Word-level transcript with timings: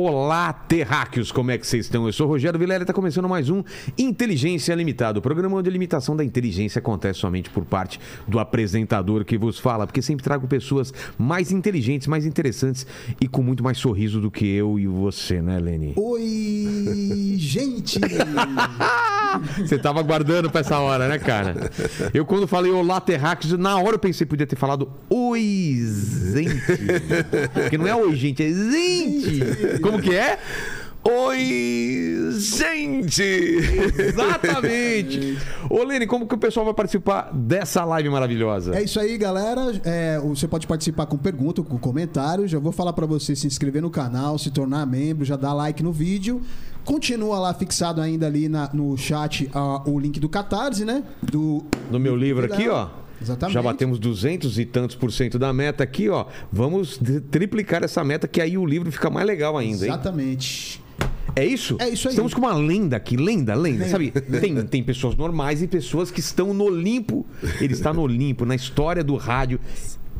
Olá, 0.00 0.52
terráqueos, 0.52 1.32
como 1.32 1.50
é 1.50 1.58
que 1.58 1.66
vocês 1.66 1.86
estão? 1.86 2.06
Eu 2.06 2.12
sou 2.12 2.28
o 2.28 2.30
Rogério 2.30 2.56
Vilela 2.56 2.82
e 2.82 2.84
está 2.84 2.92
começando 2.92 3.28
mais 3.28 3.50
um 3.50 3.64
Inteligência 3.98 4.72
Limitada, 4.72 5.18
o 5.18 5.22
programa 5.22 5.56
onde 5.56 5.68
a 5.68 5.72
limitação 5.72 6.14
da 6.14 6.24
inteligência 6.24 6.78
acontece 6.78 7.18
somente 7.18 7.50
por 7.50 7.64
parte 7.64 7.98
do 8.24 8.38
apresentador 8.38 9.24
que 9.24 9.36
vos 9.36 9.58
fala, 9.58 9.88
porque 9.88 10.00
sempre 10.00 10.22
trago 10.22 10.46
pessoas 10.46 10.94
mais 11.18 11.50
inteligentes, 11.50 12.06
mais 12.06 12.24
interessantes 12.24 12.86
e 13.20 13.26
com 13.26 13.42
muito 13.42 13.64
mais 13.64 13.78
sorriso 13.78 14.20
do 14.20 14.30
que 14.30 14.46
eu 14.46 14.78
e 14.78 14.86
você, 14.86 15.42
né, 15.42 15.58
Leni? 15.58 15.94
Oi, 15.96 17.34
gente! 17.36 17.98
Você 19.58 19.78
tava 19.78 20.00
aguardando 20.00 20.50
pra 20.50 20.60
essa 20.60 20.78
hora, 20.78 21.08
né, 21.08 21.18
cara? 21.18 21.70
Eu, 22.12 22.24
quando 22.24 22.46
falei 22.46 22.70
olá, 22.70 23.00
terráqueos, 23.00 23.52
na 23.58 23.78
hora 23.78 23.96
eu 23.96 23.98
pensei 23.98 24.26
que 24.26 24.30
podia 24.30 24.46
ter 24.46 24.56
falado 24.56 24.90
oi, 25.10 25.78
gente. 26.32 26.62
Porque 27.52 27.78
não 27.78 27.86
é 27.86 27.94
oi, 27.94 28.14
gente, 28.16 28.42
é 28.42 28.48
gente. 28.48 29.80
Como 29.80 30.00
que 30.00 30.14
é? 30.14 30.38
Oi, 31.04 32.30
gente! 32.32 33.22
Exatamente! 33.22 35.38
Ô, 35.70 35.82
Lene, 35.82 36.06
como 36.06 36.26
que 36.26 36.34
o 36.34 36.38
pessoal 36.38 36.66
vai 36.66 36.74
participar 36.74 37.30
dessa 37.32 37.84
live 37.84 38.10
maravilhosa? 38.10 38.76
É 38.76 38.82
isso 38.82 39.00
aí, 39.00 39.16
galera. 39.16 39.72
É, 39.84 40.18
você 40.18 40.46
pode 40.46 40.66
participar 40.66 41.06
com 41.06 41.16
pergunta, 41.16 41.62
com 41.62 41.78
comentário. 41.78 42.46
Já 42.46 42.58
vou 42.58 42.72
falar 42.72 42.92
para 42.92 43.06
você 43.06 43.34
se 43.34 43.46
inscrever 43.46 43.80
no 43.80 43.90
canal, 43.90 44.38
se 44.38 44.50
tornar 44.50 44.84
membro, 44.86 45.24
já 45.24 45.36
dá 45.36 45.54
like 45.54 45.82
no 45.82 45.92
vídeo. 45.92 46.42
Continua 46.88 47.38
lá 47.38 47.52
fixado 47.52 48.00
ainda 48.00 48.26
ali 48.26 48.48
na- 48.48 48.70
no 48.72 48.96
chat 48.96 49.46
ah, 49.52 49.82
o 49.86 49.98
link 50.00 50.18
do 50.18 50.26
Catarse, 50.26 50.86
né? 50.86 51.04
Do, 51.22 51.62
No 51.90 51.98
meu 52.00 52.16
livro 52.16 52.46
aqui, 52.46 52.66
ó. 52.66 52.88
Exatamente. 53.20 53.52
Já 53.52 53.60
batemos 53.62 53.98
200 53.98 54.58
e 54.58 54.64
tantos 54.64 54.96
por 54.96 55.12
cento 55.12 55.38
da 55.38 55.52
meta 55.52 55.84
aqui, 55.84 56.08
ó. 56.08 56.24
Vamos 56.50 56.98
triplicar 57.30 57.84
essa 57.84 58.02
meta, 58.02 58.26
que 58.26 58.40
aí 58.40 58.56
o 58.56 58.64
livro 58.64 58.90
fica 58.90 59.10
mais 59.10 59.26
legal 59.26 59.58
ainda, 59.58 59.84
hein? 59.84 59.92
Exatamente. 59.92 60.82
É 61.36 61.44
isso? 61.44 61.76
É 61.78 61.90
isso 61.90 62.08
aí. 62.08 62.12
Estamos 62.14 62.32
com 62.32 62.40
uma 62.40 62.54
lenda 62.54 62.96
aqui, 62.96 63.18
lenda, 63.18 63.54
lenda. 63.54 63.86
Sabe, 63.86 64.10
tem, 64.40 64.56
tem 64.64 64.82
pessoas 64.82 65.14
normais 65.14 65.60
e 65.60 65.66
pessoas 65.68 66.10
que 66.10 66.20
estão 66.20 66.54
no 66.54 66.64
Olimpo. 66.64 67.26
Ele 67.60 67.74
está 67.74 67.92
no 67.92 68.00
Olimpo, 68.00 68.46
na 68.46 68.54
história 68.54 69.04
do 69.04 69.14
rádio. 69.16 69.60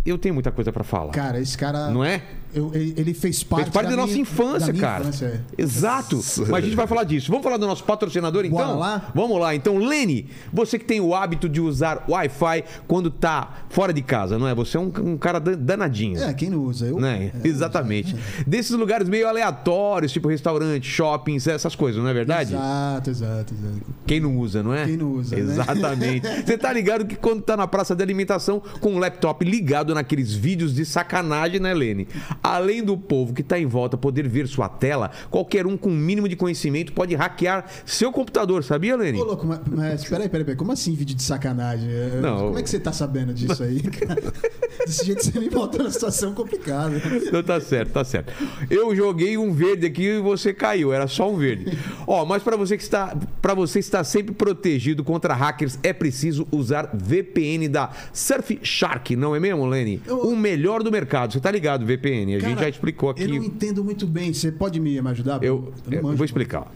Eu 0.04 0.18
tenho 0.18 0.34
muita 0.34 0.50
coisa 0.50 0.70
pra 0.72 0.84
falar. 0.84 1.12
Cara, 1.12 1.40
esse 1.40 1.56
cara. 1.56 1.90
Não 1.90 2.04
é? 2.04 2.22
Eu- 2.54 2.70
ele 2.74 3.14
fez 3.14 3.42
parte, 3.44 3.64
Fez 3.64 3.74
parte 3.74 3.90
da, 3.90 3.96
nossa 3.96 4.12
minha- 4.12 4.22
infância, 4.22 4.66
da 4.68 4.72
minha 4.72 4.82
cara. 4.84 5.02
infância, 5.04 5.26
é. 5.26 5.40
Exato. 5.62 6.16
Mas 6.16 6.50
a 6.52 6.60
gente 6.60 6.76
vai 6.76 6.86
falar 6.86 7.04
disso. 7.04 7.28
Vamos 7.30 7.44
falar 7.44 7.56
do 7.56 7.66
nosso 7.66 7.84
patrocinador, 7.84 8.44
então? 8.44 8.58
Bora 8.58 8.72
lá? 8.72 9.12
Vamos 9.14 9.38
lá. 9.40 9.54
Então, 9.54 9.76
Lene, 9.78 10.26
você 10.52 10.78
que 10.78 10.84
tem 10.84 11.00
o 11.00 11.14
hábito 11.14 11.48
de 11.48 11.60
usar 11.60 12.04
Wi-Fi 12.08 12.64
quando 12.86 13.10
tá 13.10 13.58
fora 13.68 13.92
de 13.92 14.02
casa, 14.02 14.38
não 14.38 14.48
é? 14.48 14.54
Você 14.54 14.76
é 14.76 14.80
um, 14.80 14.92
um 15.04 15.16
cara 15.16 15.38
dan- 15.38 15.58
danadinho. 15.58 16.20
É, 16.22 16.32
quem 16.32 16.50
não 16.50 16.58
usa? 16.64 16.86
Eu, 16.86 16.98
Né? 17.00 17.32
É, 17.42 17.46
Exatamente. 17.48 18.16
Desses 18.46 18.72
lugares 18.72 19.08
meio 19.08 19.28
aleatórios, 19.28 20.12
tipo 20.12 20.28
restaurante, 20.28 20.88
shoppings, 20.88 21.46
essas 21.46 21.74
coisas, 21.74 22.02
não 22.02 22.08
é 22.08 22.14
verdade? 22.14 22.54
Exato, 22.54 23.10
exato, 23.10 23.54
exato. 23.54 23.80
Quem 24.06 24.20
não 24.20 24.36
usa, 24.38 24.62
não 24.62 24.72
é? 24.74 24.86
Quem 24.86 24.96
não 24.96 25.12
usa, 25.12 25.36
né? 25.36 25.42
Exatamente. 25.42 26.26
Você 26.46 26.56
tá 26.58 26.72
ligado 26.72 27.06
que 27.06 27.16
quando 27.16 27.42
tá 27.42 27.56
na 27.56 27.66
praça 27.66 27.94
de 27.94 28.02
alimentação 28.02 28.60
com 28.80 28.94
o 28.94 28.98
laptop 28.98 29.44
ligado 29.44 29.94
naqueles 29.94 30.32
vídeos 30.32 30.74
de 30.74 30.84
sacanagem, 30.84 31.60
né, 31.60 31.72
Lene? 31.74 32.08
Além 32.42 32.82
do 32.82 32.96
povo 32.96 33.32
que 33.34 33.42
tá 33.42 33.58
em 33.58 33.66
volta 33.66 33.96
poder 33.96 34.28
ver 34.28 34.46
sua 34.46 34.68
tela, 34.68 35.10
qualquer 35.30 35.66
um 35.66 35.76
com 35.76 35.88
o 35.88 35.92
mínimo 35.92 36.28
de 36.28 36.36
conhecimento 36.36 36.92
pode 36.92 37.14
hackear 37.14 37.66
seu 37.84 38.10
computador, 38.12 38.62
sabia, 38.64 38.96
Lene? 38.96 39.20
Ô, 39.20 39.24
louco, 39.24 39.46
mas, 39.46 39.60
mas 39.66 40.04
peraí, 40.04 40.28
peraí, 40.28 40.44
peraí. 40.44 40.56
Como 40.56 40.72
assim 40.72 40.94
vídeo 40.94 41.14
de 41.16 41.22
sacanagem? 41.22 41.90
É, 41.90 42.20
Não. 42.20 42.38
Como 42.46 42.58
é 42.58 42.62
que 42.62 42.70
você 42.70 42.78
tá 42.80 42.92
sabendo 42.92 43.32
disso 43.34 43.62
aí, 43.62 43.80
cara? 43.82 44.22
Desse 44.86 45.04
jeito 45.04 45.24
você 45.24 45.38
me 45.38 45.50
botou 45.50 45.80
numa 45.80 45.90
situação 45.90 46.32
complicada. 46.32 46.96
Então 47.26 47.42
tá 47.42 47.60
certo, 47.60 47.90
tá 47.92 48.04
certo. 48.04 48.32
Eu 48.70 48.94
joguei 48.94 49.36
um 49.36 49.52
verde 49.52 49.86
aqui 49.86 50.04
e 50.04 50.20
você 50.20 50.52
caiu, 50.54 50.92
era 50.92 51.06
só 51.06 51.30
um 51.30 51.36
verde. 51.36 51.76
Ó, 52.06 52.24
mas 52.24 52.42
para 52.42 52.56
você 52.56 52.76
que 52.76 52.82
está, 52.82 53.14
para 53.42 53.54
você 53.54 53.78
estar 53.80 54.04
sempre 54.04 54.34
protegido 54.34 55.02
contra 55.04 55.34
hackers, 55.34 55.78
é 55.82 55.92
preciso 55.92 56.46
usar 56.52 56.90
VPN 56.94 57.68
da 57.68 57.90
Surfshark, 58.12 59.16
não 59.16 59.34
é 59.34 59.40
mesmo, 59.40 59.66
Lenny? 59.66 60.00
Eu- 60.06 60.18
O 60.28 60.36
melhor 60.36 60.82
do 60.82 60.90
mercado. 60.92 61.32
Você 61.32 61.40
tá 61.40 61.50
ligado, 61.50 61.84
VPN? 61.84 62.27
A 62.36 62.40
gente 62.40 62.60
já 62.60 62.68
explicou 62.68 63.10
aqui. 63.10 63.22
Eu 63.22 63.28
não 63.28 63.36
entendo 63.36 63.84
muito 63.84 64.06
bem. 64.06 64.32
Você 64.32 64.50
pode 64.52 64.78
me, 64.80 64.98
ajudar? 64.98 65.42
Eu, 65.42 65.72
eu 65.90 66.02
manjo 66.02 66.16
vou 66.16 66.24
explicar. 66.24 66.70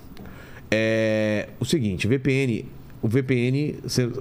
É, 0.71 1.49
o 1.61 1.65
seguinte, 1.65 2.07
VPN, 2.09 2.65
o 3.03 3.09
VPN, 3.09 3.77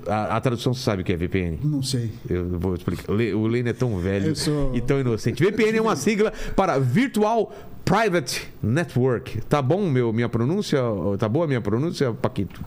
a, 0.08 0.38
a 0.38 0.42
tradução 0.42 0.74
você 0.74 0.82
sabe 0.82 1.02
o 1.02 1.06
que 1.06 1.14
é 1.14 1.16
VPN? 1.16 1.60
Não 1.64 1.82
sei. 1.82 2.10
Eu 2.30 2.60
vou 2.60 2.74
explicar. 2.76 3.12
O 3.12 3.48
Lene 3.48 3.70
é 3.70 3.74
tão 3.74 3.98
velho 3.98 4.28
Eu 4.28 4.36
sou- 4.36 4.76
e 4.76 4.82
tão 4.82 5.00
inocente. 5.00 5.42
VPN 5.44 5.78
é 5.78 5.82
uma 5.82 5.96
sigla 5.96 6.34
para 6.56 6.78
Virtual 6.80 7.54
Private 7.86 8.50
Network. 8.62 9.42
Tá 9.42 9.62
bom 9.62 9.90
meu, 9.90 10.12
minha 10.12 10.28
pronúncia? 10.28 10.80
Tá 11.18 11.30
boa 11.30 11.46
a 11.46 11.48
minha 11.48 11.62
pronúncia, 11.62 12.12
Paquito? 12.14 12.64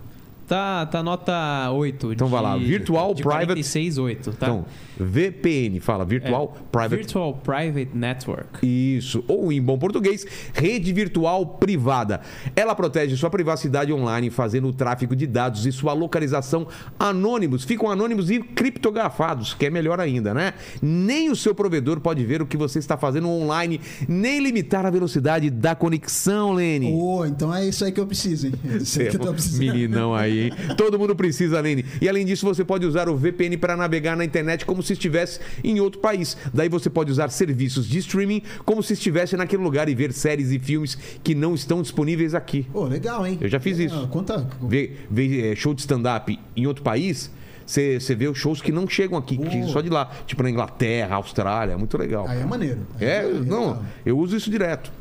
Tá, 0.47 0.84
tá 0.87 1.03
nota 1.03 1.71
8. 1.71 2.12
Então 2.12 2.28
vai 2.28 2.43
lá, 2.43 2.56
Virtual 2.56 3.15
de 3.15 3.22
Private- 3.22 3.47
46, 3.47 3.99
8, 3.99 4.32
tá? 4.32 4.47
Então, 4.47 4.66
VPN, 4.99 5.81
fala 5.81 6.05
Virtual 6.05 6.55
É, 6.56 6.62
Private 6.71 6.97
Virtual 6.97 7.34
Private 7.43 7.91
Network. 7.94 8.66
Isso, 8.66 9.25
ou 9.27 9.50
em 9.50 9.60
bom 9.60 9.78
português, 9.78 10.27
rede 10.53 10.93
virtual 10.93 11.47
privada. 11.47 12.21
Ela 12.55 12.75
protege 12.75 13.16
sua 13.16 13.31
privacidade 13.31 13.93
online, 13.93 14.31
fazendo 14.31 14.69
o 14.69 14.72
tráfego 14.72 15.16
de 15.16 15.27
dados 15.27 15.66
e 15.66 15.72
sua 15.72 15.93
localização 15.93 16.66
anônimos. 16.99 17.65
Ficam 17.65 17.91
anônimos 17.91 18.31
e 18.31 18.41
criptografados, 18.41 19.55
que 19.55 19.66
é 19.66 19.71
melhor 19.71 19.99
ainda, 19.99 20.34
né? 20.34 20.53
Nem 20.82 21.31
o 21.31 21.37
seu 21.37 21.55
provedor 21.55 22.00
pode 22.00 22.25
ver 22.25 22.43
o 22.43 22.47
que 22.47 22.56
você 22.56 22.78
está 22.78 22.97
fazendo 22.97 23.28
online, 23.28 23.81
nem 24.06 24.41
limitar 24.41 24.84
a 24.84 24.91
velocidade 24.91 25.49
da 25.50 25.75
conexão, 25.75 26.53
Lene. 26.53 26.93
Ô, 26.93 27.25
então 27.25 27.55
é 27.55 27.66
isso 27.66 27.84
aí 27.84 27.93
que 27.93 28.00
eu 28.00 28.06
preciso, 28.06 28.49
hein? 28.49 28.53
É 28.71 28.76
isso 28.76 29.00
aí 29.00 29.09
que 29.09 29.16
eu 29.16 29.21
tô 29.21 29.32
precisando. 29.32 29.65
Meninão 29.65 30.15
aí, 30.15 30.34
hein? 30.41 30.53
Todo 30.77 30.99
mundo 30.99 31.15
precisa, 31.17 31.61
Lene. 31.61 31.84
E 32.00 32.09
além 32.09 32.25
disso, 32.25 32.45
você 32.47 32.65
pode 32.65 32.84
usar 32.87 33.09
o 33.09 33.17
VPN 33.17 33.56
para 33.56 33.77
navegar 33.77 34.17
na 34.17 34.25
internet 34.25 34.65
como 34.65 34.83
se 34.83 34.93
estivesse 34.93 35.41
em 35.62 35.81
outro 35.81 36.00
país. 36.00 36.37
Daí 36.53 36.69
você 36.69 36.89
pode 36.91 37.11
usar 37.11 37.28
serviços 37.31 37.87
de 37.89 37.99
streaming 37.99 38.43
como 38.65 38.83
se 38.83 38.93
estivesse 38.93 39.37
naquele 39.37 39.62
lugar 39.62 39.89
e 39.89 39.94
ver 39.94 40.12
séries 40.12 40.50
e 40.50 40.59
filmes 40.59 40.97
que 41.23 41.34
não 41.34 41.55
estão 41.55 41.83
disponíveis 41.83 42.34
aqui. 42.34 42.67
Ô, 42.73 42.84
legal, 42.84 43.27
hein? 43.27 43.39
Eu 43.41 43.49
já 43.49 43.59
fiz 43.61 43.78
isso. 43.78 43.94
Ah, 44.05 44.09
Conta. 44.09 44.47
Ver, 44.62 45.06
ver 45.11 45.53
eh, 45.53 45.56
show 45.56 45.75
de 45.75 45.81
stand-up 45.81 46.39
em 46.56 46.67
outro 46.67 46.83
país, 46.83 47.31
você 47.67 47.99
vê 48.15 48.28
os 48.28 48.37
shows 48.39 48.61
que 48.61 48.71
não 48.71 48.87
chegam 48.89 49.17
aqui, 49.19 49.37
que 49.39 49.62
Oh. 49.65 49.69
só 49.69 49.81
de 49.81 49.89
lá. 49.91 50.11
Tipo 50.27 50.43
na 50.43 50.50
Inglaterra, 50.50 51.17
Austrália, 51.17 51.77
muito 51.78 51.97
legal. 51.97 52.27
Aí 52.28 52.41
é 52.41 52.44
maneiro. 52.44 52.81
Aí 53.00 53.06
É, 53.06 53.21
aí 53.21 53.33
não, 53.44 53.61
legal. 53.69 53.84
eu 54.05 54.19
uso 54.19 54.37
isso 54.37 54.50
direto. 54.50 54.93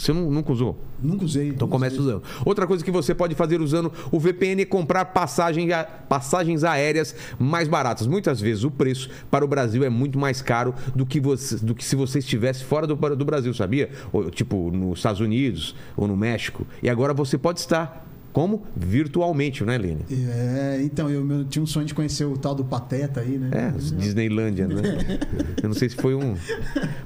Você 0.00 0.14
não, 0.14 0.30
nunca 0.30 0.50
usou? 0.50 0.78
Nunca 1.02 1.24
usei. 1.24 1.48
Então 1.48 1.68
começa 1.68 1.96
usei. 1.96 2.06
usando. 2.06 2.22
Outra 2.44 2.66
coisa 2.66 2.82
que 2.82 2.90
você 2.90 3.14
pode 3.14 3.34
fazer 3.34 3.60
usando 3.60 3.92
o 4.10 4.18
VPN 4.18 4.62
é 4.62 4.64
comprar 4.64 5.04
passagem 5.04 5.68
passagens 6.08 6.64
aéreas 6.64 7.14
mais 7.38 7.68
baratas. 7.68 8.06
Muitas 8.06 8.40
vezes 8.40 8.64
o 8.64 8.70
preço 8.70 9.10
para 9.30 9.44
o 9.44 9.48
Brasil 9.48 9.84
é 9.84 9.90
muito 9.90 10.18
mais 10.18 10.40
caro 10.40 10.74
do 10.94 11.04
que, 11.04 11.20
você, 11.20 11.56
do 11.56 11.74
que 11.74 11.84
se 11.84 11.96
você 11.96 12.18
estivesse 12.18 12.64
fora 12.64 12.86
do, 12.86 12.96
do 12.96 13.24
Brasil, 13.24 13.52
sabia? 13.52 13.90
Ou, 14.10 14.30
tipo 14.30 14.70
nos 14.70 14.98
Estados 14.98 15.20
Unidos 15.20 15.74
ou 15.94 16.08
no 16.08 16.16
México. 16.16 16.66
E 16.82 16.88
agora 16.88 17.12
você 17.12 17.36
pode 17.36 17.60
estar 17.60 18.09
como? 18.32 18.62
Virtualmente, 18.76 19.64
né, 19.64 19.76
Lene? 19.76 20.04
É, 20.10 20.80
então, 20.82 21.10
eu, 21.10 21.28
eu 21.30 21.44
tinha 21.44 21.62
um 21.62 21.66
sonho 21.66 21.86
de 21.86 21.94
conhecer 21.94 22.24
o 22.24 22.36
tal 22.36 22.54
do 22.54 22.64
Pateta 22.64 23.20
aí, 23.20 23.38
né? 23.38 23.50
É, 23.52 23.70
Disneylândia, 23.70 24.68
né? 24.68 24.80
Eu 25.62 25.68
não 25.68 25.76
sei 25.76 25.88
se 25.88 25.96
foi 25.96 26.14
um. 26.14 26.34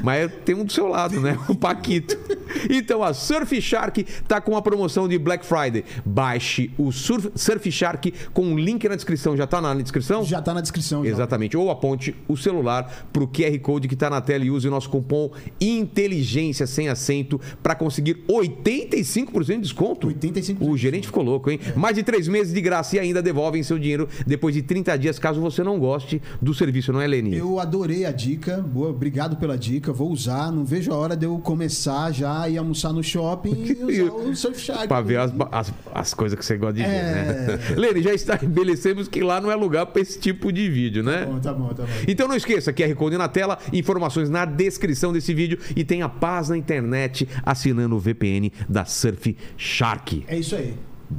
Mas 0.02 0.30
tem 0.44 0.54
um 0.54 0.64
do 0.64 0.72
seu 0.72 0.86
lado, 0.86 1.20
né? 1.20 1.38
O 1.48 1.54
Paquito. 1.54 2.16
Então 2.70 3.02
a 3.02 3.12
Surfshark 3.12 4.04
tá 4.26 4.40
com 4.40 4.56
a 4.56 4.62
promoção 4.62 5.08
de 5.08 5.18
Black 5.18 5.44
Friday. 5.44 5.84
Baixe 6.04 6.70
o 6.78 6.92
Surf, 6.92 7.30
Surfshark 7.34 8.12
com 8.32 8.54
o 8.54 8.58
link 8.58 8.88
na 8.88 8.94
descrição. 8.94 9.36
Já 9.36 9.46
tá 9.46 9.60
na 9.60 9.74
descrição? 9.74 10.24
Já 10.24 10.40
tá 10.40 10.54
na 10.54 10.60
descrição. 10.60 11.04
já. 11.04 11.10
Exatamente. 11.10 11.56
Ou 11.56 11.70
aponte 11.70 12.14
o 12.28 12.36
celular 12.36 13.08
pro 13.12 13.26
QR 13.26 13.58
Code 13.60 13.88
que 13.88 13.96
tá 13.96 14.08
na 14.08 14.20
tela 14.20 14.44
e 14.44 14.50
use 14.50 14.68
o 14.68 14.70
nosso 14.70 14.88
cupom 14.88 15.30
inteligência 15.60 16.66
sem 16.66 16.88
acento 16.88 17.40
para 17.62 17.74
conseguir 17.74 18.24
85% 18.28 19.44
de 19.44 19.58
desconto. 19.58 20.08
85%. 20.08 20.56
O 20.60 20.76
gerente 20.76 21.08
ficou 21.14 21.22
louco, 21.22 21.48
hein? 21.50 21.60
Mais 21.76 21.94
de 21.94 22.02
três 22.02 22.26
meses 22.26 22.52
de 22.52 22.60
graça 22.60 22.96
e 22.96 22.98
ainda 22.98 23.22
devolvem 23.22 23.62
seu 23.62 23.78
dinheiro 23.78 24.08
depois 24.26 24.52
de 24.54 24.62
30 24.62 24.96
dias, 24.98 25.18
caso 25.18 25.40
você 25.40 25.62
não 25.62 25.78
goste 25.78 26.20
do 26.42 26.52
serviço, 26.52 26.92
não 26.92 27.00
é, 27.00 27.06
Leni? 27.06 27.36
Eu 27.36 27.60
adorei 27.60 28.04
a 28.04 28.10
dica. 28.10 28.56
Boa, 28.58 28.90
obrigado 28.90 29.36
pela 29.36 29.56
dica. 29.56 29.92
Vou 29.92 30.10
usar. 30.10 30.50
Não 30.50 30.64
vejo 30.64 30.92
a 30.92 30.96
hora 30.96 31.16
de 31.16 31.24
eu 31.24 31.38
começar 31.38 32.10
já 32.10 32.48
e 32.48 32.58
almoçar 32.58 32.92
no 32.92 33.02
shopping 33.02 33.76
e 33.88 34.02
usar 34.02 34.12
o 34.12 34.34
Surfshark. 34.36 34.88
Pra 34.88 35.00
ver 35.00 35.18
as, 35.18 35.32
as, 35.52 35.72
as 35.94 36.14
coisas 36.14 36.36
que 36.36 36.44
você 36.44 36.56
gosta 36.56 36.74
de 36.74 36.82
ver, 36.82 36.88
É. 36.88 37.12
né? 37.56 37.58
Lene, 37.78 38.02
já 38.02 38.12
estabelecemos 38.12 39.06
que 39.06 39.22
lá 39.22 39.40
não 39.40 39.50
é 39.50 39.54
lugar 39.54 39.86
pra 39.86 40.02
esse 40.02 40.18
tipo 40.18 40.52
de 40.52 40.68
vídeo, 40.68 41.02
né? 41.04 41.26
Bom, 41.26 41.38
tá 41.38 41.52
bom, 41.52 41.68
tá 41.68 41.84
bom. 41.84 41.88
Então 42.08 42.26
não 42.26 42.34
esqueça, 42.36 42.72
QR 42.72 42.92
Code 42.96 43.16
na 43.16 43.28
tela, 43.28 43.58
informações 43.72 44.28
na 44.28 44.44
descrição 44.44 45.12
desse 45.12 45.32
vídeo 45.32 45.58
e 45.76 45.84
tenha 45.84 46.08
paz 46.08 46.48
na 46.48 46.56
internet 46.58 47.28
assinando 47.44 47.94
o 47.94 48.00
VPN 48.00 48.50
da 48.68 48.84
Surfshark. 48.84 50.24
É 50.26 50.36
isso 50.38 50.56
aí. 50.56 50.74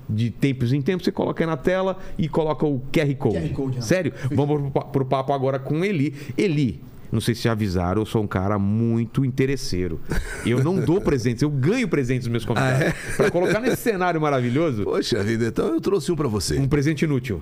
De 0.09 0.29
tempos 0.31 0.73
em 0.73 0.81
tempos 0.81 1.05
você 1.05 1.11
coloca 1.11 1.43
aí 1.43 1.47
na 1.47 1.57
tela 1.57 1.97
e 2.17 2.27
coloca 2.27 2.65
o 2.65 2.81
QR 2.91 3.13
Code. 3.15 3.37
QR 3.37 3.49
Code, 3.53 3.75
não. 3.77 3.81
Sério? 3.81 4.13
Vamos 4.31 4.71
pro, 4.71 4.81
pro 4.85 5.05
papo 5.05 5.31
agora 5.33 5.59
com 5.59 5.83
Eli. 5.85 6.13
Eli, 6.37 6.81
Não 7.11 7.21
sei 7.21 7.35
se 7.35 7.47
avisaram, 7.47 8.01
eu 8.01 8.05
sou 8.05 8.23
um 8.23 8.27
cara 8.27 8.57
muito 8.59 9.23
interesseiro. 9.23 9.99
Eu 10.45 10.63
não 10.63 10.79
dou 10.79 10.99
presentes, 10.99 11.43
eu 11.43 11.49
ganho 11.49 11.87
presentes 11.87 12.23
dos 12.23 12.31
meus 12.31 12.45
convidados. 12.45 12.93
Pra 13.15 13.29
colocar 13.31 13.59
nesse 13.61 13.77
cenário 13.83 14.19
maravilhoso, 14.19 14.83
Poxa 14.83 15.23
vida, 15.23 15.45
então 15.47 15.67
eu 15.67 15.79
trouxe 15.79 16.11
um 16.11 16.15
pra 16.15 16.27
você. 16.27 16.57
um 16.59 16.67
presente 16.67 17.05
inútil. 17.05 17.41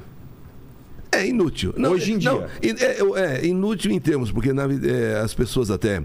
É 1.11 1.27
inútil. 1.27 1.73
Hoje 1.91 2.13
em 2.13 2.17
dia. 2.17 2.31
não, 2.31 2.41
in- 2.61 2.75
é, 2.79 3.37
é 3.41 3.45
inútil 3.45 3.91
em 3.91 3.99
termos, 3.99 4.31
porque 4.31 4.51
na 4.51 4.63
é, 4.63 5.19
as 5.23 5.31
pessoas 5.33 5.69
até. 5.69 6.01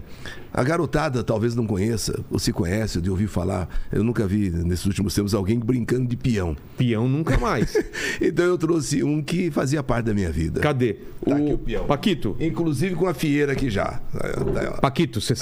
A 0.53 0.63
garotada 0.63 1.23
talvez 1.23 1.55
não 1.55 1.65
conheça, 1.67 2.19
ou 2.31 2.39
se 2.39 2.51
conhece, 2.51 2.99
de 3.01 3.09
ouvir 3.09 3.27
falar. 3.27 3.67
Eu 3.91 4.03
nunca 4.03 4.25
vi 4.27 4.49
nesses 4.49 4.85
últimos 4.85 5.13
tempos 5.13 5.33
alguém 5.33 5.59
brincando 5.59 6.07
de 6.07 6.17
peão. 6.17 6.55
Peão 6.77 7.07
nunca 7.07 7.37
mais. 7.37 7.75
Então 8.21 8.45
eu 8.45 8.57
trouxe 8.57 9.03
um 9.03 9.21
que 9.21 9.49
fazia 9.51 9.81
parte 9.83 10.05
da 10.07 10.13
minha 10.13 10.31
vida. 10.31 10.59
Cadê? 10.59 10.95
Tá 11.25 11.35
aqui 11.35 11.53
o 11.53 11.57
peão. 11.57 11.85
Paquito. 11.85 12.35
Inclusive 12.39 12.95
com 12.95 13.07
a 13.07 13.13
fieira 13.13 13.51
aqui 13.53 13.69
já. 13.69 13.85
Tá 13.85 14.73
ó. 14.75 14.81
Paquito, 14.81 15.21
você 15.21 15.35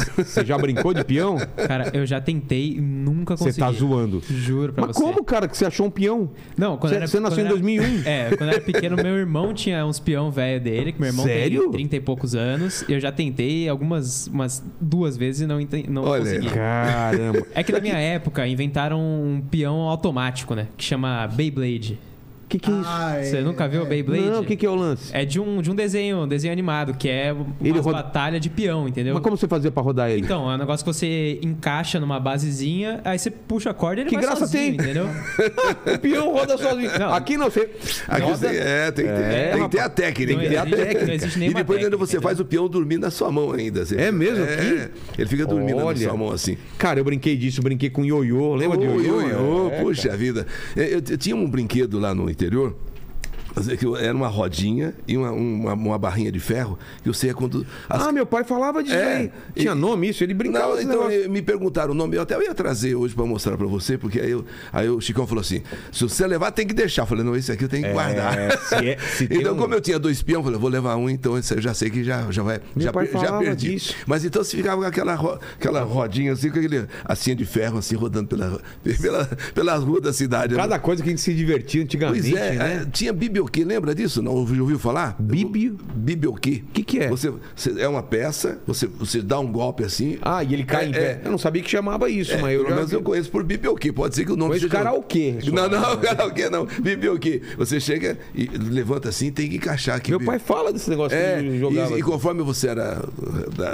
já 0.46 0.58
brincou 0.58 0.94
de 0.94 1.04
peão? 1.04 1.38
Cara, 1.68 1.90
eu 1.94 2.06
já 2.06 2.20
tentei 2.22 2.74
e 2.74 2.82
nunca 2.82 3.36
Você 3.38 3.46
consegui. 3.46 3.60
tá 3.60 3.72
zoando. 3.72 4.22
Juro 4.30 4.74
pra 4.74 4.88
Mas 4.88 4.96
você. 4.96 5.02
como, 5.04 5.24
cara, 5.24 5.48
que 5.48 5.58
você 5.58 5.66
achou 5.66 5.88
um 5.88 5.90
peão? 5.90 6.30
Não, 6.58 6.78
quando 6.78 6.92
Você- 6.92 6.98
era, 6.98 7.08
você 7.08 7.20
nasceu 7.20 7.46
em 7.46 7.50
2001? 7.50 8.02
É, 8.06 8.36
quando 8.36 8.50
eu 8.50 8.56
era 8.56 8.62
pequeno, 8.62 8.96
meu 8.96 9.16
irmão 9.16 9.54
tinha 9.54 9.86
uns 9.86 10.00
peão 10.00 10.30
velho 10.32 10.62
dele, 10.64 10.92
que 10.92 11.00
meu 11.00 11.10
irmão 11.10 11.26
Sério? 11.26 11.62
tem 11.64 11.72
30 11.72 11.96
e 11.96 12.00
poucos 12.00 12.36
anos. 12.36 12.84
Eu 12.88 13.00
já 13.00 13.12
tentei 13.12 13.68
algumas 13.70 14.28
umas 14.28 14.64
duas 14.80 14.97
vezes 15.18 15.42
e 15.42 15.46
não, 15.46 15.60
não 15.90 16.04
Olha, 16.04 16.24
consegui. 16.24 16.50
Caramba. 16.50 17.46
É 17.54 17.64
que 17.64 17.72
na 17.72 17.80
minha 17.80 17.98
época 17.98 18.48
inventaram 18.48 19.00
um 19.00 19.42
peão 19.42 19.82
automático, 19.82 20.56
né? 20.56 20.68
Que 20.76 20.84
chama 20.84 21.28
Beyblade. 21.28 22.00
O 22.48 22.50
que, 22.50 22.60
que 22.60 22.72
é 22.72 22.74
isso? 22.76 22.84
Ah, 22.90 23.16
é, 23.18 23.24
Você 23.26 23.42
nunca 23.42 23.68
viu 23.68 23.82
o 23.84 23.86
Beyblade? 23.86 24.24
Não, 24.24 24.40
o 24.40 24.46
que, 24.46 24.56
que 24.56 24.66
é 24.66 24.70
o 24.70 24.76
lance? 24.76 25.12
É 25.14 25.26
de 25.26 25.38
um, 25.38 25.62
de 25.62 25.70
um 25.70 25.76
desenho, 25.76 26.20
um 26.24 26.28
desenho 26.28 26.54
animado, 26.54 26.94
que 26.94 27.10
é 27.10 27.34
uma 27.34 27.82
roda- 27.82 27.98
batalha 28.02 28.40
de 28.40 28.50
peão, 28.50 28.88
entendeu? 28.88 29.14
Mas 29.16 29.22
como 29.22 29.36
você 29.36 29.50
fazia 29.50 29.70
pra 29.70 29.84
rodar 29.84 30.10
ele? 30.10 30.22
Então, 30.22 30.50
é 30.50 30.56
um 30.56 30.58
negócio 30.58 30.86
que 30.86 30.94
você 30.94 31.40
encaixa 31.44 32.00
numa 32.00 32.22
basezinha, 32.22 33.02
aí 33.04 33.20
você 33.20 33.30
puxa 33.30 33.72
a 33.72 33.74
corda 33.74 34.00
e 34.00 34.04
ele 34.04 34.10
Que 34.12 34.16
vai 34.16 34.24
graça 34.24 34.40
sozinho, 34.46 34.64
tem? 34.64 34.74
entendeu? 34.76 35.08
o 35.94 36.00
peão 36.00 36.32
roda 36.32 36.58
sozinho. 36.58 36.90
Não. 36.98 37.14
Aqui 37.14 37.36
não, 37.36 37.50
você. 37.52 37.70
Aqui 38.08 38.22
roda- 38.22 38.38
você- 38.38 38.58
é, 38.58 38.92
tem 38.92 39.06
que 39.06 39.12
ter, 39.12 39.20
É, 39.24 39.52
tem 39.52 39.64
que 39.64 39.70
ter 39.70 39.80
a 39.82 39.90
técnica. 39.90 40.32
Não 40.32 40.40
tem 40.40 40.48
que 40.50 40.56
ter 40.56 40.58
a 40.58 40.66
técnica. 40.66 41.06
não 41.06 41.14
existe 41.14 41.36
e 41.36 41.40
nenhuma 41.40 41.60
depois 41.60 41.78
ainda 41.80 41.90
técnica, 41.92 42.12
você 42.14 42.22
faz 42.22 42.40
o 42.40 42.46
peão 42.46 42.70
dormir 42.70 42.98
na 42.98 43.12
sua 43.12 43.30
mão 43.30 43.52
ainda. 43.52 43.86
Você- 43.86 43.98
É 43.98 44.10
mesmo? 44.10 44.46
É, 44.46 44.54
Aqui? 44.54 44.92
ele 45.20 45.28
fica 45.30 45.46
dormindo 45.46 45.80
Olha. 45.84 46.00
na 46.00 46.08
sua 46.10 46.18
mão 46.18 46.32
assim. 46.32 46.58
Cara, 46.78 46.98
eu 46.98 47.04
brinquei 47.04 47.36
disso, 47.36 47.62
brinquei 47.62 47.90
com 47.90 48.06
ioiô. 48.06 48.56
Lembra 48.56 48.78
de 48.78 48.88
Ô, 48.88 49.02
ioiô? 49.02 49.22
ioiô, 49.22 49.70
É, 49.70 49.82
puxa 49.82 50.16
vida. 50.16 50.48
Eu, 50.78 50.84
eu- 50.84 51.04
eu 51.10 51.18
tinha 51.18 51.36
um 51.36 51.50
brinquedo 51.50 52.00
lá 52.00 52.16
no 52.16 52.30
interior. 52.38 52.87
É 53.68 54.06
Era 54.06 54.16
uma 54.16 54.28
rodinha 54.28 54.94
e 55.08 55.16
uma, 55.18 55.32
uma, 55.32 55.74
uma 55.74 55.98
barrinha 55.98 56.32
de 56.32 56.40
ferro 56.40 56.78
que 57.02 57.08
você 57.10 57.28
ia 57.28 57.34
quando. 57.34 57.66
as- 57.90 58.08
Ah, 58.08 58.12
meu 58.12 58.26
pai 58.26 58.44
falava 58.44 58.84
disso 58.84 58.96
É. 58.96 59.30
Tinha 59.56 59.74
nome 59.74 60.10
isso? 60.10 60.24
Ele 60.24 60.34
brincava 60.34 60.76
Não, 60.76 60.82
então 60.82 61.08
negócio. 61.10 61.30
me 61.32 61.42
perguntaram 61.42 61.92
o 61.92 61.96
nome, 61.96 62.16
eu 62.18 62.22
até 62.22 62.38
ia 62.44 62.54
trazer 62.54 62.96
hoje 62.96 63.16
pra 63.16 63.26
mostrar 63.26 63.58
pra 63.58 63.66
você, 63.68 63.98
porque 63.98 64.20
aí, 64.20 64.32
eu, 64.32 64.46
aí 64.72 64.90
o 64.90 65.00
Chicão 65.02 65.26
falou 65.26 65.42
assim: 65.42 65.62
se 65.92 66.04
você 66.04 66.26
levar, 66.28 66.52
tem 66.52 66.66
que 66.68 66.74
deixar. 66.74 67.04
Eu 67.04 67.08
falei, 67.08 67.24
não, 67.24 67.36
esse 67.36 67.52
aqui 67.52 67.64
eu 67.64 67.70
tenho 67.70 67.84
que 67.86 67.92
guardar. 67.94 68.38
É, 68.38 68.58
se 68.58 68.76
é- 68.76 68.98
se 68.98 69.24
então, 69.32 69.54
um- 69.54 69.58
como 69.58 69.74
eu 69.74 69.82
tinha 69.82 69.98
dois 70.00 70.22
peão, 70.22 70.40
eu 70.40 70.44
falei, 70.44 70.60
vou 70.60 70.70
levar 70.70 70.96
um, 70.98 71.10
então 71.10 71.38
esse 71.38 71.54
eu 71.54 71.62
já 71.62 71.74
sei 71.74 71.90
que 71.90 72.04
já, 72.04 72.30
já 72.32 72.44
vai. 72.44 72.60
Meu 72.76 72.84
já, 72.86 72.92
pai 72.94 73.08
per- 73.08 73.22
já 73.22 73.38
perdi. 73.38 73.74
disso. 73.74 73.96
Mas 74.06 74.24
então 74.26 74.44
você 74.44 74.58
ficava 74.58 74.82
com 74.82 74.88
aquela, 74.88 75.16
ro- 75.16 75.40
aquela 75.56 75.82
rodinha 75.84 76.34
assim, 76.34 76.50
com 76.50 76.60
aquele 76.60 76.86
assim 77.06 77.36
de 77.36 77.46
ferro, 77.46 77.78
assim, 77.78 77.96
rodando 77.96 78.28
pela, 78.28 78.60
pela, 79.02 79.26
pelas 79.54 79.84
ruas 79.84 80.02
da 80.02 80.14
cidade. 80.14 80.56
Cada 80.56 80.80
coisa 80.80 81.02
que 81.02 81.10
a 81.10 81.12
gente 81.12 81.22
se 81.22 81.34
divertia 81.34 81.84
antigamente, 81.84 82.30
Pois 82.32 82.34
é, 82.42 82.52
né? 82.56 82.82
é, 82.84 82.86
tinha 82.92 83.14
bibioquê, 83.48 83.64
lembra 83.64 83.96
disso? 83.96 84.22
Não 84.22 84.34
ouviu 84.34 84.78
falar? 84.80 85.16
Bibio? 85.20 85.78
Bibioquê. 85.96 86.64
Que 86.74 86.84
que 86.84 87.00
é? 87.00 87.10
Você, 87.10 87.34
você- 87.56 87.80
é 87.82 87.88
uma 87.88 88.04
peça, 88.04 88.60
você, 88.68 88.88
você 88.88 89.22
dá 89.22 89.40
um 89.40 89.52
golpe 89.52 89.84
assim. 89.84 90.18
Ah, 90.22 90.44
e 90.44 90.54
ele 90.54 90.64
cai 90.64 90.88
em 90.88 90.90
É, 90.90 90.94
pé. 90.94 91.00
é. 91.00 91.22
Eu 91.26 91.32
não 91.32 91.38
sabia 91.38 91.62
que 91.62 91.70
chamava 91.70 92.10
isso, 92.10 92.34
É, 92.34 92.42
mas 92.42 92.54
eu 92.54 92.64
pelo 92.64 92.76
menos 92.76 92.92
eu 92.92 93.02
conheço 93.02 93.30
por 93.32 93.44
bibioquê. 93.44 93.92
Pode 93.92 94.16
ser 94.16 94.26
que 94.26 94.32
o 94.32 94.36
nome 94.36 94.50
Conheço 94.52 94.68
seja... 94.68 94.78
karaokê. 94.78 95.38
Não, 95.52 95.70
não, 95.70 95.98
karaokê 95.98 96.50
não. 96.50 96.66
Bibioquê. 96.66 97.42
Você 97.58 97.80
chega 97.80 98.18
e 98.36 98.46
levanta 98.48 99.10
assim 99.10 99.32
tem 99.32 99.50
que 99.50 99.56
encaixar 99.58 99.96
aqui. 99.98 100.12
Meu 100.12 100.20
pai 100.24 100.40
fala 100.40 100.72
desse 100.74 100.90
negócio 100.90 101.18
É, 101.18 101.42
que 101.42 101.60
jogava. 101.60 101.96
e, 101.96 102.00
e 102.00 102.04
conforme 102.04 102.44
você 102.44 102.68
era 102.68 103.02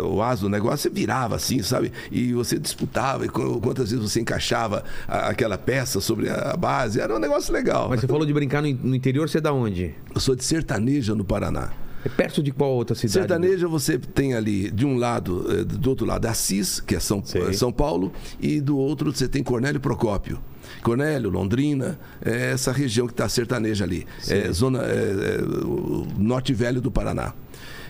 o 0.04 0.22
as 0.22 0.40
do 0.42 0.50
negócio, 0.50 0.78
você 0.80 0.90
virava 0.90 1.36
assim, 1.36 1.62
sabe? 1.62 1.92
E 2.12 2.34
você 2.34 2.58
disputava, 2.58 3.26
e 3.26 3.30
qu- 3.30 3.60
quantas 3.62 3.92
vezes 3.92 4.12
você 4.12 4.20
encaixava 4.22 4.84
aquela 5.08 5.58
peça 5.58 6.00
sobre 6.00 6.30
a 6.30 6.56
base. 6.58 7.00
Era 7.00 7.16
um 7.16 7.20
negócio 7.20 7.54
legal. 7.54 7.90
Mas 7.90 8.02
você 8.02 8.08
falou 8.08 8.26
de 8.26 8.34
brincar 8.34 8.62
no, 8.62 8.68
interior, 8.96 9.28
você 9.30 9.38
é 9.38 9.42
da 9.42 9.54
onde? 9.64 9.96
Eu 10.14 10.20
sou 10.20 10.36
de 10.36 10.44
Sertaneja, 10.44 11.16
no 11.16 11.24
Paraná. 11.24 11.72
É 12.06 12.10
perto 12.10 12.44
de 12.44 12.52
qual 12.52 12.72
outra 12.72 12.96
cidade? 12.96 13.14
Sertaneja 13.14 13.68
você 13.68 13.98
tem 13.98 14.34
ali, 14.34 14.70
de 14.70 14.86
um 14.86 14.98
lado, 14.98 15.46
eh, 15.50 15.64
do 15.64 15.90
outro 15.90 16.06
lado, 16.06 16.26
Assis, 16.26 16.82
que 16.82 16.96
é 16.96 17.00
São, 17.00 17.24
Sei. 17.24 17.42
eh, 17.42 17.54
São 17.54 17.72
Paulo, 17.72 18.12
e 18.42 18.60
do 18.60 18.78
outro 18.78 19.14
você 19.14 19.28
tem 19.28 19.42
Cornélio 19.42 19.80
Procópio. 19.80 20.40
Cornélio, 20.82 21.30
Londrina, 21.30 21.98
é 22.22 22.52
essa 22.52 22.72
região 22.72 23.08
que 23.08 23.14
está 23.14 23.28
sertaneja 23.30 23.86
ali. 23.86 24.06
É, 24.28 24.52
zona 24.52 24.80
é, 24.84 24.92
é, 24.92 25.42
norte 26.18 26.54
velho 26.54 26.82
do 26.82 26.92
Paraná. 26.92 27.34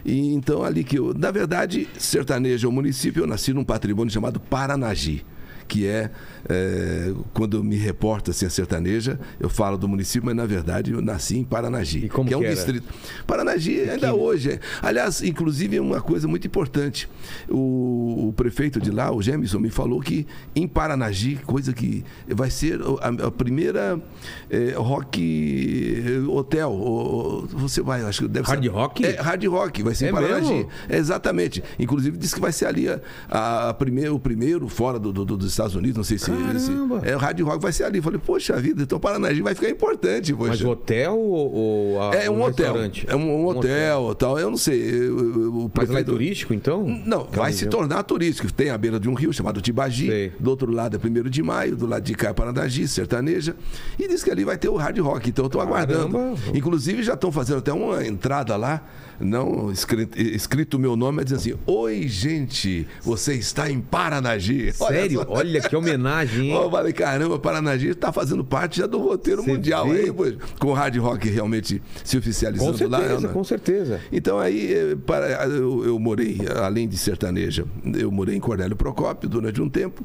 E 0.05 0.33
então 0.33 0.63
ali 0.63 0.83
que 0.83 0.99
eu. 0.99 1.13
Na 1.13 1.31
verdade, 1.31 1.87
sertaneja 1.97 2.67
é 2.67 2.69
o 2.69 2.71
município, 2.71 3.23
eu 3.23 3.27
nasci 3.27 3.53
num 3.53 3.63
patrimônio 3.63 4.13
chamado 4.13 4.39
Paranagi. 4.39 5.25
Que 5.67 5.87
é, 5.87 6.11
é, 6.49 7.13
quando 7.33 7.57
eu 7.57 7.63
me 7.63 7.75
reporto 7.75 8.31
assim 8.31 8.45
a 8.45 8.49
sertaneja, 8.49 9.19
eu 9.39 9.49
falo 9.49 9.77
do 9.77 9.87
município, 9.87 10.25
mas 10.25 10.35
na 10.35 10.45
verdade 10.45 10.91
eu 10.91 11.01
nasci 11.01 11.37
em 11.37 11.43
Paranagi. 11.43 12.05
E 12.05 12.09
como 12.09 12.27
que 12.27 12.33
é 12.33 12.37
um 12.37 12.41
que 12.41 12.45
era? 12.47 12.55
distrito. 12.55 12.87
Paranagi 13.25 13.81
ainda 13.89 14.13
hoje. 14.13 14.51
é. 14.51 14.59
Aliás, 14.81 15.21
inclusive, 15.21 15.77
é 15.77 15.81
uma 15.81 16.01
coisa 16.01 16.27
muito 16.27 16.45
importante. 16.47 17.07
O, 17.49 18.27
o 18.29 18.33
prefeito 18.35 18.79
de 18.79 18.91
lá, 18.91 19.11
o 19.11 19.21
Gemison, 19.21 19.59
me 19.59 19.69
falou 19.69 19.99
que 20.01 20.25
em 20.55 20.67
Paranagi, 20.67 21.37
coisa 21.45 21.73
que 21.73 22.03
vai 22.27 22.49
ser 22.49 22.79
a, 23.01 23.27
a 23.27 23.31
primeira 23.31 24.01
eh, 24.49 24.73
rock 24.75 26.03
eh, 26.05 26.19
hotel. 26.29 27.47
você 27.51 27.81
vai, 27.81 28.01
acho 28.03 28.23
que 28.23 28.27
deve 28.27 28.47
Hard 28.47 28.63
ser. 28.63 28.69
rock? 28.69 29.05
É, 29.05 29.21
hard 29.21 29.43
rock, 29.45 29.83
vai 29.83 29.95
ser 29.95 30.05
É 30.05 30.09
em 30.09 30.11
Paranagi. 30.11 30.67
É, 30.89 30.97
exatamente. 30.97 31.63
Inclusive, 31.79 32.17
disse 32.17 32.35
que 32.35 32.41
vai 32.41 32.51
ser 32.51 32.65
ali 32.65 32.87
a, 32.89 32.99
a, 33.29 33.69
a 33.69 33.73
primeiro, 33.73 34.15
o 34.15 34.19
primeiro 34.19 34.67
fora 34.67 34.99
do, 34.99 35.11
do- 35.13 35.25
dos 35.25 35.49
Estados 35.49 35.75
Unidos, 35.75 35.97
não 35.97 36.03
sei 36.03 36.17
se. 36.17 36.32
Caramba! 36.37 36.99
se 37.01 37.07
é, 37.09 37.15
o 37.15 37.19
hard 37.19 37.39
rock 37.41 37.61
vai 37.61 37.71
ser 37.71 37.83
ali. 37.83 37.97
Eu 37.97 38.03
falei, 38.03 38.19
poxa 38.23 38.55
vida, 38.57 38.83
então 38.83 38.99
Paranagi 38.99 39.41
vai 39.41 39.53
ficar 39.55 39.69
importante. 39.69 40.33
Poxa. 40.33 40.49
Mas 40.49 40.61
o 40.61 40.69
hotel 40.69 41.17
ou, 41.17 41.53
ou 41.53 42.01
a- 42.01 42.15
É 42.15 42.29
um 42.29 42.41
hotel. 42.41 42.65
restaurante? 42.67 43.05
É 43.07 43.15
um, 43.15 43.41
um 43.41 43.45
hotel, 43.47 44.15
tal. 44.15 44.39
Eu 44.39 44.49
não 44.49 44.57
sei. 44.57 44.79
eu- 44.81 45.19
eu- 45.19 45.71
Mas 45.73 45.89
lá 45.89 45.99
é 45.99 46.03
prefeito- 46.03 46.11
turístico, 46.11 46.53
então? 46.53 46.85
Não, 47.05 47.27
vai 47.31 47.51
se 47.53 47.67
tornar 47.67 48.03
turístico. 48.03 48.51
Tem 48.51 48.69
a 48.69 48.77
beira 48.77 48.99
de 48.99 49.09
um 49.09 49.13
rio 49.13 49.31
chamado 49.33 49.61
Tibagi. 49.61 50.07
Sei. 50.07 50.31
Do 50.39 50.49
outro 50.49 50.71
lado 50.71 50.95
é 50.95 50.99
1 50.99 51.29
de 51.29 51.41
maio, 51.43 51.75
do 51.75 51.85
lado 51.85 52.03
de 52.03 52.13
cá 52.15 52.29
é 52.29 52.33
Paranagi, 52.33 52.87
sertaneja. 52.87 53.55
E 53.99 54.07
diz 54.07 54.23
que 54.23 54.29
ali 54.31 54.43
vai 54.43 54.57
ter 54.57 54.69
o 54.69 54.75
hard 54.75 54.97
rock. 54.99 55.29
Então 55.29 55.45
eu 55.45 55.47
estou 55.47 55.61
aguardando. 55.61 56.17
Inclusive 56.53 57.03
já 57.03 57.13
estão 57.13 57.31
fazendo 57.31 57.59
até 57.59 57.71
uma 57.73 58.05
entrada 58.05 58.55
lá, 58.55 58.85
não 59.19 59.71
escrito, 59.71 60.19
escrito 60.19 60.75
o 60.75 60.79
meu 60.79 60.95
nome, 60.95 61.21
é 61.21 61.23
dizendo 61.23 61.39
assim: 61.39 61.53
Oi, 61.65 62.07
gente, 62.07 62.87
você 63.01 63.33
está 63.35 63.69
em 63.69 63.79
Paranagi. 63.79 64.73
Olha 64.79 64.95
Sério? 64.99 65.19
só. 65.21 65.25
Olha 65.29 65.61
que 65.61 65.75
homenagem, 65.75 66.22
hein? 66.41 66.53
Ô, 66.55 66.69
falei, 66.69 66.93
caramba, 66.93 67.37
Paranagi 67.39 67.89
está 67.89 68.11
fazendo 68.11 68.43
parte 68.43 68.79
já 68.79 68.87
do 68.87 68.97
roteiro 68.99 69.43
mundial 69.43 69.89
vê? 69.89 70.03
aí, 70.03 70.11
pois, 70.13 70.35
com 70.59 70.67
o 70.67 70.73
hard 70.73 70.95
rock 70.97 71.29
realmente 71.29 71.81
se 72.03 72.15
com 72.15 72.19
oficializando 72.19 72.87
lá. 72.89 72.99
certeza, 72.99 73.27
né? 73.27 73.33
com 73.33 73.43
certeza. 73.43 73.99
Então 74.11 74.39
aí, 74.39 74.73
eh, 74.73 74.95
para, 75.05 75.45
eu, 75.47 75.85
eu 75.85 75.99
morei, 75.99 76.37
além 76.61 76.87
de 76.87 76.97
sertaneja, 76.97 77.65
eu 77.97 78.11
morei 78.11 78.35
em 78.35 78.39
Cornélio 78.39 78.75
Procópio 78.75 79.27
durante 79.29 79.61
um 79.61 79.69
tempo 79.69 80.03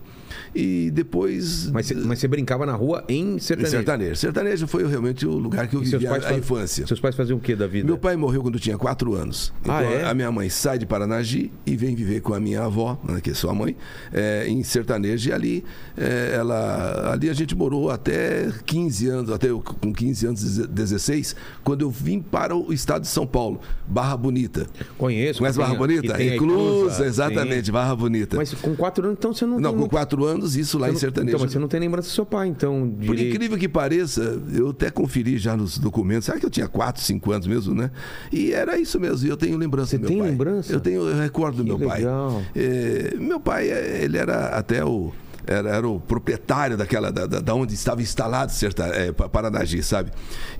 e 0.54 0.90
depois. 0.92 1.70
Mas, 1.70 1.87
você- 1.87 1.94
mas 1.94 2.18
você 2.18 2.28
brincava 2.28 2.64
na 2.66 2.72
rua 2.75 3.04
em 3.08 3.18
em 3.34 3.38
sertanejo? 3.38 3.70
sertanejo. 3.76 4.16
Sertanejo 4.16 4.66
foi 4.66 4.87
realmente 4.87 5.26
o 5.26 5.30
lugar 5.32 5.66
que 5.68 5.75
eu 5.76 5.80
vivi 5.80 6.06
a, 6.06 6.14
a 6.28 6.34
infância. 6.34 6.87
Seus 6.87 7.00
pais 7.00 7.14
faziam 7.14 7.37
o 7.38 7.40
que 7.40 7.54
da 7.54 7.66
vida? 7.66 7.84
Meu 7.87 7.98
pai 7.98 8.16
morreu 8.16 8.42
quando 8.42 8.54
eu 8.54 8.60
tinha 8.60 8.78
quatro 8.78 9.14
anos. 9.14 9.52
Então 9.60 9.75
Ah, 9.75 9.82
é? 9.82 10.04
a 10.04 10.14
minha 10.14 10.30
mãe 10.30 10.48
sai 10.48 10.78
de 10.78 10.87
Paranagi 10.87 11.50
e 11.66 11.76
vem 11.76 11.94
viver 11.94 12.20
com 12.20 12.32
a 12.34 12.40
minha 12.40 12.62
avó, 12.62 12.98
né, 13.06 13.20
que 13.20 13.30
é 13.30 13.34
sua 13.34 13.52
mãe, 13.54 13.76
eh, 14.12 14.46
em 14.48 14.62
sertanejo. 14.62 15.28
E 15.28 15.32
ali, 15.32 15.64
eh, 16.09 16.35
ela, 16.37 17.12
ali 17.12 17.29
a 17.29 17.33
gente 17.33 17.55
morou 17.55 17.91
até 17.91 18.50
15 18.67 19.09
anos, 19.09 19.31
até 19.31 19.50
eu, 19.50 19.61
com 19.61 19.93
15 19.93 20.27
anos, 20.27 20.59
16, 20.69 21.37
quando 21.62 21.83
eu 21.83 21.91
vim 21.91 22.21
para 22.21 22.57
o 22.57 22.73
estado 22.73 23.03
de 23.03 23.09
São 23.09 23.27
Paulo, 23.27 23.61
Barra 23.87 24.17
Bonita. 24.17 24.67
Conheço. 24.97 25.41
Conhece 25.41 25.59
Barra 25.59 25.71
tem- 25.71 25.79
Bonita? 25.79 26.15
tem 26.15 26.35
Inclusa, 26.37 26.95
sim. 26.97 27.05
exatamente, 27.05 27.71
Barra 27.71 27.95
Bonita. 27.95 28.37
Mas 28.37 28.55
com 28.55 28.75
quatro 28.75 29.05
anos, 29.07 29.19
então 29.19 29.33
você 29.33 29.45
não 29.47 29.59
não, 29.61 29.71
tem... 29.73 29.81
com 29.81 29.88
quatro 29.88 30.25
anos, 30.25 30.57
isso 30.57 30.79
lá 30.79 30.91
em 30.91 30.97
sertanejo. 30.97 31.37
Então, 31.37 31.45
mas 31.45 31.53
você 31.53 31.59
não 31.59 31.69
tem 31.69 31.81
lembrança 31.81 32.09
do 32.09 32.12
seu 32.12 32.27
pai, 32.27 32.49
então... 32.49 32.88
Por 33.05 33.15
direito. 33.17 33.35
incrível 33.37 33.59
que 33.59 33.69
pareça, 33.69 34.41
eu 34.55 34.71
até 34.71 34.91
conferi 34.91 35.37
já 35.38 35.57
nos 35.57 35.79
documentos. 35.79 36.25
Será 36.27 36.38
que 36.38 36.47
eu 36.47 36.50
tinha 36.50 36.69
4, 36.69 37.03
5 37.03 37.33
anos 37.33 37.47
mesmo, 37.47 37.75
né? 37.75 37.91
E 38.33 38.53
era 38.53 38.79
isso 38.79 38.99
mesmo. 38.99 39.27
E 39.27 39.31
eu 39.31 39.37
tenho 39.37 39.57
lembrança 39.59 39.91
Você 39.91 39.99
do 39.99 40.00
meu 40.03 40.09
tem 40.11 40.19
pai. 40.21 40.31
lembrança? 40.31 40.73
Eu 40.73 40.81
tenho, 40.81 41.09
eu 41.09 41.17
recordo 41.17 41.59
do 41.59 41.65
Que 41.65 41.79
meu 41.79 41.88
pai. 41.88 41.99
legal. 41.99 42.43
É, 42.55 43.15
meu 43.19 43.41
pai, 43.41 43.69
é, 43.71 44.00
ele 44.03 44.17
era 44.17 44.47
até 44.49 44.85
o. 44.85 45.12
Era, 45.49 45.71
era 45.76 45.88
o 45.88 45.99
proprietário 45.99 46.76
daquela 46.76 47.11
da, 47.11 47.26
da- 47.26 47.55
onde 47.55 47.73
estava 47.75 48.02
instalado 48.02 48.52
Serta, 48.52 48.85
é, 48.87 49.12
Pa- 49.12 49.28
Paranagi, 49.31 49.83
sabe? 49.83 50.11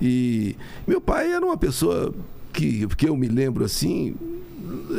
E 0.01 0.55
meu 0.87 0.99
pai 0.99 1.31
era 1.31 1.45
uma 1.45 1.55
pessoa 1.57 2.13
que, 2.51 2.87
que 2.97 3.07
eu 3.07 3.15
me 3.15 3.27
lembro 3.27 3.63
assim, 3.63 4.15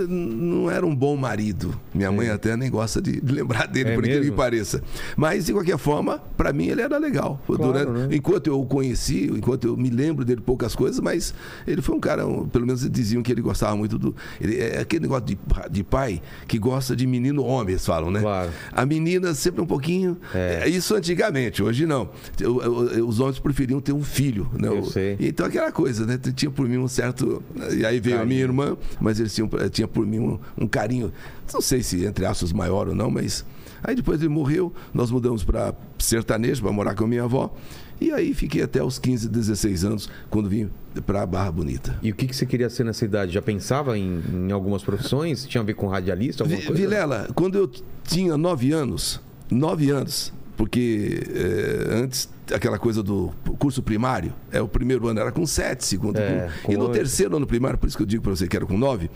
não 0.08 0.70
era 0.70 0.84
um 0.86 0.94
bom 0.94 1.16
marido. 1.16 1.74
Minha 1.94 2.10
mãe 2.12 2.28
até 2.28 2.56
nem 2.56 2.70
gosta 2.70 3.00
de 3.00 3.20
lembrar 3.20 3.66
dele, 3.66 3.90
É 3.90 3.94
por 3.94 4.00
incrível 4.04 4.20
mesmo? 4.20 4.32
que 4.32 4.36
pareça. 4.36 4.82
Mas, 5.16 5.46
de 5.46 5.52
qualquer 5.52 5.78
forma, 5.78 6.18
para 6.36 6.52
mim 6.52 6.66
ele 6.68 6.80
era 6.82 6.98
legal. 6.98 7.40
Claro, 7.46 7.62
Durante- 7.62 7.90
né? 7.90 8.08
Enquanto 8.16 8.46
eu 8.48 8.60
o 8.60 8.66
conheci, 8.66 9.30
enquanto 9.34 9.66
eu 9.66 9.76
me 9.76 9.90
lembro 9.90 10.24
dele 10.24 10.40
poucas 10.40 10.74
coisas, 10.74 11.00
mas 11.00 11.34
ele 11.66 11.82
foi 11.82 11.94
um 11.96 12.00
cara, 12.00 12.26
um- 12.26 12.46
pelo 12.48 12.66
menos 12.66 12.88
diziam 12.90 13.22
que 13.22 13.30
ele 13.32 13.40
gostava 13.42 13.76
muito 13.76 13.98
do. 13.98 14.14
Ele, 14.40 14.58
é 14.58 14.80
aquele 14.80 15.02
negócio 15.02 15.24
de, 15.26 15.38
de 15.70 15.84
pai 15.84 16.20
que 16.46 16.58
gosta 16.58 16.94
de 16.96 17.06
menino 17.06 17.44
homem, 17.44 17.72
eles 17.74 17.86
falam, 17.86 18.10
né? 18.10 18.20
Claro. 18.20 18.50
A 18.72 18.84
menina 18.86 19.34
sempre 19.34 19.60
um 19.60 19.66
pouquinho. 19.66 20.16
É. 20.34 20.62
é, 20.64 20.68
Isso 20.68 20.94
antigamente, 20.94 21.62
hoje 21.62 21.86
não. 21.86 22.08
Eu- 22.40 22.60
eu- 22.62 23.08
Os 23.10 23.18
homens 23.20 23.38
preferiam 23.38 23.80
ter 23.80 23.92
um 23.92 24.02
filho, 24.02 24.48
né? 24.58 24.68
Eu 24.68 24.84
sei. 24.84 25.16
Então 25.20 25.46
aquela 25.46 25.72
coisa, 25.72 26.06
né? 26.06 26.18
Tinha 26.34 26.50
por 26.50 26.68
mim 26.68 26.78
um 26.78 26.88
certo. 26.88 27.42
E 27.76 27.84
aí 27.84 27.98
veio 28.00 28.20
a 28.20 28.24
minha 28.24 28.40
irmã, 28.40 28.76
mas 29.00 29.18
eles 29.20 29.34
tinham, 29.34 29.48
eh, 29.60 29.68
tinha 29.68 29.88
por 29.88 30.06
mim 30.06 30.18
um, 30.18 30.38
um 30.58 30.66
carinho, 30.66 31.12
não 31.52 31.60
sei 31.60 31.82
se 31.82 32.04
entre 32.04 32.24
aspas 32.24 32.52
maior 32.52 32.88
ou 32.88 32.94
não, 32.94 33.10
mas 33.10 33.44
Aí 33.82 33.94
depois 33.94 34.20
ele 34.20 34.28
morreu, 34.28 34.72
nós 34.92 35.10
mudamos 35.10 35.42
para 35.42 35.74
sertanejo, 35.98 36.62
para 36.62 36.72
morar 36.72 36.94
com 36.94 37.04
a 37.04 37.06
minha 37.06 37.24
avó. 37.24 37.54
E 38.00 38.10
aí 38.12 38.32
fiquei 38.32 38.62
até 38.62 38.82
os 38.82 38.98
15, 38.98 39.28
16 39.28 39.84
anos, 39.84 40.10
quando 40.30 40.48
vim 40.48 40.70
para 41.04 41.22
a 41.22 41.26
Barra 41.26 41.50
Bonita. 41.50 41.98
E 42.02 42.10
o 42.10 42.14
que, 42.14 42.26
que 42.26 42.34
você 42.34 42.46
queria 42.46 42.70
ser 42.70 42.84
nessa 42.84 43.04
idade? 43.04 43.32
Já 43.32 43.42
pensava 43.42 43.98
em, 43.98 44.22
em 44.32 44.52
algumas 44.52 44.82
profissões? 44.82 45.44
Tinha 45.46 45.60
a 45.60 45.64
ver 45.64 45.74
com 45.74 45.86
radialista, 45.86 46.42
alguma 46.42 46.60
coisa? 46.60 46.80
Vilela, 46.80 47.28
quando 47.34 47.58
eu 47.58 47.70
tinha 48.04 48.38
9 48.38 48.72
anos, 48.72 49.20
9 49.50 49.90
anos, 49.90 50.32
porque 50.56 51.22
é, 51.28 51.94
antes 51.94 52.28
aquela 52.54 52.78
coisa 52.78 53.02
do 53.02 53.32
curso 53.58 53.82
primário, 53.82 54.32
é 54.50 54.60
o 54.60 54.66
primeiro 54.66 55.06
ano 55.06 55.20
era 55.20 55.30
com 55.30 55.46
7, 55.46 55.84
segundo 55.84 56.16
é, 56.16 56.48
com... 56.62 56.66
com... 56.66 56.72
E 56.72 56.76
no 56.76 56.84
8. 56.84 56.92
terceiro 56.92 57.36
ano 57.36 57.46
primário, 57.46 57.78
por 57.78 57.86
isso 57.86 57.96
que 57.96 58.02
eu 58.02 58.06
digo 58.06 58.22
para 58.22 58.34
você 58.34 58.48
que 58.48 58.56
era 58.56 58.66
com 58.66 58.78
9, 58.78 59.10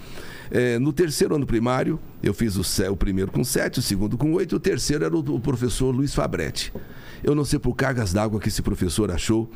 é, 0.51 0.79
no 0.79 0.93
terceiro 0.93 1.35
ano 1.35 1.47
primário, 1.47 1.99
eu 2.23 2.35
fiz 2.35 2.57
o, 2.57 2.91
o 2.93 2.97
primeiro 2.97 3.31
com 3.31 3.43
sete, 3.45 3.79
o 3.79 3.83
segundo 3.83 4.17
com 4.17 4.33
oito, 4.33 4.57
o 4.57 4.61
terceiro 4.61 5.05
era 5.05 5.15
o, 5.15 5.21
o 5.21 5.41
professor 5.41 5.95
Luiz 5.95 6.15
Fabretti. 6.15 6.73
Eu 7.23 7.35
não 7.35 7.45
sei 7.45 7.59
por 7.59 7.75
cargas 7.75 8.13
d'água 8.13 8.39
que 8.39 8.49
esse 8.49 8.63
professor 8.63 9.11
achou 9.11 9.51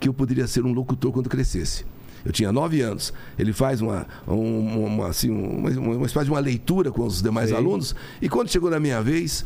que 0.00 0.08
eu 0.08 0.14
poderia 0.14 0.46
ser 0.46 0.64
um 0.64 0.72
locutor 0.72 1.12
quando 1.12 1.28
crescesse. 1.28 1.84
Eu 2.24 2.32
tinha 2.32 2.52
nove 2.52 2.80
anos. 2.80 3.12
Ele 3.38 3.52
faz 3.52 3.80
uma, 3.80 4.06
uma, 4.26 5.08
assim, 5.08 5.30
uma, 5.30 5.70
uma, 5.70 6.06
espécie 6.06 6.26
de 6.26 6.30
uma 6.30 6.40
leitura 6.40 6.90
com 6.90 7.04
os 7.04 7.22
demais 7.22 7.50
Sim. 7.50 7.56
alunos. 7.56 7.94
E 8.20 8.28
quando 8.28 8.48
chegou 8.48 8.70
na 8.70 8.78
minha 8.78 9.00
vez, 9.02 9.44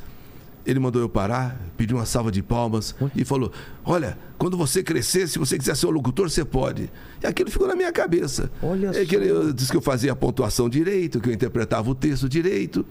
ele 0.66 0.80
mandou 0.80 1.00
eu 1.00 1.08
parar, 1.08 1.56
pediu 1.76 1.96
uma 1.96 2.04
salva 2.04 2.32
de 2.32 2.42
palmas 2.42 2.94
e 3.14 3.24
falou: 3.24 3.52
Olha, 3.84 4.18
quando 4.36 4.56
você 4.56 4.82
crescer, 4.82 5.28
se 5.28 5.38
você 5.38 5.56
quiser 5.56 5.76
ser 5.76 5.86
um 5.86 5.90
locutor, 5.90 6.28
você 6.28 6.44
pode. 6.44 6.90
E 7.22 7.26
aquilo 7.26 7.50
ficou 7.50 7.68
na 7.68 7.76
minha 7.76 7.92
cabeça. 7.92 8.50
Olha 8.60 8.88
é 8.88 9.04
que 9.04 9.14
ele 9.14 9.30
eu 9.30 9.52
disse 9.52 9.70
que 9.70 9.76
eu 9.76 9.80
fazia 9.82 10.12
a 10.12 10.16
pontuação 10.16 10.68
direito, 10.68 11.20
que 11.20 11.28
eu 11.28 11.32
interpretava 11.32 11.88
o 11.88 11.94
texto 11.94 12.28
direito. 12.28 12.84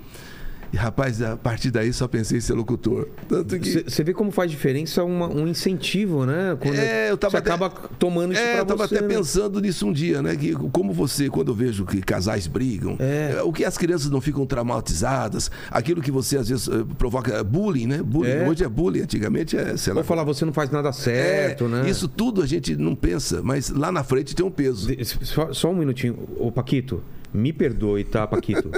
E 0.74 0.78
rapaz, 0.78 1.22
a 1.22 1.38
partir 1.38 1.72
daí 1.72 1.94
só 1.94 2.08
pensei 2.08 2.38
em 2.38 2.42
ser 2.42 2.54
locutor. 2.54 3.08
Tanto 3.28 3.58
que. 3.60 3.84
Você 3.90 4.04
vê 4.04 4.14
como 4.14 4.32
faz 4.32 4.50
diferença 4.52 5.04
uma- 5.04 5.28
um 5.28 5.48
incentivo, 5.48 6.26
né? 6.26 6.58
Quando 6.60 6.76
É, 6.76 7.10
eu 7.12 7.18
tava 7.18 7.32
você 7.32 7.38
até- 7.38 7.50
acaba 7.52 7.70
tomando 7.98 8.34
isso 8.34 8.42
É, 8.42 8.60
eu 8.60 8.66
tava 8.66 8.88
você, 8.88 8.96
até 8.96 9.08
né? 9.08 9.16
pensando 9.16 9.60
nisso 9.62 9.88
um 9.88 9.94
dia, 9.94 10.22
né? 10.22 10.36
Que 10.36 10.54
como 10.54 10.92
você, 10.92 11.30
quando 11.30 11.50
eu 11.50 11.56
vejo 11.56 11.86
que 11.86 12.02
casais 12.02 12.48
brigam, 12.48 12.96
É. 13.00 13.36
é, 13.38 13.42
o 13.44 13.54
que 13.54 13.64
as 13.64 13.78
crianças 13.78 14.10
não 14.10 14.20
ficam 14.20 14.46
traumatizadas, 14.46 15.50
aquilo 15.72 16.02
que 16.02 16.12
você 16.12 16.38
às 16.38 16.50
vezes 16.50 16.68
eh, 16.68 16.84
provoca 16.98 17.44
bullying, 17.44 17.88
né? 17.88 18.02
Bullying. 18.04 18.32
É. 18.32 18.48
Hoje 18.50 18.64
é 18.64 18.70
bullying, 18.70 19.02
antigamente 19.02 19.56
é, 19.58 19.78
sei 19.78 19.94
lá. 19.94 20.02
Vai 20.02 20.04
falar, 20.08 20.24
você 20.24 20.44
não 20.46 20.54
faz 20.54 20.70
nada 20.70 20.90
É, 20.90 20.92
certo, 20.92 21.68
né? 21.68 21.90
Isso 21.90 22.08
tudo 22.08 22.42
a 22.42 22.46
gente 22.46 22.76
não 22.76 22.96
pensa, 22.96 23.42
mas 23.44 23.70
lá 23.70 23.92
na 23.92 24.04
frente 24.04 24.36
tem 24.36 24.46
um 24.46 24.52
peso. 24.52 24.90
Só, 25.22 25.54
só 25.54 25.72
um 25.72 25.76
minutinho. 25.76 26.18
Ô, 26.38 26.52
Paquito, 26.52 27.02
me 27.36 27.52
perdoe, 27.54 28.04
tá, 28.04 28.26
Paquito? 28.26 28.72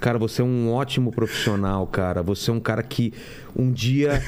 cara, 0.00 0.18
você 0.18 0.42
é 0.42 0.44
um 0.44 0.70
ótimo 0.72 1.10
profissional, 1.12 1.86
cara. 1.86 2.22
Você 2.22 2.50
é 2.50 2.52
um 2.54 2.60
cara 2.60 2.82
que 2.82 3.12
um 3.54 3.70
dia 3.70 4.22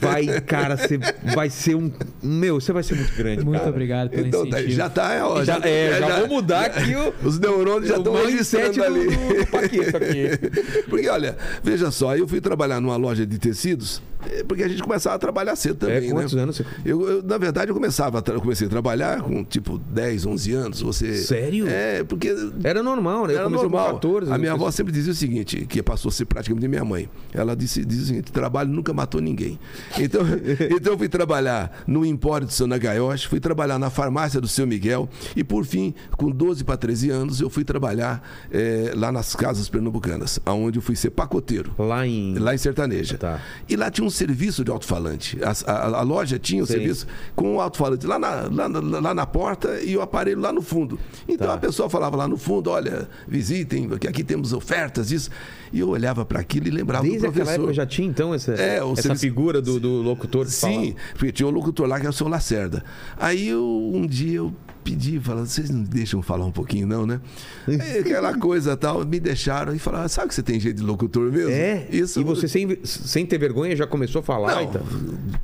vai, 0.00 0.40
cara, 0.42 0.76
você 0.76 0.98
vai 1.34 1.50
ser 1.50 1.74
um. 1.74 1.90
Meu, 2.22 2.60
você 2.60 2.72
vai 2.72 2.82
ser 2.82 2.94
muito 2.94 3.14
grande, 3.16 3.44
Muito 3.44 3.58
cara. 3.58 3.70
obrigado 3.70 4.10
pelo 4.10 4.26
Então 4.26 4.42
tá, 4.42 4.58
incentivo. 4.58 4.76
já 4.76 4.88
tá, 4.88 5.28
ó, 5.28 5.44
Já, 5.44 5.58
é, 5.62 5.98
já, 5.98 6.18
vou 6.20 6.28
mudar 6.28 6.66
aqui 6.66 6.94
o. 6.94 7.14
Os 7.26 7.38
neurônios 7.38 7.88
já 7.88 7.96
o 7.96 7.98
estão 7.98 8.14
registrando 8.14 8.72
do, 8.74 8.84
ali. 8.84 9.04
do, 9.06 9.34
do 9.40 9.46
Paquito 9.46 9.96
aqui. 9.96 10.82
Porque, 10.88 11.08
olha, 11.08 11.36
veja 11.62 11.90
só, 11.90 12.16
eu 12.16 12.26
fui 12.28 12.40
trabalhar 12.40 12.80
numa 12.80 12.96
loja 12.96 13.26
de 13.26 13.38
tecidos, 13.38 14.00
porque 14.46 14.62
a 14.62 14.68
gente 14.68 14.82
começava 14.82 15.16
a 15.16 15.18
trabalhar 15.18 15.56
cedo 15.56 15.76
também, 15.76 16.08
É, 16.08 16.12
quantos 16.12 16.32
né? 16.34 16.42
anos 16.42 16.56
você- 16.56 16.66
Eu, 16.84 17.08
eu, 17.08 17.22
na 17.22 17.38
verdade, 17.38 17.70
eu 17.70 17.74
começava, 17.74 18.22
eu 18.26 18.40
comecei 18.40 18.66
a 18.66 18.70
trabalhar 18.70 19.22
com, 19.22 19.44
tipo, 19.44 19.78
10, 19.78 20.26
11 20.26 20.52
anos. 20.52 20.80
Você... 20.82 21.16
Sério? 21.16 21.66
É, 21.68 22.02
porque... 22.04 22.34
Era 22.62 22.82
normal, 22.82 23.26
né? 23.26 23.34
Era 23.34 23.48
normal. 23.48 23.86
com 23.88 23.94
14. 23.94 24.32
a 24.32 24.38
minha 24.38 24.52
avó 24.52 24.70
sempre 24.70 24.92
dizia 24.92 25.12
o 25.12 25.16
seguinte, 25.16 25.66
que 25.66 25.82
passou 25.82 26.08
a 26.08 26.12
ser 26.12 26.24
praticamente 26.24 26.66
minha 26.68 26.84
mãe. 26.84 27.08
Ela 27.32 27.54
disse, 27.56 27.84
diz 27.84 28.02
o 28.02 28.06
seguinte, 28.06 28.32
trabalho 28.32 28.70
nunca 28.70 28.92
matou 28.92 29.20
ninguém. 29.20 29.58
Então, 29.98 30.22
então 30.70 30.92
eu 30.94 30.98
fui 30.98 31.08
trabalhar 31.08 31.82
no 31.86 32.04
Empório 32.04 32.46
do 32.46 32.52
seu 32.52 32.66
Nagayoshi, 32.66 33.28
fui 33.28 33.40
trabalhar 33.40 33.78
na 33.78 33.90
farmácia 33.90 34.40
do 34.40 34.48
seu 34.48 34.66
Miguel 34.66 35.08
e, 35.36 35.42
por 35.44 35.64
fim, 35.64 35.94
com 36.16 36.30
12 36.30 36.64
para 36.64 36.76
13 36.76 37.10
anos, 37.10 37.40
eu 37.40 37.48
fui 37.50 37.64
trabalhar 37.64 38.22
eh, 38.52 38.92
lá 38.96 39.10
nas 39.12 39.34
casas 39.34 39.68
pernambucanas, 39.68 40.38
aonde 40.44 40.78
eu 40.78 40.82
fui 40.82 40.96
ser 40.96 41.10
pacoteiro. 41.10 41.72
Lá 41.78 42.06
em. 42.06 42.34
Lá 42.38 42.54
em 42.54 42.58
Sertaneja. 42.58 43.18
Tá. 43.18 43.40
E 43.68 43.76
lá 43.76 43.90
tinha 43.90 44.06
um 44.06 44.10
serviço 44.14 44.64
de 44.64 44.70
alto-falante. 44.70 45.38
As- 45.44 45.64
A, 45.66 45.98
a 45.98 46.02
loja 46.02 46.38
tinha 46.38 46.62
um 46.62 46.66
Sei. 46.66 46.76
serviço 46.78 47.06
com 47.34 47.56
o 47.56 47.60
alto-falante 47.60 48.06
lá 48.06 48.18
na, 48.18 48.48
lá, 48.50 48.68
na- 48.68 49.00
lá 49.00 49.14
na 49.14 49.26
porta 49.26 49.80
e 49.82 49.96
o 49.96 50.00
aparelho 50.02 50.40
lá 50.40 50.52
no 50.52 50.62
fundo. 50.62 50.98
Então 51.28 51.46
Tá. 51.48 51.54
a 51.54 51.58
pessoa 51.58 51.88
falava 51.90 52.16
lá 52.16 52.26
no 52.28 52.36
fundo: 52.36 52.70
olha, 52.70 53.08
visitem, 53.28 53.88
que 53.98 54.08
aqui 54.08 54.22
temos 54.24 54.52
ofertas, 54.52 55.10
isso. 55.10 55.30
E 55.72 55.80
eu 55.80 55.88
olhava 55.88 56.24
para 56.24 56.38
aquilo 56.40 56.68
e 56.68 56.70
lembrava 56.70 57.02
Desde 57.02 57.20
do 57.26 57.32
professor. 57.32 57.54
época 57.54 57.72
já 57.74 57.84
tinha, 57.84 58.06
então, 58.08 58.32
essa, 58.32 58.52
É, 58.52 58.82
o 58.82 58.92
essa 58.92 59.02
serviço- 59.02 59.20
figura 59.22 59.60
do, 59.60 59.80
do 59.80 60.02
locutor 60.02 60.46
Sim, 60.46 60.94
porque 61.14 61.32
tinha 61.32 61.46
um 61.46 61.50
locutor 61.50 61.88
lá 61.88 61.96
que 61.96 62.02
era 62.02 62.10
o 62.10 62.12
seu 62.12 62.28
Lacerda. 62.28 62.84
Aí 63.16 63.48
eu, 63.48 63.90
um 63.92 64.06
dia 64.06 64.36
eu 64.38 64.54
pedi, 64.84 65.18
falando, 65.18 65.46
vocês 65.46 65.70
não 65.70 65.82
deixam 65.82 66.20
falar 66.22 66.44
um 66.44 66.52
pouquinho, 66.52 66.86
não, 66.86 67.06
né? 67.06 67.20
Aí, 67.66 67.98
aquela 67.98 68.36
coisa 68.38 68.76
tal, 68.76 69.04
me 69.04 69.18
deixaram 69.18 69.74
e 69.74 69.78
falaram, 69.78 70.08
sabe 70.08 70.28
que 70.28 70.34
você 70.34 70.42
tem 70.42 70.60
jeito 70.60 70.76
de 70.76 70.82
locutor 70.82 71.32
mesmo? 71.32 71.50
É? 71.50 71.86
Isso. 71.90 72.20
E 72.20 72.24
você, 72.24 72.46
sem, 72.46 72.78
sem 72.84 73.24
ter 73.26 73.38
vergonha, 73.38 73.74
já 73.74 73.86
começou 73.86 74.20
a 74.20 74.22
falar? 74.22 74.54
Não, 74.56 74.62
então? 74.62 74.82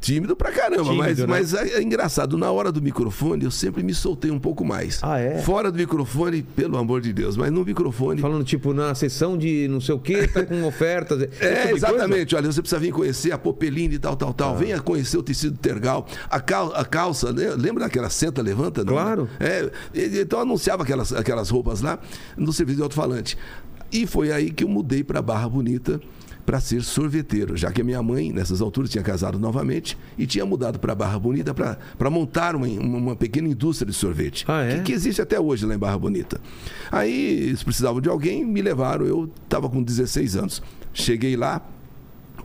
tímido 0.01 0.37
pra 0.37 0.53
caramba, 0.53 0.85
Tímido, 0.85 0.99
mas, 0.99 1.19
né? 1.19 1.27
mas 1.27 1.55
é, 1.55 1.79
é 1.79 1.83
engraçado. 1.83 2.37
Na 2.37 2.51
hora 2.51 2.71
do 2.71 2.83
microfone, 2.83 3.45
eu 3.45 3.51
sempre 3.51 3.83
me 3.83 3.95
soltei 3.95 4.31
um 4.31 4.39
pouco 4.39 4.65
mais. 4.65 5.01
Ah, 5.03 5.19
é? 5.19 5.39
Fora 5.43 5.71
do 5.73 5.79
microfone, 5.79 6.43
pelo 6.43 6.77
amor 6.77 7.01
de 7.01 7.13
Deus, 7.13 7.37
mas 7.37 7.51
no 7.51 7.65
microfone. 7.65 8.21
Falando, 8.21 8.45
tipo, 8.45 8.75
na 8.75 8.95
sessão 8.95 9.39
de 9.39 9.67
não 9.69 9.81
sei 9.81 9.95
o 9.95 9.99
que, 9.99 10.29
tá 10.29 10.45
com 10.45 10.65
ofertas. 10.65 11.19
tipo 11.31 11.45
É, 11.45 11.69
coisa? 11.69 11.77
exatamente. 11.89 12.37
Olha, 12.37 12.53
você 12.53 12.61
precisa 12.61 12.79
vir 12.81 12.93
conhecer 12.93 13.33
a 13.33 13.39
Popeline 13.39 13.95
e 13.95 13.99
tal, 13.99 14.17
tal, 14.17 14.31
Ah. 14.31 14.35
tal. 14.35 14.57
Venha 14.57 14.81
conhecer 14.81 15.17
o 15.17 15.23
tecido 15.23 15.57
tergal. 15.59 16.07
A, 16.29 16.41
cal- 16.41 16.75
a 16.75 16.85
calça, 16.85 17.31
le- 17.31 17.55
lembra 17.57 17.85
daquela 17.85 18.11
senta, 18.11 18.43
levanta? 18.43 18.85
não? 18.85 18.93
Claro. 18.93 19.30
É, 19.39 19.71
então 20.21 20.41
anunciava 20.41 20.83
aquelas, 20.83 21.13
aquelas 21.13 21.51
roupas 21.51 21.81
lá 21.81 21.99
no 22.37 22.53
serviço 22.53 22.77
de 22.79 22.83
alto-falante. 22.83 23.37
E 23.93 24.07
foi 24.07 24.33
aí 24.33 24.51
que 24.51 24.65
eu 24.65 24.69
mudei 24.69 25.03
para 25.03 25.21
Barra 25.21 25.49
Bonita 25.49 26.01
para 26.47 26.59
ser 26.59 26.83
sorveteiro, 26.83 27.57
já 27.57 27.71
que 27.71 27.81
a 27.81 27.85
minha 27.85 28.03
mãe, 28.03 28.33
nessas 28.33 28.61
alturas, 28.61 28.91
tinha 28.91 29.05
casado 29.05 29.39
novamente 29.39 29.97
e 30.19 30.27
tinha 30.27 30.45
mudado 30.45 30.79
para 30.79 30.95
Barra 30.95 31.19
Bonita 31.19 31.55
para 31.55 32.11
montar 32.11 32.57
uma, 32.57 32.67
uma 32.67 33.15
pequena 33.15 33.49
indústria 33.49 33.91
de 33.91 33.97
sorvete. 33.97 34.45
Ah, 34.49 34.63
é? 34.63 34.79
que, 34.79 34.85
que 34.85 34.93
existe 34.93 35.21
até 35.23 35.39
hoje 35.39 35.67
lá 35.67 35.75
em 35.75 35.79
Barra 35.79 35.99
Bonita. 35.99 36.41
Aí 36.91 37.45
eles 37.45 37.63
precisavam 37.63 38.01
de 38.01 38.09
alguém, 38.09 38.45
me 38.45 38.63
levaram. 38.63 39.07
Eu 39.07 39.31
estava 39.45 39.69
com 39.69 39.83
16 39.83 40.37
anos. 40.37 40.63
Cheguei 40.93 41.37
lá, 41.37 41.65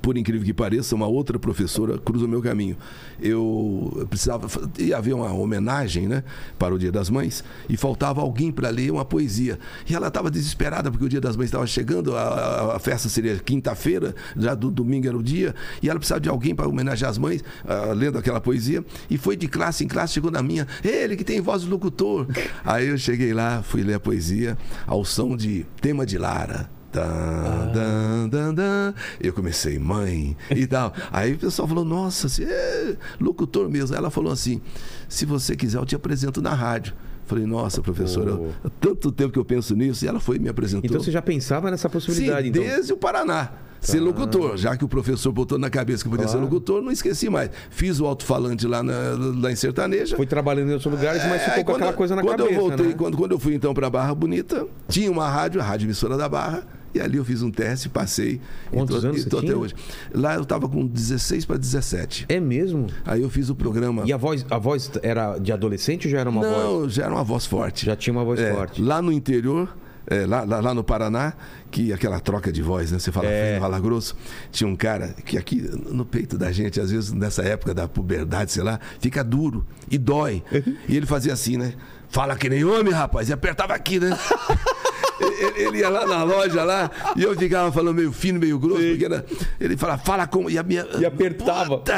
por 0.05 0.19
incrível 0.19 0.45
que 0.45 0.53
pareça, 0.53 0.93
uma 0.93 1.07
outra 1.07 1.39
professora 1.39 1.97
cruza 1.97 2.25
o 2.25 2.27
meu 2.27 2.39
caminho. 2.39 2.77
Eu 3.19 4.05
precisava, 4.07 4.47
ia 4.77 4.95
haver 4.95 5.15
uma 5.15 5.33
homenagem, 5.33 6.07
né, 6.07 6.24
para 6.59 6.75
o 6.75 6.77
Dia 6.77 6.91
das 6.91 7.09
Mães, 7.09 7.43
e 7.67 7.75
faltava 7.75 8.21
alguém 8.21 8.51
para 8.51 8.69
ler 8.69 8.91
uma 8.91 9.03
poesia. 9.03 9.57
E 9.89 9.95
ela 9.95 10.09
estava 10.09 10.29
desesperada 10.29 10.91
porque 10.91 11.05
o 11.05 11.09
Dia 11.09 11.19
das 11.19 11.35
Mães 11.35 11.47
estava 11.47 11.65
chegando, 11.65 12.15
a, 12.15 12.75
a 12.75 12.79
festa 12.79 13.09
seria 13.09 13.39
quinta-feira, 13.39 14.13
já 14.38 14.53
do 14.53 14.69
domingo 14.69 15.07
era 15.07 15.17
o 15.17 15.24
dia, 15.24 15.55
e 15.81 15.89
ela 15.89 15.97
precisava 15.97 16.21
de 16.21 16.29
alguém 16.29 16.53
para 16.53 16.69
homenagear 16.69 17.09
as 17.09 17.17
mães, 17.17 17.43
ah, 17.67 17.91
lendo 17.91 18.19
aquela 18.19 18.39
poesia, 18.39 18.85
e 19.09 19.17
foi 19.17 19.35
de 19.35 19.47
classe 19.47 19.83
em 19.83 19.88
classe, 19.88 20.13
chegou 20.13 20.29
na 20.29 20.43
minha, 20.43 20.67
ele 20.83 21.15
que 21.15 21.24
tem 21.24 21.41
voz 21.41 21.63
de 21.63 21.67
locutor. 21.67 22.27
Aí 22.63 22.89
eu 22.89 22.97
cheguei 23.00 23.33
lá, 23.33 23.63
fui 23.63 23.81
ler 23.81 23.95
a 23.95 24.00
poesia 24.00 24.55
ao 24.85 25.03
som 25.03 25.35
de 25.35 25.65
Tema 25.81 26.05
de 26.05 26.19
Lara. 26.19 26.75
Dan, 26.95 28.29
dan, 28.29 28.53
dan. 28.53 28.93
Eu 29.19 29.33
comecei, 29.33 29.77
mãe, 29.79 30.35
e 30.49 30.65
tal. 30.67 30.93
Aí 31.11 31.33
o 31.33 31.37
pessoal 31.37 31.67
falou, 31.67 31.85
nossa, 31.85 32.29
você 32.29 32.43
é 32.43 32.95
locutor 33.19 33.69
mesmo. 33.69 33.95
Ela 33.95 34.09
falou 34.09 34.31
assim: 34.31 34.61
se 35.09 35.25
você 35.25 35.55
quiser, 35.55 35.77
eu 35.79 35.85
te 35.85 35.95
apresento 35.95 36.41
na 36.41 36.53
rádio. 36.53 36.93
Falei, 37.27 37.45
nossa, 37.45 37.81
professora, 37.81 38.35
Oh. 38.35 38.49
há 38.63 38.69
tanto 38.79 39.11
tempo 39.11 39.33
que 39.33 39.39
eu 39.39 39.45
penso 39.45 39.75
nisso, 39.75 40.05
e 40.05 40.07
ela 40.07 40.19
foi 40.19 40.35
e 40.35 40.39
me 40.39 40.47
apresentou. 40.47 40.85
Então 40.87 41.01
você 41.01 41.09
já 41.11 41.23
pensava 41.23 41.71
nessa 41.71 41.87
Sim, 41.89 41.93
possibilidade, 41.93 42.49
então? 42.49 42.61
desde 42.61 42.93
o 42.93 42.97
Paraná. 42.97 43.49
ser 43.81 43.99
locutor. 43.99 44.57
Já 44.57 44.75
que 44.77 44.85
o 44.85 44.87
professor 44.87 45.31
botou 45.31 45.57
na 45.59 45.69
cabeça 45.69 46.03
que 46.03 46.09
podia 46.09 46.27
ser 46.27 46.37
locutor, 46.37 46.81
não 46.83 46.91
esqueci 46.91 47.27
mais. 47.29 47.49
Fiz 47.71 47.99
o 47.99 48.05
alto-falante 48.05 48.65
lá, 48.67 48.81
na, 48.83 48.93
lá 49.39 49.51
em 49.51 49.55
Sertaneja. 49.55 50.15
Foi 50.15 50.25
trabalhando 50.27 50.69
em 50.69 50.73
outros 50.73 50.91
lugares, 50.91 51.21
mas 51.23 51.41
É, 51.41 51.45
ficou 51.45 51.55
com 51.57 51.63
quando- 51.71 51.75
aquela 51.77 51.93
coisa 51.93 52.15
na 52.15 52.21
quando 52.21 52.37
cabeça, 52.43 52.55
eu 52.55 52.61
voltei, 52.61 52.85
né? 52.87 52.93
quando, 52.97 53.17
quando 53.17 53.31
eu 53.31 53.39
fui 53.39 53.53
então 53.55 53.73
para 53.73 53.89
Barra 53.89 54.13
Bonita, 54.15 54.65
tinha 54.87 55.09
uma 55.11 55.27
rádio, 55.29 55.59
a 55.61 55.63
Rádio 55.63 55.85
Emissora 55.87 56.15
da 56.17 56.27
Barra, 56.29 56.63
e 56.95 57.01
ali 57.01 57.17
eu 57.17 57.25
fiz 57.25 57.41
um 57.41 57.51
teste, 57.51 57.89
passei. 57.89 58.39
Quantos 58.71 58.97
e 58.97 59.01
tô, 59.01 59.07
anos 59.07 59.21
e 59.21 59.29
tô 59.29 59.37
até 59.37 59.47
tinha? 59.47 59.57
hoje. 59.57 59.75
Lá 60.13 60.35
eu 60.35 60.43
estava 60.43 60.67
com 60.69 60.85
16 60.87 61.45
para 61.45 61.57
17. 61.57 62.25
É 62.29 62.39
mesmo? 62.39 62.87
Aí 63.05 63.21
eu 63.21 63.29
fiz 63.29 63.49
o 63.49 63.55
programa. 63.55 64.03
E 64.05 64.13
a 64.13 64.17
voz, 64.17 64.45
a 64.49 64.57
voz 64.57 64.89
era 65.03 65.37
de 65.37 65.51
adolescente 65.51 66.07
ou 66.07 66.11
já 66.11 66.19
era 66.19 66.29
uma 66.29 66.41
voz? 66.41 66.51
Não, 66.63 66.89
já 66.89 67.03
era 67.05 67.13
uma 67.13 67.23
voz 67.23 67.45
forte. 67.45 67.85
Já 67.85 67.95
tinha 67.95 68.13
uma 68.13 68.23
voz 68.23 68.39
É, 68.39 68.53
forte. 68.53 68.81
Lá 68.81 69.01
no 69.01 69.11
interior, 69.11 69.75
é, 70.07 70.25
lá, 70.25 70.43
lá, 70.43 70.59
lá 70.59 70.73
no 70.73 70.83
Paraná, 70.83 71.33
que 71.71 71.91
aquela 71.91 72.19
troca 72.19 72.51
de 72.51 72.61
voz, 72.61 72.91
né? 72.91 72.99
Você 72.99 73.11
fala 73.11 73.27
É. 73.27 73.49
fino, 73.49 73.61
fala 73.61 73.79
grosso. 73.79 74.15
Tinha 74.51 74.67
um 74.67 74.75
cara 74.75 75.09
que 75.25 75.37
aqui 75.37 75.57
no 75.91 76.05
peito 76.05 76.37
da 76.37 76.51
gente, 76.51 76.79
às 76.79 76.91
vezes 76.91 77.11
nessa 77.11 77.41
época 77.43 77.73
da 77.73 77.87
puberdade, 77.87 78.51
sei 78.51 78.63
lá, 78.63 78.79
fica 78.99 79.23
duro 79.23 79.65
e 79.91 79.97
dói. 79.97 80.41
e 80.87 80.95
ele 80.95 81.05
fazia 81.05 81.33
assim, 81.33 81.57
né? 81.57 81.73
Fala 82.07 82.35
que 82.37 82.47
nem 82.47 82.63
homem, 82.63 82.93
rapaz. 82.93 83.27
E 83.29 83.33
apertava 83.33 83.73
aqui, 83.73 83.99
né? 83.99 84.15
ele, 85.19 85.62
ele 85.67 85.77
ia 85.79 85.89
lá 85.89 86.05
na 86.05 86.24
loja 86.24 86.63
lá 86.63 86.89
e 87.15 87.24
eu 87.24 87.36
ficava 87.38 87.72
falando 87.72 87.95
meio 87.95 88.12
fino, 88.12 88.39
meio 88.39 88.57
grosso, 88.60 88.81
porque 88.81 89.05
era- 89.05 89.25
ele 89.60 89.77
falava, 89.77 90.01
fala 90.03 90.27
como. 90.27 90.50
E, 90.50 90.57
a 90.57 90.63
minha, 90.63 90.86
E 91.00 91.05
apertava. 91.05 91.77
Puta, 91.77 91.93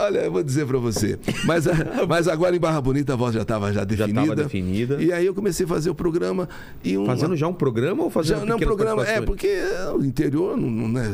olha, 0.00 0.18
eu 0.20 0.32
vou 0.32 0.42
dizer 0.42 0.66
pra 0.66 0.78
você. 0.78 1.18
Mas, 1.44 1.64
mas 2.08 2.28
agora 2.28 2.54
em 2.56 2.58
Barra 2.58 2.80
Bonita 2.80 3.12
a 3.12 3.16
voz 3.16 3.34
já 3.34 3.42
estava 3.42 3.72
já 3.72 3.84
definida. 3.84 4.20
tava 4.22 4.36
definida. 4.36 5.02
E 5.02 5.12
aí 5.12 5.26
eu 5.26 5.34
comecei 5.34 5.64
a 5.64 5.68
fazer 5.68 5.90
o 5.90 5.94
programa 5.94 6.48
e 6.82 6.96
um. 6.98 7.06
Fazendo 7.06 7.36
já 7.36 7.46
um 7.48 7.54
programa 7.54 8.02
ou 8.04 8.10
fazendo 8.10 8.40
Já, 8.40 8.46
não, 8.46 8.58
programa, 8.58 9.06
é, 9.06 9.20
porque 9.20 9.46
é, 9.46 9.90
o 9.94 10.04
interior 10.04 10.56
não, 10.56 10.70
não, 10.70 10.88
né, 10.88 11.08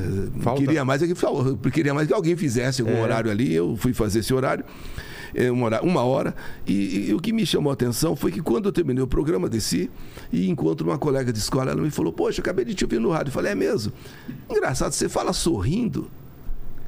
não 0.45 0.55
queria 0.55 0.85
mais 0.85 1.03
é 1.03 1.07
queria 1.73 1.95
mais 1.95 2.07
que 2.09 2.15
alguém 2.15 2.37
fizesse 2.37 2.81
algum 2.83 2.97
É. 2.97 3.03
horário 3.03 3.31
ali, 3.31 3.53
eu 3.55 3.77
fui 3.77 3.93
fazer 3.93 4.21
esse 4.21 4.33
horário. 4.33 4.65
É, 5.35 5.51
Uma 5.51 5.67
hora, 5.67 5.83
uma 5.83 6.03
hora 6.03 6.35
e, 6.67 7.09
e 7.09 7.15
o 7.15 7.21
que 7.21 7.33
me 7.33 7.45
chamou 7.47 7.71
a 7.71 7.75
atenção 7.75 8.15
foi 8.17 8.31
que 8.33 8.41
quando 8.41 8.67
eu 8.67 8.73
terminei 8.73 9.03
o 9.03 9.07
programa, 9.07 9.49
desci 9.49 9.91
e 10.33 10.49
encontro 10.49 10.89
uma 10.89 10.99
colega 10.99 11.33
de 11.33 11.39
escola. 11.39 11.71
Ela 11.71 11.83
me 11.83 11.91
falou: 11.91 12.13
Poxa, 12.13 12.41
acabei 12.41 12.65
de 12.65 12.75
te 12.75 12.85
ouvir 12.85 13.01
no 13.01 13.11
rádio. 13.11 13.29
Eu 13.31 13.35
falei: 13.35 13.53
É 13.53 13.55
mesmo? 13.55 13.93
Engraçado, 14.49 14.93
você 14.93 15.09
fala 15.09 15.33
sorrindo. 15.33 16.11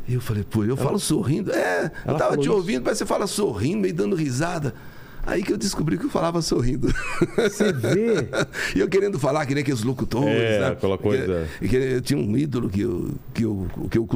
Eu 0.09 0.21
falei: 0.21 0.45
Pô, 0.45 0.65
eu 0.65 0.77
falo 0.77 0.99
sorrindo? 0.99 1.53
É, 1.53 1.85
eu 2.05 2.11
Ela 2.11 2.19
tava 2.19 2.37
te 2.37 2.43
isso? 2.43 2.53
ouvindo, 2.53 2.85
mas 2.85 2.99
você 2.99 3.07
fala 3.07 3.27
sorrindo, 3.27 3.81
meio 3.83 3.95
dando 3.95 4.17
risada. 4.17 4.75
Aí 5.25 5.43
que 5.43 5.52
eu 5.52 5.57
descobri 5.57 5.97
que 5.99 6.07
eu 6.07 6.11
falava 6.11 6.43
sorrindo. 6.43 6.88
Você 7.37 7.73
vê? 7.73 8.29
E 8.75 8.81
eu 8.81 8.88
querendo 8.88 9.19
falar 9.19 9.45
que 9.47 9.55
nem 9.55 9.62
aqueles 9.62 9.83
locutores, 9.83 10.29
É, 10.29 10.61
né? 10.61 10.69
aquela 10.69 10.97
coisa. 10.97 11.47
Que, 11.59 11.69
que 11.69 11.76
eu 11.76 12.00
tinha 12.00 12.19
um 12.19 12.37
ídolo 12.37 12.69
que 12.69 12.81
eu, 12.81 13.11
que 13.35 13.45
eu, 13.45 13.69
que 13.91 13.99
eu, 13.99 14.09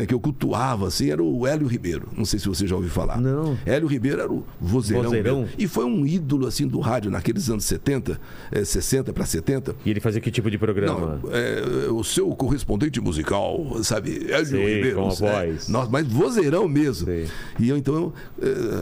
é 0.00 0.06
que 0.06 0.14
eu 0.14 0.20
cultuava, 0.20 0.88
assim, 0.88 1.10
era 1.10 1.22
o 1.22 1.46
Hélio 1.46 1.66
Ribeiro. 1.66 2.08
Não 2.16 2.24
sei 2.24 2.38
se 2.38 2.48
você 2.48 2.66
já 2.66 2.74
ouviu 2.74 2.90
falar. 2.90 3.20
Não. 3.20 3.56
Hélio 3.64 3.86
Ribeiro 3.86 4.20
era 4.20 4.32
o 4.32 4.44
vozeirão. 4.60 5.04
Vozeirão? 5.04 5.48
E 5.58 5.66
foi 5.68 5.84
um 5.84 6.04
ídolo, 6.06 6.46
assim, 6.46 6.66
do 6.66 6.80
rádio 6.80 7.10
naqueles 7.10 7.48
anos 7.48 7.64
70, 7.64 8.20
eh, 8.52 8.64
60 8.64 9.12
para 9.12 9.24
70. 9.24 9.76
E 9.84 9.90
ele 9.90 10.00
fazia 10.00 10.20
que 10.20 10.30
tipo 10.30 10.50
de 10.50 10.58
programa? 10.58 11.20
Não, 11.22 11.30
é, 11.32 11.90
o 11.90 12.02
seu 12.02 12.28
correspondente 12.34 13.00
musical, 13.00 13.78
sabe? 13.82 14.26
Hélio 14.30 14.46
Sei, 14.46 14.74
Ribeiro. 14.76 14.96
com 14.96 15.08
a 15.08 15.10
voz. 15.14 15.68
Nossa, 15.68 15.90
mas 15.90 16.06
vozeirão 16.06 16.68
mesmo. 16.68 17.06
Sei. 17.06 17.28
E 17.58 17.68
eu, 17.68 17.76
então, 17.76 17.94
eu, 17.94 18.12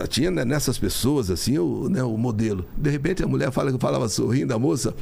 eh, 0.03 0.07
tinha 0.09 0.31
né, 0.31 0.45
nessas 0.45 0.79
pessoas, 0.79 1.28
assim, 1.31 1.59
o, 1.59 1.89
né, 1.89 2.03
o 2.03 2.17
modelo. 2.17 2.65
De 2.77 2.91
repente, 2.91 3.23
a 3.23 3.27
mulher 3.27 3.51
fala 3.51 3.71
que 3.71 3.77
eu 3.77 3.81
falava 3.81 4.09
sorrindo, 4.09 4.55
a 4.55 4.59
moça. 4.59 4.95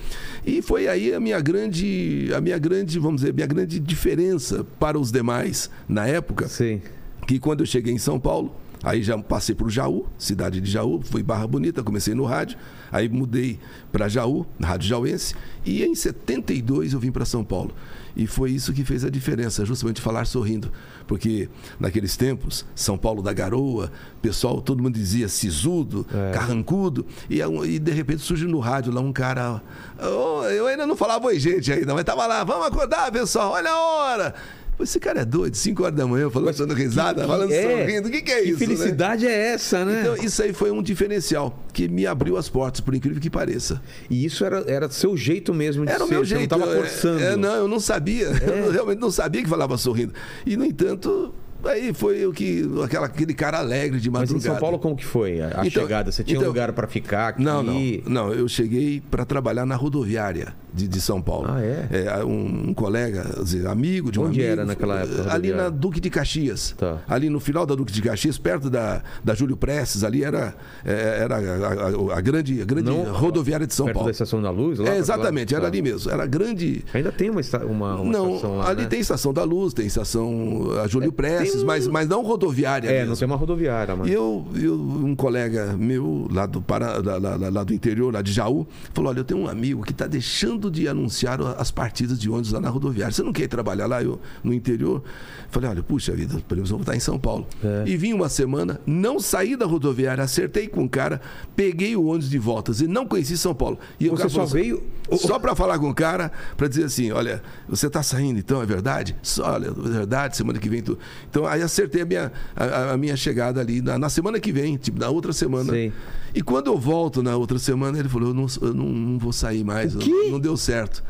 E 0.44 0.62
foi 0.62 0.88
aí 0.88 1.14
a 1.14 1.20
minha 1.20 1.40
grande, 1.40 2.30
a 2.34 2.40
minha 2.40 2.58
grande, 2.58 2.98
vamos 2.98 3.20
dizer, 3.20 3.34
minha 3.34 3.46
grande 3.46 3.78
diferença 3.78 4.64
para 4.78 4.98
os 4.98 5.10
demais 5.10 5.70
na 5.88 6.06
época 6.06 6.48
Sim. 6.48 6.80
que 7.26 7.38
quando 7.38 7.60
eu 7.60 7.66
cheguei 7.66 7.92
em 7.92 7.98
São 7.98 8.18
Paulo, 8.18 8.54
aí 8.82 9.02
já 9.02 9.16
passei 9.18 9.54
para 9.54 9.66
o 9.66 9.70
Jaú, 9.70 10.06
cidade 10.18 10.60
de 10.60 10.70
Jaú, 10.70 11.00
fui 11.02 11.22
Barra 11.22 11.46
Bonita, 11.46 11.82
comecei 11.82 12.14
no 12.14 12.24
rádio, 12.24 12.58
aí 12.90 13.08
mudei 13.08 13.58
para 13.90 14.08
Jaú, 14.08 14.46
na 14.58 14.68
Rádio 14.68 14.88
Jauense, 14.88 15.34
e 15.64 15.82
em 15.82 15.94
72 15.94 16.92
eu 16.92 17.00
vim 17.00 17.10
para 17.10 17.24
São 17.24 17.44
Paulo. 17.44 17.74
E 18.16 18.26
foi 18.26 18.50
isso 18.50 18.72
que 18.72 18.82
fez 18.82 19.04
a 19.04 19.10
diferença, 19.10 19.64
justamente 19.66 20.00
falar 20.00 20.24
sorrindo. 20.24 20.72
Porque 21.06 21.48
naqueles 21.78 22.16
tempos, 22.16 22.64
São 22.74 22.96
Paulo 22.96 23.22
da 23.22 23.32
Garoa, 23.32 23.92
pessoal, 24.22 24.62
todo 24.62 24.82
mundo 24.82 24.94
dizia 24.94 25.28
sisudo, 25.28 26.06
carrancudo, 26.32 27.04
e, 27.28 27.42
é 27.42 27.46
e 27.66 27.78
de 27.78 27.92
repente 27.92 28.22
surge 28.22 28.46
no 28.46 28.58
rádio 28.58 28.90
lá 28.92 29.00
um 29.02 29.12
cara. 29.12 29.62
"Ô, 30.00 30.44
eu 30.44 30.66
ainda 30.66 30.86
não 30.86 30.96
falava 30.96 31.26
oi, 31.26 31.38
gente, 31.38 31.70
ainda, 31.70 31.92
mas 31.94 32.04
tava 32.04 32.26
lá, 32.26 32.42
vamos 32.42 32.66
acordar, 32.66 33.12
pessoal, 33.12 33.52
olha 33.52 33.70
a 33.70 33.78
hora. 33.78 34.34
Esse 34.78 35.00
cara 35.00 35.20
é 35.20 35.24
doido, 35.24 35.54
5 35.56 35.82
horas 35.82 35.96
da 35.96 36.06
manhã, 36.06 36.28
falando, 36.28 36.54
dando 36.56 36.74
risada, 36.74 37.26
falando 37.26 37.50
sorrindo. 37.50 38.08
O 38.08 38.10
que, 38.10 38.20
que 38.22 38.30
é 38.30 38.42
Que 38.42 38.50
isso? 38.50 38.60
né? 38.60 38.66
felicidade 38.66 39.26
é 39.26 39.52
essa, 39.54 39.84
né? 39.84 40.00
Então, 40.02 40.16
isso 40.24 40.42
aí 40.42 40.52
foi 40.52 40.70
um 40.70 40.82
diferencial 40.82 41.58
que 41.72 41.88
me 41.88 42.06
abriu 42.06 42.36
as 42.36 42.48
portas, 42.48 42.80
por 42.80 42.94
incrível 42.94 43.20
que 43.20 43.30
pareça. 43.30 43.80
E 44.10 44.24
isso 44.24 44.44
era, 44.44 44.62
era 44.70 44.90
seu 44.90 45.16
jeito 45.16 45.54
mesmo 45.54 45.84
de 45.86 45.90
Era 45.92 46.04
o 46.04 46.06
ser. 46.06 46.12
meu 46.14 46.24
você 46.24 46.36
jeito. 46.36 46.50
não 46.50 46.58
tava 46.60 46.72
é- 46.72 46.76
forçando. 46.76 47.22
é, 47.22 47.36
não, 47.36 47.54
eu 47.54 47.68
não 47.68 47.80
sabia. 47.80 48.26
Eu 48.46 48.70
realmente 48.70 48.98
não 49.00 49.10
sabia 49.10 49.42
que 49.42 49.48
falava 49.48 49.76
sorrindo. 49.78 50.12
E, 50.44 50.56
no 50.56 50.64
entanto, 50.64 51.34
aí 51.64 51.92
foi 51.94 52.26
o 52.26 52.32
que. 52.32 52.62
Aquela, 52.84 53.06
aquele 53.06 53.32
cara 53.34 53.58
alegre 53.58 53.98
de 53.98 54.10
Mas 54.10 54.22
madrugada. 54.30 54.46
em 54.48 54.50
São 54.52 54.60
Paulo, 54.60 54.78
como 54.78 54.94
que 54.94 55.04
foi 55.04 55.40
a, 55.40 55.62
Então- 55.64 55.82
chegada? 55.82 56.12
Você 56.12 56.22
tinha 56.22 56.36
então- 56.36 56.48
lugar 56.48 56.72
para 56.72 56.86
ficar 56.86 57.28
aqui? 57.28 57.42
Não, 57.42 57.62
não. 57.62 57.74
Não, 58.06 58.32
eu 58.32 58.46
cheguei 58.48 59.02
para 59.10 59.24
trabalhar 59.24 59.64
na 59.66 59.74
rodoviária 59.74 60.54
de, 60.76 60.86
de 60.88 61.00
São 61.00 61.20
Paulo. 61.22 61.46
Ah, 61.48 61.60
é? 61.62 62.24
um, 62.24 62.68
um 62.70 62.74
colega, 62.74 63.24
dizer, 63.42 63.66
amigo 63.66 64.10
de 64.12 64.20
um 64.20 64.24
Onde 64.26 64.40
amigo. 64.40 64.52
era 64.52 64.64
naquela 64.64 65.00
época 65.00 65.30
a 65.30 65.34
Ali 65.34 65.52
na 65.52 65.68
Duque 65.68 66.00
de 66.00 66.10
Caxias. 66.10 66.74
Tá. 66.76 66.98
Ali 67.08 67.28
no 67.30 67.40
final 67.40 67.64
da 67.66 67.74
Duque 67.74 67.92
de 67.92 68.02
Caxias, 68.02 68.38
perto 68.38 68.68
da, 68.70 69.02
da 69.24 69.34
Júlio 69.34 69.56
Prestes, 69.56 70.04
ali 70.04 70.22
era, 70.22 70.54
é, 70.84 71.18
era 71.22 71.36
a, 71.36 72.14
a- 72.14 72.18
a 72.18 72.20
grande, 72.20 72.60
a 72.60 72.64
grande 72.64 72.90
Não, 72.90 73.12
rodoviária 73.12 73.66
de 73.66 73.74
São 73.74 73.86
Perto 73.86 73.94
Paulo. 73.94 74.06
da 74.08 74.12
Estação 74.12 74.42
da 74.42 74.50
Luz? 74.50 74.78
Lá, 74.78 74.90
É, 74.90 74.98
exatamente, 74.98 75.52
lá? 75.52 75.58
era 75.58 75.66
Tá. 75.66 75.68
ali 75.72 75.82
mesmo. 75.82 76.10
Era 76.10 76.26
grande. 76.26 76.84
Ainda 76.92 77.10
tem 77.12 77.30
uma, 77.30 77.40
uma, 77.66 77.94
uma 78.00 78.12
não, 78.12 78.28
estação 78.36 78.56
lá, 78.58 78.68
ali 78.68 78.82
né? 78.82 78.88
tem 78.88 79.00
estação 79.00 79.32
da 79.32 79.44
Luz, 79.44 79.72
tem 79.74 79.86
estação 79.86 80.68
a 80.82 80.86
Júlio 80.86 81.12
Prestes, 81.12 81.52
tem 81.52 81.62
um- 81.62 81.66
mas, 81.66 81.86
mas 81.88 82.08
não 82.08 82.22
rodoviária. 82.22 82.88
É, 82.88 82.92
mesmo. 82.98 83.10
não 83.10 83.16
tem 83.16 83.26
uma 83.26 83.36
rodoviária, 83.36 83.96
mas... 83.96 84.08
E 84.08 84.12
eu, 84.12 84.44
eu, 84.54 84.74
um 84.74 85.14
colega 85.14 85.74
meu, 85.76 86.28
lá 86.30 86.46
do, 86.46 86.60
Pará, 86.60 86.98
lá- 87.04 87.18
lá- 87.18 87.48
lá 87.50 87.64
do 87.64 87.72
interior, 87.72 88.12
lá 88.12 88.22
de 88.22 88.32
Jaú, 88.32 88.66
falou: 88.92 89.10
Olha, 89.10 89.20
eu 89.20 89.24
tenho 89.24 89.40
um 89.40 89.48
amigo 89.48 89.82
que 89.82 89.92
está 89.92 90.06
deixando 90.06 90.65
de 90.70 90.88
anunciar 90.88 91.40
as 91.58 91.70
partidas 91.70 92.18
de 92.18 92.28
ônibus 92.30 92.52
lá 92.52 92.60
na 92.60 92.68
rodoviária. 92.68 93.12
Você 93.12 93.22
não 93.22 93.32
quer 93.32 93.44
ir 93.44 93.48
trabalhar 93.48 93.86
lá 93.86 94.02
eu, 94.02 94.20
no 94.42 94.52
interior? 94.52 95.02
Falei: 95.50 95.70
Olha, 95.70 95.82
puxa 95.82 96.12
vida, 96.14 96.34
pelo 96.48 96.58
menos 96.58 96.70
vou 96.70 96.80
estar 96.80 96.96
em 96.96 97.00
São 97.00 97.18
Paulo. 97.18 97.46
É. 97.62 97.84
E 97.86 97.96
vim 97.96 98.12
uma 98.12 98.28
semana, 98.28 98.80
não 98.86 99.18
saí 99.20 99.56
da 99.56 99.66
rodoviária, 99.66 100.22
acertei 100.24 100.68
com 100.68 100.84
o 100.84 100.88
cara, 100.88 101.20
peguei 101.54 101.96
o 101.96 102.04
ônibus 102.06 102.28
de 102.30 102.38
voltas 102.38 102.80
e 102.80 102.86
não 102.86 103.06
conheci 103.06 103.36
São 103.38 103.54
Paulo. 103.54 103.78
E 104.00 104.08
Você 104.08 104.16
cara 104.16 104.28
só 104.28 104.34
falou 104.46 104.52
veio- 104.52 104.82
Só 105.18 105.38
para 105.38 105.54
falar 105.54 105.78
com 105.78 105.88
o 105.90 105.94
cara, 105.94 106.32
para 106.56 106.66
dizer 106.68 106.84
assim: 106.84 107.10
Olha, 107.12 107.42
você 107.68 107.86
está 107.86 108.02
saindo 108.02 108.38
então, 108.38 108.60
é 108.62 108.66
verdade? 108.66 109.14
Só, 109.22 109.52
olha, 109.52 109.68
é 109.68 109.70
verdade, 109.70 110.36
semana 110.36 110.58
que 110.58 110.68
vem 110.68 110.82
tu. 110.82 110.98
Então 111.30 111.46
aí 111.46 111.62
acertei 111.62 112.02
a 112.02 112.06
minha, 112.06 112.32
a, 112.54 112.92
a 112.92 112.96
minha 112.96 113.16
chegada 113.16 113.60
ali 113.60 113.80
na, 113.80 113.98
na 113.98 114.08
semana 114.08 114.40
que 114.40 114.52
vem, 114.52 114.76
tipo, 114.76 114.98
na 114.98 115.08
outra 115.08 115.32
semana. 115.32 115.72
Sei. 115.72 115.92
E 116.34 116.42
quando 116.42 116.66
eu 116.66 116.76
volto 116.76 117.22
na 117.22 117.34
outra 117.36 117.58
semana, 117.58 117.98
ele 117.98 118.08
falou: 118.08 118.28
Eu 118.30 118.34
não, 118.34 118.46
eu 118.60 118.74
não, 118.74 118.84
não 118.86 119.18
vou 119.18 119.32
sair 119.32 119.64
mais, 119.64 119.94
não 120.30 120.38
deu 120.40 120.55
certo. 120.56 121.02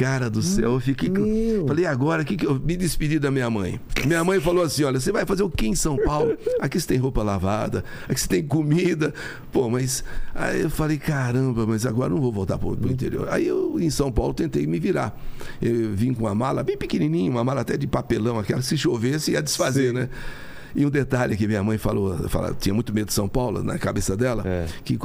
Cara 0.00 0.30
do 0.30 0.40
céu, 0.40 0.72
eu 0.72 0.80
fiquei. 0.80 1.10
Meu. 1.10 1.66
Falei, 1.66 1.84
agora, 1.84 2.24
que 2.24 2.34
que 2.34 2.46
eu 2.46 2.58
me 2.58 2.74
despedi 2.74 3.18
da 3.18 3.30
minha 3.30 3.50
mãe. 3.50 3.78
Minha 4.06 4.24
mãe 4.24 4.40
falou 4.40 4.64
assim: 4.64 4.82
olha, 4.82 4.98
você 4.98 5.12
vai 5.12 5.26
fazer 5.26 5.42
o 5.42 5.50
que 5.50 5.66
em 5.66 5.74
São 5.74 5.96
Paulo? 5.96 6.38
Aqui 6.58 6.80
você 6.80 6.86
tem 6.86 6.96
roupa 6.96 7.22
lavada, 7.22 7.84
aqui 8.08 8.18
você 8.18 8.26
tem 8.26 8.42
comida. 8.42 9.12
Pô, 9.52 9.68
mas. 9.68 10.02
Aí 10.34 10.62
eu 10.62 10.70
falei, 10.70 10.96
caramba, 10.96 11.66
mas 11.66 11.84
agora 11.84 12.10
eu 12.10 12.14
não 12.14 12.22
vou 12.22 12.32
voltar 12.32 12.56
pro, 12.56 12.74
pro 12.74 12.90
interior. 12.90 13.28
Aí 13.30 13.46
eu, 13.46 13.78
em 13.78 13.90
São 13.90 14.10
Paulo, 14.10 14.32
tentei 14.32 14.66
me 14.66 14.78
virar. 14.78 15.14
Eu 15.60 15.92
vim 15.92 16.14
com 16.14 16.24
uma 16.24 16.34
mala 16.34 16.62
bem 16.62 16.78
pequenininha, 16.78 17.30
uma 17.30 17.44
mala 17.44 17.60
até 17.60 17.76
de 17.76 17.86
papelão, 17.86 18.38
aquela 18.38 18.60
que 18.60 18.66
se 18.66 18.78
chovesse 18.78 19.32
ia 19.32 19.42
desfazer, 19.42 19.88
Sim. 19.88 19.94
né? 19.96 20.08
E 20.74 20.86
um 20.86 20.90
detalhe 20.90 21.36
que 21.36 21.46
minha 21.46 21.62
mãe 21.62 21.76
falou, 21.78 22.16
fala, 22.28 22.54
tinha 22.58 22.74
muito 22.74 22.92
medo 22.94 23.08
de 23.08 23.12
São 23.14 23.28
Paulo 23.28 23.62
na 23.62 23.78
cabeça 23.78 24.16
dela, 24.16 24.42
É. 24.46 24.66
que 24.84 24.98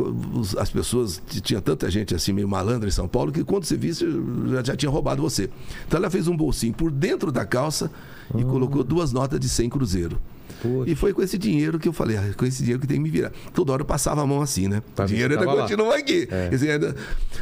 as 0.60 0.69
pessoas, 0.69 1.21
tinha 1.28 1.60
tanta 1.62 1.89
gente 1.89 2.13
assim 2.13 2.32
meio 2.34 2.47
malandra 2.47 2.88
em 2.88 2.91
São 2.91 3.08
Paulo, 3.08 3.32
que 3.32 3.43
quando 3.43 3.65
você 3.65 3.75
visse, 3.78 4.06
já, 4.49 4.63
já 4.63 4.75
tinha 4.75 4.89
roubado 4.89 5.21
você. 5.21 5.49
Então 5.88 5.97
ela 5.97 6.10
fez 6.10 6.28
um 6.28 6.36
bolsinho 6.38 6.73
por 6.73 6.91
dentro 6.91 7.32
da 7.32 7.45
calça 7.45 7.89
e 8.38 8.43
colocou 8.43 8.84
duas 8.84 9.12
notas 9.12 9.39
de 9.39 9.49
100 9.49 9.69
cruzeiro. 9.69 10.17
Poxa. 10.62 10.89
E 10.89 10.95
foi 10.95 11.13
com 11.13 11.21
esse 11.21 11.38
dinheiro 11.38 11.78
que 11.80 11.88
eu 11.88 11.93
falei, 11.93 12.17
ah, 12.17 12.34
com 12.38 12.45
esse 12.45 12.60
dinheiro 12.60 12.80
que 12.80 12.88
tem 12.88 12.97
que 12.97 13.04
me 13.04 13.10
virar. 13.10 13.32
Toda 13.54 13.73
hora 13.73 13.82
eu 13.82 13.86
passava 13.86 14.21
a 14.21 14.25
mão 14.28 14.41
assim, 14.41 14.67
né? 14.67 14.82
Pra 14.95 15.06
o 15.06 15.08
ver 15.08 15.10
se 15.10 15.13
dinheiro 15.15 15.34
ainda 15.34 15.45
tava 15.45 15.58
lá. 15.58 15.63
continua 15.63 15.95
aqui. 15.97 16.25
Quer 16.28 16.49
dizer, 16.49 16.71
ainda- 16.71 16.95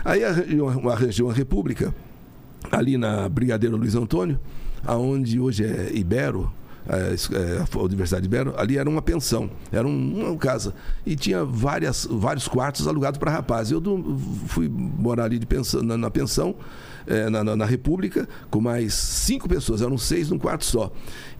Aí 0.03 0.23
arranjei 0.23 1.23
uma 1.23 1.33
república 1.33 1.93
ali 2.71 2.97
na 2.97 3.27
Brigadeiro 3.29 3.77
Luiz 3.77 3.93
Antônio, 3.95 4.39
aonde 4.85 5.39
hoje 5.39 5.63
é 5.63 5.91
Ibero, 5.93 6.51
é, 6.87 7.15
é, 7.35 7.65
a 7.77 7.81
Universidade 7.81 8.21
de 8.21 8.27
Ibero, 8.27 8.53
ali 8.57 8.77
era 8.77 8.89
uma 8.89 9.01
pensão, 9.01 9.49
era 9.71 9.87
um- 9.87 10.27
uma 10.29 10.37
casa. 10.37 10.73
E 11.05 11.15
tinha 11.15 11.43
várias, 11.45 12.05
vários 12.09 12.47
quartos 12.47 12.87
alugados 12.87 13.17
para 13.17 13.31
rapazes. 13.31 13.71
Eu 13.71 13.79
do- 13.79 14.17
fui 14.47 14.67
morar 14.69 15.25
ali 15.25 15.39
de 15.39 15.45
pensão, 15.45 15.81
na, 15.81 15.97
na 15.97 16.11
pensão, 16.11 16.55
eh, 17.07 17.29
na, 17.29 17.43
na- 17.43 17.55
na 17.55 17.65
República 17.65 18.27
com 18.49 18.59
mais 18.61 18.93
cinco 18.93 19.47
pessoas, 19.47 19.81
eram 19.81 19.97
seis 19.97 20.29
num 20.29 20.37
quarto 20.39 20.65
só. 20.65 20.91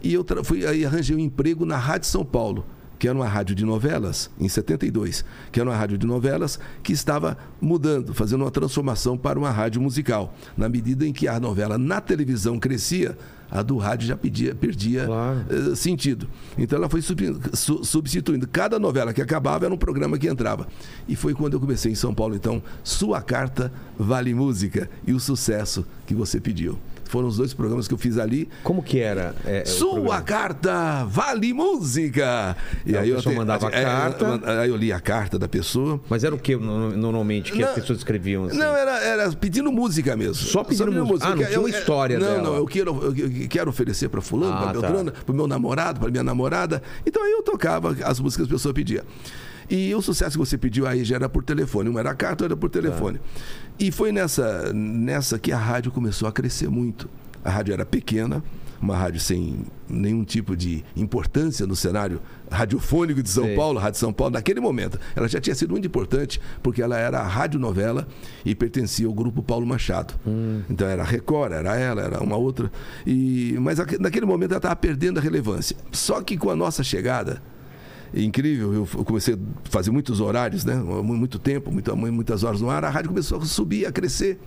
E 0.02 0.12
eu 0.14 0.24
fui, 0.44 0.66
aí 0.66 0.84
arranjei 0.84 1.16
um 1.16 1.20
emprego 1.20 1.64
na 1.66 1.76
Rádio 1.76 2.08
São 2.08 2.24
Paulo, 2.24 2.64
que 2.98 3.08
era 3.08 3.18
uma 3.18 3.28
rádio 3.28 3.54
de 3.54 3.64
novelas, 3.66 4.30
em 4.40 4.48
72, 4.48 5.24
que 5.52 5.60
era 5.60 5.68
uma 5.68 5.76
rádio 5.76 5.98
de 5.98 6.06
novelas 6.06 6.58
que 6.82 6.92
estava 6.92 7.36
mudando, 7.60 8.14
fazendo 8.14 8.42
uma 8.42 8.50
transformação 8.50 9.16
para 9.18 9.38
uma 9.38 9.50
rádio 9.50 9.80
musical. 9.82 10.32
Na 10.56 10.68
medida 10.70 11.06
em 11.06 11.12
que 11.12 11.28
a 11.28 11.38
novela 11.38 11.76
na 11.76 12.00
televisão 12.00 12.58
crescia, 12.58 13.18
a 13.50 13.62
do 13.62 13.76
rádio 13.76 14.06
já 14.08 14.16
pedia, 14.16 14.54
perdia 14.54 15.06
Claro. 15.06 15.44
eh, 15.50 15.74
sentido. 15.76 16.28
Então 16.58 16.76
ela 16.78 16.88
foi 16.88 17.00
sub- 17.02 17.40
su- 17.54 17.84
substituindo. 17.84 18.46
Cada 18.48 18.78
novela 18.78 19.12
que 19.12 19.22
acabava 19.22 19.64
era 19.66 19.74
um 19.74 19.78
programa 19.78 20.18
que 20.18 20.26
entrava. 20.28 20.66
E 21.08 21.14
foi 21.16 21.34
quando 21.34 21.54
eu 21.54 21.60
comecei 21.60 21.92
em 21.92 21.94
São 21.94 22.14
Paulo, 22.14 22.34
então, 22.34 22.62
Sua 22.82 23.20
Carta 23.22 23.72
Vale 23.98 24.34
Música 24.34 24.88
e 25.06 25.12
o 25.12 25.20
sucesso 25.20 25.86
que 26.06 26.14
você 26.14 26.40
pediu. 26.40 26.78
Foram 27.04 27.28
os 27.28 27.36
dois 27.36 27.54
programas 27.54 27.86
que 27.86 27.94
eu 27.94 27.98
fiz 27.98 28.18
ali. 28.18 28.48
Como 28.62 28.82
que 28.82 28.98
era? 28.98 29.34
é, 29.44 29.64
Sua 29.64 30.20
carta 30.20 31.04
vale 31.04 31.52
música. 31.52 32.56
E 32.84 32.96
Aí 32.96 33.10
a 33.10 33.14
eu 33.14 33.18
até- 33.20 33.30
mandava 33.34 33.68
a 33.68 33.70
é, 33.70 33.82
carta. 33.84 34.40
Aí 34.62 34.68
eu 34.68 34.76
li 34.76 34.92
a 34.92 35.00
carta 35.00 35.38
da 35.38 35.46
pessoa. 35.48 36.00
Mas 36.08 36.24
era 36.24 36.34
o 36.34 36.38
que 36.38 36.56
no- 36.56 36.96
normalmente 36.96 37.52
que 37.52 37.62
as 37.62 37.68
Não, 37.68 37.74
pessoas 37.74 37.98
escreviam 37.98 38.44
assim? 38.44 38.56
Não, 38.58 38.74
era, 38.76 38.98
era 39.00 39.32
pedindo 39.32 39.70
música 39.70 40.16
mesmo. 40.16 40.34
Só 40.34 40.64
pedindo 40.64 40.90
música. 40.92 41.28
Ah, 41.28 41.36
não 41.36 41.44
tinha 41.44 41.60
uma 41.60 41.68
história 41.70 42.18
Não, 42.18 42.26
dela. 42.26 42.42
não, 42.42 42.54
eu 42.56 42.66
quero, 42.66 43.14
eu, 43.16 43.48
quero 43.48 43.70
oferecer 43.70 44.08
para 44.08 44.20
fulano, 44.20 44.54
Ah, 44.54 44.62
para 44.62 44.66
tá. 44.66 44.80
Beltrana, 44.80 45.12
para 45.12 45.34
meu 45.34 45.46
namorado, 45.46 46.00
para 46.00 46.10
minha 46.10 46.24
namorada. 46.24 46.82
Então 47.06 47.22
aí 47.22 47.32
eu 47.32 47.42
tocava 47.42 47.96
as 48.04 48.18
músicas 48.20 48.46
que 48.46 48.52
a 48.52 48.56
pessoa 48.56 48.72
pedia. 48.74 49.04
E 49.68 49.94
o 49.94 50.02
sucesso 50.02 50.38
que 50.38 50.44
você 50.46 50.56
pediu 50.58 50.86
aí 50.86 51.04
já 51.04 51.16
era 51.16 51.28
por 51.28 51.42
telefone. 51.44 51.88
Uma 51.88 52.00
era 52.00 52.14
carta, 52.14 52.44
outra 52.44 52.46
era 52.46 52.56
por 52.56 52.68
telefone. 52.70 53.20
E 53.78 53.90
foi 53.90 54.12
nessa, 54.12 54.72
nessa 54.72 55.38
que 55.38 55.52
a 55.52 55.58
rádio 55.58 55.90
começou 55.92 56.28
a 56.28 56.32
crescer 56.32 56.68
muito. 56.68 57.08
A 57.44 57.50
rádio 57.50 57.74
era 57.74 57.84
pequena, 57.84 58.42
uma 58.80 58.96
rádio 58.96 59.20
sem 59.20 59.58
nenhum 59.88 60.24
tipo 60.24 60.56
de 60.56 60.82
importância 60.96 61.66
no 61.66 61.76
cenário 61.76 62.20
radiofônico 62.50 63.22
de 63.22 63.28
São 63.28 63.44
Sei. 63.44 63.54
Paulo, 63.56 63.78
Rádio 63.78 63.98
São 64.00 64.12
Paulo, 64.12 64.32
naquele 64.32 64.60
momento. 64.60 64.98
Ela 65.14 65.28
já 65.28 65.40
tinha 65.40 65.54
sido 65.54 65.72
muito 65.72 65.86
importante 65.86 66.40
porque 66.62 66.80
ela 66.80 66.96
era 66.98 67.20
a 67.20 67.26
radionovela 67.26 68.06
e 68.44 68.54
pertencia 68.54 69.06
ao 69.06 69.12
grupo 69.12 69.42
Paulo 69.42 69.66
Machado. 69.66 70.14
Então 70.70 70.86
era 70.88 71.02
a 71.02 71.04
Record, 71.06 71.52
era 71.52 71.76
ela, 71.76 72.00
era 72.02 72.22
uma 72.22 72.36
outra. 72.36 72.70
E, 73.06 73.54
mas 73.60 73.78
aque- 73.78 73.98
naquele 73.98 74.24
momento 74.24 74.52
ela 74.52 74.58
estava 74.58 74.76
perdendo 74.76 75.18
a 75.18 75.20
relevância. 75.22 75.76
Só 75.92 76.22
que 76.22 76.36
com 76.38 76.48
a 76.48 76.56
nossa 76.56 76.82
chegada, 76.82 77.42
incrível, 78.22 78.72
eu 78.94 79.04
comecei 79.04 79.34
a 79.34 79.38
fazer 79.70 79.90
muitos 79.90 80.20
horários, 80.20 80.64
né? 80.64 80.74
Mu- 80.74 81.02
Muito 81.02 81.38
tempo, 81.38 81.72
muita- 81.72 81.94
mu- 81.96 82.12
muitas 82.12 82.44
horas 82.44 82.60
no 82.60 82.70
ar, 82.70 82.84
a 82.84 82.90
rádio 82.90 83.08
começou 83.10 83.38
a 83.40 83.44
subir, 83.44 83.86
a 83.86 83.92
crescer. 83.92 84.38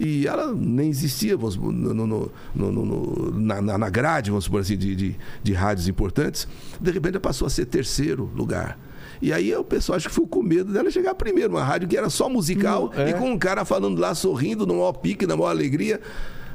E 0.00 0.26
ela 0.26 0.52
nem 0.52 0.88
existia 0.90 1.36
vamos, 1.36 1.56
no- 1.56 1.72
no- 1.94 2.30
no- 2.56 3.30
na, 3.40 3.60
na- 3.62 3.78
na 3.78 3.88
grade, 3.90 4.30
vamos 4.30 4.44
supor 4.44 4.60
assim, 4.62 4.76
de, 4.76 4.96
de, 4.96 5.16
de 5.42 5.52
rádios 5.52 5.86
importantes. 5.86 6.48
De 6.80 6.90
repente 6.90 7.12
ela 7.14 7.20
passou 7.20 7.46
a 7.46 7.50
ser 7.50 7.66
terceiro 7.66 8.30
lugar. 8.34 8.78
E 9.22 9.32
aí 9.32 9.54
o 9.54 9.62
pessoal 9.62 9.96
acho 9.96 10.08
que 10.08 10.14
ficou 10.14 10.26
com 10.28 10.42
medo 10.42 10.72
dela 10.72 10.90
chegar 10.90 11.14
primeiro, 11.14 11.50
uma 11.54 11.62
rádio 11.62 11.86
que 11.88 11.96
era 11.96 12.10
só 12.10 12.28
musical 12.28 12.90
Não, 12.94 13.02
é. 13.02 13.10
e 13.10 13.14
com 13.14 13.30
um 13.30 13.38
cara 13.38 13.64
falando 13.64 13.98
lá, 14.00 14.14
sorrindo, 14.14 14.66
no 14.66 14.74
maior 14.74 14.92
pique, 14.94 15.26
na 15.26 15.36
maior 15.36 15.50
alegria. 15.50 16.00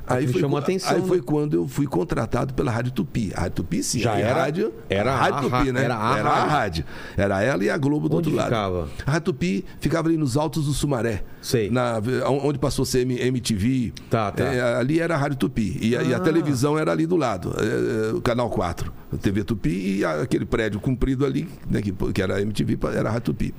Aí 0.10 0.28
foi, 0.28 0.41
chamou 0.41 0.58
qu- 0.60 0.63
atenção, 0.63 0.95
aí 0.95 1.02
foi 1.08 1.17
né? 1.17 1.24
quando 1.26 1.54
eu 1.54 1.67
fui 1.67 1.86
contratado 1.88 2.54
pela 2.54 2.72
Rádio 2.72 2.91
Tupi. 2.91 3.32
A 3.36 3.41
Rádio 3.41 3.56
Tupi, 3.58 3.84
sim. 3.84 4.00
Já 4.00 4.13
a 4.13 4.19
era- 4.19 4.34
rádio, 4.41 4.74
era 4.89 5.12
a 5.12 5.15
a 5.15 5.17
Rádio 5.19 5.50
Tupi, 5.50 5.72
né? 5.72 5.84
era 5.84 5.95
a 5.95 6.13
a 6.13 6.45
rádio. 6.45 6.86
Era 7.17 7.41
ela 7.43 7.63
e 7.63 7.69
a 7.69 7.78
Globo 7.78 8.10
do 8.10 8.17
Onde 8.17 8.30
outro 8.30 8.36
lado. 8.36 8.48
ficava? 8.48 8.89
A 9.06 9.12
Rádio 9.12 9.26
Tupi 9.26 9.65
ficava 9.80 10.08
ali 10.08 10.17
nos 10.17 10.36
altos 10.38 10.65
do 10.65 10.74
Sumaré. 10.74 11.24
Sei. 11.41 11.69
Na, 11.69 12.02
onde 12.43 12.60
passou 12.60 12.84
a 12.84 12.86
ser 12.86 13.02
M- 13.06 13.19
MTV. 13.19 13.93
Tá, 14.10 14.32
tá. 14.32 14.43
É, 14.43 14.76
ali 14.76 15.00
era 15.00 15.15
a 15.15 15.17
Rádio 15.17 15.38
Tupi. 15.38 15.78
E, 15.82 15.95
a- 15.95 16.04
e 16.04 16.13
a 16.13 16.17
Ah. 16.17 16.19
televisão 16.19 16.78
era 16.78 16.91
ali 16.91 17.06
do 17.06 17.15
lado. 17.15 17.54
é, 17.58 18.10
é, 18.10 18.13
o 18.13 18.22
Canal 18.22 18.50
4. 18.50 18.91
a 19.12 19.17
TV 19.17 19.43
Tupi 19.43 19.98
e 20.00 20.06
a- 20.06 20.22
aquele 20.22 20.45
prédio 20.45 20.80
comprido 20.80 21.26
ali, 21.26 21.48
né, 21.69 21.82
que, 21.82 21.91
que 21.91 22.22
era 22.22 22.36
a 22.38 22.41
MTV, 22.41 22.78
era 22.93 23.10
a 23.10 23.12
Rádio 23.13 23.26
Tupi. 23.34 23.54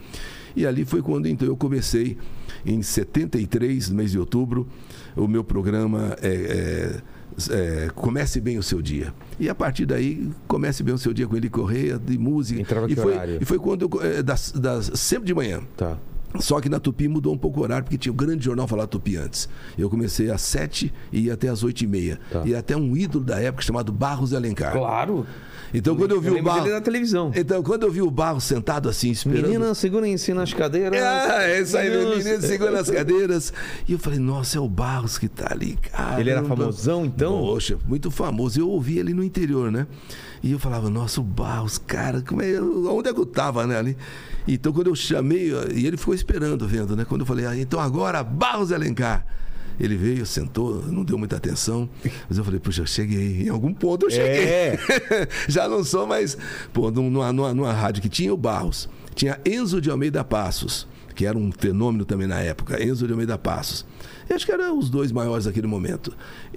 E 0.55 0.65
ali 0.67 0.85
foi 0.85 1.01
quando 1.03 1.27
então 1.27 1.47
eu 1.49 1.57
comecei, 1.57 2.17
em 2.67 2.83
73, 2.83 3.89
no 3.91 3.97
mês 3.97 4.11
de 4.13 4.19
outubro, 4.19 4.69
o 5.17 5.27
meu 5.29 5.43
programa 5.45 6.17
é, 6.23 7.01
é, 7.51 7.85
é, 7.87 7.91
Comece 7.95 8.41
Bem 8.41 8.59
o 8.59 8.63
Seu 8.63 8.81
Dia. 8.83 9.13
E 9.39 9.49
a 9.49 9.55
partir 9.55 9.87
daí, 9.87 10.31
comece 10.47 10.83
bem 10.83 10.95
o 10.95 10.99
seu 10.99 11.13
dia 11.13 11.27
com 11.27 11.37
ele 11.37 11.49
Correia, 11.49 11.99
de 11.99 12.19
música. 12.19 12.61
Entrava 12.61 12.91
e 12.91 12.95
foi, 12.97 13.13
horário? 13.15 13.39
E 13.41 13.45
foi 13.45 13.59
quando 13.59 13.83
eu. 13.93 14.03
é, 14.03 14.23
das, 14.23 14.53
das- 14.53 14.91
sempre 14.95 15.27
de 15.27 15.35
manhã. 15.35 15.61
Tá. 15.77 15.97
Só 16.39 16.61
que 16.61 16.69
na 16.69 16.79
Tupi 16.79 17.09
mudou 17.09 17.35
um 17.35 17.39
pouco 17.39 17.61
o 17.61 17.63
horário, 17.63 17.85
porque 17.85 17.99
tinha 17.99 18.13
o 18.13 18.15
grande 18.15 18.45
jornal 18.45 18.69
falar 18.69 18.87
Tupi 18.87 19.17
antes. 19.17 19.49
Eu 19.77 19.91
comecei 19.91 20.31
às 20.31 20.41
sete 20.43 20.93
e 21.13 21.23
ia 21.23 21.35
até 21.35 21.49
às 21.49 21.63
oito 21.63 21.83
e 21.83 21.87
meia. 21.87 22.21
Tá. 22.31 22.43
E 22.45 22.55
até 22.55 22.77
um 22.77 22.97
ídolo 22.97 23.25
da 23.25 23.41
época 23.41 23.63
chamado 23.63 23.93
Barros 23.93 24.31
de 24.31 24.37
Alencar. 24.37 24.73
Claro. 24.73 25.27
Então 25.73 25.95
quando 25.97 26.13
eu 26.13 26.21
vi 26.21 26.29
Eu 26.29 26.39
o 26.39 26.43
Barros. 26.43 26.71
na 26.71 26.81
televisão. 26.81 27.31
Então, 27.35 27.63
quando 27.63 27.85
eu 27.85 27.93
vi 27.93 28.03
o 28.03 28.11
Barros 28.11 28.45
sentado 28.45 28.89
assim, 28.89 29.11
esperando. 29.11 29.47
Menina, 29.47 29.75
segurem-se 29.75 30.35
nas 30.35 30.53
cadeiras. 30.53 31.01
Ah, 31.01 31.43
é 31.45 31.61
isso 31.61 31.77
aí, 31.77 31.91
menino 31.91 32.43
segura 32.43 32.81
as 32.81 32.91
cadeiras. 32.91 33.53
E 33.87 33.93
eu 33.93 33.99
falei, 33.99 34.19
nossa, 34.19 34.59
é 34.59 34.61
o 34.61 34.69
Barros 34.69 35.17
que 35.19 35.29
tá 35.29 35.49
ali, 35.51 35.77
cara. 35.77 36.21
Ele 36.21 36.31
era 36.31 36.43
famosão, 36.43 37.05
então? 37.05 37.39
Poxa, 37.39 37.79
muito 37.87 38.11
famoso. 38.11 38.61
Eu 38.61 38.69
ouvi 38.69 38.99
ele 38.99 39.15
no 39.15 39.23
interior, 39.23 39.71
né? 39.71 39.87
E 40.43 40.53
eu 40.53 40.59
falava, 40.59 40.89
nossa, 40.91 41.21
o 41.21 41.25
Barros, 41.25 41.79
cara, 41.79 42.23
como 42.23 42.43
é, 42.43 42.61
onde 42.61 43.09
é 43.09 43.13
que 43.15 43.21
eu 43.21 43.27
tava, 43.27 43.67
né? 43.67 43.79
Ali? 43.79 43.97
Então, 44.47 44.73
quando 44.73 44.89
eu 44.89 44.95
chamei, 44.95 45.53
e 45.75 45.87
ele 45.87 45.97
ficou 45.97 46.15
esperando, 46.15 46.67
vendo, 46.67 46.97
né? 46.97 47.05
Quando 47.05 47.23
eu 47.23 47.27
falei, 47.27 47.47
ah, 47.47 47.57
então 47.57 47.79
agora, 47.81 48.23
Barros 48.23 48.73
Alencar. 48.73 49.25
Ele 49.79 49.97
veio, 49.97 50.27
sentou, 50.27 50.85
não 50.87 51.03
deu 51.03 51.17
muita 51.17 51.37
atenção. 51.37 51.89
Mas 52.29 52.37
eu 52.37 52.45
falei, 52.45 52.61
puxa, 52.61 52.83
eu 52.83 52.87
cheguei. 52.87 53.45
Em 53.45 53.49
algum 53.49 53.73
ponto 53.73 54.07
eu 54.07 54.11
cheguei. 54.11 54.45
É. 54.45 54.79
Já 55.49 55.67
não 55.67 55.83
sou 55.83 56.07
mais. 56.07 56.37
Pô, 56.71 56.91
numa, 56.91 57.33
numa, 57.33 57.55
numa 57.55 57.73
rádio 57.73 58.03
que 58.03 58.09
tinha 58.09 58.33
o 58.33 58.37
Barros, 58.37 58.91
tinha 59.15 59.41
Enzo 59.45 59.81
de 59.81 59.91
Almeida 59.91 60.23
Passos, 60.23 60.87
que 61.15 61.25
era 61.25 61.39
um 61.39 61.51
fenômeno 61.51 62.05
também 62.05 62.27
na 62.27 62.41
época. 62.41 62.83
Enzo 62.83 63.07
de 63.07 63.13
Almeida 63.13 63.39
Passos. 63.39 63.87
Eu 64.31 64.37
acho 64.37 64.47
que 64.47 64.53
eram 64.53 64.79
os 64.79 64.89
dois 64.89 65.11
maiores 65.11 65.47
daquele 65.47 65.67
momento. 65.67 66.13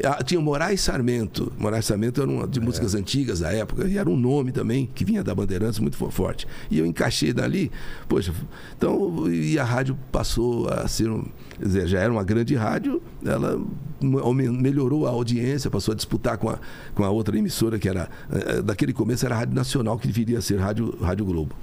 Ah, 0.05 0.23
Tinha 0.23 0.39
o 0.39 0.43
Moraes 0.43 0.79
Sarmento. 0.79 1.51
Moraes 1.57 1.86
Sarmento 1.86 2.21
era 2.21 2.29
uma 2.29 2.47
de 2.47 2.59
músicas 2.59 2.93
antigas 2.93 3.39
da 3.39 3.51
época, 3.51 3.88
e 3.88 3.97
era 3.97 4.07
um 4.07 4.15
nome 4.15 4.51
também 4.51 4.88
que 4.93 5.03
vinha 5.03 5.23
da 5.23 5.33
Bandeirantes 5.33 5.79
muito 5.79 5.97
fo- 5.97 6.12
forte. 6.12 6.45
E 6.69 6.77
eu 6.77 6.86
encaixei 6.86 7.33
dali, 7.33 7.71
poxa, 8.07 8.31
então, 8.77 9.27
e 9.27 9.57
a 9.57 9.63
rádio 9.63 9.97
passou 10.12 10.69
a 10.69 10.88
ser, 10.88 11.09
um, 11.09 11.25
quer 11.58 11.66
dizer, 11.66 11.88
já 11.88 12.00
era 12.00 12.12
uma 12.12 12.24
grande 12.24 12.56
rádio, 12.56 13.02
ela 13.26 13.60
melhorou 14.02 15.08
a 15.08 15.12
audiência, 15.12 15.70
passou 15.70 15.94
a 15.94 15.96
disputar 15.96 16.38
com 16.38 16.50
a, 16.50 16.60
com 16.94 17.04
a 17.04 17.10
outra 17.10 17.38
emissora 17.38 17.80
que 17.80 17.88
era, 17.88 18.10
eh, 18.32 18.62
daquele 18.62 18.92
começo 18.94 19.26
era 19.26 19.36
a 19.36 19.39
Rádio 19.39 19.56
Nacional, 19.56 19.98
que 19.98 20.12
viria 20.12 20.39
a 20.39 20.42
ser 20.42 20.60
Rádio, 20.60 20.98
rádio 21.02 21.26
Globo. 21.26 21.56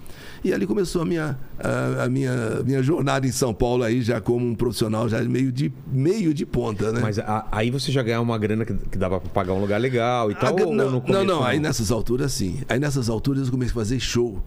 E 0.42 0.54
ali 0.54 0.66
começou 0.66 1.02
a 1.02 1.04
minha, 1.04 1.38
a, 1.58 2.04
a 2.04 2.08
minha, 2.08 2.32
minha 2.64 2.82
jornada 2.82 3.26
em 3.26 3.30
São 3.32 3.52
Paulo 3.52 3.82
aí, 3.84 4.00
já 4.00 4.22
como 4.22 4.46
um 4.46 4.54
profissional, 4.54 5.06
já 5.06 5.20
meio 5.22 5.52
de, 5.52 5.70
meio 5.92 6.32
de 6.32 6.46
ponta, 6.46 6.90
né? 6.92 7.00
Mas 7.02 7.18
a- 7.18 7.46
aí 7.52 7.70
você 7.70 7.92
já 7.92 8.02
ganhava 8.02 8.22
uma 8.22 8.38
grana 8.38 8.64
que, 8.64 8.72
que 8.72 8.96
dava 8.96 9.20
pra 9.20 9.28
pagar 9.30 9.52
um 9.52 9.60
lugar 9.60 9.78
legal 9.78 10.30
e 10.30 10.34
tal? 10.34 10.54
Ou 10.58 10.74
não, 10.74 10.84
no 10.86 10.90
não, 10.92 11.00
começo, 11.02 11.24
não, 11.26 11.44
aí 11.44 11.58
nessas 11.60 11.90
alturas 11.90 12.32
sim. 12.32 12.60
Aí 12.70 12.78
nessas 12.80 13.10
alturas 13.10 13.46
eu 13.46 13.52
comecei 13.52 13.72
a 13.72 13.74
fazer 13.74 14.00
show. 14.00 14.42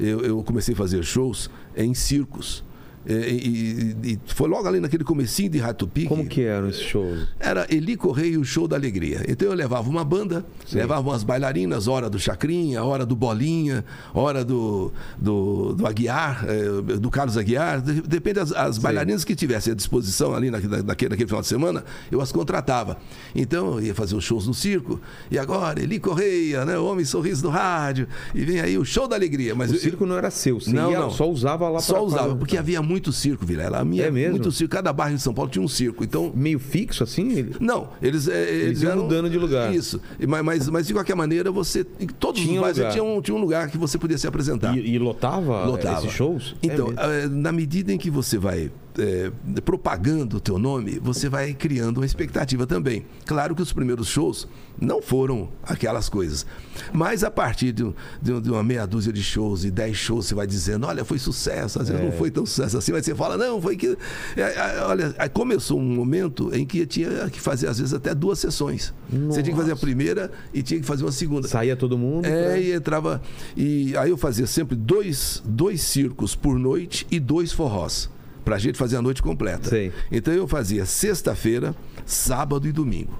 Eu, 0.00 0.20
eu 0.22 0.42
comecei 0.42 0.72
a 0.72 0.76
fazer 0.78 1.02
shows 1.04 1.50
em 1.76 1.92
circos. 1.92 2.64
E, 3.06 3.12
e- 3.12 4.12
e 4.12 4.18
foi 4.26 4.48
logo 4.48 4.66
ali 4.66 4.80
naquele 4.80 5.04
comecinho 5.04 5.50
de 5.50 5.58
Rato 5.58 5.86
Pique. 5.86 6.08
Como 6.08 6.26
que 6.26 6.42
eram 6.42 6.68
esses 6.68 6.82
shows? 6.82 7.28
Era 7.38 7.66
Eli 7.70 7.96
Correia 7.96 8.32
e 8.34 8.38
o 8.38 8.44
Show 8.44 8.66
da 8.66 8.76
Alegria. 8.76 9.22
Então 9.28 9.48
eu 9.48 9.54
levava 9.54 9.88
uma 9.90 10.04
banda, 10.04 10.44
levava 10.72 11.08
umas 11.10 11.22
bailarinas, 11.22 11.86
hora 11.88 12.08
do 12.08 12.18
Chacrinha, 12.18 12.82
hora 12.82 13.04
do 13.04 13.14
Bolinha, 13.14 13.84
hora 14.14 14.44
do, 14.44 14.92
do, 15.18 15.74
do 15.74 15.86
Aguiar, 15.86 16.46
eh, 16.48 16.96
do 16.98 17.10
Carlos 17.10 17.36
Aguiar. 17.36 17.80
De- 17.80 18.00
Depende 18.02 18.34
das 18.40 18.52
as 18.52 18.78
bailarinas 18.78 19.24
que 19.24 19.34
tivessem 19.34 19.72
à 19.72 19.76
disposição 19.76 20.34
ali 20.34 20.50
naquele, 20.50 20.82
naquele, 20.82 21.26
final 21.26 21.40
de 21.40 21.46
semana, 21.48 21.84
eu 22.10 22.20
as 22.20 22.32
contratava. 22.32 22.96
Então 23.34 23.74
eu 23.78 23.82
ia 23.86 23.94
fazer 23.94 24.14
os 24.16 24.24
shows 24.24 24.46
no 24.46 24.54
circo. 24.54 25.00
E 25.30 25.38
agora, 25.38 25.82
Eli 25.82 25.98
Correia, 25.98 26.64
né? 26.64 26.78
O 26.78 26.86
Homem 26.86 27.04
Sorriso 27.04 27.42
do 27.42 27.50
Rádio. 27.50 28.06
E 28.34 28.44
vem 28.44 28.60
aí 28.60 28.78
o 28.78 28.84
Show 28.84 29.06
da 29.08 29.16
Alegria. 29.16 29.54
Mas 29.54 29.70
O 29.70 29.74
eu- 29.74 29.78
circo 29.80 30.06
não 30.06 30.16
era 30.16 30.30
seu, 30.30 30.60
você 30.60 30.72
Não, 30.72 30.90
ia- 30.90 30.98
não. 31.00 31.10
só 31.10 31.28
usava 31.30 31.68
lá 31.68 31.80
só 31.80 32.02
usava, 32.04 32.28
pra- 32.28 32.36
porque 32.36 32.56
havia 32.56 32.80
muito 32.80 32.93
circo, 33.12 33.44
Vilela. 33.46 33.78
A 33.78 33.84
minha, 33.84 34.04
É 34.04 34.10
mesmo? 34.10 34.32
Muito 34.32 34.50
circo. 34.52 34.72
Cada 34.74 34.92
bairro 34.92 35.14
em 35.14 35.18
São 35.18 35.32
Paulo 35.34 35.50
tinha 35.50 35.62
um 35.64 35.68
circo. 35.68 36.04
Então, 36.04 36.32
Meio 36.34 36.58
fixo 36.58 37.02
assim? 37.04 37.32
Ele- 37.32 37.56
não, 37.60 37.88
eles, 38.02 38.28
é, 38.28 38.50
eles, 38.50 38.82
iam 38.82 38.92
eram- 38.92 39.02
mudando 39.02 39.28
de 39.30 39.38
lugar. 39.38 39.74
Isso. 39.74 40.00
Mas, 40.26 40.42
mas, 40.44 40.68
mas, 40.70 40.86
de 40.86 40.92
qualquer 40.92 41.14
maneira, 41.16 41.50
você. 41.50 41.84
Todos 42.18 42.40
Tinha 42.40 42.60
os 42.60 42.76
bairros 42.76 42.92
tinha 42.92 43.04
um, 43.04 43.20
tinha 43.20 43.34
um 43.36 43.40
lugar 43.40 43.68
que 43.70 43.78
você 43.78 43.98
podia 43.98 44.18
se 44.18 44.26
apresentar. 44.26 44.76
E, 44.76 44.94
e 44.94 44.98
lotava, 44.98 45.64
Lotava. 45.64 45.98
esses 46.00 46.12
shows? 46.12 46.54
É 46.62 46.66
Então, 46.66 46.92
eh, 46.96 47.26
na 47.28 47.52
medida 47.52 47.92
em 47.92 47.98
que 47.98 48.10
você 48.10 48.38
vai 48.38 48.70
é, 48.98 49.30
propagando 49.64 50.36
o 50.36 50.40
teu 50.40 50.58
nome, 50.58 50.98
você 51.00 51.28
vai 51.28 51.52
criando 51.54 51.98
uma 51.98 52.06
expectativa 52.06 52.66
também. 52.66 53.04
Claro 53.26 53.54
que 53.54 53.62
os 53.62 53.72
primeiros 53.72 54.08
shows 54.08 54.46
não 54.80 55.00
foram 55.00 55.48
aquelas 55.62 56.08
coisas. 56.08 56.44
Mas 56.92 57.22
a 57.22 57.30
partir 57.30 57.72
de, 57.72 57.84
de, 58.20 58.40
de 58.40 58.50
uma 58.50 58.62
meia 58.62 58.86
dúzia 58.86 59.12
de 59.12 59.22
shows 59.22 59.64
e 59.64 59.70
dez 59.70 59.96
shows, 59.96 60.26
você 60.26 60.34
vai 60.34 60.46
dizendo, 60.46 60.86
olha, 60.86 61.04
foi 61.04 61.18
sucesso, 61.18 61.80
às 61.80 61.88
vezes 61.88 62.02
É. 62.02 62.04
não 62.04 62.12
foi 62.12 62.30
tão 62.30 62.44
sucesso 62.44 62.76
assim, 62.78 62.92
mas 62.92 63.04
você 63.04 63.14
fala, 63.14 63.36
não, 63.36 63.60
foi 63.62 63.76
que. 63.76 63.96
É, 64.36 64.40
é, 64.40 64.82
olha, 64.84 65.14
aí 65.18 65.28
começou 65.28 65.78
um 65.78 65.94
momento 65.94 66.50
em 66.54 66.64
que 66.66 66.84
tinha 66.86 67.28
que 67.30 67.40
fazer, 67.40 67.68
às 67.68 67.78
vezes, 67.78 67.94
até 67.94 68.14
duas 68.14 68.38
sessões. 68.38 68.92
Você 69.28 69.42
tinha 69.42 69.54
que 69.54 69.60
fazer 69.60 69.72
a 69.72 69.76
primeira 69.76 70.30
e 70.52 70.62
tinha 70.62 70.80
que 70.80 70.86
fazer 70.86 71.04
uma 71.04 71.12
segunda. 71.12 71.46
Saía 71.46 71.76
todo 71.76 71.96
mundo. 71.96 72.26
É, 72.26 72.44
pra- 72.44 72.58
e 72.58 72.72
entrava. 72.72 73.22
E 73.56 73.96
aí 73.96 74.10
eu 74.10 74.16
fazia 74.16 74.46
sempre 74.46 74.74
dois, 74.76 75.40
dois 75.44 75.82
circos 75.82 76.34
por 76.34 76.58
noite 76.58 77.06
e 77.10 77.20
dois 77.20 77.52
forrós. 77.52 78.10
Pra 78.44 78.58
gente 78.58 78.76
fazer 78.78 78.96
a 78.96 79.02
noite 79.02 79.22
completa. 79.22 79.70
Sei. 79.70 79.92
Então 80.12 80.32
eu 80.34 80.46
fazia 80.46 80.84
sexta-feira, 80.84 81.74
sábado 82.04 82.68
e 82.68 82.72
domingo. 82.72 83.18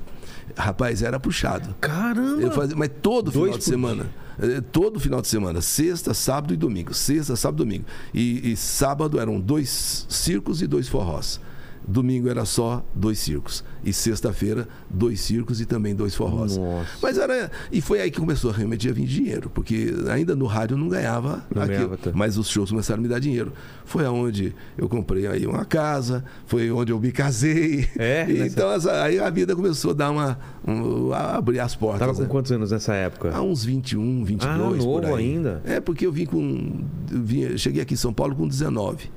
Rapaz, 0.56 1.02
era 1.02 1.18
puxado. 1.18 1.74
Caramba! 1.80 2.42
Eu 2.42 2.50
fazia, 2.50 2.76
mas 2.76 2.90
todo 3.02 3.30
Dois 3.30 3.44
final 3.46 3.58
de 3.58 3.64
semana. 3.64 4.06
Eh, 4.38 4.60
Todo 4.72 5.00
final 5.00 5.22
de 5.22 5.28
semana. 5.28 5.60
Sexta, 5.60 6.12
sábado 6.12 6.52
e 6.52 6.56
domingo. 6.56 6.92
Sexta, 6.92 7.34
sábado 7.36 7.62
e 7.62 7.64
domingo. 7.66 7.84
E, 8.12 8.52
e 8.52 8.56
sábado 8.56 9.18
eram 9.18 9.40
dois 9.40 10.06
circos 10.08 10.60
e 10.60 10.66
dois 10.66 10.88
forrós. 10.88 11.40
Domingo 11.86 12.28
era 12.28 12.44
só 12.44 12.84
dois 12.94 13.18
circos. 13.18 13.62
E 13.84 13.92
sexta-feira, 13.92 14.66
dois 14.88 15.20
circos 15.20 15.60
e 15.60 15.66
também 15.66 15.94
dois 15.94 16.14
forrós. 16.14 16.56
Nossa. 16.56 16.88
Mas 17.02 17.18
era. 17.18 17.50
E 17.70 17.80
foi 17.82 18.00
aí 18.00 18.10
que 18.10 18.18
começou 18.18 18.50
realmente 18.50 18.88
a 18.88 18.92
vir 18.92 19.04
dinheiro. 19.06 19.50
Porque 19.50 19.92
ainda 20.10 20.34
no 20.34 20.46
rádio 20.46 20.74
eu 20.74 20.78
não 20.78 20.88
ganhava 20.88 21.44
Não 21.54 21.62
aquilo. 21.62 21.76
ganhava 21.78 21.96
tanto. 21.98 22.16
Mas 22.16 22.38
os 22.38 22.48
shows 22.48 22.70
começaram 22.70 23.00
a 23.00 23.02
me 23.02 23.08
dar 23.08 23.18
dinheiro. 23.18 23.52
Foi 23.84 24.04
aonde 24.06 24.54
eu 24.78 24.88
comprei 24.88 25.26
aí 25.26 25.46
uma 25.46 25.64
casa, 25.66 26.24
foi 26.46 26.70
onde 26.70 26.90
eu 26.92 26.98
me 26.98 27.12
casei. 27.12 27.86
É, 27.98 28.24
E 28.30 28.40
então 28.46 28.72
essa- 28.72 29.02
aí 29.02 29.18
a 29.18 29.28
vida 29.28 29.54
começou 29.54 29.90
a 29.90 29.94
dar 29.94 30.10
uma. 30.10 30.38
um- 30.66 31.12
a 31.12 31.36
abrir 31.36 31.60
as 31.60 31.74
portas. 31.76 32.00
Tava 32.00 32.14
com 32.14 32.22
né? 32.22 32.28
quantos 32.28 32.50
anos 32.50 32.70
nessa 32.70 32.94
época? 32.94 33.30
Há 33.34 33.42
uns 33.42 33.62
21, 33.64 34.24
22 34.24 34.50
Ah, 34.54 34.56
novo 34.86 35.14
ainda. 35.14 35.60
É, 35.66 35.80
porque 35.80 36.06
eu 36.06 36.12
vim 36.12 36.24
com. 36.24 36.80
eu 37.12 37.22
vim- 37.22 37.58
cheguei 37.58 37.82
aqui 37.82 37.92
em 37.92 37.96
São 37.98 38.12
Paulo 38.14 38.34
com 38.34 38.48
19. 38.48 39.10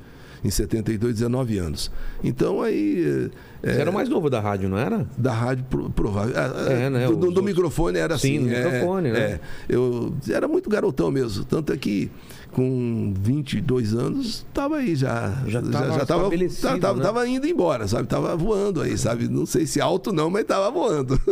Em 0.43 0.49
72, 0.49 1.15
19 1.15 1.57
anos. 1.57 1.91
Então 2.23 2.61
aí. 2.61 3.29
é, 3.63 3.73
Você 3.73 3.81
era 3.81 3.89
o 3.89 3.93
mais 3.93 4.07
novo 4.07 4.29
da 4.29 4.39
rádio, 4.39 4.69
não 4.69 4.77
era? 4.77 5.07
da 5.17 5.33
rádio 5.33 5.65
pro- 5.69 5.89
provável. 5.89 6.33
Ah, 6.37 6.71
É, 6.71 6.89
né, 6.89 7.07
Do, 7.07 7.15
do 7.15 7.25
outros- 7.27 7.45
microfone 7.45 7.97
era 7.97 8.17
Sim, 8.17 8.37
assim. 8.37 8.47
do 8.47 8.53
é, 8.53 8.63
microfone, 8.63 9.11
né? 9.11 9.19
é. 9.19 9.39
eu 9.67 10.13
era 10.29 10.47
muito 10.47 10.69
garotão 10.69 11.09
mesmo. 11.11 11.43
Tanto 11.43 11.73
é 11.73 11.77
que 11.77 12.09
com 12.51 13.13
22 13.19 13.93
anos 13.93 14.45
estava 14.47 14.77
aí 14.77 14.95
já. 14.95 15.43
Já 15.47 15.61
tava 15.61 15.71
tava, 16.05 16.23
estabelecido, 16.23 16.61
tava, 16.61 16.79
tava- 16.79 16.97
né? 16.99 17.03
tava 17.03 17.27
indo 17.27 17.45
embora, 17.47 17.87
sabe? 17.87 18.07
Tava 18.07 18.35
voando 18.35 18.81
aí, 18.81 18.97
sabe? 18.97 19.27
Não 19.27 19.45
sei 19.45 19.65
se 19.65 19.81
alto 19.81 20.11
não, 20.13 20.29
mas 20.29 20.45
tava 20.45 20.69
voando. 20.71 21.19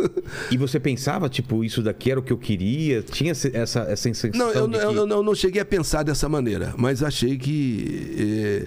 E 0.50 0.56
você 0.58 0.78
pensava, 0.78 1.28
tipo, 1.28 1.64
isso 1.64 1.82
daqui 1.82 2.10
era 2.10 2.20
o 2.20 2.22
que 2.22 2.32
eu 2.32 2.38
queria? 2.38 3.02
Tinha 3.02 3.30
essa, 3.32 3.48
essa 3.56 3.96
sensação 3.96 4.30
Não, 4.38 4.50
eu, 4.52 4.68
de 4.68 4.76
eu- 4.76 4.90
que... 4.90 4.96
eu 4.98 5.06
não, 5.06 5.22
não 5.22 5.34
cheguei 5.34 5.60
a 5.60 5.64
pensar 5.64 6.02
dessa 6.02 6.28
maneira, 6.28 6.74
mas 6.76 7.02
achei 7.02 7.36
que. 7.38 8.66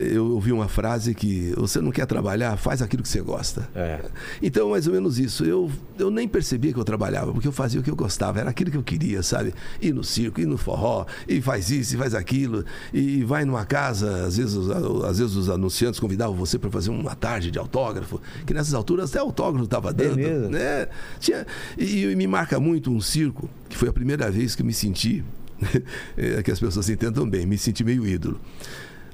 eu 0.00 0.26
ouvi 0.32 0.50
uma 0.52 0.66
frase 0.68 1.14
que 1.14 1.52
você 1.56 1.80
não 1.80 1.90
quer 1.90 2.06
trabalhar, 2.06 2.56
faz 2.56 2.80
aquilo 2.80 3.02
que 3.02 3.08
você 3.08 3.20
gosta. 3.20 3.68
É. 3.74 4.00
Então, 4.42 4.70
mais 4.70 4.86
ou 4.86 4.92
menos 4.94 5.18
isso. 5.18 5.44
Eu, 5.44 5.70
eu 5.98 6.10
nem 6.10 6.26
percebia 6.26 6.72
que 6.72 6.78
eu 6.78 6.84
trabalhava, 6.84 7.32
porque 7.32 7.46
eu 7.46 7.52
fazia 7.52 7.80
o 7.80 7.82
que 7.82 7.90
eu 7.90 7.96
gostava, 7.96 8.40
era 8.40 8.50
aquilo 8.50 8.70
que 8.70 8.76
eu 8.76 8.82
queria, 8.82 9.22
sabe? 9.22 9.52
Ir 9.80 9.92
no 9.92 10.02
circo, 10.02 10.40
ir 10.40 10.46
no 10.46 10.56
forró, 10.56 11.04
e 11.28 11.40
faz 11.40 11.70
isso, 11.70 11.94
e 11.94 11.98
faz 11.98 12.14
aquilo, 12.14 12.64
e 12.92 13.22
vai 13.24 13.44
numa 13.44 13.64
casa, 13.66 14.24
às 14.26 14.36
vezes, 14.36 14.54
os- 14.54 14.70
às 15.04 15.18
vezes 15.18 15.36
os 15.36 15.50
anunciantes 15.50 16.00
convidavam 16.00 16.34
você 16.34 16.58
para 16.58 16.70
fazer 16.70 16.90
uma 16.90 17.14
tarde 17.14 17.50
de 17.50 17.58
autógrafo, 17.58 18.20
que 18.46 18.54
nessas 18.54 18.72
alturas 18.74 19.10
até 19.10 19.18
autógrafo 19.18 19.64
estava 19.64 19.92
dando. 19.92 20.16
né? 20.50 20.88
Tinha, 21.18 21.46
e, 21.76 22.04
e 22.04 22.16
me 22.16 22.26
marca 22.26 22.58
muito 22.58 22.90
um 22.90 23.00
circo, 23.00 23.48
que 23.68 23.76
foi 23.76 23.88
a 23.88 23.92
primeira 23.92 24.30
vez 24.30 24.54
que 24.54 24.62
eu 24.62 24.66
me 24.66 24.72
senti, 24.72 25.22
é, 26.16 26.42
que 26.42 26.50
as 26.50 26.58
pessoas 26.58 26.88
entendam 26.88 27.28
bem, 27.28 27.44
me 27.44 27.58
senti 27.58 27.84
meio 27.84 28.06
ídolo. 28.06 28.40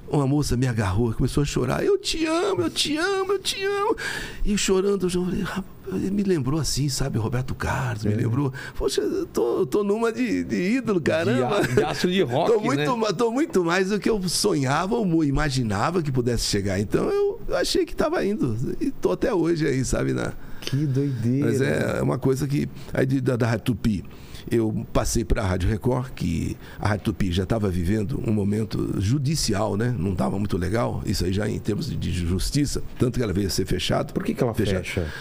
Uma 0.08 0.26
moça 0.26 0.56
me 0.56 0.66
agarrou, 0.68 1.12
começou 1.12 1.42
a 1.42 1.46
chorar. 1.46 1.84
Eu 1.84 1.98
te 1.98 2.24
amo, 2.26 2.62
eu 2.62 2.70
te 2.70 2.96
amo, 2.96 3.32
eu 3.32 3.38
te 3.38 3.62
amo. 3.64 3.96
E 4.44 4.56
chorando, 4.56 5.06
eu 5.06 5.10
falei, 5.10 5.42
"Rapaz, 5.42 5.64
ele 5.88 6.10
me 6.10 6.22
lembrou 6.22 6.60
assim, 6.60 6.88
sabe, 6.88 7.18
Roberto 7.18 7.54
Carlos, 7.54 8.04
me 8.04 8.14
lembrou. 8.14 8.52
Poxa, 8.76 9.00
eu 9.00 9.26
tô, 9.26 9.66
tô 9.66 9.82
numa 9.84 10.12
de, 10.12 10.44
de 10.44 10.76
ídolo, 10.76 11.00
caramba. 11.00 11.58
a- 11.58 11.60
de 11.60 11.82
astro 11.82 12.10
de 12.10 12.22
rock, 12.22 12.52
tô 12.52 12.60
muito, 12.60 12.96
né? 12.96 13.12
tô 13.16 13.30
muito 13.30 13.64
mais 13.64 13.88
do 13.90 13.98
que 13.98 14.08
eu 14.08 14.20
sonhava 14.28 14.94
ou 14.94 15.24
imaginava 15.24 16.02
que 16.02 16.10
pudesse 16.12 16.44
chegar. 16.44 16.78
Então 16.80 17.08
eu, 17.10 17.40
eu 17.48 17.56
achei 17.56 17.84
que 17.84 17.92
estava 17.92 18.24
indo. 18.24 18.56
E 18.80 18.90
tô 18.90 19.12
até 19.12 19.32
hoje 19.34 19.66
aí, 19.66 19.84
sabe, 19.84 20.12
na, 20.12 20.32
Que 20.60 20.86
doideira. 20.86 21.46
mas 21.46 21.60
é 21.60 22.00
uma 22.02 22.18
coisa 22.18 22.46
que. 22.46 22.68
Aí 22.92 23.06
de- 23.06 23.20
da, 23.20 23.36
da 23.36 23.58
Tupi, 23.58 24.04
eu 24.50 24.86
passei 24.92 25.24
para 25.24 25.42
a 25.42 25.46
Rádio 25.46 25.68
Record, 25.68 26.10
que 26.12 26.56
a 26.78 26.88
Rádio 26.88 27.06
Tupi 27.06 27.32
já 27.32 27.42
estava 27.42 27.68
vivendo 27.68 28.22
um 28.26 28.32
momento 28.32 28.94
judicial, 29.00 29.76
né? 29.76 29.94
Não 29.98 30.12
estava 30.12 30.38
muito 30.38 30.56
legal, 30.56 31.02
isso 31.04 31.24
aí 31.24 31.32
já 31.32 31.48
em 31.48 31.58
termos 31.58 31.88
de, 31.90 32.12
justiça, 32.12 32.82
tanto 32.98 33.18
que 33.18 33.22
ela 33.22 33.32
veio 33.32 33.46
a 33.46 33.50
ser 33.50 33.66
fechada. 33.66 34.12
Por 34.12 34.22
que, 34.24 34.34
que 34.34 34.42
ela 34.42 34.54
Fechado. 34.54 34.84
fecha? 34.84 35.12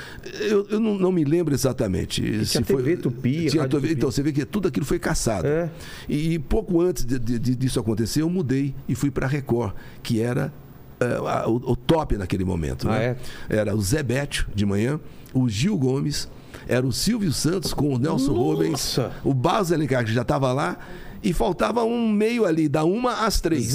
Eu, 0.41 0.67
eu 0.69 0.79
não, 0.79 0.95
não 0.97 1.11
me 1.11 1.23
lembro 1.23 1.53
exatamente. 1.53 2.21
tinha 2.45 2.63
TV 2.63 2.97
Tupi, 2.97 3.47
tinha 3.49 3.63
TV, 3.67 3.81
Tupi. 3.87 3.93
Então, 3.93 4.11
você 4.11 4.21
vê 4.21 4.31
que 4.31 4.45
tudo 4.45 4.67
aquilo 4.67 4.85
foi 4.85 4.99
caçado. 4.99 5.47
É. 5.47 5.69
E, 6.07 6.37
pouco 6.39 6.79
antes 6.81 7.03
de- 7.05 7.17
de- 7.19 7.55
disso 7.55 7.79
acontecer, 7.79 8.21
eu 8.21 8.29
mudei 8.29 8.73
e 8.87 8.95
fui 8.95 9.09
para 9.09 9.25
a 9.25 9.29
Record, 9.29 9.73
que 10.03 10.21
era 10.21 10.53
a- 10.99 11.47
o, 11.49 11.71
o 11.71 11.75
top 11.75 12.15
naquele 12.17 12.45
momento. 12.45 12.87
Ah, 12.87 12.97
né? 12.99 13.15
Era 13.49 13.75
o 13.75 13.81
Zé 13.81 14.01
Bétio, 14.03 14.45
de 14.53 14.65
manhã, 14.65 14.99
o 15.33 15.49
Gil 15.49 15.77
Gomes, 15.77 16.29
era 16.67 16.85
o 16.85 16.91
Silvio 16.91 17.31
Santos 17.31 17.73
com 17.73 17.93
o 17.93 17.97
Nelson 17.97 18.33
Nossa! 18.33 18.39
Rubens, 18.39 18.99
o 19.23 19.33
Barros 19.33 19.71
Alencar, 19.71 20.03
que 20.05 20.13
já 20.13 20.21
estava 20.21 20.51
lá, 20.53 20.77
e 21.25 21.33
faltava 21.33 21.83
um 21.83 22.07
meio 22.11 22.45
ali, 22.45 22.69
da 22.69 22.83
uma 22.83 23.25
às 23.25 23.41
três. 23.41 23.73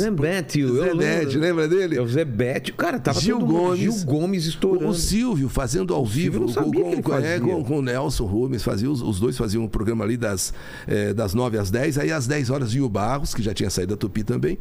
Bétio, 0.96 1.36
lembro. 1.36 1.40
lembra 1.40 1.68
dele? 1.68 1.96
É 1.96 2.00
o 2.00 2.06
Zé 2.06 2.24
Bétio. 2.24 2.74
Cara, 2.74 2.98
tava 3.00 3.20
Gil 3.20 3.40
todo 3.40 3.52
Gomes. 3.52 3.80
Gil 3.80 4.04
Gomes 4.04 4.46
estourando. 4.46 4.88
O 4.88 4.94
Silvio 4.94 5.48
fazendo 5.48 5.92
ao 5.92 6.06
Silvio 6.06 6.46
vivo 6.46 6.48
sabia 6.48 6.84
com, 6.84 7.02
com, 7.02 7.16
é, 7.16 7.40
com, 7.40 7.64
com 7.64 7.78
o 7.78 7.82
Nelson 7.82 8.24
Rubens, 8.24 8.62
fazia, 8.62 8.88
os, 8.88 9.02
os 9.02 9.18
dois 9.18 9.36
faziam 9.36 9.64
um 9.64 9.68
programa 9.68 10.04
ali 10.04 10.16
das, 10.16 10.54
eh, 10.86 11.12
das 11.12 11.34
9 11.34 11.58
às 11.58 11.72
10, 11.72 11.98
aí 11.98 12.12
às 12.12 12.28
10 12.28 12.50
horas 12.50 12.72
vinha 12.72 12.84
o 12.84 12.88
Barros, 12.88 13.34
que 13.34 13.42
já 13.42 13.52
tinha 13.52 13.68
saído 13.68 13.94
da 13.94 13.96
Tupi 13.96 14.22
também. 14.22 14.56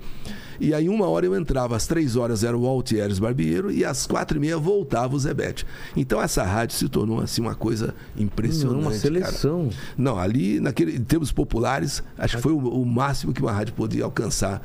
E 0.59 0.73
aí 0.73 0.89
uma 0.89 1.07
hora 1.07 1.25
eu 1.25 1.35
entrava, 1.35 1.75
às 1.75 1.87
3 1.87 2.15
horas 2.15 2.43
era 2.43 2.57
o 2.57 2.65
Altieres 2.67 3.17
Barbeiro 3.19 3.71
e 3.71 3.85
às 3.85 4.05
4 4.05 4.37
e 4.37 4.39
meia 4.41 4.57
voltava 4.57 5.15
o 5.15 5.19
Zebete. 5.19 5.65
Então 5.95 6.21
essa 6.21 6.43
rádio 6.43 6.75
se 6.75 6.89
tornou 6.89 7.21
assim 7.21 7.41
uma 7.41 7.55
coisa 7.55 7.93
impressionante. 8.17 8.73
Não, 8.73 8.81
uma 8.81 8.89
cara. 8.91 9.01
seleção. 9.01 9.69
Não, 9.97 10.17
ali, 10.19 10.59
naquele, 10.59 10.97
em 10.97 11.03
termos 11.03 11.31
populares, 11.31 12.03
acho 12.17 12.37
que 12.37 12.43
foi 12.43 12.51
o, 12.51 12.57
o 12.57 12.85
máximo 12.85 13.31
que 13.33 13.41
uma 13.41 13.51
rádio 13.51 13.73
podia 13.73 14.03
alcançar 14.03 14.61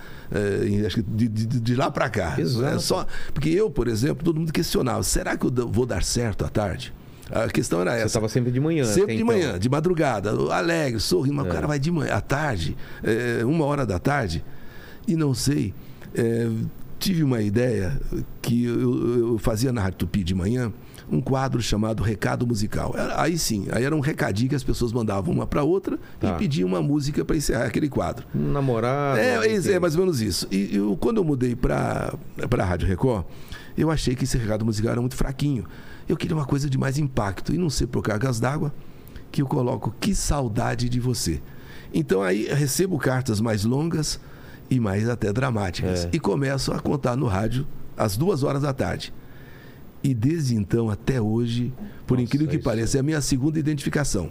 em- 0.66 0.84
acho 0.84 0.96
que 0.96 1.02
de, 1.02 1.28
de- 1.28 1.60
de 1.60 1.74
lá 1.76 1.90
para 1.90 2.08
cá. 2.08 2.34
Exato. 2.38 2.74
É 2.76 2.78
só, 2.78 3.06
porque 3.32 3.48
eu, 3.50 3.70
por 3.70 3.86
exemplo, 3.86 4.24
todo 4.24 4.38
mundo 4.40 4.52
questionava: 4.52 5.02
será 5.04 5.36
que 5.36 5.46
eu 5.46 5.52
vou 5.68 5.86
dar 5.86 6.02
certo 6.02 6.44
à 6.44 6.48
tarde? 6.48 6.92
A 7.30 7.48
questão 7.48 7.80
era 7.80 7.92
Você 7.92 7.96
essa. 7.98 8.06
estava 8.08 8.28
sempre 8.28 8.50
de 8.52 8.60
manhã. 8.60 8.84
Sempre 8.84 9.02
até 9.02 9.12
de 9.14 9.22
então. 9.22 9.26
manhã, 9.34 9.58
de 9.58 9.68
madrugada, 9.68 10.30
alegre, 10.52 11.00
sorrindo, 11.00 11.34
É. 11.34 11.36
mas 11.38 11.46
o 11.46 11.50
cara 11.54 11.66
vai 11.66 11.78
de 11.78 11.90
manhã, 11.90 12.12
à 12.14 12.20
tarde, 12.20 12.76
eh, 13.02 13.42
uma 13.44 13.64
hora 13.64 13.86
da 13.86 13.98
tarde, 13.98 14.44
e 15.08 15.16
não 15.16 15.32
sei. 15.32 15.72
Eh, 16.14 16.48
tive 16.98 17.22
uma 17.22 17.42
ideia 17.42 18.00
que 18.40 18.64
eu, 18.64 19.18
eu 19.18 19.38
fazia 19.38 19.72
na 19.72 19.82
Rádio 19.82 19.98
Tupi 19.98 20.22
de 20.24 20.34
manhã 20.34 20.72
um 21.10 21.20
quadro 21.20 21.60
chamado 21.60 22.02
Recado 22.02 22.46
Musical. 22.46 22.94
Aí 23.16 23.36
sim, 23.36 23.66
aí 23.70 23.84
era 23.84 23.94
um 23.94 24.00
recadinho 24.00 24.48
que 24.48 24.54
as 24.54 24.64
pessoas 24.64 24.90
mandavam 24.92 25.34
uma 25.34 25.46
para 25.46 25.62
outra 25.62 25.98
Tá. 26.18 26.34
e 26.34 26.38
pediam 26.38 26.66
uma 26.66 26.80
música 26.80 27.24
para 27.24 27.36
encerrar 27.36 27.64
aquele 27.66 27.88
quadro. 27.88 28.26
Um 28.34 28.52
namorado. 28.52 29.18
É, 29.18 29.46
é, 29.46 29.72
é 29.72 29.78
mais 29.78 29.94
ou 29.94 30.00
menos 30.00 30.22
isso. 30.22 30.48
E 30.50 30.74
eu, 30.74 30.96
quando 30.96 31.18
eu 31.18 31.24
mudei 31.24 31.54
para 31.54 32.14
a 32.58 32.64
Rádio 32.64 32.88
Record, 32.88 33.26
eu 33.76 33.90
achei 33.90 34.14
que 34.14 34.24
esse 34.24 34.38
recado 34.38 34.64
musical 34.64 34.92
era 34.92 35.00
muito 35.00 35.14
fraquinho. 35.16 35.66
Eu 36.08 36.16
queria 36.16 36.36
uma 36.36 36.46
coisa 36.46 36.70
de 36.70 36.78
mais 36.78 36.96
impacto. 36.96 37.52
E 37.52 37.58
não 37.58 37.68
sei 37.68 37.86
por 37.86 38.02
cargas 38.02 38.40
d'água 38.40 38.72
que 39.30 39.42
eu 39.42 39.46
coloco 39.46 39.94
Que 40.00 40.14
Saudade 40.14 40.88
de 40.88 41.00
Você. 41.00 41.42
Então 41.92 42.22
aí 42.22 42.46
recebo 42.46 42.98
cartas 42.98 43.40
mais 43.40 43.64
longas 43.64 44.18
e 44.70 44.80
mais 44.80 45.08
até 45.08 45.32
dramáticas. 45.32 46.04
É. 46.06 46.10
E 46.12 46.18
começo 46.20 46.72
a 46.72 46.78
contar 46.80 47.16
no 47.16 47.26
rádio 47.26 47.66
às 47.96 48.16
duas 48.16 48.42
horas 48.42 48.62
da 48.62 48.72
tarde. 48.72 49.12
E 50.02 50.12
desde 50.12 50.54
então 50.54 50.90
até 50.90 51.20
hoje, 51.20 51.72
por 52.06 52.14
Nossa, 52.14 52.24
incrível 52.24 52.48
que 52.48 52.56
isso- 52.56 52.64
pareça, 52.64 52.98
é 52.98 53.00
a 53.00 53.02
minha 53.02 53.20
segunda 53.20 53.58
identificação. 53.58 54.30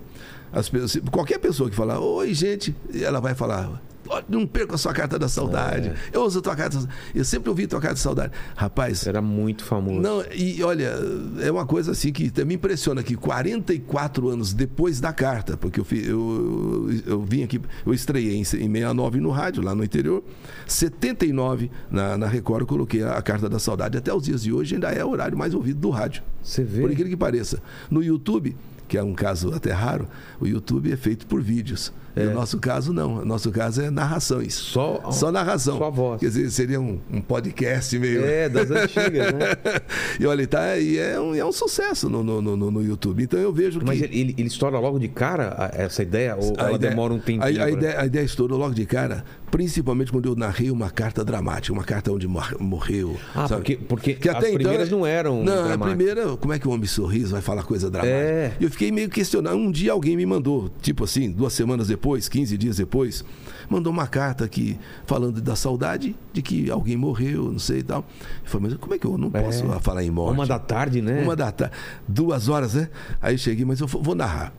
As 0.52 0.70
pessoas, 0.70 1.02
qualquer 1.12 1.40
pessoa 1.40 1.70
que 1.70 1.76
falar, 1.76 2.00
oi 2.00 2.34
gente, 2.34 2.76
ela 2.94 3.20
vai 3.20 3.34
falar, 3.34 3.82
não 4.28 4.46
perca 4.46 4.76
a 4.76 4.78
sua 4.78 4.94
carta 4.94 5.18
da 5.18 5.28
saudade. 5.28 5.90
É. 5.90 5.96
Eu 6.12 6.24
uso 6.24 6.40
a 6.40 6.42
tua 6.42 6.56
carta. 6.56 6.78
Eu 7.14 7.24
sempre 7.26 7.50
ouvi 7.50 7.68
tua 7.68 7.80
carta 7.80 7.96
da 7.96 8.02
saudade. 8.02 8.34
Rapaz, 8.56 9.06
Era 9.08 9.22
muito 9.22 9.64
famoso. 9.64 10.00
não, 10.02 10.24
e 10.34 10.62
olha, 10.64 10.94
é 11.40 11.52
uma 11.52 11.66
coisa 11.66 11.92
assim 11.92 12.12
que 12.12 12.32
me 12.44 12.56
impressiona 12.56 13.02
que 13.04 13.16
44 13.16 14.30
anos 14.30 14.54
depois 14.54 15.00
da 15.00 15.14
carta, 15.14 15.56
porque 15.58 15.80
eu, 15.80 15.86
eu, 16.06 16.90
eu 17.06 17.22
vim 17.22 17.44
aqui, 17.44 17.60
eu 17.86 17.94
estreiei 17.94 18.36
em, 18.36 18.42
em 18.42 18.44
69 18.44 19.20
no 19.20 19.30
rádio, 19.30 19.64
lá 19.64 19.74
no 19.76 19.84
interior, 19.84 20.24
79 20.68 21.72
na, 21.90 22.18
na 22.18 22.28
Record 22.28 22.62
eu 22.62 22.68
coloquei 22.68 23.04
a, 23.04 23.14
a 23.14 23.22
carta 23.22 23.50
da 23.50 23.60
saudade. 23.60 23.98
Até 23.98 24.14
os 24.14 24.24
dias 24.24 24.44
de 24.44 24.52
hoje 24.54 24.76
ainda 24.76 24.90
é 24.92 25.04
o 25.04 25.10
horário 25.10 25.38
mais 25.38 25.54
ouvido 25.54 25.80
do 25.80 25.90
rádio. 25.90 26.24
Você 26.44 26.64
vê. 26.64 26.82
Por 26.82 26.92
incrível 26.92 27.12
que 27.12 27.18
pareça. 27.18 27.62
No 27.90 28.04
YouTube, 28.04 28.56
que 28.88 28.98
é 28.98 29.04
um 29.04 29.14
caso 29.14 29.54
até 29.54 29.72
raro, 29.72 30.08
o 30.40 30.48
YouTube 30.48 30.92
é 30.92 30.98
feito 30.98 31.26
por 31.28 31.42
vídeos. 31.42 31.94
E 32.16 32.22
o 32.28 32.34
nosso 32.34 32.60
caso 32.60 32.94
não. 32.94 33.16
O 33.20 33.26
nosso 33.26 33.50
caso 33.52 33.82
é 33.82 33.90
narrações. 33.90 34.54
Só- 34.54 35.12
Só 35.12 35.32
narração. 35.32 35.78
só 35.78 35.86
a 35.86 35.90
voz. 35.90 36.20
Quer 36.20 36.28
dizer, 36.28 36.52
seria 36.52 36.80
um, 36.80 37.00
um 37.12 37.22
podcast 37.22 37.98
meio. 37.98 38.24
É, 38.24 38.48
das 38.50 38.70
antigas, 38.70 39.34
né? 39.34 39.82
e 40.20 40.26
olha, 40.26 40.46
tá, 40.48 40.78
e 40.78 40.98
é 40.98 41.20
um, 41.20 41.34
é 41.36 41.44
um 41.44 41.52
sucesso 41.52 42.10
no, 42.10 42.24
no, 42.24 42.42
no, 42.42 42.56
no 42.72 42.84
YouTube. 42.84 43.24
Então 43.24 43.40
eu 43.40 43.52
vejo 43.52 43.80
que. 43.80 43.86
Mas 43.86 44.02
ele, 44.02 44.36
ele, 44.38 44.48
estoura 44.48 44.78
logo 44.80 45.00
de 45.00 45.08
cara 45.08 45.72
essa 45.74 46.04
ideia? 46.04 46.36
Ou 46.36 46.54
a 46.58 46.68
ela 46.68 46.76
ideia- 46.76 46.90
demora 46.92 47.14
um 47.14 47.20
tempinho? 47.20 47.42
A, 47.62 47.66
a 47.66 47.70
ideia, 47.72 48.00
a 48.02 48.06
ideia 48.06 48.24
estourou 48.24 48.58
logo 48.60 48.74
de 48.74 48.86
cara, 48.86 49.24
principalmente 49.50 50.12
quando 50.12 50.28
eu 50.28 50.36
narrei 50.36 50.70
uma 50.72 50.90
carta 50.90 51.24
dramática, 51.24 51.74
uma 51.74 51.84
carta 51.84 52.12
onde 52.12 52.28
mor- 52.28 52.58
morreu. 52.60 53.16
Ah, 53.36 53.48
sabe? 53.48 53.62
porque- 53.62 53.76
porque 53.88 54.14
Que 54.14 54.30
as 54.30 54.36
até 54.36 54.48
então 54.50 54.56
primeiras 54.60 54.88
é- 54.88 54.92
não 54.92 55.06
eram 55.06 55.44
Não, 55.44 55.72
a 55.72 55.78
primeira, 55.78 56.38
como 56.38 56.54
é 56.54 56.60
que 56.60 56.68
o 56.68 56.72
homem 56.72 56.86
sorriso 56.88 57.32
vai 57.32 57.42
falar 57.42 57.64
coisa 57.64 57.90
dramática? 57.90 58.18
É. 58.18 58.54
E 58.60 58.64
eu 58.64 58.70
fiquei 58.72 58.92
meio 58.92 59.10
questionando. 59.10 59.56
Um 59.58 59.72
dia 59.72 59.92
alguém 59.92 60.16
me 60.16 60.26
mandou, 60.26 60.70
tipo 60.82 61.04
assim, 61.04 61.32
duas 61.32 61.54
semanas 61.54 61.88
depois, 61.88 62.03
15 62.04 62.58
dias 62.58 62.78
depois, 62.78 63.24
mandou 63.70 63.92
uma 63.94 64.06
carta 64.08 64.44
aqui 64.44 64.78
falando 65.06 65.42
da 65.42 65.56
saudade 65.56 66.16
de 66.34 66.42
que 66.42 66.70
alguém 66.70 66.98
morreu, 66.98 67.52
não 67.52 67.60
sei 67.60 67.80
e 67.80 67.84
tal. 67.84 68.06
Eu 68.44 68.50
falei, 68.50 68.70
mas 68.72 68.78
como 68.80 68.94
é 68.94 68.98
que 68.98 69.06
eu 69.08 69.18
não 69.18 69.32
posso 69.32 69.66
É. 69.72 69.80
falar 69.80 70.04
em 70.04 70.12
morte? 70.12 70.36
Uma 70.36 70.46
da 70.46 70.60
tarde, 70.60 71.02
né? 71.02 71.24
Uma 71.24 71.36
da 71.36 71.52
tarde. 71.52 71.74
Duas 72.08 72.50
horas, 72.50 72.74
né? 72.74 72.90
Aí 73.22 73.34
eu 73.36 73.38
cheguei, 73.38 73.64
mas 73.66 73.80
eu 73.80 73.88
vou 73.88 74.14
narrar. 74.16 74.54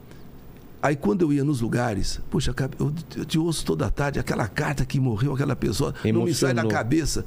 Aí 0.83 0.96
quando 0.96 1.22
eu 1.22 1.33
ia 1.33 1.42
nos 1.44 1.61
lugares, 1.61 2.20
puxa, 2.30 2.52
cabe- 2.52 2.76
eu, 2.78 3.24
te 3.24 3.38
ouço 3.38 3.64
toda 3.64 3.90
tarde, 3.90 4.18
aquela 4.18 4.46
carta 4.46 4.85
que 4.85 5.00
morreu, 5.00 5.33
aquela 5.35 5.57
pessoa, 5.57 5.94
não 6.04 6.24
me 6.24 6.35
sai 6.35 6.52
da 6.52 6.61
Emocionou. 6.62 6.70
cabeça. 6.70 7.24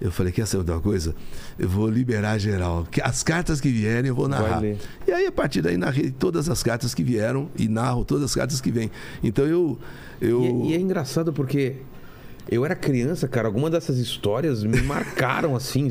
Eu 0.00 0.12
falei, 0.12 0.32
quer 0.32 0.46
saber 0.46 0.64
de 0.64 0.70
uma 0.70 0.80
coisa? 0.80 1.14
Eu 1.58 1.68
vou 1.68 1.88
liberar 1.88 2.38
geral. 2.38 2.86
Que 2.90 3.00
As 3.00 3.22
cartas 3.22 3.60
que 3.60 3.68
vierem 3.68 4.08
eu 4.08 4.14
vou 4.14 4.28
narrar. 4.28 4.62
E 4.64 5.12
aí, 5.12 5.26
a 5.26 5.32
partir 5.32 5.60
daí, 5.60 5.76
narrei 5.76 6.10
todas 6.10 6.48
as 6.48 6.62
cartas 6.62 6.94
que 6.94 7.02
vieram 7.02 7.48
e 7.56 7.68
narro 7.68 8.04
todas 8.04 8.24
as 8.24 8.34
cartas 8.34 8.60
que 8.60 8.70
vêm. 8.70 8.90
Então 9.22 9.44
eu. 9.44 9.78
eu... 10.20 10.42
E, 10.64 10.70
e 10.70 10.74
é 10.74 10.78
engraçado 10.78 11.32
porque 11.32 11.76
eu 12.50 12.64
era 12.64 12.76
criança, 12.76 13.26
cara. 13.26 13.48
Algumas 13.48 13.70
dessas 13.72 13.98
histórias 13.98 14.62
me 14.62 14.80
marcaram 14.82 15.56
assim. 15.56 15.90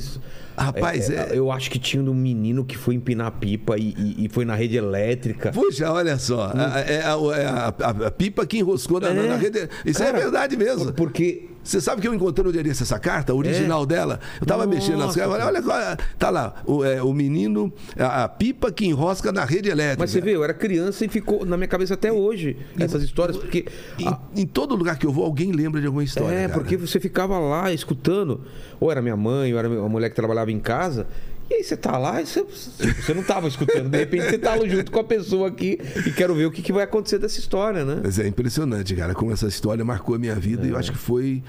Rapaz, 0.58 1.10
é- 1.10 1.30
Eu 1.34 1.52
acho 1.52 1.70
que 1.70 1.78
tinha 1.80 2.02
um 2.04 2.14
menino 2.14 2.66
que 2.66 2.78
foi 2.78 2.96
empinar 2.96 3.32
pipa 3.34 3.78
e, 3.78 3.94
e- 3.98 4.26
e 4.26 4.30
foi 4.30 4.44
na 4.46 4.56
rede 4.56 4.76
elétrica. 4.78 5.52
Puxa, 5.52 5.92
olha 5.92 6.18
só. 6.18 6.52
a- 6.54 6.80
É 6.80 7.02
a, 7.04 7.40
é 7.40 7.46
a- 7.46 7.74
a- 7.80 8.08
a 8.08 8.12
pipa 8.12 8.46
que 8.46 8.58
enroscou 8.58 9.00
na, 9.00 9.14
na- 9.14 9.22
É. 9.24 9.38
rede. 9.38 9.70
Isso 9.86 10.00
Cara, 10.00 10.18
é 10.18 10.22
verdade 10.22 10.58
mesmo. 10.58 10.92
Porque 10.94 11.50
Você 11.68 11.82
sabe 11.82 12.02
que 12.02 12.08
eu 12.08 12.14
encontrei 12.14 12.46
no 12.46 12.52
desse 12.64 12.84
essa 12.84 12.98
carta, 12.98 13.34
a 13.34 13.36
original 13.36 13.86
dela? 13.86 14.22
Eu 14.40 14.48
tava 14.48 14.66
Nossa. 14.66 14.74
mexendo 14.78 15.00
nas 15.00 15.14
cartas, 15.14 15.36
olha, 15.46 15.62
olha, 15.62 15.98
tá 16.18 16.30
lá, 16.30 16.64
o, 16.66 16.82
é, 16.82 17.04
o 17.04 17.12
menino, 17.12 17.74
a, 18.00 18.24
a 18.24 18.30
pipa 18.30 18.72
que 18.72 18.86
enrosca 18.86 19.34
na 19.34 19.44
rede 19.44 19.68
elétrica. 19.68 20.00
Mas 20.00 20.12
você 20.12 20.22
vê, 20.22 20.34
eu 20.34 20.46
era 20.46 20.54
criança 20.54 21.04
e 21.04 21.10
ficou 21.10 21.46
na 21.46 21.58
minha 21.58 21.68
cabeça 21.68 21.96
até 21.96 22.10
hoje 22.10 22.56
essas 22.80 23.04
histórias, 23.04 23.36
porque. 23.36 23.66
Em, 24.00 24.08
ah, 24.08 24.18
em 24.34 24.46
todo 24.46 24.78
lugar 24.78 24.98
que 24.98 25.06
eu 25.06 25.12
vou, 25.12 25.26
alguém 25.26 25.52
lembra 25.52 25.82
de 25.82 25.88
alguma 25.88 26.06
história. 26.06 26.34
é, 26.34 26.48
cara. 26.48 26.54
porque 26.54 26.78
você 26.78 27.02
ficava 27.02 27.38
lá 27.38 27.70
escutando, 27.74 28.40
ou 28.80 28.90
era 28.90 29.02
minha 29.02 29.18
mãe, 29.18 29.52
ou 29.52 29.60
era 29.60 29.68
a 29.68 29.90
mulher 29.90 30.10
que 30.10 30.16
trabalhava 30.16 30.47
em 30.52 30.60
casa. 30.60 31.08
E 31.50 31.54
aí 31.56 31.64
você 31.64 31.78
tá 31.78 31.98
lá 31.98 32.22
e 32.22 32.26
você, 32.26 32.44
você 32.44 33.14
não 33.14 33.24
tava 33.24 33.48
escutando. 33.48 33.90
De 33.90 33.98
repente 33.98 34.26
você 34.26 34.38
tá 34.38 34.58
junto 34.66 34.92
com 34.92 35.00
a 35.00 35.04
pessoa 35.04 35.48
aqui 35.48 35.80
e 36.06 36.12
quero 36.12 36.36
ver 36.36 36.46
o 36.46 36.52
que, 36.52 36.62
que 36.62 36.74
vai 36.74 36.84
acontecer 36.84 37.18
dessa 37.20 37.40
história, 37.40 37.86
né? 37.86 38.02
Mas 38.04 38.20
é 38.20 38.28
impressionante, 38.28 38.94
cara, 38.96 39.14
como 39.14 39.32
essa 39.32 39.48
história 39.48 39.84
marcou 39.86 40.16
a 40.16 40.20
minha 40.20 40.36
vida 40.36 40.68
e 40.68 40.72
eu 40.72 40.78
acho 40.78 40.92
que 40.92 40.98
foi 40.98 41.42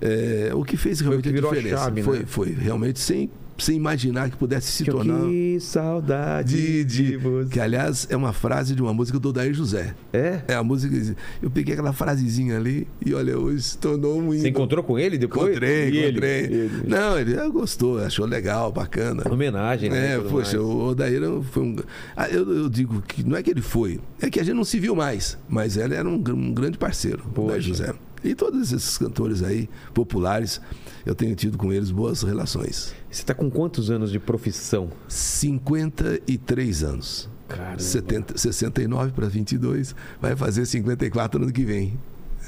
é, 0.00 0.50
o 0.54 0.64
que 0.64 0.76
fez 0.76 1.00
realmente 1.00 1.24
que 1.24 1.28
a 1.28 1.32
virou 1.32 1.50
a 1.50 1.54
diferença. 1.54 1.84
chave, 1.84 2.02
foi, 2.02 2.18
né? 2.18 2.24
foi 2.26 2.50
realmente 2.50 2.98
sem, 2.98 3.30
sem 3.58 3.76
imaginar 3.76 4.30
que 4.30 4.36
pudesse 4.36 4.72
se 4.72 4.84
Que, 4.84 4.90
tornar. 4.90 5.20
que 5.28 5.58
saudade 5.60 6.56
De, 6.56 6.84
de, 6.84 7.06
de, 7.10 7.16
você. 7.16 7.48
que 7.50 7.60
aliás 7.60 8.06
é 8.10 8.16
uma 8.16 8.32
frase 8.32 8.74
de 8.74 8.82
uma 8.82 8.92
música 8.94 9.18
do 9.18 9.32
Daí 9.32 9.52
José. 9.52 9.94
É? 10.12 10.40
É 10.48 10.54
a 10.54 10.62
música. 10.62 10.92
que 10.94 11.00
diz- 11.00 11.14
Eu 11.40 11.50
peguei 11.50 11.74
aquela 11.74 11.92
frasezinha 11.92 12.56
ali 12.56 12.86
e 13.04 13.14
olha, 13.14 13.38
hoje 13.38 13.62
se 13.62 13.78
tornou 13.78 14.18
um 14.20 14.30
Você 14.32 14.48
encontrou 14.48 14.82
com 14.82 14.98
ele 14.98 15.16
depois? 15.18 15.50
Encontrei, 15.50 15.90
E 15.90 16.08
encontrei. 16.08 16.40
Ele? 16.44 16.70
Não, 16.86 17.18
ele 17.18 17.38
ah, 17.38 17.48
gostou, 17.48 17.98
achou 17.98 18.26
legal, 18.26 18.72
bacana. 18.72 19.22
Homenagem, 19.30 19.90
né? 19.90 20.14
É, 20.14 20.18
poxa, 20.18 20.56
mais. 20.56 20.66
o 20.68 20.78
Odair 20.88 21.20
foi 21.50 21.62
um. 21.62 21.76
Ah, 22.16 22.28
eu, 22.28 22.50
eu 22.50 22.68
digo 22.68 23.00
que 23.02 23.22
não 23.22 23.36
é 23.36 23.42
que 23.42 23.50
ele 23.50 23.62
foi, 23.62 24.00
é 24.20 24.28
que 24.30 24.40
a 24.40 24.42
gente 24.44 24.54
não 24.56 24.64
se 24.64 24.78
viu 24.80 24.94
mais, 24.96 25.38
mas 25.48 25.76
ele 25.76 25.94
era 25.94 26.08
um, 26.08 26.14
um 26.14 26.52
grande 26.54 26.78
parceiro, 26.78 27.22
o 27.26 27.30
Poxa. 27.30 27.46
Odair 27.48 27.62
José. 27.62 27.94
E 28.24 28.34
todos 28.36 28.72
esses 28.72 28.96
cantores 28.98 29.42
aí, 29.42 29.68
populares, 29.92 30.60
eu 31.04 31.14
tenho 31.14 31.34
tido 31.34 31.58
com 31.58 31.72
eles 31.72 31.90
boas 31.90 32.22
relações. 32.22 32.94
Você 33.10 33.22
tá 33.22 33.34
com 33.34 33.50
quantos 33.50 33.90
anos 33.90 34.10
de 34.10 34.18
profissão? 34.18 34.90
53 35.08 36.84
anos. 36.84 37.28
Caramba. 37.48 37.78
70, 37.78 38.38
69 38.38 39.12
para 39.12 39.28
22, 39.28 39.94
vai 40.20 40.34
fazer 40.34 40.64
54 40.64 41.38
no 41.38 41.46
ano 41.46 41.52
que 41.52 41.64
vem. 41.64 41.98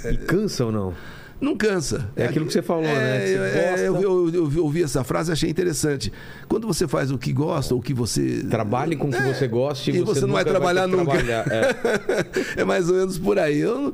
E 0.05 0.17
cansa 0.17 0.65
ou 0.65 0.73
não? 0.73 0.95
Não 1.41 1.57
cansa. 1.57 2.09
É 2.17 2.27
aquilo 2.27 2.47
que 2.47 2.53
você 2.53 2.63
falou, 2.63 2.83
né? 2.85 3.21
Que 3.21 3.27
você 3.27 3.35
é, 3.59 3.89
eu, 3.89 3.97
eu- 4.01 4.31
eu- 4.35 4.53
eu 4.53 4.65
ouvi 4.65 4.83
essa 4.83 5.03
frase 5.05 5.31
e 5.31 5.33
achei 5.33 5.51
interessante. 5.51 6.13
Quando 6.49 6.67
você 6.67 6.87
faz 6.89 7.11
o 7.11 7.19
que 7.19 7.33
gosta, 7.33 7.75
o 7.75 7.81
que 7.83 7.93
você. 7.93 8.45
Trabalhe 8.49 8.97
com 8.97 9.09
o 9.09 9.11
que 9.11 9.17
É, 9.17 9.33
você 9.35 9.47
gosta 9.49 9.91
e, 9.91 9.97
e 9.97 10.01
você 10.03 10.23
não 10.23 10.33
vai 10.33 10.45
trabalhar 10.45 10.89
que 10.89 10.97
nunca. 10.97 11.13
trabalhar. 11.13 11.45
É. 11.51 12.61
é 12.63 12.65
mais 12.65 12.89
ou 12.89 12.97
menos 12.97 13.19
por 13.19 13.39
aí. 13.39 13.59
Eu- 13.59 13.93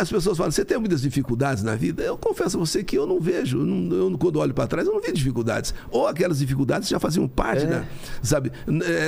as 0.00 0.10
pessoas 0.10 0.36
falam, 0.36 0.50
você 0.50 0.64
tem 0.64 0.78
muitas 0.78 1.02
dificuldades 1.02 1.62
na 1.62 1.74
vida? 1.76 2.02
Eu 2.02 2.16
confesso 2.16 2.56
a 2.56 2.60
você 2.60 2.82
que 2.82 2.96
eu 2.96 3.06
não 3.06 3.20
vejo. 3.20 3.58
Eu 3.60 3.66
não- 3.66 3.96
eu, 3.96 4.18
quando 4.18 4.36
olho 4.40 4.54
para 4.54 4.66
trás, 4.66 4.86
eu 4.86 4.94
não 4.94 5.00
vejo 5.00 5.12
dificuldades. 5.14 5.74
Ou 5.90 6.06
aquelas 6.08 6.38
dificuldades 6.38 6.88
já 6.88 6.98
faziam 6.98 7.28
parte, 7.28 7.64
É. 7.64 7.68
da, 7.68 7.84
sabe? 8.22 8.50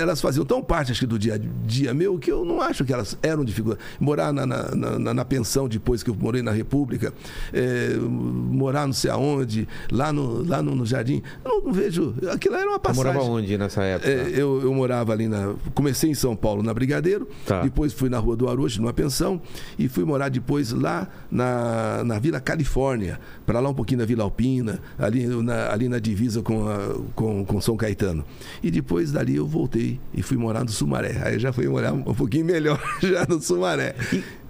Elas 0.01 0.21
faziam 0.21 0.45
tão 0.45 0.63
parte, 0.63 0.93
acho 0.93 1.01
que, 1.01 1.07
do 1.07 1.19
dia 1.19 1.35
a 1.35 1.39
dia 1.67 1.93
meu, 1.95 2.19
que 2.19 2.31
eu 2.31 2.45
não 2.45 2.61
acho 2.61 2.85
que 2.85 2.93
elas 2.93 3.17
eram 3.23 3.45
dificuldades. 3.45 3.85
Morar 3.99 4.33
na, 4.33 4.47
na, 4.47 4.99
na- 4.99 5.15
na 5.15 5.25
pensão 5.25 5.69
depois 5.69 6.03
que 6.03 6.11
eu 6.11 6.15
morei 6.15 6.43
na 6.43 6.53
República, 6.53 7.13
é, 7.53 7.62
morar 8.01 8.87
não 8.87 8.93
sei 8.93 9.11
aonde, 9.11 9.69
lá 9.91 10.13
no, 10.13 10.47
lá 10.47 10.63
no, 10.63 10.75
no 10.75 10.87
jardim, 10.87 11.23
eu 11.45 11.51
não, 11.51 11.65
não 11.67 11.73
vejo. 11.73 12.15
Aquilo 12.33 12.55
era 12.57 12.65
uma 12.67 12.73
Você 12.75 12.81
passagem. 12.83 13.13
morava 13.13 13.25
onde 13.31 13.59
nessa 13.59 13.83
época? 13.83 14.11
É, 14.11 14.29
eu, 14.35 14.61
eu 14.63 14.73
morava 14.75 15.13
ali 15.13 15.29
na. 15.29 15.55
Comecei 15.75 16.11
em 16.11 16.15
São 16.15 16.35
Paulo, 16.37 16.63
na 16.63 16.73
Brigadeiro. 16.75 17.27
Tá. 17.47 17.63
Depois 17.63 17.93
fui 17.93 18.09
na 18.09 18.19
Rua 18.19 18.37
do 18.37 18.49
Arojo, 18.49 18.81
numa 18.81 18.93
pensão. 18.93 19.41
E 19.79 19.89
fui 19.89 20.05
morar 20.05 20.29
depois 20.29 20.73
lá 20.73 21.09
na, 21.31 22.03
na 22.05 22.19
Vila 22.19 22.41
Califórnia, 22.41 23.19
para 23.47 23.61
lá 23.61 23.69
um 23.69 23.75
pouquinho 23.75 24.01
da 24.01 24.07
Vila 24.07 24.25
Alpina, 24.25 24.81
ali 24.99 25.27
na, 25.27 25.71
ali 25.73 25.89
na 25.89 25.99
divisa 25.99 26.43
com, 26.43 26.69
a- 26.69 26.97
com, 27.15 27.45
com 27.45 27.61
São 27.61 27.77
Caetano. 27.77 28.25
E 28.63 28.71
depois 28.71 29.13
dali 29.13 29.37
eu 29.37 29.47
voltei 29.47 30.01
e 30.15 30.23
fui 30.23 30.37
morar 30.37 30.65
no 30.65 30.71
Sumaré. 30.71 31.21
Aí 31.25 31.39
já 31.39 31.53
fui 31.53 31.67
morar 31.69 31.93
um 31.93 32.03
pouquinho 32.15 32.45
melhor 32.45 32.81
já 33.03 33.27
no 33.29 33.41
Sumaré. 33.41 33.95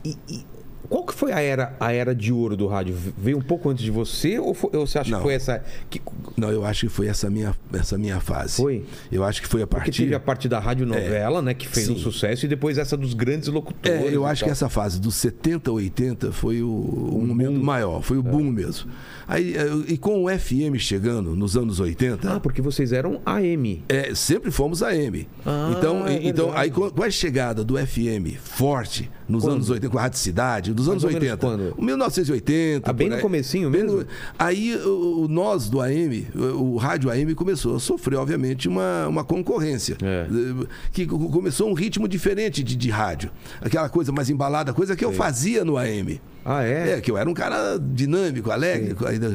E- 0.05 0.17
e 0.29 0.45
qual 0.93 1.05
que 1.07 1.15
foi 1.15 1.33
a 1.33 1.41
era, 1.41 1.75
a 1.81 1.91
era 1.91 2.15
de 2.15 2.31
ouro 2.31 2.55
do 2.55 2.67
rádio? 2.67 2.95
Veio 3.17 3.39
um 3.39 3.41
pouco 3.41 3.71
antes 3.71 3.83
de 3.83 3.91
você 3.91 4.39
ou, 4.39 4.53
foi- 4.53 4.69
ou 4.75 4.87
você 4.87 4.99
acha 4.99 5.11
Não. 5.11 5.19
que 5.19 5.23
foi 5.25 5.33
essa... 5.33 5.65
Que, 5.89 6.03
Não, 6.37 6.51
eu 6.51 6.67
acho 6.67 6.87
que 6.87 6.93
foi 6.93 7.07
essa 7.07 7.31
minha, 7.31 7.55
essa 7.73 7.97
minha 7.97 8.21
fase. 8.21 8.57
Foi? 8.57 8.85
Eu 9.11 9.25
acho 9.25 9.41
que 9.41 9.49
foi 9.49 9.63
a 9.63 9.67
porque 9.67 9.85
partir. 9.87 10.03
teve 10.03 10.15
a 10.15 10.21
parte 10.21 10.51
da 10.51 10.59
rádio 10.59 10.85
novela, 10.85 11.41
né? 11.41 11.55
Que 11.55 11.67
fez 11.67 11.89
um 11.89 11.97
Sim. 11.97 12.03
sucesso. 12.03 12.45
E 12.45 12.49
depois 12.49 12.77
essa 12.77 12.95
dos 12.95 13.15
grandes 13.15 13.49
locutores. 13.49 14.03
É, 14.03 14.15
eu 14.15 14.27
acho 14.27 14.41
que 14.43 14.51
tal. 14.51 14.53
essa 14.53 14.69
fase 14.69 15.01
dos 15.01 15.15
70, 15.15 15.73
80 15.73 16.31
foi 16.31 16.63
o, 16.63 16.69
o 16.69 17.25
momento 17.27 17.59
maior, 17.65 18.03
foi 18.03 18.19
o 18.19 18.23
boom 18.23 18.45
mesmo. 18.51 18.91
Aí, 19.27 19.57
eh, 19.57 19.71
e 19.89 19.97
com 19.97 20.25
o 20.25 20.29
FM 20.29 20.77
chegando 20.79 21.35
nos 21.35 21.57
anos 21.57 21.81
80, 21.81 22.35
Ah, 22.35 22.39
porque 22.41 22.61
vocês 22.61 22.93
eram 22.93 23.19
AM. 23.25 23.83
é, 23.89 24.15
sempre 24.15 24.51
fomos 24.51 24.83
AM. 24.83 25.27
Ah, 25.47 25.75
então, 25.79 26.07
é 26.07 26.21
então 26.23 26.53
aí 26.55 26.71
com, 26.71 26.91
com 26.91 27.03
a 27.03 27.11
chegada 27.11 27.65
do 27.65 27.79
FM 27.79 28.37
forte 28.43 29.11
nos 29.29 29.43
Quando? 29.45 29.55
anos 29.55 29.71
80, 29.71 29.89
com 29.91 29.99
a 29.99 30.03
Rádio 30.03 30.19
Cidade, 30.19 30.75
dos 30.85 30.89
anos 30.93 31.05
ou 31.05 31.11
menos 31.11 31.23
80, 31.29 31.37
quando? 31.47 31.75
1980. 31.83 32.91
Ah, 32.91 32.93
bem 32.93 33.09
no 33.09 33.19
comecinho 33.21 33.71
mesmo? 33.71 33.99
no- 33.99 34.07
Aí 34.39 34.77
o, 34.77 35.27
nós 35.29 35.69
do 35.69 35.81
AM, 35.81 36.27
o, 36.35 36.77
rádio 36.77 37.11
AM 37.11 37.35
começou 37.35 37.77
a 37.77 37.81
sofrer, 37.81 38.17
obviamente, 38.19 38.69
uma, 38.69 39.07
uma 39.09 39.25
concorrência. 39.25 39.97
É. 40.03 40.27
Eh, 40.31 40.67
Que 40.93 41.07
co- 41.07 41.19
começou 41.31 41.69
um 41.71 41.75
ritmo 41.75 42.07
diferente 42.09 42.63
de, 42.63 42.77
de 42.77 42.91
rádio. 42.91 43.31
Aquela 43.61 43.89
coisa 43.89 44.13
mais 44.13 44.29
embalada, 44.31 44.73
coisa 44.73 44.95
que 44.97 45.05
eu 45.05 45.13
fazia 45.13 45.65
no 45.65 45.77
AM. 45.77 46.21
Ah, 46.45 46.65
é? 46.65 46.95
É, 46.95 47.01
que 47.01 47.09
eu 47.09 47.17
era 47.17 47.31
um 47.31 47.35
cara 47.35 47.79
dinâmico, 47.79 48.51
alegre, 48.51 48.97
ainda, 49.07 49.31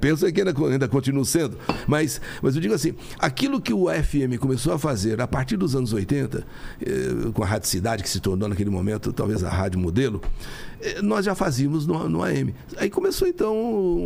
penso 0.00 0.24
que 0.32 0.40
ainda, 0.40 0.54
ainda 0.70 0.88
continuo 0.88 1.22
sendo. 1.22 1.58
Mas, 1.86 2.18
mas 2.40 2.54
eu 2.54 2.62
digo 2.62 2.72
assim, 2.72 2.94
aquilo 3.18 3.60
que 3.60 3.74
o 3.74 3.88
FM 3.90 4.38
começou 4.40 4.72
a 4.72 4.78
fazer 4.78 5.20
a 5.20 5.26
partir 5.26 5.58
dos 5.58 5.76
anos 5.76 5.92
80, 5.92 6.42
eh, 6.80 6.86
com 7.34 7.42
a 7.42 7.46
Rádio 7.46 7.68
Cidade, 7.68 8.02
que 8.02 8.08
se 8.08 8.20
tornou 8.20 8.48
naquele 8.48 8.70
momento 8.70 9.12
talvez 9.12 9.44
a 9.44 9.50
rádio 9.50 9.78
modelo, 9.78 10.22
nós 11.02 11.24
já 11.24 11.34
fazíamos 11.34 11.86
no, 11.86 12.08
no 12.08 12.22
AM. 12.22 12.54
Aí 12.76 12.88
começou 12.90 13.26
então 13.28 13.54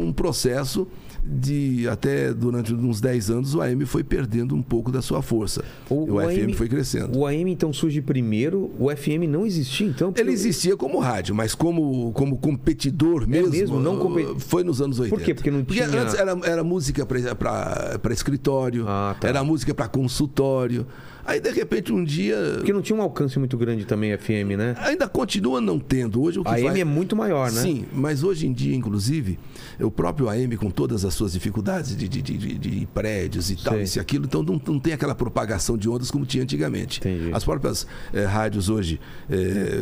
um 0.00 0.12
processo 0.12 0.86
de 1.26 1.88
até 1.88 2.34
durante 2.34 2.74
uns 2.74 3.00
10 3.00 3.30
anos 3.30 3.54
o 3.54 3.62
AM 3.62 3.86
foi 3.86 4.04
perdendo 4.04 4.54
um 4.54 4.60
pouco 4.60 4.92
da 4.92 5.00
sua 5.00 5.22
força. 5.22 5.64
O, 5.88 6.06
FM 6.20 6.54
foi 6.54 6.68
crescendo. 6.68 7.18
O 7.18 7.26
AM 7.26 7.50
então 7.50 7.72
surge 7.72 8.02
primeiro, 8.02 8.70
o 8.78 8.94
FM 8.94 9.26
não 9.26 9.46
existia 9.46 9.86
então? 9.86 10.12
Ele 10.16 10.32
existia 10.32 10.76
como 10.76 10.98
rádio, 10.98 11.34
mas 11.34 11.54
como, 11.54 12.12
como 12.12 12.36
competidor 12.36 13.26
mesmo, 13.26 13.50
mesmo? 13.50 13.80
Não 13.80 13.98
compe- 13.98 14.36
foi 14.38 14.62
nos 14.62 14.82
anos 14.82 14.98
80. 15.00 15.16
Por 15.16 15.24
quê? 15.24 15.34
Porque 15.34 15.50
não 15.50 15.64
tinha- 15.64 15.86
antes 15.86 16.14
era, 16.14 16.38
era 16.44 16.62
música 16.62 17.06
para 17.06 18.12
escritório, 18.12 18.84
Ah, 18.86 19.16
tá. 19.18 19.26
era 19.28 19.42
música 19.42 19.72
para 19.72 19.88
consultório. 19.88 20.86
Aí 21.26 21.40
de 21.40 21.50
repente 21.50 21.92
um 21.92 22.04
dia 22.04 22.36
Porque 22.56 22.72
não 22.72 22.82
tinha 22.82 22.96
um 22.98 23.02
alcance 23.02 23.38
muito 23.38 23.56
grande 23.56 23.84
também 23.84 24.16
FM, 24.16 24.56
né? 24.58 24.74
ainda 24.78 25.08
continua 25.08 25.60
não 25.60 25.78
tendo. 25.78 26.22
Hoje 26.22 26.38
o 26.38 26.42
que 26.44 26.48
A 26.50 26.54
AM 26.54 26.80
é 26.80 26.84
muito 26.84 27.16
maior, 27.16 27.50
né? 27.50 27.60
Sim, 27.62 27.84
mas 27.92 28.22
hoje 28.22 28.46
em 28.46 28.52
dia, 28.52 28.74
inclusive, 28.74 29.38
o 29.80 29.90
próprio 29.90 30.28
AM, 30.28 30.56
com 30.56 30.70
todas 30.70 31.04
as 31.04 31.14
suas 31.14 31.32
dificuldades 31.32 31.96
de, 31.96 32.08
de, 32.08 32.20
de- 32.22 32.58
de- 32.58 32.86
prédios 32.94 33.50
e 33.50 33.56
tal, 33.56 33.74
Sei. 33.74 33.82
isso 33.84 33.98
e 33.98 34.00
aquilo, 34.00 34.24
então 34.26 34.42
não, 34.42 34.60
não 34.66 34.78
tem 34.78 34.92
aquela 34.92 35.14
propagação 35.14 35.76
de 35.78 35.88
ondas 35.88 36.10
como 36.10 36.24
tinha 36.26 36.42
antigamente. 36.42 37.00
Entendi. 37.00 37.30
As 37.32 37.42
próprias 37.44 37.86
eh, 38.12 38.24
rádios 38.24 38.68
hoje, 38.68 39.00
eh, 39.30 39.80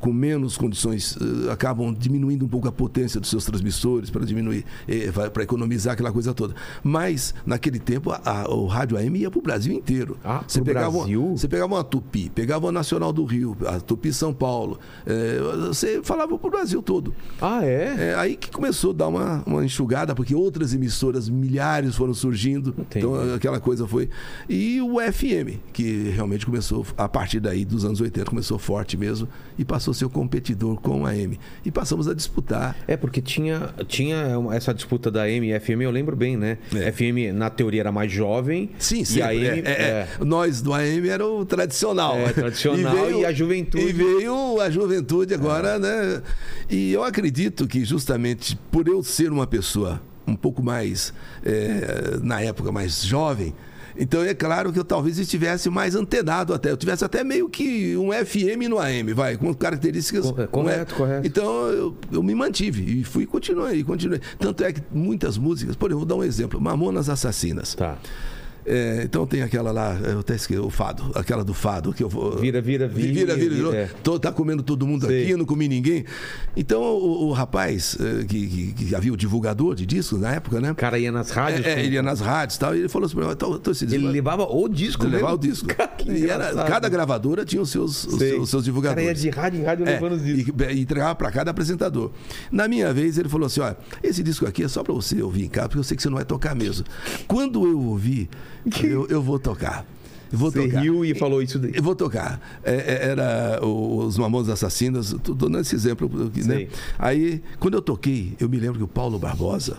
com 0.00 0.12
menos 0.12 0.56
condições, 0.56 1.16
eh, 1.20 1.52
acabam 1.52 1.94
diminuindo 1.94 2.44
um 2.44 2.48
pouco 2.48 2.66
a 2.68 2.72
potência 2.72 3.20
dos 3.20 3.28
seus 3.30 3.44
transmissores 3.44 4.10
para 4.10 4.24
diminuir, 4.24 4.64
para 5.32 5.42
economizar 5.42 5.92
aquela 5.94 6.10
coisa 6.12 6.32
toda. 6.34 6.54
Mas, 6.82 7.34
naquele 7.46 7.78
tempo, 7.78 8.10
a- 8.10 8.20
a- 8.24 8.48
o 8.50 8.66
rádio 8.66 8.96
AM 8.96 9.18
ia 9.18 9.30
para 9.30 9.38
o 9.38 9.42
Brasil 9.42 9.72
inteiro. 9.72 10.16
Ah, 10.24 10.42
você 10.46 10.60
pegava, 10.78 10.98
Brasil? 10.98 11.36
você 11.36 11.48
pegava 11.48 11.74
uma 11.74 11.84
Tupi, 11.84 12.30
pegava 12.30 12.66
uma 12.66 12.72
Nacional 12.72 13.12
do 13.12 13.24
Rio, 13.24 13.56
a 13.66 13.80
Tupi 13.80 14.12
São 14.12 14.32
Paulo, 14.32 14.78
eh, 15.06 15.38
você 15.66 16.00
falava 16.02 16.38
para 16.38 16.46
o 16.46 16.50
Brasil 16.50 16.82
todo. 16.82 17.14
Ah, 17.40 17.64
é? 17.64 18.10
É 18.10 18.14
aí 18.14 18.36
que 18.36 18.50
começou 18.50 18.90
a 18.90 18.94
dar 18.94 19.08
uma, 19.08 19.42
uma 19.46 19.64
enxugada, 19.64 20.14
porque 20.14 20.34
outras 20.34 20.74
emissoras, 20.74 21.28
milhares 21.28 21.96
foram 21.96 22.14
surgindo. 22.14 22.74
Entendi. 22.78 23.04
Então 23.04 23.34
aquela 23.34 23.60
coisa 23.60 23.86
foi. 23.86 24.08
E 24.48 24.80
o 24.80 24.96
FM, 25.00 25.58
que 25.72 26.10
realmente 26.10 26.46
começou, 26.46 26.86
a 26.96 27.08
partir 27.08 27.40
daí 27.40 27.64
dos 27.64 27.84
anos 27.84 28.00
80, 28.00 28.28
começou 28.30 28.58
forte 28.58 28.96
mesmo 28.96 29.28
e 29.58 29.64
passou 29.64 29.92
a 29.92 29.94
ser 29.94 30.04
o 30.04 30.10
competidor 30.10 30.80
com 30.80 31.06
a 31.06 31.10
AM. 31.10 31.38
E 31.64 31.70
passamos 31.70 32.08
a 32.08 32.14
disputar. 32.14 32.76
É, 32.86 32.96
porque 32.96 33.20
tinha, 33.20 33.70
tinha 33.86 34.34
essa 34.52 34.72
disputa 34.72 35.10
da 35.10 35.22
AM 35.22 35.50
e 35.50 35.58
FM, 35.60 35.82
eu 35.82 35.90
lembro 35.90 36.16
bem, 36.16 36.36
né? 36.36 36.58
É. 36.74 36.92
FM, 36.92 37.34
na 37.34 37.50
teoria, 37.50 37.80
era 37.80 37.92
mais 37.92 38.10
jovem. 38.10 38.70
Sim, 38.78 39.00
e 39.00 39.06
sim. 39.06 39.20
a 39.20 39.28
AM, 39.28 39.38
é, 39.40 39.70
é, 39.70 39.72
é. 39.72 40.08
é. 40.20 40.24
Nós 40.24 40.62
do 40.68 40.74
AM 40.74 41.08
era 41.08 41.26
o 41.26 41.44
tradicional. 41.46 42.16
É, 42.16 42.32
tradicional 42.32 43.10
e 43.10 43.24
a 43.24 43.32
juventude. 43.32 43.84
E 43.84 43.92
veio 43.92 44.60
a 44.60 44.68
juventude 44.70 45.32
agora, 45.32 45.78
né? 45.78 46.22
E 46.68 46.92
eu 46.92 47.02
acredito 47.02 47.66
que 47.66 47.84
justamente 47.84 48.56
por 48.70 48.86
eu 48.86 49.02
ser 49.02 49.32
uma 49.32 49.46
pessoa 49.46 50.00
um 50.26 50.36
pouco 50.36 50.62
mais, 50.62 51.12
é, 51.42 52.18
na 52.22 52.40
época, 52.42 52.70
mais 52.70 53.02
jovem, 53.02 53.54
então 53.98 54.22
é 54.22 54.32
claro 54.34 54.72
que 54.72 54.78
eu 54.78 54.84
talvez 54.84 55.18
estivesse 55.18 55.68
mais 55.70 55.96
antenado 55.96 56.52
até. 56.54 56.70
Eu 56.70 56.76
tivesse 56.76 57.04
até 57.04 57.24
meio 57.24 57.48
que 57.48 57.96
um 57.96 58.10
FM 58.12 58.68
no 58.68 58.78
AM, 58.78 59.12
vai, 59.12 59.36
com 59.36 59.52
características. 59.54 60.30
Corre- 60.30 60.46
correto, 60.46 60.92
né? 60.92 60.98
correto. 60.98 61.26
Então 61.26 61.66
eu, 61.68 61.96
eu 62.12 62.22
me 62.22 62.34
mantive 62.34 63.00
e 63.00 63.04
fui 63.04 63.26
continuei, 63.26 63.82
continuei. 63.82 64.20
Tanto 64.38 64.62
é 64.62 64.72
que 64.72 64.82
muitas 64.92 65.36
músicas, 65.36 65.74
por 65.74 65.90
exemplo, 65.90 66.06
vou 66.06 66.16
dar 66.16 66.22
um 66.22 66.24
exemplo: 66.24 66.60
Mamonas 66.60 67.08
Assassinas. 67.08 67.74
Tá. 67.74 67.98
É, 68.70 69.02
então 69.04 69.26
tem 69.26 69.40
aquela 69.40 69.72
lá, 69.72 69.94
eu 70.04 70.18
até 70.20 70.34
esqueci, 70.34 70.60
o 70.60 70.68
fado, 70.68 71.10
aquela 71.14 71.42
do 71.42 71.54
fado, 71.54 71.92
que 71.92 72.02
eu 72.02 72.08
vou. 72.08 72.36
Vira, 72.36 72.60
vira, 72.60 72.86
vira, 72.86 73.12
Vira, 73.12 73.34
vira, 73.36 73.54
vira, 73.54 73.76
é. 73.76 73.90
Tô- 74.02 74.18
tá 74.18 74.30
comendo 74.30 74.62
todo 74.62 74.86
mundo 74.86 75.06
Sei. 75.06 75.22
aqui, 75.22 75.30
eu 75.32 75.38
não 75.38 75.46
comi 75.46 75.68
ninguém. 75.68 76.04
Então 76.56 76.82
o, 76.82 77.28
o 77.28 77.32
rapaz, 77.32 77.96
eh, 77.98 78.24
que, 78.24 78.46
que, 78.46 78.72
que 78.86 78.94
havia 78.94 79.12
o 79.12 79.16
divulgador 79.16 79.74
de 79.74 79.86
discos 79.86 80.20
na 80.20 80.32
época, 80.34 80.60
né? 80.60 80.70
O 80.72 80.74
cara 80.74 80.98
ia 80.98 81.10
nas 81.10 81.30
rádios. 81.30 81.64
É, 81.66 81.80
é, 81.80 81.84
ele 81.84 81.94
ia 81.94 82.02
nas 82.02 82.20
rádios 82.20 82.56
e 82.56 82.60
tal, 82.60 82.76
e 82.76 82.80
ele 82.80 82.88
falou 82.88 83.06
assim: 83.06 83.16
tô, 83.36 83.58
tô 83.58 83.70
esse 83.70 83.86
disco, 83.86 83.96
Ele 83.98 84.04
mas- 84.04 84.12
levava 84.14 84.42
o 84.44 84.68
disco 84.68 85.04
ele 85.06 85.16
levava 85.16 85.34
o 85.34 85.38
disco. 85.38 85.68
E 86.06 86.28
era, 86.28 86.52
cada 86.64 86.88
gravadora 86.90 87.44
tinha 87.46 87.62
os 87.62 87.70
seus, 87.70 88.04
os 88.04 88.18
seus, 88.18 88.42
os 88.42 88.50
seus 88.50 88.68
O 88.68 88.82
cara 88.82 89.00
ia 89.02 89.14
divulgadores. 89.14 89.22
de 89.22 89.30
rádio 89.30 89.60
em 89.60 89.64
rádio 89.64 89.86
É, 89.88 89.92
levando 89.92 90.12
os 90.12 90.22
discos. 90.24 90.54
e, 90.68 90.72
e 90.74 90.80
entregava 90.80 91.14
para 91.14 91.30
cada 91.30 91.50
apresentador. 91.50 92.10
Na 92.52 92.68
minha 92.68 92.92
vez, 92.92 93.16
ele 93.16 93.28
falou 93.30 93.46
assim: 93.46 93.60
olha, 93.60 93.76
esse 94.02 94.22
disco 94.22 94.46
aqui 94.46 94.62
é 94.64 94.68
só 94.68 94.82
para 94.82 94.92
você 94.92 95.22
ouvir 95.22 95.44
em 95.44 95.48
casa, 95.48 95.68
porque 95.68 95.78
eu 95.78 95.84
sei 95.84 95.96
que 95.96 96.02
você 96.02 96.10
não 96.10 96.16
vai 96.16 96.24
tocar 96.26 96.54
mesmo. 96.54 96.84
Quando 97.26 97.66
eu 97.66 97.80
ouvir, 97.80 98.28
eu, 98.82 99.06
eu 99.08 99.22
vou 99.22 99.38
tocar. 99.38 99.86
Eu 100.30 100.38
vou 100.38 100.50
Você 100.50 100.66
tocar. 100.66 100.80
riu 100.80 101.04
e 101.04 101.14
falou 101.14 101.42
isso 101.42 101.58
daí. 101.58 101.72
Eu 101.74 101.82
vou 101.82 101.94
tocar. 101.96 102.40
É, 102.62 102.74
é, 102.74 103.08
era 103.10 103.64
os 103.64 104.18
Mamonas 104.18 104.50
Assassinas, 104.50 105.16
tô 105.22 105.32
dando 105.32 105.58
esse 105.58 105.74
exemplo. 105.74 106.10
Né? 106.46 106.68
Aí, 106.98 107.42
quando 107.58 107.74
eu 107.74 107.82
toquei, 107.82 108.34
eu 108.38 108.48
me 108.48 108.58
lembro 108.58 108.78
que 108.78 108.84
o 108.84 108.88
Paulo 108.88 109.18
Barbosa. 109.18 109.76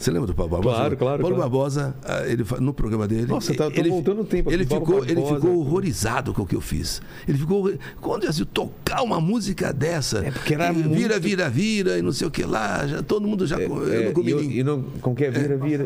Você 0.00 0.10
lembra 0.10 0.26
do 0.28 0.34
Paulo 0.34 0.50
Barbosa? 0.50 0.76
Claro, 0.76 0.96
claro, 0.96 1.20
Paulo 1.20 1.36
claro. 1.36 1.50
Barbosa, 1.50 1.94
ah, 2.04 2.22
ele, 2.26 2.42
no 2.58 2.72
programa 2.72 3.06
dele. 3.06 3.26
Nossa, 3.26 3.54
tá- 3.54 3.66
ele, 3.74 3.90
voltando 3.90 4.24
tempo 4.24 4.50
Ele 4.50 4.64
ficou, 4.64 5.04
ele 5.04 5.20
ficou 5.22 5.58
horrorizado 5.58 6.32
com 6.32 6.40
o 6.40 6.46
que 6.46 6.56
eu 6.56 6.60
fiz. 6.62 7.02
Ele 7.28 7.36
ficou. 7.36 7.70
Quando 8.00 8.24
eu 8.24 8.30
assim, 8.30 8.46
tocar 8.46 9.02
uma 9.02 9.20
música 9.20 9.74
dessa. 9.74 10.20
É, 10.26 10.30
porque 10.30 10.54
era 10.54 10.70
e 10.70 10.74
Vira, 10.76 10.88
muito- 10.88 11.20
vira, 11.22 11.50
vira, 11.50 11.98
e 11.98 12.02
não 12.02 12.12
sei 12.12 12.26
o 12.26 12.30
que 12.30 12.44
lá. 12.44 12.86
Já, 12.86 13.02
todo 13.02 13.28
mundo 13.28 13.46
já. 13.46 13.58
eu 13.58 13.92
É, 13.92 14.04
não 14.06 14.12
comi 14.14 14.28
e, 14.28 14.32
eu- 14.32 14.40
ninguém. 14.40 14.58
e 14.60 14.64
não, 14.64 14.82
como 15.02 15.14
que 15.14 15.24
é? 15.26 15.30
Vira, 15.30 15.56
vira. 15.58 15.84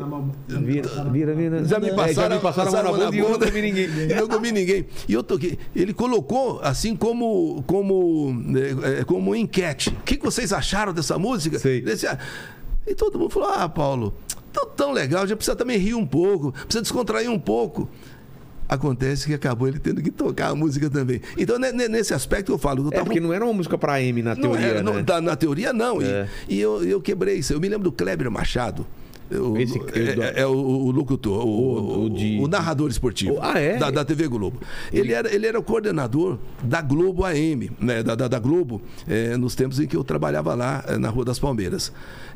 Vira, 0.48 0.88
vira, 1.10 1.34
vira. 1.34 1.64
Já 1.64 1.80
me 1.80 1.88
É, 1.88 1.94
passaram, 1.94 2.28
já 2.30 2.36
me 2.36 2.40
passaram 2.40 2.90
mão 2.92 2.98
na 2.98 3.04
bunda 3.06 3.16
e 3.16 3.18
eu 3.18 3.30
não 3.30 3.38
comi 3.40 3.62
ninguém. 3.62 3.88
E 4.10 4.14
não 4.14 4.28
comi 4.28 4.52
ninguém. 4.52 4.86
E 5.08 5.12
eu 5.12 5.24
toquei. 5.24 5.58
Ele 5.74 5.92
colocou 5.92 6.60
assim 6.62 6.94
como 6.94 7.64
como 7.66 8.32
é, 8.86 9.00
é, 9.00 9.04
como 9.04 9.34
enquete. 9.34 9.90
O 9.90 10.02
que 10.04 10.16
vocês 10.18 10.52
acharam 10.52 10.92
dessa 10.92 11.18
música? 11.18 11.58
Sei. 11.58 11.78
Ele 11.78 11.92
disse, 11.92 12.06
ah, 12.06 12.16
E 12.86 12.94
todo 12.94 13.18
mundo 13.18 13.30
falou: 13.30 13.48
"Ah, 13.50 13.68
Paulo, 13.68 14.14
tão, 14.52 14.66
tão 14.70 14.92
legal, 14.92 15.26
já 15.26 15.34
precisa 15.36 15.56
também 15.56 15.78
rir 15.78 15.94
um 15.94 16.06
pouco, 16.06 16.52
precisa 16.52 16.82
descontrair 16.82 17.30
um 17.30 17.38
pouco." 17.38 17.88
Acontece 18.66 19.26
que 19.26 19.34
acabou 19.34 19.68
ele 19.68 19.78
tendo 19.78 20.00
que 20.02 20.10
tocar 20.10 20.48
a 20.48 20.54
música 20.54 20.88
também. 20.88 21.20
Então, 21.36 21.58
ne- 21.58 21.70
ne- 21.70 21.86
nesse 21.86 22.14
aspecto 22.14 22.50
eu 22.50 22.56
falo, 22.56 22.82
eu 22.82 22.88
É, 22.88 22.92
tava 22.92 23.04
porque 23.04 23.20
não 23.20 23.30
era 23.30 23.44
uma 23.44 23.52
música 23.52 23.76
pra 23.76 23.94
AM 23.96 24.22
na 24.22 24.34
não 24.34 24.40
teoria, 24.40 24.66
era, 24.66 24.82
né? 24.82 24.90
não, 24.92 25.04
tá- 25.04 25.20
na 25.20 25.36
teoria 25.36 25.70
não. 25.72 26.00
E- 26.00 26.06
É. 26.06 26.28
E, 26.48 26.60
eu, 26.60 26.82
eu 26.82 26.98
quebrei 27.00 27.36
isso. 27.36 27.52
Eu 27.52 27.60
me 27.60 27.68
lembro 27.68 27.84
do 27.84 27.92
Kleber 27.92 28.30
Machado. 28.30 28.86
Eu- 29.30 29.56
Esse- 29.58 29.78
é, 29.94 30.40
é 30.42 30.46
o, 30.46 30.52
o 30.52 30.90
locutor, 30.90 31.44
o, 31.44 31.48
O- 31.48 32.04
o 32.06 32.10
de- 32.10 32.38
o 32.40 32.48
narrador 32.48 32.88
esportivo 32.90 33.34
O- 33.34 33.38
ah, 33.42 33.58
é? 33.58 33.76
da, 33.76 33.90
da 33.90 34.04
TV 34.04 34.28
Globo. 34.28 34.58
Ele, 34.90 35.12
era, 35.12 35.32
ele 35.34 35.46
era 35.46 35.58
o 35.58 35.62
coordenador 35.62 36.38
da 36.62 36.80
Globo 36.80 37.24
AM, 37.24 37.70
né, 37.78 38.02
da, 38.02 38.14
da, 38.14 38.28
da 38.28 38.38
Globo, 38.38 38.80
é, 39.06 39.36
nos 39.36 39.54
tempos 39.54 39.78
em 39.78 39.86
que 39.86 39.96
eu 39.96 40.04
trabalhava 40.04 40.54
lá 40.54 40.82
é, 40.88 40.96
na 40.96 41.10
Rua 41.10 41.24
das 41.26 41.38
Palmeiras. 41.38 41.92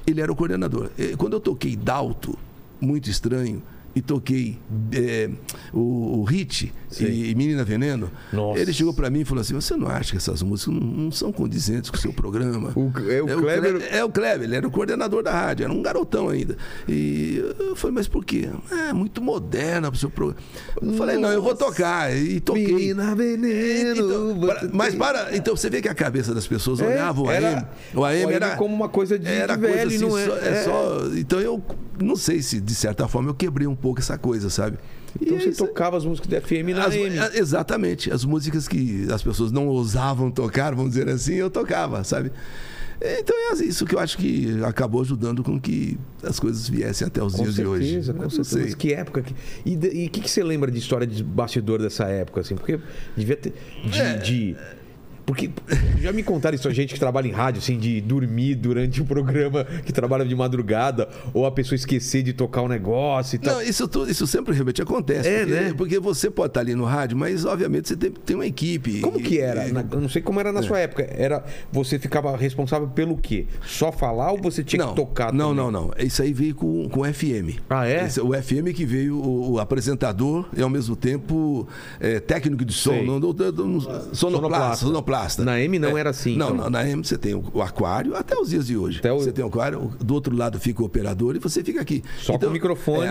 Ele 0.08 0.22
era 0.22 0.32
o 0.32 0.36
coordenador. 0.36 0.90
E 0.96 1.14
Quando 1.16 1.34
eu 1.34 1.40
toquei 1.40 1.76
Dalto, 1.76 2.38
muito 2.80 3.10
estranho, 3.10 3.62
e 3.98 4.02
toquei 4.02 4.58
é, 4.92 5.28
o, 5.72 6.20
o 6.20 6.24
Hit 6.24 6.72
e, 7.00 7.30
e 7.30 7.34
Menina 7.34 7.64
Veneno, 7.64 8.10
Nossa. 8.32 8.60
ele 8.60 8.72
chegou 8.72 8.94
para 8.94 9.10
mim 9.10 9.20
e 9.20 9.24
falou 9.24 9.40
assim: 9.42 9.54
Você 9.54 9.76
não 9.76 9.88
acha 9.88 10.12
que 10.12 10.16
essas 10.16 10.40
músicas 10.42 10.72
não, 10.74 10.80
não 10.80 11.10
são 11.12 11.30
condizentes 11.32 11.90
com 11.90 11.96
o 11.96 12.00
seu 12.00 12.12
programa? 12.12 12.72
O- 12.76 12.92
é 13.10 13.20
o 13.22 13.26
Kleber- 13.26 13.88
É 13.90 14.04
o 14.04 14.08
Kleber, 14.08 14.44
ele 14.44 14.56
era 14.56 14.66
o 14.66 14.70
coordenador 14.70 15.22
da 15.22 15.32
rádio, 15.32 15.64
era 15.64 15.72
um 15.72 15.82
garotão 15.82 16.28
ainda. 16.28 16.56
E 16.88 17.42
eu 17.58 17.76
falei, 17.76 17.94
mas 17.94 18.08
por 18.08 18.24
quê? 18.24 18.48
É 18.88 18.92
muito 18.92 19.20
moderna 19.20 19.90
pro 19.90 19.98
seu 20.00 20.08
programa. 20.10 20.40
Eu 20.80 20.92
falei, 20.94 21.18
não, 21.18 21.30
eu 21.30 21.42
vou 21.42 21.54
tocar. 21.54 22.14
E 22.16 22.40
toquei. 22.40 22.66
Menina 22.72 23.14
veneno. 23.14 24.06
Então, 24.06 24.40
para- 24.46 24.70
mas 24.72 24.94
para. 24.94 25.36
Então 25.36 25.56
você 25.56 25.68
vê 25.68 25.82
que 25.82 25.88
a 25.88 25.94
cabeça 25.94 26.32
das 26.34 26.46
pessoas 26.46 26.80
É, 26.80 26.86
olhava 26.86 27.20
o 27.20 27.28
AM. 27.28 27.44
era- 27.44 27.70
o 27.94 28.04
AM 28.04 28.26
o 28.26 28.30
era. 28.30 28.56
como 28.56 28.74
uma 28.74 28.88
coisa 28.88 29.18
de- 29.18 29.26
era 29.28 29.54
de 29.56 29.60
velho, 29.60 29.72
coisa 29.74 29.86
assim, 29.88 29.98
não 29.98 30.16
é- 30.18 30.26
só, 30.26 30.36
é 30.38 30.48
é. 30.48 30.62
só- 30.64 31.06
Então 31.16 31.40
eu 31.40 31.62
não 32.00 32.16
sei 32.16 32.42
se, 32.42 32.60
de 32.60 32.74
certa 32.74 33.06
forma, 33.08 33.30
eu 33.30 33.34
quebrei 33.34 33.66
um 33.66 33.74
pouco 33.76 34.00
essa 34.00 34.16
coisa, 34.18 34.48
sabe? 34.50 34.78
Então 35.20 35.36
E 35.36 35.40
você 35.40 35.48
isso- 35.50 35.66
tocava 35.66 35.96
as 35.96 36.04
músicas 36.04 36.30
da 36.30 36.40
FM 36.40 36.74
na 36.74 36.84
as- 36.86 36.94
AM. 36.94 37.18
exatamente. 37.38 38.12
As 38.12 38.24
músicas 38.24 38.68
que 38.68 39.06
as 39.12 39.22
pessoas 39.22 39.50
não 39.50 39.66
ousavam 39.66 40.30
tocar, 40.30 40.74
vamos 40.74 40.92
dizer 40.92 41.08
assim, 41.08 41.34
eu 41.34 41.50
tocava, 41.50 42.04
sabe? 42.04 42.30
Então 43.00 43.34
é 43.52 43.64
isso 43.64 43.86
que 43.86 43.94
eu 43.94 44.00
acho 44.00 44.18
que 44.18 44.60
acabou 44.64 45.00
ajudando 45.02 45.44
com 45.44 45.58
que 45.60 45.96
as 46.20 46.40
coisas 46.40 46.68
viessem 46.68 47.06
até 47.06 47.22
os 47.22 47.32
Com 47.32 47.44
dias 47.44 47.54
certeza, 47.54 47.78
de 47.78 47.84
hoje. 48.10 48.12
com 48.12 48.22
Eu 48.24 48.30
certeza. 48.30 48.58
Mas 48.60 48.74
que 48.74 48.92
época. 48.92 49.22
Que... 49.22 49.34
E 49.64 49.72
E 50.02 50.06
o 50.08 50.10
que, 50.10 50.20
que 50.20 50.28
você 50.28 50.42
lembra 50.42 50.68
de 50.68 50.78
história 50.78 51.06
de 51.06 51.22
bastidor 51.22 51.80
dessa 51.80 52.06
época, 52.06 52.40
assim? 52.40 52.56
Porque 52.56 52.80
devia 53.16 53.36
ter. 53.36 53.54
De. 53.84 54.00
É. 54.00 54.16
de- 54.16 54.56
Porque 55.28 55.50
já 56.00 56.10
me 56.10 56.22
contaram 56.22 56.54
isso 56.54 56.66
a 56.66 56.72
gente 56.72 56.94
que 56.94 56.98
trabalha 56.98 57.28
em 57.28 57.32
rádio, 57.32 57.58
assim, 57.58 57.76
de 57.76 58.00
dormir 58.00 58.54
durante 58.54 59.02
o 59.02 59.04
programa, 59.04 59.62
que 59.84 59.92
trabalha 59.92 60.24
de 60.24 60.34
madrugada, 60.34 61.06
ou 61.34 61.44
a 61.44 61.50
pessoa 61.50 61.76
esquecer 61.76 62.22
de 62.22 62.32
tocar 62.32 62.62
um 62.62 62.68
negócio 62.68 63.36
e 63.36 63.38
tal. 63.38 63.56
Não, 63.56 63.62
isso, 63.62 63.86
tudo, 63.86 64.10
isso 64.10 64.26
sempre 64.26 64.54
realmente 64.54 64.80
acontece. 64.80 65.28
É, 65.28 65.40
porque, 65.40 65.52
né? 65.54 65.74
Porque 65.76 65.98
você 66.00 66.30
pode 66.30 66.48
estar 66.52 66.60
ali 66.60 66.74
no 66.74 66.84
rádio, 66.86 67.14
mas 67.14 67.44
obviamente 67.44 67.88
você 67.88 67.96
tem, 67.96 68.10
tem 68.10 68.36
uma 68.36 68.46
equipe. 68.46 69.00
Como 69.02 69.20
que 69.20 69.38
era? 69.38 69.68
E- 69.68 69.72
Na- 69.72 69.84
eu 69.92 70.00
não 70.00 70.08
sei 70.08 70.22
como 70.22 70.40
era 70.40 70.50
na 70.50 70.62
sua 70.62 70.78
época. 70.78 71.02
Era 71.10 71.44
você 71.70 71.98
ficava 71.98 72.34
responsável 72.34 72.88
pelo 72.88 73.14
quê? 73.18 73.46
Só 73.66 73.92
falar 73.92 74.32
ou 74.32 74.38
você 74.40 74.64
tinha 74.64 74.82
não, 74.82 74.94
que 74.94 74.96
tocar? 74.96 75.30
Não, 75.30 75.50
também? 75.54 75.56
não, 75.64 75.70
não. 75.70 75.90
Isso 75.98 76.22
aí 76.22 76.32
veio 76.32 76.54
com, 76.54 76.88
com 76.88 77.00
o 77.02 77.04
FM. 77.04 77.60
Ah, 77.68 77.86
é? 77.86 78.06
Esse- 78.06 78.22
o 78.22 78.32
FM 78.32 78.72
que 78.74 78.86
veio 78.86 79.16
o, 79.18 79.52
o 79.52 79.58
apresentador 79.60 80.48
e 80.56 80.62
ao 80.62 80.70
mesmo 80.70 80.96
tempo 80.96 81.68
é, 82.00 82.18
técnico 82.18 82.64
de 82.64 82.72
som, 82.72 82.94
sonoplasta, 82.94 84.14
Sonoplasta. 84.14 84.76
sonoplasta. 84.86 85.17
Na 85.44 85.60
M 85.60 85.78
não 85.78 85.96
É, 85.96 86.00
era 86.00 86.10
assim, 86.10 86.36
Não, 86.36 86.46
então. 86.50 86.56
não, 86.64 86.70
na 86.70 86.88
M 86.88 87.04
você 87.04 87.16
tem 87.18 87.34
o, 87.34 87.44
o 87.52 87.62
aquário, 87.62 88.14
até 88.16 88.36
os 88.36 88.50
dias 88.50 88.66
de 88.66 88.76
hoje. 88.76 88.98
Até 88.98 89.12
o- 89.12 89.18
Você 89.18 89.32
tem 89.32 89.44
o 89.44 89.48
aquário, 89.48 89.92
do 90.00 90.14
outro 90.14 90.34
lado 90.36 90.58
fica 90.60 90.82
o 90.82 90.86
operador 90.86 91.36
e 91.36 91.38
você 91.38 91.62
fica 91.64 91.80
aqui. 91.80 92.02
Só 92.18 92.38
com 92.38 92.46
o 92.46 92.50
microfone. 92.50 93.06
é, 93.06 93.08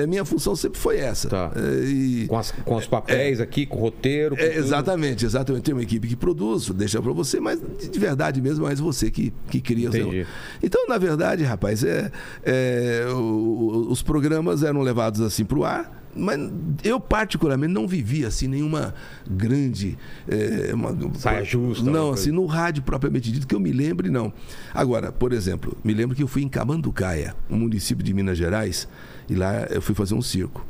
a, 0.00 0.02
a 0.04 0.06
minha 0.06 0.24
função 0.24 0.54
sempre 0.56 0.78
foi 0.78 0.98
essa. 0.98 1.28
Tá. 1.28 1.52
É, 1.56 1.84
e- 1.84 2.26
Com, 2.28 2.38
as- 2.38 2.52
com 2.64 2.76
os 2.76 2.86
papéis 2.86 3.40
aqui, 3.40 3.66
com 3.66 3.76
o 3.78 3.80
roteiro. 3.80 4.36
com 4.36 4.42
é, 4.42 4.56
exatamente, 4.56 5.24
exatamente. 5.24 5.62
Tem 5.64 5.74
uma 5.74 5.82
equipe 5.82 6.06
que 6.08 6.16
produz, 6.16 6.68
deixa 6.70 7.00
pra 7.02 7.12
você, 7.12 7.40
mas 7.40 7.60
de, 7.78 7.88
de 7.88 7.98
verdade 7.98 8.40
mesmo, 8.40 8.64
mas 8.64 8.80
você 8.80 9.10
que, 9.10 9.32
que 9.48 9.60
cria. 9.60 9.88
o 9.90 9.96
Entendi. 9.96 10.26
Então, 10.62 10.86
na 10.88 10.98
verdade, 10.98 11.42
rapaz, 11.44 11.82
é, 11.84 12.10
é, 12.44 13.06
o- 13.10 13.16
o- 13.16 13.90
os 13.92 14.02
programas 14.02 14.62
eram 14.62 14.80
levados 14.82 15.20
assim 15.20 15.44
pro 15.44 15.64
ar. 15.64 15.99
Mas 16.14 16.38
eu, 16.82 16.98
particularmente, 16.98 17.72
não 17.72 17.86
vivia 17.86 18.28
assim 18.28 18.48
nenhuma 18.48 18.94
grande. 19.28 19.96
é, 20.28 20.74
uma- 20.74 20.96
Saia 21.14 21.44
justa, 21.44 21.88
Não, 21.90 22.10
assim, 22.12 22.30
no 22.30 22.46
rádio 22.46 22.82
propriamente 22.82 23.30
dito, 23.30 23.46
que 23.46 23.54
eu 23.54 23.60
me 23.60 23.72
lembre, 23.72 24.10
não. 24.10 24.32
Agora, 24.74 25.12
por 25.12 25.32
exemplo, 25.32 25.76
me 25.84 25.94
lembro 25.94 26.16
que 26.16 26.22
eu 26.22 26.28
fui 26.28 26.42
em 26.42 26.48
Camanducaia, 26.48 27.34
um 27.48 27.56
município 27.56 28.04
de 28.04 28.12
Minas 28.12 28.36
Gerais, 28.38 28.88
e 29.28 29.34
lá 29.34 29.66
eu 29.70 29.80
fui 29.80 29.94
fazer 29.94 30.14
um 30.14 30.22
circo. 30.22 30.64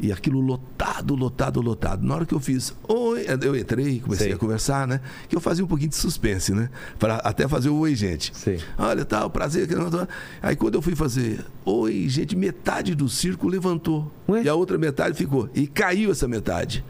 E 0.00 0.10
aquilo 0.10 0.40
lotado, 0.40 1.14
lotado, 1.14 1.60
lotado. 1.60 2.06
Na 2.06 2.14
hora 2.14 2.24
que 2.26 2.34
eu 2.34 2.40
fiz, 2.40 2.74
oi, 2.88 3.26
eu 3.42 3.54
entrei, 3.54 4.00
comecei 4.00 4.32
a 4.32 4.38
conversar, 4.38 4.86
né? 4.86 5.00
Que 5.28 5.36
eu 5.36 5.40
fazia 5.40 5.62
um 5.64 5.68
pouquinho 5.68 5.90
de 5.90 5.96
suspense, 5.96 6.52
né? 6.54 6.70
Para 6.98 7.16
até 7.16 7.46
fazer 7.46 7.68
o 7.68 7.76
oi, 7.76 7.94
gente. 7.94 8.32
Sei. 8.34 8.58
Olha, 8.78 9.04
tal, 9.04 9.28
prazer. 9.28 9.68
que 9.68 9.74
não- 9.74 9.90
Aí 10.42 10.56
quando 10.56 10.76
eu 10.76 10.82
fui 10.82 10.94
fazer, 10.96 11.44
oi, 11.64 12.08
gente, 12.08 12.34
metade 12.34 12.94
do 12.94 13.08
circo 13.08 13.46
levantou. 13.46 14.10
Ué? 14.28 14.42
E 14.42 14.48
a 14.48 14.54
outra 14.54 14.78
metade 14.78 15.16
ficou. 15.16 15.50
E 15.54 15.66
caiu 15.66 16.10
essa 16.10 16.26
metade. 16.26 16.82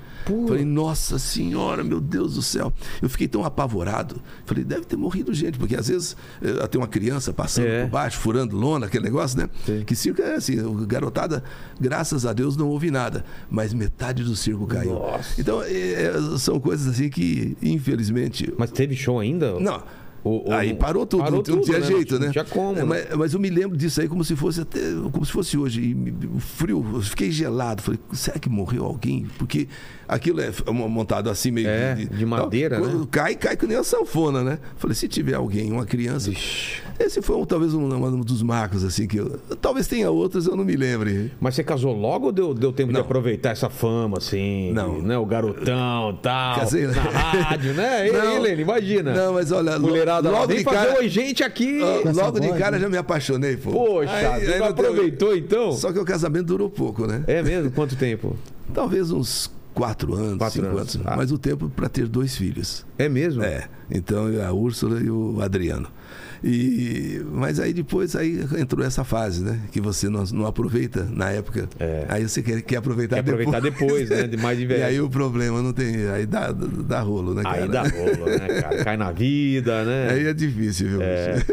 Falei, 0.47 0.65
nossa 0.65 1.19
senhora, 1.19 1.83
meu 1.83 2.01
Deus 2.01 2.35
do 2.35 2.43
céu. 2.43 2.73
Eu 3.01 3.09
fiquei 3.09 3.27
tão 3.29 3.45
apavorado. 3.45 4.21
Falei, 4.45 4.63
deve 4.65 4.85
ter 4.85 4.97
morrido 4.97 5.33
gente, 5.35 5.59
porque 5.59 5.75
às 5.77 5.89
vezes 5.89 6.17
eh, 6.43 6.67
tem 6.69 6.81
uma 6.81 6.87
criança 6.89 7.33
passando 7.33 7.67
É. 7.67 7.83
por 7.85 7.91
baixo, 7.91 8.19
furando 8.19 8.57
lona, 8.57 8.87
aquele 8.87 9.05
negócio, 9.05 9.39
né? 9.39 9.49
Sim. 9.67 9.83
Que 9.85 9.95
circo 9.97 10.23
é 10.23 10.35
assim, 10.35 10.57
garotada, 10.87 11.43
graças 11.81 12.25
a 12.27 12.33
Deus, 12.33 12.57
não 12.57 12.69
houve 12.69 12.91
nada. 12.91 13.25
Mas 13.51 13.73
metade 13.73 14.23
do 14.23 14.37
circo 14.37 14.67
caiu. 14.67 14.95
Nossa. 14.95 15.41
Então, 15.41 15.63
eh, 15.63 16.13
são 16.39 16.61
coisas 16.61 16.87
assim 16.95 17.09
que, 17.09 17.57
infelizmente. 17.63 18.53
Mas 18.59 18.71
teve 18.71 18.95
show 18.95 19.19
ainda? 19.19 19.59
Não. 19.59 19.83
Ou- 20.23 20.49
ou 20.49 20.53
aí 20.53 20.69
não- 20.69 20.77
parou 20.77 21.07
tudo, 21.07 21.21
parou 21.23 21.33
não, 21.33 21.39
não 21.39 21.63
tudo, 21.63 21.65
tinha 21.65 21.79
né? 21.79 21.87
jeito, 21.87 22.19
Não 22.19 22.27
né? 22.27 22.31
tinha 22.31 22.45
como, 22.45 22.73
É, 22.79 22.83
né? 22.83 22.85
mas, 22.85 23.17
mas 23.17 23.33
eu 23.33 23.41
me 23.41 23.49
lembro 23.49 23.75
disso 23.75 24.03
aí 24.03 24.07
como 24.07 24.23
se 24.23 24.37
fosse 24.37 24.61
até 24.61 24.79
como 25.11 25.25
se 25.25 25.33
fosse 25.33 25.57
hoje. 25.57 25.81
E 25.81 26.41
frio, 26.41 26.85
eu 26.93 27.01
fiquei 27.01 27.31
gelado. 27.31 27.81
Falei, 27.81 27.99
será 28.13 28.39
que 28.39 28.47
morreu 28.51 28.85
alguém? 28.85 29.27
Porque 29.39 29.67
aquilo 30.15 30.41
é 30.41 30.51
montado 30.71 31.31
assim 31.31 31.51
meio 31.51 31.69
É, 31.69 31.95
de 31.95 32.27
madeira, 32.27 32.79
Quando 32.79 33.01
né? 33.01 33.07
Cai, 33.11 33.35
cai 33.35 33.57
que 33.57 33.67
nem 33.67 33.77
a 33.77 33.85
sanfona, 33.85 34.43
né? 34.43 34.59
Falei, 34.77 34.95
se 34.95 35.09
tiver 35.09 35.35
alguém, 35.35 35.71
uma 35.73 35.85
criança. 35.87 36.31
Ixi. 36.31 36.83
Esse 36.99 37.23
foi 37.23 37.35
um, 37.37 37.47
talvez 37.47 37.73
um, 37.73 37.87
um 37.87 38.21
dos 38.21 38.43
marcos, 38.43 38.85
assim, 38.85 39.07
que 39.07 39.17
eu. 39.19 39.39
Talvez 39.61 39.87
tenha 39.87 40.11
outros, 40.11 40.47
eu 40.47 40.55
não 40.55 40.65
me 40.65 40.77
lembre. 40.77 41.33
Mas 41.41 41.55
você 41.55 41.65
casou 41.65 41.95
logo 41.97 42.27
ou 42.27 42.33
deu, 42.33 42.53
deu 42.53 42.73
tempo 42.73 42.89
de 42.89 42.95
Não. 42.95 43.01
aproveitar 43.01 43.51
essa 43.51 43.71
fama, 43.71 44.19
assim? 44.19 44.71
Não. 44.73 45.01
Né? 45.01 45.17
O 45.17 45.25
garotão 45.25 46.11
e 46.11 46.23
tal. 46.23 46.59
Casei- 46.61 46.87
Na 46.87 46.93
rádio, 47.03 47.73
né? 47.73 48.09
E 48.11 48.13
Não. 48.13 48.37
Helene, 48.37 48.63
imagina. 48.63 49.15
Não, 49.15 49.33
mas 49.35 49.51
olha, 49.51 49.79
Mulherada 49.79 50.31
lá, 50.31 50.41
logo 50.41 50.53
de 50.55 50.63
cara- 50.65 50.99
oi, 50.99 51.09
gente, 51.09 51.43
aqui. 51.43 51.81
Ah, 51.83 52.11
Logo 52.13 52.39
de 52.39 52.49
voz, 52.49 52.59
cara 52.59 52.77
né? 52.77 52.83
já 52.83 52.89
me 52.91 52.97
apaixonei, 52.99 53.57
pô. 53.57 53.71
Poxa, 53.71 54.11
Aí- 54.13 54.45
você 54.45 54.53
aí 54.53 54.59
deu- 54.59 54.65
aproveitou 54.65 55.35
então? 55.37 55.73
Só 55.73 55.93
que 55.93 55.99
o 55.99 56.05
casamento 56.05 56.47
durou 56.47 56.69
pouco, 56.69 57.07
né? 57.07 57.25
É 57.27 57.43
mesmo? 57.43 57.71
Quanto 57.71 57.97
tempo? 57.97 58.37
Talvez 58.75 59.11
uns 59.11 59.51
quatro 59.75 60.15
anos, 60.15 60.39
Quatro 60.39 60.63
cinco 60.63 60.77
anos. 60.77 60.95
anos. 60.97 61.07
Ah. 61.07 61.15
Mas 61.17 61.31
o 61.33 61.39
tempo 61.39 61.69
para 61.69 61.89
ter 61.89 62.07
dois 62.09 62.37
filhos. 62.37 62.85
É 62.99 63.09
mesmo? 63.09 63.43
É. 63.43 63.69
Então 63.91 64.27
a 64.47 64.53
Úrsula 64.53 65.01
e 65.01 65.11
o 65.11 65.41
Adriano. 65.41 65.89
E, 66.43 67.21
mas 67.33 67.61
aí 67.61 67.75
depois 67.75 68.17
aí 68.17 68.41
entrou 68.59 68.85
essa 68.85 69.05
fase, 69.05 69.45
né? 69.45 69.61
Que 69.71 69.79
você 69.79 70.09
não, 70.09 70.25
não 70.33 70.47
aproveita 70.47 71.05
na 71.11 71.29
época. 71.31 71.69
É. 71.79 72.07
Aí 72.09 72.27
você 72.27 72.43
quer, 72.43 72.63
quer 72.63 72.77
aproveitar 72.77 73.17
Quer 73.17 73.21
aproveitar 73.21 73.61
depois, 73.61 74.09
né? 74.09 74.27
De 74.27 74.39
mais 74.39 74.57
de 74.59 74.65
E 74.65 74.67
velho. 74.67 74.85
aí 74.87 75.01
o 75.03 75.11
problema 75.11 75.61
não 75.63 75.73
tem. 75.75 76.09
Aí 76.09 76.25
dá, 76.25 76.51
dá 76.51 77.01
rolo, 77.01 77.35
né, 77.35 77.43
cara? 77.43 77.63
Aí 77.63 77.69
dá 77.69 77.83
rolo, 77.83 78.25
né, 78.27 78.61
cara? 78.61 78.85
Cai 78.85 78.97
na 78.97 79.13
vida, 79.13 79.85
né? 79.85 80.09
Aí 80.13 80.27
é 80.29 80.33
difícil, 80.33 80.89
viu? 80.89 81.03
É. 81.03 81.45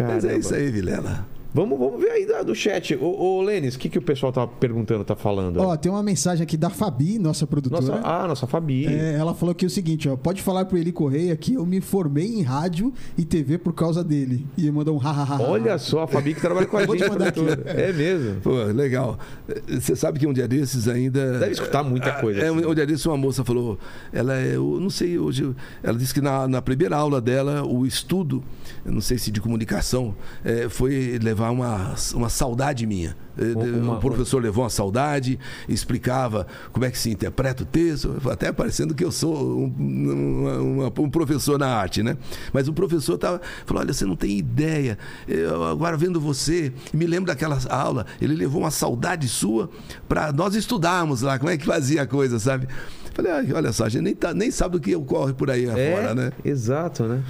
Mas 0.00 0.24
é 0.24 0.38
isso 0.38 0.54
aí, 0.54 0.70
Vilela. 0.70 1.26
Vamos, 1.56 1.78
vamos 1.78 1.98
ver 2.02 2.10
aí 2.10 2.26
da- 2.26 2.42
do 2.42 2.54
chat. 2.54 2.94
Ô, 2.96 3.38
ô 3.38 3.40
Lênis, 3.42 3.76
o 3.76 3.78
que, 3.78 3.88
que 3.88 3.98
o 3.98 4.02
pessoal 4.02 4.30
tá 4.30 4.46
perguntando, 4.46 5.02
tá 5.04 5.16
falando? 5.16 5.58
Ó, 5.58 5.74
tem 5.74 5.90
uma 5.90 6.02
mensagem 6.02 6.42
aqui 6.42 6.54
da 6.54 6.68
Fabi, 6.68 7.18
nossa 7.18 7.46
produtora. 7.46 7.80
nossa, 7.80 8.00
ah, 8.06 8.28
nossa 8.28 8.46
Fabi. 8.46 8.86
É, 8.86 9.14
ela 9.18 9.32
falou 9.32 9.52
aqui 9.52 9.64
o 9.64 9.70
seguinte, 9.70 10.06
ó. 10.06 10.16
Pode 10.16 10.42
falar 10.42 10.66
pro 10.66 10.76
Eli 10.76 10.92
Correia 10.92 11.34
que 11.34 11.54
eu 11.54 11.64
me 11.64 11.80
formei 11.80 12.26
em 12.26 12.42
rádio 12.42 12.92
e 13.16 13.24
TV 13.24 13.56
por 13.56 13.72
causa 13.72 14.04
dele. 14.04 14.46
E 14.58 14.70
mandou 14.70 14.94
um 14.94 14.98
hahaha. 14.98 15.42
Olha 15.42 15.78
só, 15.78 16.02
a 16.02 16.06
Fabi 16.06 16.34
que 16.34 16.42
trabalha 16.42 16.66
com 16.66 16.76
a 16.76 16.84
Vou 16.86 16.94
te 16.94 16.98
gente. 17.00 17.10
mandar 17.10 17.28
aqui. 17.28 17.40
produtora. 17.40 17.70
É 17.80 17.90
mesmo. 17.90 18.40
Pô, 18.42 18.52
legal. 18.64 19.18
Você 19.66 19.96
sabe 19.96 20.18
que 20.18 20.26
um 20.26 20.34
dia 20.34 20.46
desses 20.46 20.86
ainda. 20.88 21.38
Deve 21.38 21.52
escutar 21.52 21.82
muita 21.82 22.12
coisa, 22.20 22.38
É, 22.40 22.48
assim. 22.50 22.66
um 22.66 22.74
dia 22.74 22.84
desses 22.86 23.06
uma 23.06 23.16
moça 23.16 23.42
falou. 23.42 23.78
Ela 24.12 24.36
é. 24.36 24.56
Eu 24.56 24.78
não 24.78 24.90
sei, 24.90 25.18
hoje. 25.18 25.54
Ela 25.82 25.96
disse 25.96 26.12
que 26.12 26.20
na, 26.20 26.46
na 26.46 26.60
primeira 26.60 26.96
aula 26.98 27.18
dela, 27.18 27.64
o 27.66 27.86
estudo, 27.86 28.44
eu 28.84 28.92
não 28.92 29.00
sei 29.00 29.16
se 29.16 29.30
de 29.30 29.40
comunicação, 29.40 30.14
é, 30.44 30.68
foi 30.68 31.18
levar 31.22 31.45
uma, 31.50 31.94
uma 32.14 32.28
saudade 32.28 32.86
minha. 32.86 33.16
É, 33.38 33.52
Uma- 33.54 33.96
o 33.96 34.00
professor 34.00 34.42
levou 34.42 34.64
uma 34.64 34.70
saudade, 34.70 35.38
explicava 35.68 36.46
como 36.72 36.86
é 36.86 36.90
que 36.90 36.98
se 36.98 37.10
interpreta 37.10 37.64
o 37.64 37.66
texto, 37.66 38.16
até 38.30 38.50
parecendo 38.50 38.94
que 38.94 39.04
eu 39.04 39.12
sou 39.12 39.58
um, 39.58 40.78
uma- 40.78 40.92
um 41.00 41.10
professor 41.10 41.58
na 41.58 41.66
arte, 41.68 42.02
né? 42.02 42.16
Mas 42.52 42.66
o 42.66 42.72
professor 42.72 43.18
tava, 43.18 43.40
falou: 43.66 43.82
olha, 43.82 43.92
você 43.92 44.04
não 44.06 44.16
tem 44.16 44.38
ideia. 44.38 44.96
Eu, 45.28 45.64
agora 45.64 45.96
vendo 45.96 46.18
você, 46.20 46.72
me 46.94 47.06
lembro 47.06 47.26
daquela 47.26 47.58
aula, 47.68 48.06
ele 48.20 48.34
levou 48.34 48.62
uma 48.62 48.70
saudade 48.70 49.28
sua 49.28 49.68
para 50.08 50.32
nós 50.32 50.54
estudarmos 50.54 51.20
lá, 51.22 51.38
como 51.38 51.50
é 51.50 51.56
que 51.58 51.66
fazia 51.66 52.02
a 52.02 52.06
coisa, 52.06 52.38
sabe? 52.38 52.66
Falei, 53.12 53.32
"Ah, 53.32 53.42
olha 53.54 53.72
só, 53.72 53.84
a 53.84 53.88
gente 53.88 54.02
nem, 54.02 54.14
tá- 54.14 54.34
nem 54.34 54.50
sabe 54.50 54.76
o 54.76 54.80
que 54.80 54.94
ocorre 54.94 55.32
por 55.32 55.50
aí 55.50 55.66
É, 55.66 55.94
afora, 55.94 56.14
né? 56.14 56.32
exato, 56.44 57.04
né? 57.04 57.22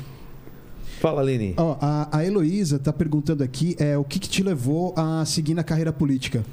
Fala, 1.01 1.23
Leni. 1.23 1.55
Ó, 1.57 1.77
a, 1.81 2.09
a 2.19 2.25
Heloísa 2.25 2.79
tá 2.79 2.93
perguntando 2.93 3.43
aqui 3.45 3.77
é, 3.79 3.97
o 3.99 4.05
que, 4.05 4.19
que 4.19 4.29
te 4.29 4.43
levou 4.43 4.95
a 4.97 5.25
seguir 5.25 5.55
na 5.55 5.63
carreira 5.63 5.93
política. 5.93 6.45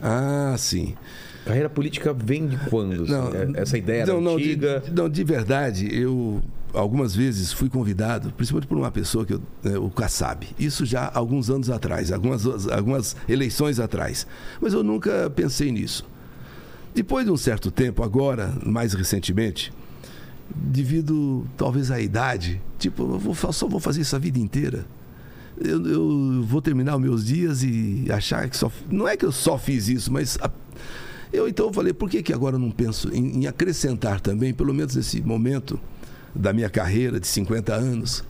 Ah, 0.00 0.54
sim. 0.58 0.94
Carreira 1.44 1.70
política 1.70 2.12
vem 2.12 2.46
de 2.46 2.56
quando? 2.68 3.02
assim? 3.02 3.12
Não, 3.12 3.28
É- 3.34 3.62
Essa 3.62 3.78
ideia 3.78 4.02
era 4.02 4.12
não, 4.12 4.20
não, 4.20 4.34
antiga? 4.36 4.80
De, 4.80 4.90
não, 4.92 5.08
de 5.08 5.24
verdade, 5.24 5.88
eu 5.94 6.42
algumas 6.74 7.14
vezes 7.16 7.50
fui 7.50 7.70
convidado, 7.70 8.30
principalmente 8.36 8.68
por 8.68 8.76
uma 8.76 8.90
pessoa 8.90 9.24
que 9.24 9.32
eu, 9.34 9.40
é, 9.64 9.78
o 9.78 9.88
Kassab. 9.88 10.46
Isso 10.58 10.84
já 10.84 11.04
há 11.06 11.18
alguns 11.18 11.48
anos 11.48 11.70
atrás, 11.70 12.12
algumas, 12.12 12.68
algumas 12.68 13.16
eleições 13.26 13.80
atrás. 13.80 14.26
Mas 14.60 14.74
eu 14.74 14.84
nunca 14.84 15.30
pensei 15.34 15.72
nisso. 15.72 16.04
Depois 16.94 17.24
de 17.24 17.30
um 17.32 17.36
certo 17.36 17.70
tempo, 17.70 18.02
agora, 18.02 18.52
mais 18.64 18.92
recentemente, 18.92 19.72
devido 20.54 21.46
talvez 21.56 21.90
à 21.90 22.00
idade, 22.00 22.60
tipo, 22.78 23.02
eu 23.02 23.18
vou, 23.18 23.34
só 23.52 23.66
vou 23.68 23.80
fazer 23.80 24.00
isso 24.02 24.16
a 24.16 24.18
vida 24.18 24.38
inteira. 24.38 24.86
Eu, 25.60 25.84
eu 25.86 26.42
vou 26.44 26.62
terminar 26.62 26.94
os 26.96 27.02
meus 27.02 27.24
dias 27.24 27.62
e 27.62 28.06
achar 28.10 28.48
que 28.48 28.56
só. 28.56 28.70
Não 28.90 29.08
é 29.08 29.16
que 29.16 29.24
eu 29.24 29.32
só 29.32 29.58
fiz 29.58 29.88
isso, 29.88 30.12
mas. 30.12 30.38
a- 30.40 30.50
eu 31.32 31.46
então 31.48 31.70
falei, 31.72 31.92
por 31.92 32.08
que, 32.08 32.22
que 32.22 32.32
agora 32.32 32.56
eu 32.56 32.60
não 32.60 32.70
penso 32.70 33.12
em, 33.12 33.42
em 33.42 33.46
acrescentar 33.46 34.18
também, 34.20 34.54
pelo 34.54 34.72
menos 34.72 34.94
nesse 34.96 35.20
momento 35.20 35.78
da 36.34 36.52
minha 36.54 36.70
carreira 36.70 37.18
de 37.20 37.26
50 37.26 37.74
anos? 37.74 38.24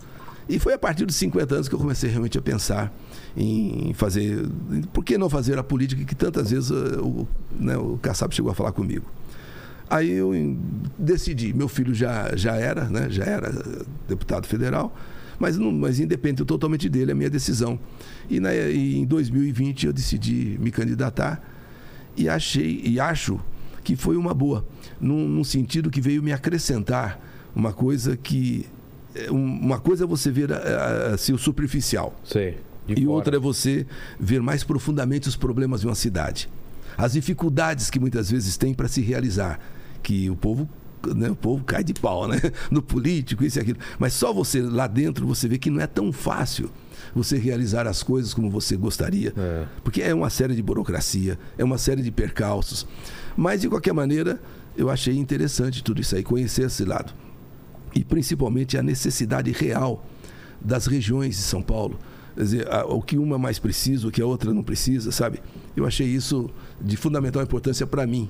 E 0.49 0.59
foi 0.59 0.73
a 0.73 0.79
partir 0.79 1.05
dos 1.05 1.15
50 1.17 1.55
anos 1.55 1.69
que 1.69 1.75
eu 1.75 1.79
comecei 1.79 2.09
realmente 2.09 2.39
a 2.39 2.43
pensar 2.43 2.93
em 3.37 3.93
fazer. 3.95 4.49
Por 4.93 5.05
que 5.05 5.19
não 5.19 5.29
fazer 5.29 5.59
a 5.59 5.63
política 5.63 6.03
que 6.05 6.15
tantas 6.15 6.51
vezes 6.51 6.71
eh, 6.71 6.99
o, 6.99 7.29
né, 7.61 7.77
o 7.77 7.99
Kassab 7.99 8.35
chegou 8.35 8.51
a 8.51 8.55
falar 8.55 8.73
comigo? 8.73 9.05
Aí 9.91 10.11
eu 10.11 10.33
decidi, 10.99 11.53
meu 11.55 11.69
filho 11.69 11.95
já, 11.95 12.35
já 12.37 12.55
era, 12.57 12.85
né? 12.85 13.09
Já 13.11 13.25
era 13.25 13.51
deputado 14.07 14.47
federal, 14.47 14.95
mas, 15.39 15.57
não, 15.57 15.73
mas 15.73 15.99
independe 15.99 16.45
totalmente 16.45 16.89
dele, 16.89 17.11
é 17.11 17.15
a 17.15 17.17
minha 17.17 17.31
decisão. 17.31 17.79
E, 18.29 18.39
na, 18.41 18.55
e 18.55 18.97
em 18.99 19.05
2020 19.07 19.87
eu 19.87 19.93
decidi 19.93 20.59
me 20.61 20.71
candidatar 20.71 21.43
e 22.17 22.29
achei 22.29 22.83
e 22.85 23.01
acho 23.01 23.41
que 23.83 23.97
foi 23.97 24.17
uma 24.17 24.35
boa, 24.35 24.67
num, 25.01 25.27
num 25.27 25.45
sentido 25.45 25.89
que 25.91 26.01
veio 26.01 26.23
me 26.23 26.33
acrescentar 26.33 27.19
uma 27.57 27.73
coisa 27.73 28.17
que 28.17 28.67
é, 29.15 29.31
um- 29.33 29.59
uma 29.61 29.79
coisa 29.81 30.05
é 30.05 30.07
você 30.07 30.31
ver 30.31 30.53
assim, 31.15 31.33
o 31.33 31.39
superficial 31.39 32.15
de 32.87 32.93
e 32.95 32.97
fora. 33.05 33.11
outra 33.11 33.37
é 33.37 33.39
você 33.41 33.87
ver 34.21 34.43
mais 34.43 34.63
profundamente 34.65 35.29
os 35.29 35.37
problemas 35.37 35.81
de 35.81 35.87
uma 35.87 35.95
cidade. 35.95 36.51
As 36.97 37.13
dificuldades 37.13 37.89
que 37.89 37.99
muitas 37.99 38.31
vezes 38.31 38.57
tem 38.59 38.75
para 38.75 38.89
se 38.89 39.01
realizar. 39.01 39.59
Que 40.09 40.31
o 40.31 40.35
povo, 40.37 40.67
né, 41.15 41.29
o 41.29 41.37
povo 41.37 41.63
cai 41.65 41.85
de 41.85 41.93
pau, 41.93 42.27
né? 42.27 42.41
No 42.73 42.81
político, 42.81 43.45
isso 43.45 43.59
e 43.59 43.61
aquilo. 43.61 43.79
Mas 43.99 44.15
só 44.15 44.33
você 44.33 44.63
lá 44.63 44.87
dentro 44.87 45.27
você 45.27 45.47
vê 45.47 45.59
que 45.59 45.69
não 45.69 45.83
é 45.83 45.87
tão 45.87 46.11
fácil 46.11 46.71
você 47.15 47.37
realizar 47.37 47.87
as 47.87 48.03
coisas 48.03 48.33
como 48.33 48.49
você 48.49 48.75
gostaria. 48.75 49.35
É. 49.37 49.67
Porque 49.85 50.01
é 50.01 50.15
uma 50.15 50.31
série 50.31 50.55
de 50.55 50.63
burocracia, 50.63 51.39
é 51.59 51.63
uma 51.63 51.77
série 51.77 52.01
de 52.01 52.11
percalços. 52.11 52.87
Mas, 53.37 53.61
de 53.61 53.69
qualquer 53.69 53.93
maneira, 53.93 54.41
eu 54.79 54.89
achei 54.89 55.15
interessante 55.15 55.85
tudo 55.85 56.01
isso 56.01 56.17
aí, 56.17 56.23
conhecer 56.23 56.65
esse 56.65 56.87
lado. 56.87 57.13
e 57.95 58.05
principalmente 58.05 58.79
a 58.79 58.83
necessidade 58.83 59.51
real 59.53 60.05
das 60.61 60.87
regiões 60.87 61.37
de 61.37 61.43
São 61.43 61.61
Paulo. 61.63 61.99
Quer 62.35 62.43
dizer, 62.43 62.69
o 62.89 63.03
que 63.03 63.19
uma 63.19 63.39
mais 63.39 63.59
precisa, 63.59 64.09
o 64.09 64.11
que 64.11 64.23
a 64.23 64.27
outra 64.27 64.55
não 64.55 64.63
precisa, 64.63 65.11
sabe? 65.11 65.41
Eu 65.77 65.87
achei 65.87 66.07
isso 66.07 66.49
de 66.81 66.97
fundamental 66.97 67.43
importância 67.43 67.87
para 67.87 68.07
mim. 68.07 68.29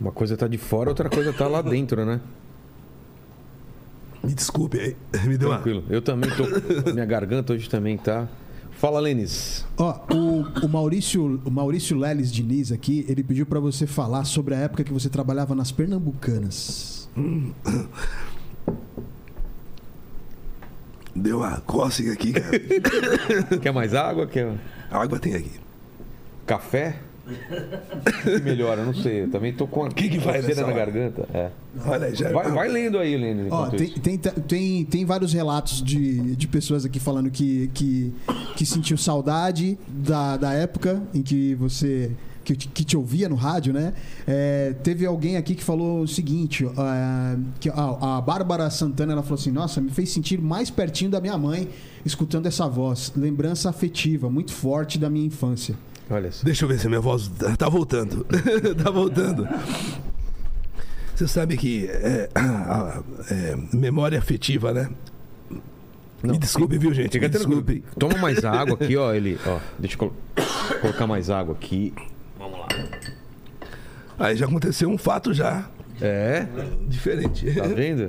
Uma 0.00 0.12
coisa 0.12 0.36
tá 0.36 0.48
de 0.48 0.56
fora, 0.58 0.88
outra 0.88 1.10
coisa 1.10 1.32
tá 1.32 1.46
lá 1.46 1.60
dentro, 1.60 2.04
né? 2.06 2.20
Me 4.24 4.34
desculpe 4.34 4.78
aí, 4.78 4.96
me 5.26 5.36
deu 5.36 5.48
uma... 5.48 5.56
Tranquilo. 5.56 5.84
Eu 5.90 6.00
também 6.02 6.30
tô. 6.30 6.44
Minha 6.92 7.04
garganta 7.06 7.52
hoje 7.52 7.68
também 7.68 7.96
tá. 7.96 8.28
Fala, 8.72 8.98
Lênis. 8.98 9.66
Ó, 9.76 9.94
o, 10.14 10.40
o 10.64 10.68
Maurício, 10.68 11.40
o 11.44 11.50
Maurício 11.50 11.98
Leles 11.98 12.32
Diniz 12.32 12.72
aqui, 12.72 13.04
ele 13.08 13.22
pediu 13.22 13.44
pra 13.44 13.60
você 13.60 13.86
falar 13.86 14.24
sobre 14.24 14.54
a 14.54 14.58
época 14.58 14.82
que 14.84 14.92
você 14.92 15.10
trabalhava 15.10 15.54
nas 15.54 15.70
Pernambucanas. 15.70 17.08
Deu 21.14 21.38
uma 21.38 21.60
cócega 21.60 22.12
aqui, 22.12 22.32
cara. 22.32 22.58
Quer 23.60 23.72
mais 23.72 23.94
água? 23.94 24.26
Quer 24.26 24.54
A 24.90 25.02
água 25.02 25.18
tem 25.18 25.34
aqui. 25.34 25.52
café? 26.46 27.00
Melhora? 28.42 28.84
Não 28.84 28.94
sei. 28.94 29.22
Eu 29.22 29.30
também 29.30 29.52
tô 29.52 29.66
com 29.66 29.84
a 29.84 29.88
Que 29.90 30.08
que 30.08 30.18
vai 30.18 30.40
nessa 30.42 30.66
na 30.66 30.72
garganta. 30.72 31.26
É. 31.32 31.50
Olha 31.86 32.06
aí, 32.06 32.14
já... 32.14 32.30
Vai, 32.32 32.50
vai 32.50 32.68
lendo 32.68 32.98
aí, 32.98 33.16
Lênis. 33.16 33.50
Ó, 33.50 33.66
tem, 33.68 33.88
tem, 33.90 34.18
tem, 34.18 34.84
tem 34.84 35.04
vários 35.04 35.32
relatos 35.32 35.82
de, 35.82 36.34
de 36.36 36.48
pessoas 36.48 36.84
aqui 36.84 36.98
falando 37.00 37.30
que, 37.30 37.70
que, 37.74 38.12
que 38.56 38.66
sentiu 38.66 38.96
saudade 38.96 39.78
da, 39.88 40.36
da 40.36 40.52
época 40.52 41.02
em 41.14 41.22
que 41.22 41.54
você. 41.54 42.10
Que, 42.42 42.56
te- 42.56 42.68
que 42.68 42.82
te 42.84 42.96
ouvia 42.96 43.28
no 43.28 43.36
rádio, 43.36 43.72
né? 43.72 43.92
É, 44.26 44.74
teve 44.82 45.04
alguém 45.04 45.36
aqui 45.36 45.54
que 45.54 45.62
falou 45.62 46.00
o 46.02 46.08
seguinte: 46.08 46.64
é, 46.64 47.38
que 47.60 47.68
a, 47.68 48.16
a 48.16 48.20
Bárbara 48.20 48.68
Santana 48.70 49.12
ela 49.12 49.22
falou 49.22 49.38
assim: 49.38 49.50
Nossa, 49.52 49.80
me 49.80 49.90
fez 49.90 50.10
sentir 50.10 50.40
mais 50.40 50.70
pertinho 50.70 51.10
da 51.10 51.20
minha 51.20 51.36
mãe 51.36 51.68
escutando 52.04 52.46
essa 52.46 52.66
voz. 52.66 53.12
Lembrança 53.14 53.68
afetiva, 53.68 54.30
muito 54.30 54.52
forte 54.52 54.98
da 54.98 55.08
minha 55.10 55.26
infância. 55.26 55.76
Olha 56.10 56.32
só. 56.32 56.44
Deixa 56.44 56.64
eu 56.64 56.68
ver 56.68 56.78
se 56.78 56.86
a 56.86 56.90
minha 56.90 57.00
voz 57.00 57.30
tá 57.56 57.68
voltando. 57.68 58.26
tá 58.82 58.90
voltando. 58.90 59.48
Você 61.14 61.28
sabe 61.28 61.56
que 61.56 61.86
é, 61.86 62.28
a- 62.34 63.02
é, 63.30 63.56
memória 63.76 64.18
afetiva, 64.18 64.72
né? 64.72 64.88
Não, 66.22 66.32
Me 66.34 66.38
desculpe, 66.38 66.76
viu, 66.78 66.92
gente? 66.92 67.12
Fica 67.12 67.28
Me 67.28 67.32
tranquilo. 67.32 67.62
desculpe. 67.62 67.84
Toma 67.98 68.18
mais 68.18 68.44
água 68.44 68.74
aqui, 68.74 68.96
ó. 68.96 69.14
Ele, 69.14 69.38
ó. 69.46 69.58
Deixa 69.78 69.94
eu 69.94 69.98
colo- 69.98 70.16
colocar 70.80 71.06
mais 71.06 71.30
água 71.30 71.54
aqui. 71.54 71.94
Aí 74.18 74.36
já 74.36 74.44
aconteceu 74.46 74.90
um 74.90 74.98
fato 74.98 75.32
já 75.32 75.66
É, 76.00 76.46
diferente. 76.88 77.50
tá 77.54 77.66
vendo? 77.68 78.08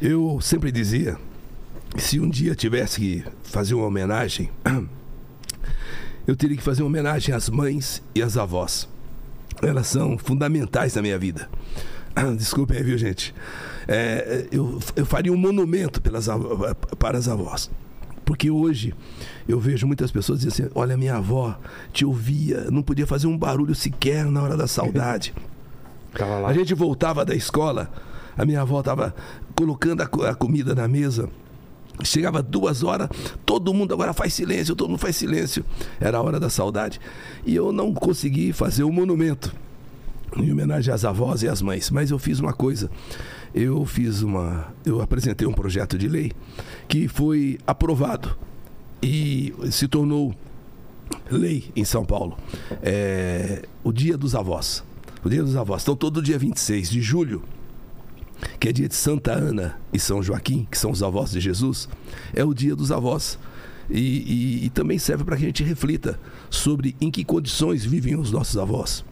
Eu 0.00 0.38
sempre 0.42 0.70
dizia, 0.70 1.16
se 1.98 2.20
um 2.20 2.28
dia 2.28 2.54
tivesse 2.54 3.00
que 3.00 3.24
fazer 3.42 3.74
uma 3.74 3.86
homenagem, 3.86 4.50
eu 6.26 6.36
teria 6.36 6.56
que 6.56 6.62
fazer 6.62 6.82
uma 6.82 6.88
homenagem 6.88 7.34
às 7.34 7.48
mães 7.48 8.02
e 8.14 8.22
às 8.22 8.36
avós. 8.36 8.88
Elas 9.62 9.86
são 9.86 10.18
fundamentais 10.18 10.94
na 10.94 11.02
minha 11.02 11.18
vida. 11.18 11.48
Desculpem 12.36 12.78
aí, 12.78 12.82
viu, 12.82 12.98
gente? 12.98 13.34
É, 13.88 14.46
eu, 14.50 14.78
eu 14.94 15.06
faria 15.06 15.32
um 15.32 15.36
monumento 15.36 16.00
pelas, 16.02 16.26
para 16.98 17.18
as 17.18 17.28
avós. 17.28 17.70
Porque 18.24 18.50
hoje 18.50 18.92
eu 19.46 19.60
vejo 19.60 19.86
muitas 19.86 20.10
pessoas 20.10 20.40
dizendo 20.40 20.66
assim: 20.66 20.72
olha, 20.74 20.96
minha 20.96 21.16
avó 21.16 21.56
te 21.92 22.04
ouvia, 22.04 22.68
não 22.72 22.82
podia 22.82 23.06
fazer 23.06 23.28
um 23.28 23.38
barulho 23.38 23.74
sequer 23.74 24.26
na 24.26 24.42
hora 24.42 24.56
da 24.56 24.66
saudade. 24.66 25.32
A 26.46 26.52
gente 26.54 26.74
voltava 26.74 27.26
da 27.26 27.34
escola, 27.34 27.92
a 28.38 28.44
minha 28.46 28.62
avó 28.62 28.80
estava 28.80 29.14
colocando 29.54 30.00
a, 30.00 30.30
a 30.30 30.34
comida 30.34 30.74
na 30.74 30.88
mesa. 30.88 31.28
Chegava 32.04 32.42
duas 32.42 32.82
horas, 32.82 33.08
todo 33.44 33.72
mundo 33.72 33.94
agora 33.94 34.12
faz 34.12 34.34
silêncio, 34.34 34.76
todo 34.76 34.90
mundo 34.90 34.98
faz 34.98 35.16
silêncio. 35.16 35.64
Era 36.00 36.18
a 36.18 36.22
hora 36.22 36.38
da 36.38 36.50
saudade. 36.50 37.00
E 37.44 37.54
eu 37.54 37.72
não 37.72 37.92
consegui 37.92 38.52
fazer 38.52 38.84
o 38.84 38.92
monumento 38.92 39.54
em 40.36 40.52
homenagem 40.52 40.92
às 40.92 41.04
avós 41.04 41.42
e 41.42 41.48
às 41.48 41.62
mães. 41.62 41.90
Mas 41.90 42.10
eu 42.10 42.18
fiz 42.18 42.40
uma 42.40 42.52
coisa. 42.52 42.90
Eu 43.54 43.84
fiz 43.86 44.22
uma. 44.22 44.72
Eu 44.84 45.00
apresentei 45.00 45.46
um 45.46 45.52
projeto 45.52 45.96
de 45.96 46.08
lei 46.08 46.32
que 46.88 47.08
foi 47.08 47.58
aprovado 47.66 48.36
e 49.02 49.54
se 49.70 49.88
tornou 49.88 50.34
lei 51.30 51.70
em 51.74 51.84
São 51.84 52.04
Paulo. 52.04 52.36
É, 52.82 53.62
o 53.82 53.92
Dia 53.92 54.16
dos 54.16 54.34
Avós. 54.34 54.84
O 55.24 55.28
Dia 55.28 55.42
dos 55.42 55.56
Avós. 55.56 55.82
Então, 55.82 55.96
todo 55.96 56.22
dia 56.22 56.38
26 56.38 56.90
de 56.90 57.00
julho, 57.00 57.42
que 58.60 58.68
é 58.68 58.72
dia 58.72 58.88
de 58.88 58.94
Santa 58.94 59.32
Ana 59.32 59.78
e 59.92 59.98
São 59.98 60.22
Joaquim, 60.22 60.66
que 60.70 60.78
são 60.78 60.90
os 60.90 61.02
avós 61.02 61.30
de 61.30 61.40
Jesus, 61.40 61.88
é 62.34 62.44
o 62.44 62.52
Dia 62.54 62.74
dos 62.76 62.90
Avós. 62.92 63.38
E, 63.88 64.00
e- 64.00 64.64
e 64.66 64.70
também 64.70 64.98
serve 64.98 65.22
para 65.24 65.36
que 65.36 65.44
a 65.44 65.46
gente 65.46 65.62
reflita 65.62 66.18
sobre 66.50 66.96
em 67.00 67.08
que 67.10 67.24
condições 67.24 67.84
vivem 67.84 68.16
os 68.16 68.32
nossos 68.32 68.56
avós. 68.58 69.04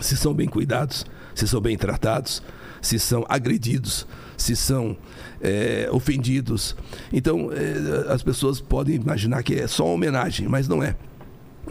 Se 0.00 0.16
são 0.16 0.32
bem 0.32 0.48
cuidados, 0.48 1.04
se 1.34 1.46
são 1.46 1.60
bem 1.60 1.76
tratados, 1.76 2.42
se 2.80 2.98
são 2.98 3.26
agredidos, 3.28 4.06
se 4.36 4.56
são 4.56 4.96
é, 5.42 5.88
ofendidos. 5.92 6.74
Então, 7.12 7.50
é, 7.52 8.10
as 8.12 8.22
pessoas 8.22 8.60
podem 8.60 8.94
imaginar 8.94 9.42
que 9.42 9.54
é 9.54 9.66
só 9.66 9.84
uma 9.84 9.94
homenagem, 9.94 10.48
mas 10.48 10.66
não 10.68 10.82
é. 10.82 10.96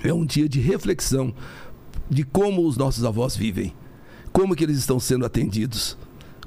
É 0.04 0.14
um 0.14 0.26
dia 0.26 0.48
de 0.48 0.60
reflexão 0.60 1.34
de 2.10 2.24
como 2.24 2.68
os 2.68 2.78
nossos 2.78 3.04
avós 3.04 3.36
vivem, 3.36 3.74
como 4.32 4.56
que 4.56 4.64
eles 4.64 4.78
estão 4.78 5.00
sendo 5.00 5.26
atendidos, 5.26 5.98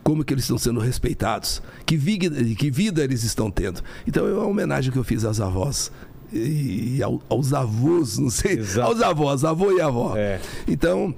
como 0.02 0.24
que 0.24 0.32
eles 0.34 0.44
estão 0.44 0.58
sendo 0.58 0.80
respeitados, 0.80 1.62
que 1.86 1.96
vida, 1.96 2.42
que 2.54 2.70
vida 2.70 3.02
eles 3.04 3.22
estão 3.24 3.50
tendo. 3.50 3.82
Então 4.06 4.26
é 4.26 4.32
uma 4.32 4.46
homenagem 4.46 4.90
que 4.92 4.98
eu 4.98 5.04
fiz 5.04 5.24
às 5.24 5.40
avós 5.40 5.90
e, 6.32 7.02
ao- 7.02 7.20
aos 7.28 7.52
avós, 7.52 8.18
não 8.18 8.30
sei, 8.30 8.58
Exato. 8.58 8.88
aos 8.88 9.02
avós, 9.02 9.44
avô 9.44 9.72
e 9.72 9.80
avó. 9.80 10.14
É. 10.16 10.40
Então, 10.66 11.14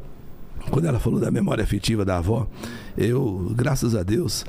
quando 0.70 0.87
ela 0.87 0.99
falou 0.99 1.20
da 1.20 1.30
memória 1.30 1.62
afetiva 1.62 2.05
da 2.05 2.18
avó, 2.18 2.47
eu, 2.97 3.53
graças 3.55 3.95
a 3.95 4.03
Deus, 4.03 4.45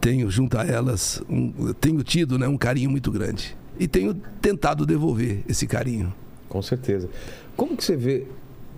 tenho 0.00 0.30
junto 0.30 0.58
a 0.58 0.64
elas, 0.64 1.22
um- 1.28 1.72
tenho 1.74 2.02
tido 2.02 2.38
né, 2.38 2.46
um 2.48 2.56
carinho 2.56 2.90
muito 2.90 3.10
grande. 3.10 3.56
E 3.78 3.88
tenho 3.88 4.14
tentado 4.40 4.84
devolver 4.86 5.42
esse 5.48 5.66
carinho. 5.66 6.12
Com 6.48 6.60
certeza. 6.60 7.08
Como 7.56 7.76
que 7.76 7.82
você 7.82 7.96
vê? 7.96 8.26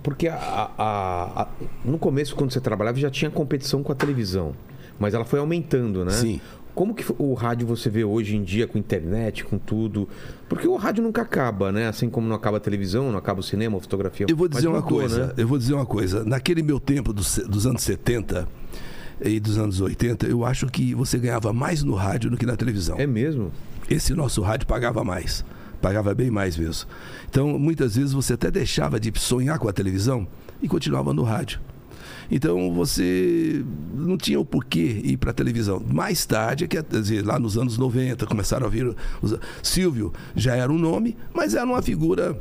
Porque 0.02 0.28
a- 0.28 0.36
a- 0.78 1.42
a- 1.42 1.48
no 1.84 1.98
começo, 1.98 2.36
quando 2.36 2.52
você 2.52 2.60
trabalhava, 2.60 2.98
já 2.98 3.10
tinha 3.10 3.30
competição 3.30 3.82
com 3.82 3.90
a 3.90 3.94
televisão. 3.94 4.54
Mas 4.98 5.14
ela 5.14 5.24
foi 5.24 5.38
aumentando, 5.38 6.04
né? 6.04 6.12
Sim. 6.12 6.40
Como 6.74 6.92
que 6.92 7.04
o 7.18 7.34
rádio 7.34 7.66
você 7.66 7.88
vê 7.88 8.04
hoje 8.04 8.36
em 8.36 8.42
dia 8.42 8.66
com 8.66 8.76
internet, 8.76 9.44
com 9.44 9.56
tudo? 9.56 10.08
Porque 10.48 10.66
o 10.66 10.74
rádio 10.74 11.04
nunca 11.04 11.22
acaba, 11.22 11.70
né? 11.70 11.86
Assim 11.86 12.10
como 12.10 12.26
não 12.26 12.34
acaba 12.34 12.56
a 12.56 12.60
televisão, 12.60 13.12
não 13.12 13.18
acaba 13.18 13.38
o 13.38 13.42
cinema, 13.42 13.76
a 13.78 13.80
fotografia. 13.80 14.26
Eu 14.28 14.36
vou 14.36 14.48
dizer 14.48 14.66
uma 14.66 14.80
mudou, 14.80 14.98
coisa, 14.98 15.26
né? 15.28 15.32
eu 15.36 15.46
vou 15.46 15.56
dizer 15.56 15.74
uma 15.74 15.86
coisa. 15.86 16.24
Naquele 16.24 16.62
meu 16.62 16.80
tempo 16.80 17.12
dos, 17.12 17.38
dos 17.38 17.64
anos 17.64 17.82
70 17.82 18.48
e 19.24 19.38
dos 19.38 19.56
anos 19.56 19.80
80, 19.80 20.26
eu 20.26 20.44
acho 20.44 20.66
que 20.66 20.94
você 20.94 21.16
ganhava 21.16 21.52
mais 21.52 21.84
no 21.84 21.94
rádio 21.94 22.30
do 22.30 22.36
que 22.36 22.44
na 22.44 22.56
televisão. 22.56 22.96
É 22.98 23.06
mesmo? 23.06 23.52
Esse 23.88 24.12
nosso 24.12 24.42
rádio 24.42 24.66
pagava 24.66 25.04
mais. 25.04 25.44
Pagava 25.80 26.12
bem 26.12 26.30
mais 26.30 26.56
mesmo. 26.56 26.88
Então, 27.28 27.56
muitas 27.56 27.94
vezes 27.94 28.12
você 28.12 28.32
até 28.32 28.50
deixava 28.50 28.98
de 28.98 29.12
sonhar 29.16 29.60
com 29.60 29.68
a 29.68 29.72
televisão 29.72 30.26
e 30.60 30.66
continuava 30.66 31.14
no 31.14 31.22
rádio. 31.22 31.60
Então 32.30 32.72
você 32.72 33.64
não 33.94 34.16
tinha 34.16 34.38
o 34.38 34.44
porquê 34.44 35.00
ir 35.04 35.16
para 35.16 35.30
a 35.30 35.34
televisão. 35.34 35.82
Mais 35.92 36.24
tarde, 36.24 36.64
é 36.64 36.68
que, 36.68 36.82
quer 36.82 37.00
dizer, 37.00 37.24
lá 37.24 37.38
nos 37.38 37.56
anos 37.56 37.78
90, 37.78 38.26
começaram 38.26 38.66
a 38.66 38.68
vir. 38.68 38.94
Os... 39.22 39.36
Silvio 39.62 40.12
já 40.34 40.54
era 40.54 40.70
um 40.70 40.78
nome, 40.78 41.16
mas 41.32 41.54
era 41.54 41.66
uma 41.66 41.82
figura. 41.82 42.38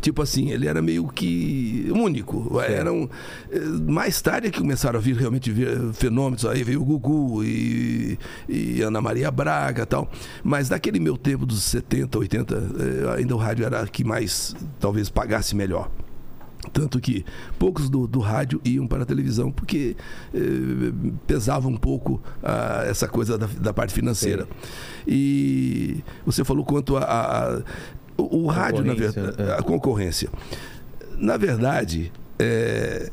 Tipo 0.00 0.20
assim, 0.20 0.50
ele 0.50 0.66
era 0.66 0.82
meio 0.82 1.06
que 1.08 1.90
único. 1.94 2.60
Era 2.60 2.92
um, 2.92 3.08
eh, 3.50 3.60
mais 3.88 4.20
tarde 4.20 4.48
é 4.48 4.50
que 4.50 4.58
começaram 4.58 4.98
a 4.98 5.02
vir 5.02 5.16
realmente 5.16 5.50
vir 5.50 5.92
fenômenos. 5.94 6.44
Aí 6.44 6.62
veio 6.62 6.82
o 6.82 6.84
Gugu 6.84 7.42
e, 7.42 8.18
e 8.48 8.82
Ana 8.82 9.00
Maria 9.00 9.30
Braga 9.30 9.84
e 9.84 9.86
tal. 9.86 10.10
Mas 10.44 10.68
naquele 10.68 11.00
meu 11.00 11.16
tempo 11.16 11.46
dos 11.46 11.62
70, 11.62 12.18
80, 12.18 12.54
eh, 12.54 13.18
ainda 13.18 13.34
o 13.34 13.38
rádio 13.38 13.64
era 13.64 13.86
que 13.86 14.04
mais 14.04 14.54
talvez 14.78 15.08
pagasse 15.08 15.56
melhor. 15.56 15.90
Tanto 16.72 17.00
que 17.00 17.24
poucos 17.58 17.88
do, 17.88 18.06
do 18.06 18.18
rádio 18.20 18.60
iam 18.64 18.86
para 18.86 19.02
a 19.02 19.06
televisão, 19.06 19.50
porque 19.50 19.96
eh, 20.34 20.38
pesava 21.26 21.68
um 21.68 21.76
pouco 21.76 22.20
ah, 22.42 22.84
essa 22.86 23.06
coisa 23.08 23.38
da, 23.38 23.46
da 23.46 23.72
parte 23.72 23.92
financeira. 23.92 24.46
E 25.06 26.02
você 26.24 26.44
falou 26.44 26.64
quanto 26.64 26.96
a. 26.96 27.00
a- 27.02 27.54
a- 27.58 27.62
o, 28.18 28.44
o 28.44 28.46
rádio, 28.46 28.82
na 28.82 28.92
Concorrência, 28.94 29.22
verdade, 29.22 29.50
é. 29.50 29.54
a 29.58 29.62
concorrência. 29.62 30.28
Na 31.18 31.36
verdade, 31.36 32.10
eh, 32.38 33.10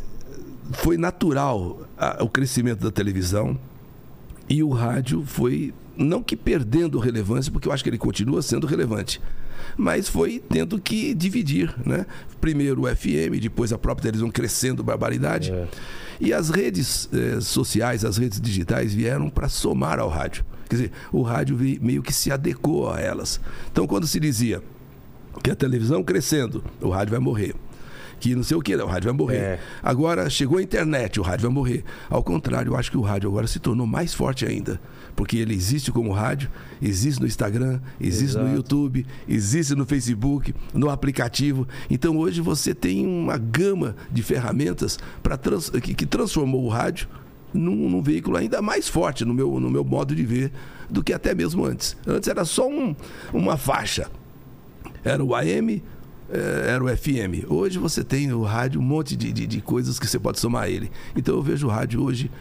foi 0.72 0.95
natural 0.97 1.82
ah, 1.97 2.20
o 2.22 2.30
crescimento 2.30 2.80
da 2.82 2.89
televisão 2.91 3.60
e 4.47 4.64
o 4.64 4.70
rádio 4.70 5.24
foi 5.26 5.74
não 5.97 6.24
que 6.24 6.36
perdendo 6.38 6.99
relevância, 6.99 7.51
porque 7.51 7.68
eu 7.68 7.72
acho 7.74 7.84
que 7.84 7.89
ele 7.89 7.97
continua 7.97 8.41
sendo 8.41 8.66
relevante, 8.66 9.22
mas 9.78 10.08
foi 10.08 10.41
tendo 10.49 10.80
que 10.80 11.14
dividir, 11.14 11.74
né? 11.86 12.06
Primeiro 12.39 12.84
o 12.84 12.95
FM, 12.95 13.39
depois 13.41 13.72
a 13.72 13.78
própria 13.78 14.04
televisão 14.04 14.30
crescendo 14.30 14.84
barbaridade. 14.84 15.51
É. 15.51 15.68
E 16.20 16.34
as 16.34 16.49
redes 16.49 17.10
eh, 17.14 17.39
sociais, 17.41 18.06
as 18.06 18.18
redes 18.18 18.39
digitais 18.39 18.93
vieram 18.93 19.30
para 19.30 19.49
somar 19.49 19.99
ao 19.99 20.10
rádio. 20.10 20.45
Quer 20.70 20.76
dizer, 20.76 20.91
o 21.12 21.22
rádio 21.22 21.58
meio 21.82 22.01
que 22.01 22.14
se 22.14 22.32
adequou 22.32 22.89
a 22.89 22.99
elas. 22.99 23.39
Então, 23.72 23.86
quando 23.86 24.08
se 24.08 24.20
dizia 24.20 24.62
que 25.43 25.51
a 25.51 25.56
televisão 25.56 26.04
crescendo, 26.04 26.64
o 26.82 26.89
rádio 26.89 27.12
vai 27.12 27.20
morrer. 27.20 27.56
Que 28.24 28.34
não 28.36 28.41
sei 28.43 28.55
o 28.55 28.61
que, 28.61 28.74
o 28.74 28.86
rádio 28.88 29.09
vai 29.09 29.17
morrer. 29.17 29.36
É. 29.38 29.59
Agora 29.82 30.30
chegou 30.30 30.57
a 30.57 30.61
internet, 30.63 31.19
o 31.19 31.24
rádio 31.24 31.41
vai 31.49 31.53
morrer. 31.53 31.84
Ao 32.09 32.24
contrário, 32.24 32.71
eu 32.71 32.78
acho 32.78 32.89
que 32.89 32.95
o 32.97 33.01
rádio 33.01 33.28
agora 33.30 33.47
se 33.47 33.59
tornou 33.59 33.86
mais 33.86 34.13
forte 34.13 34.45
ainda. 34.45 34.80
Porque 35.13 35.36
ele 35.36 35.53
existe 35.53 35.91
como 35.91 36.09
rádio, 36.13 36.49
existe 36.82 37.19
no 37.19 37.28
Instagram, 37.28 37.82
existe 37.99 38.38
no 38.38 38.43
Exato. 38.43 38.55
YouTube, 38.55 39.05
existe 39.28 39.76
no 39.76 39.86
Facebook, 39.86 40.55
no 40.74 40.89
aplicativo. 40.89 41.67
Então 41.89 42.17
hoje 42.17 42.39
você 42.39 42.74
tem 42.74 43.05
uma 43.05 43.38
gama 43.38 43.93
de 44.09 44.24
ferramentas 44.24 44.97
pra 45.21 45.36
trans- 45.36 45.69
que, 45.69 45.93
que 45.93 46.05
transformou 46.05 46.63
o 46.63 46.69
rádio 46.69 47.09
num, 47.53 47.89
num 47.89 48.01
veículo 48.01 48.38
ainda 48.38 48.61
mais 48.61 48.88
forte 48.88 49.26
no 49.26 49.34
meu, 49.34 49.59
no 49.59 49.69
meu 49.69 49.84
modo 49.84 50.15
de 50.15 50.24
ver 50.24 50.49
do 50.89 51.03
que 51.03 51.11
até 51.11 51.36
mesmo 51.36 51.65
antes. 51.65 51.97
Antes 52.07 52.30
era 52.30 52.45
só 52.45 52.69
um- 52.69 52.95
uma 53.34 53.57
faixa. 53.57 54.09
Era 55.03 55.21
o 55.21 55.36
AM, 55.36 55.84
era 56.32 56.84
o 56.84 56.88
FM. 56.88 57.49
Hoje 57.49 57.78
você 57.80 58.03
tem 58.03 58.32
o 58.34 58.43
rádio, 58.43 58.80
um 58.80 58.84
monte 58.84 59.15
de, 59.15 59.32
de, 59.32 59.45
de 59.45 59.61
coisas 59.61 59.99
que 59.99 60.07
você 60.07 60.19
pode 60.19 60.39
somar 60.39 60.63
a 60.63 60.69
ele. 60.69 60.91
Então 61.15 61.36
eu 61.36 61.41
vejo 61.41 61.67
o 61.67 61.69
rádio 61.69 62.01
hoje 62.03 62.32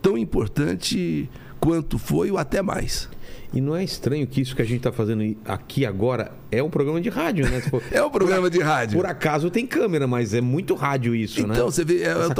tão 0.00 0.16
importante 0.16 1.28
quanto 1.60 1.98
foi 1.98 2.30
ou 2.30 2.38
até 2.38 2.62
mais. 2.62 3.08
E 3.54 3.60
não 3.60 3.76
é 3.76 3.82
estranho 3.84 4.26
que 4.26 4.40
isso 4.40 4.54
que 4.56 4.60
a 4.60 4.64
gente 4.64 4.80
tá 4.82 4.90
fazendo 4.92 5.36
aqui 5.44 5.86
agora 5.86 6.32
é 6.50 6.62
um 6.62 6.68
programa 6.68 7.00
de 7.00 7.08
rádio, 7.08 7.48
né? 7.48 7.60
For- 7.60 7.82
É 7.92 8.02
um 8.02 8.10
programa 8.10 8.50
de 8.50 8.60
rádio. 8.60 8.96
Por 8.98 9.06
acaso 9.06 9.50
tem 9.50 9.66
câmera, 9.66 10.06
mas 10.06 10.34
é 10.34 10.40
muito 10.40 10.74
rádio 10.74 11.14
isso, 11.14 11.46
né? 11.46 11.54
Então, 11.54 11.70
você 11.70 11.84
vê, 11.84 12.02
é, 12.02 12.08
Essa 12.08 12.34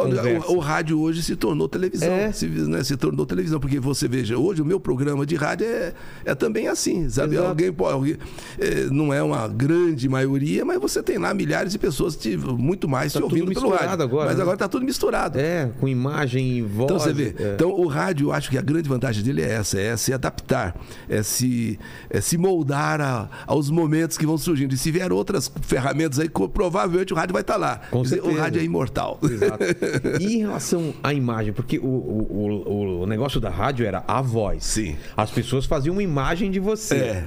o, 0.50 0.56
o- 0.56 0.58
rádio 0.58 1.00
hoje 1.00 1.22
se 1.22 1.36
tornou 1.36 1.68
televisão. 1.68 2.08
É. 2.10 2.32
Se, 2.32 2.46
né, 2.46 2.82
se 2.84 2.96
tornou 2.96 3.24
televisão, 3.24 3.58
porque 3.60 3.78
você 3.80 4.06
veja, 4.08 4.36
hoje 4.36 4.60
o 4.60 4.64
meu 4.64 4.78
programa 4.80 5.24
de 5.24 5.36
rádio 5.36 5.66
é, 5.66 5.94
é 6.24 6.34
também 6.34 6.68
assim, 6.68 7.08
sabe? 7.08 7.34
Exato. 7.34 7.48
Alguém 7.48 7.72
pode. 7.72 7.94
alguém- 7.94 8.16
é, 8.58 8.84
não 8.90 9.14
é 9.14 9.22
uma 9.22 9.46
grande 9.48 10.08
maioria, 10.08 10.64
mas 10.64 10.78
você 10.80 11.02
tem 11.02 11.18
lá 11.18 11.32
milhares 11.32 11.72
de 11.72 11.78
pessoas 11.78 12.16
te, 12.16 12.36
muito 12.36 12.88
mais 12.88 13.12
Tá 13.12 13.20
te 13.20 13.22
ouvindo 13.24 13.52
pelo 13.52 13.70
rádio. 13.70 14.02
agora, 14.02 14.26
mas 14.26 14.36
né? 14.36 14.42
agora 14.42 14.56
tá 14.56 14.68
tudo 14.68 14.84
misturado. 14.84 15.38
É, 15.38 15.70
com 15.80 15.88
imagem 15.88 16.58
e 16.58 16.62
voz. 16.62 16.90
Então 16.90 16.98
você 16.98 17.12
vê. 17.12 17.34
é. 17.38 17.54
Então 17.54 17.70
o 17.70 17.86
rádio, 17.86 18.28
eu 18.28 18.32
acho 18.32 18.50
que 18.50 18.58
a 18.58 18.62
grande 18.62 18.88
vantagem 18.88 19.22
dele 19.22 19.42
é 19.42 19.52
essa, 19.54 19.80
é 19.80 19.96
se 19.96 20.12
adaptar, 20.12 20.75
é 21.08 21.22
se, 21.22 21.78
é 22.10 22.20
se 22.20 22.36
moldar 22.38 23.00
a- 23.00 23.28
aos 23.46 23.70
momentos 23.70 24.16
que 24.18 24.26
vão 24.26 24.36
surgindo. 24.38 24.74
E 24.74 24.78
se 24.78 24.90
vier 24.90 25.12
outras 25.12 25.50
ferramentas 25.62 26.18
aí, 26.18 26.28
provavelmente 26.28 27.12
o 27.12 27.16
rádio 27.16 27.32
vai 27.32 27.42
estar 27.42 27.56
lá. 27.56 27.80
Com 27.90 28.02
dizer, 28.02 28.22
o 28.22 28.34
rádio 28.36 28.60
é 28.60 28.64
imortal. 28.64 29.18
Exato. 29.22 29.64
E 30.20 30.36
em 30.36 30.38
relação 30.38 30.94
à 31.02 31.12
imagem, 31.12 31.52
porque 31.52 31.78
o, 31.78 31.84
o, 31.84 32.62
o, 32.66 33.00
o 33.02 33.06
negócio 33.06 33.40
da 33.40 33.50
rádio 33.50 33.84
era 33.86 34.02
a 34.06 34.20
voz. 34.22 34.64
Sim. 34.64 34.96
As 35.16 35.30
pessoas 35.30 35.66
faziam 35.66 35.92
uma 35.94 36.02
imagem 36.02 36.50
de 36.50 36.58
você. 36.60 36.94
É. 36.96 37.24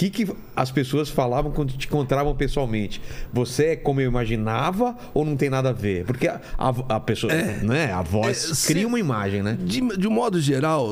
O 0.00 0.02
que, 0.02 0.08
que 0.24 0.32
as 0.56 0.70
pessoas 0.70 1.10
falavam 1.10 1.52
quando 1.52 1.74
te 1.74 1.86
encontravam 1.86 2.34
pessoalmente? 2.34 3.02
Você 3.30 3.64
é 3.66 3.76
como 3.76 4.00
eu 4.00 4.08
imaginava 4.08 4.96
ou 5.12 5.26
não 5.26 5.36
tem 5.36 5.50
nada 5.50 5.68
a 5.68 5.72
ver? 5.74 6.06
Porque 6.06 6.26
a, 6.26 6.40
a, 6.56 6.68
a 6.96 7.00
pessoa, 7.00 7.30
né? 7.34 7.92
A 7.92 8.00
voz 8.00 8.50
É, 8.50 8.54
se- 8.54 8.66
cria 8.66 8.86
uma 8.86 8.98
imagem, 8.98 9.42
né? 9.42 9.58
De, 9.60 9.82
de 9.98 10.08
um 10.08 10.10
modo 10.10 10.40
geral, 10.40 10.88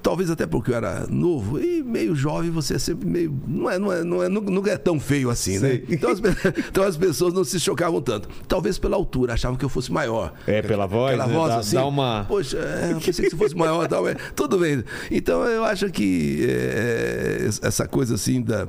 talvez 0.00 0.30
até 0.30 0.46
porque 0.46 0.70
eu 0.70 0.76
era 0.76 1.08
novo 1.10 1.58
e 1.58 1.82
meio 1.82 2.14
jovem, 2.14 2.52
você 2.52 2.74
é 2.74 2.78
sempre 2.78 3.08
meio. 3.08 3.36
Não 3.48 3.68
é, 3.68 3.80
não 3.80 3.92
é, 3.92 4.04
não 4.04 4.22
é, 4.22 4.28
nu- 4.28 4.40
nunca 4.40 4.70
é 4.70 4.76
tão 4.78 5.00
feio 5.00 5.28
assim, 5.28 5.54
né? 5.58 5.68
Sei. 5.68 5.84
Então 5.88 6.10
as, 6.12 6.20
então 6.68 6.84
as 6.84 6.96
pessoas 6.96 7.34
não 7.34 7.42
se 7.42 7.58
chocavam 7.58 8.00
tanto. 8.00 8.28
Talvez 8.46 8.78
pela 8.78 8.94
altura, 8.94 9.34
achavam 9.34 9.56
que 9.58 9.64
eu 9.64 9.68
fosse 9.68 9.90
maior. 9.90 10.34
É, 10.46 10.62
pela 10.62 10.86
voz, 10.86 11.10
Pela 11.10 11.26
né? 11.26 11.34
voz 11.34 11.48
Dá- 11.52 11.58
assim. 11.58 11.74
dá 11.74 11.84
uma- 11.84 12.26
Poxa, 12.28 12.58
é, 12.58 12.92
eu 12.92 13.00
pensei 13.00 13.24
que 13.24 13.30
você 13.32 13.36
fosse 13.36 13.56
maior 13.56 13.88
tal, 13.88 14.04
mas 14.04 14.16
tudo 14.36 14.56
bem. 14.58 14.84
Então 15.10 15.42
eu 15.46 15.64
acho 15.64 15.90
que 15.90 16.46
é, 16.48 17.48
essa 17.60 17.88
coisa 17.88 18.14
assim 18.14 18.40
da, 18.52 18.68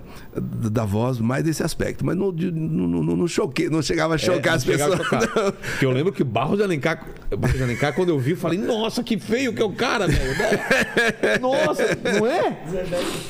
da 0.69 0.85
voz, 0.85 1.19
mais 1.19 1.43
desse 1.43 1.61
aspecto. 1.63 2.05
Mas 2.05 2.15
não, 2.15 2.33
de- 2.33 2.51
não, 2.51 2.87
não, 2.87 3.15
não 3.17 3.27
choquei, 3.27 3.69
não 3.69 3.81
chegava 3.81 4.15
a 4.15 4.17
chocar 4.17 4.53
É, 4.53 4.55
as 4.55 4.65
não 4.65 4.73
pessoas. 4.73 4.97
chocar. 4.97 5.21
não. 5.21 5.51
Porque 5.51 5.85
eu 5.85 5.91
lembro 5.91 6.11
que 6.13 6.21
o 6.21 6.25
Barros 6.25 6.57
de 6.57 6.63
Alencar, 6.63 7.05
Barros 7.37 7.57
de 7.57 7.63
Alencar, 7.63 7.93
quando 7.93 8.09
eu 8.09 8.19
vi, 8.19 8.31
eu 8.31 8.37
falei, 8.37 8.57
nossa, 8.59 9.03
que 9.03 9.17
feio 9.19 9.53
que 9.53 9.61
é 9.61 9.65
o 9.65 9.73
cara, 9.73 10.07
velho. 10.07 10.37
né? 10.37 11.37
Nossa, 11.41 11.83
não 12.19 12.27
é? 12.27 12.57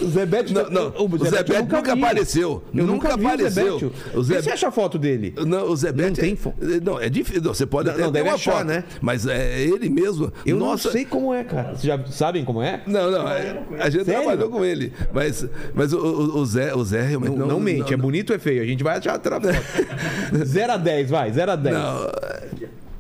Zé 0.06 0.26
Bétio. 0.26 0.54
Não, 0.56 0.70
não, 0.70 0.88
o 0.90 1.04
eu 1.04 1.08
Bétio 1.08 1.56
nunca 1.60 1.82
vi. 1.96 2.02
apareceu. 2.04 2.64
Eu 2.74 2.86
Nunca 2.86 3.10
nunca, 3.10 3.18
vi 3.18 3.26
apareceu. 3.26 3.92
O 4.14 4.24
você 4.24 4.50
acha 4.52 4.68
a 4.68 4.72
foto 4.72 4.98
dele? 4.98 5.34
Não, 5.46 5.70
o 5.70 5.76
Zé 5.76 5.92
Bétio. 5.92 6.16
tem 6.24 6.34
é- 6.34 6.36
fo- 6.36 6.54
Não, 6.84 7.00
é 7.00 7.10
difícil. 7.10 7.42
não, 7.42 7.54
Você 7.54 7.66
pode 7.66 7.88
Não, 7.88 7.94
até 7.96 8.04
não, 8.04 8.12
ter 8.12 8.18
deve 8.20 8.30
uma 8.30 8.36
achar, 8.36 8.52
foto, 8.54 8.66
né? 8.66 8.84
Mas 9.02 9.26
é 9.26 9.62
ele 9.62 9.90
mesmo. 9.90 10.32
Eu 10.46 10.58
Nossa, 10.58 10.88
não 10.90 10.92
sei 10.94 11.06
como 11.06 11.34
é, 11.34 11.44
cara. 11.44 11.70
Vocês 11.70 11.84
já 11.84 12.06
sabem 12.08 12.44
como 12.46 12.62
é? 12.62 12.82
Não, 12.88 13.10
não, 13.12 13.28
é- 13.28 13.58
a 13.80 13.90
gente 13.90 14.06
Sério? 14.06 14.22
trabalhou 14.22 14.50
com 14.50 14.64
ele. 14.66 14.92
Mas, 15.14 15.46
mas 15.74 15.94
o, 15.94 15.98
o- 16.00 16.43
o 16.44 16.46
Zé, 16.46 16.76
o 16.76 16.84
Zé 16.84 17.02
realmente. 17.02 17.36
Não, 17.38 17.48
não 17.48 17.60
mente, 17.60 17.94
é 17.94 17.98
bonito 17.98 18.30
ou 18.32 18.36
é 18.36 18.40
feio? 18.40 18.62
A 18.62 18.66
gente 18.66 18.84
vai 18.84 18.98
achar 18.98 19.14
outra 19.14 19.40
foto. 19.42 19.54
0 20.46 20.74
a 20.74 20.78
10, 20.78 21.10
vai, 21.10 21.32
0 21.32 21.52
a 21.52 21.56
10. 21.56 21.76
Não, 21.76 22.08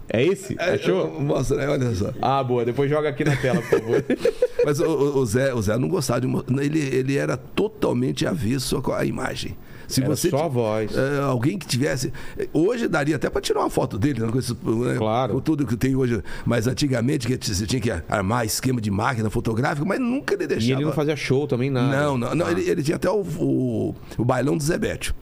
É 0.09 0.23
esse? 0.23 0.55
é- 0.59 0.73
Achou? 0.75 1.19
Mostra 1.21 1.61
aí, 1.61 1.67
olha 1.67 1.93
só. 1.95 2.11
Ah, 2.21 2.43
boa. 2.43 2.63
Depois 2.65 2.89
joga 2.89 3.09
aqui 3.09 3.23
na 3.23 3.35
tela, 3.35 3.61
por 3.61 3.79
favor. 3.79 4.03
Mas 4.65 4.79
o, 4.79 4.85
o- 5.19 5.25
Zé, 5.25 5.53
o 5.53 5.61
Zé 5.61 5.77
não 5.77 5.87
gostava 5.87 6.21
de. 6.21 6.27
Ele, 6.61 6.79
ele 6.79 7.17
era 7.17 7.35
totalmente 7.37 8.25
avesso 8.25 8.81
à 8.91 8.99
à 8.99 9.05
imagem. 9.05 9.55
Se 9.93 10.01
Era 10.01 10.09
você 10.15 10.29
só 10.29 10.47
voz. 10.49 10.91
é, 10.95 11.19
alguém 11.21 11.57
que 11.57 11.65
tivesse. 11.67 12.11
Hoje 12.51 12.87
daria 12.87 13.15
até 13.15 13.29
para 13.29 13.41
tirar 13.41 13.59
uma 13.61 13.69
foto 13.69 13.97
dele, 13.97 14.21
né, 14.21 14.27
com, 14.31 14.39
esse- 14.39 14.53
né, 14.53 14.95
Claro. 14.97 15.33
com 15.33 15.39
tudo 15.39 15.65
que 15.65 15.75
tem 15.77 15.95
hoje. 15.95 16.21
Mas 16.45 16.67
antigamente 16.67 17.27
que 17.27 17.53
você 17.53 17.65
tinha 17.65 17.81
que 17.81 17.91
armar 18.09 18.45
esquema 18.45 18.79
de 18.81 18.89
máquina 18.91 19.29
fotográfica, 19.29 19.85
mas 19.85 19.99
nunca 19.99 20.33
ele 20.33 20.47
deixava. 20.47 20.69
E 20.71 20.73
ele 20.75 20.85
não 20.85 20.93
fazia 20.93 21.15
show 21.15 21.47
também, 21.47 21.69
nada. 21.69 21.95
Não, 22.03 22.17
não, 22.17 22.35
não, 22.35 22.45
Ah. 22.47 22.51
ele, 22.51 22.69
ele 22.69 22.83
tinha 22.83 22.95
até 22.97 23.09
o, 23.09 23.21
o, 23.21 23.95
o 24.17 24.25
bailão 24.25 24.57
do 24.57 24.63
Zé 24.63 24.77
Bétio. 24.77 25.13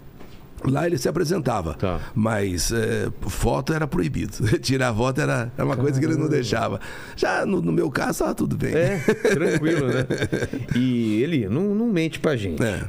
Lá 0.63 0.85
ele 0.85 0.95
se 0.99 1.09
apresentava, 1.09 1.73
Tá. 1.73 1.99
mas 2.13 2.71
é, 2.71 3.09
foto 3.21 3.73
era 3.73 3.87
proibido. 3.87 4.31
Tirar 4.61 4.93
foto 4.93 5.19
era, 5.19 5.51
era 5.57 5.65
uma 5.65 5.75
coisa 5.75 5.99
que 5.99 6.05
ele 6.05 6.15
não 6.15 6.29
deixava. 6.29 6.79
Já 7.15 7.47
no, 7.47 7.63
no 7.63 7.71
meu 7.71 7.89
caso, 7.89 8.11
estava 8.11 8.35
tudo 8.35 8.55
bem. 8.55 8.71
É, 8.75 8.97
tranquilo, 8.99 9.87
né? 9.87 10.05
E 10.77 11.23
ele 11.23 11.49
não, 11.49 11.73
não 11.73 11.87
mente 11.87 12.19
pra 12.19 12.35
gente. 12.35 12.61
É. 12.61 12.83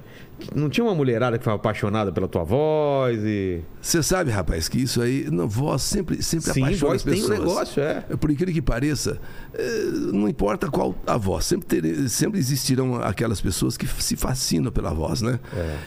Não 0.55 0.69
tinha 0.69 0.85
uma 0.85 0.95
mulherada 0.95 1.39
que 1.39 1.45
foi 1.45 1.53
apaixonada 1.53 2.11
pela 2.13 2.27
tua 2.29 2.45
voz 2.45 3.19
e. 3.23 3.61
Você 3.81 4.03
sabe, 4.03 4.31
rapaz, 4.31 4.69
que 4.69 4.81
isso 4.83 5.01
aí, 5.03 5.29
não, 5.31 5.49
voz 5.49 5.83
sempre, 5.83 6.23
sempre 6.23 6.53
Sim, 6.53 6.63
apaixona 6.63 6.91
voz 6.91 6.97
as 6.97 7.03
tem 7.03 7.13
um 7.13 7.29
pessoas. 7.29 7.39
negócio, 7.39 7.83
é. 7.83 8.01
Por 8.17 8.31
incrível 8.31 8.55
que 8.55 8.63
pareça, 8.63 9.19
é, 9.55 9.85
não 10.13 10.29
importa 10.29 10.69
qual 10.71 10.95
a 11.07 11.17
voz, 11.17 11.45
sempre, 11.45 11.67
ter- 11.67 12.09
sempre 12.09 12.39
existirão 12.39 12.97
aquelas 13.03 13.41
pessoas 13.41 13.77
que 13.77 13.87
se 13.87 14.17
fascinam 14.17 14.71
pela 14.73 14.93
voz, 14.93 15.21
né? 15.23 15.39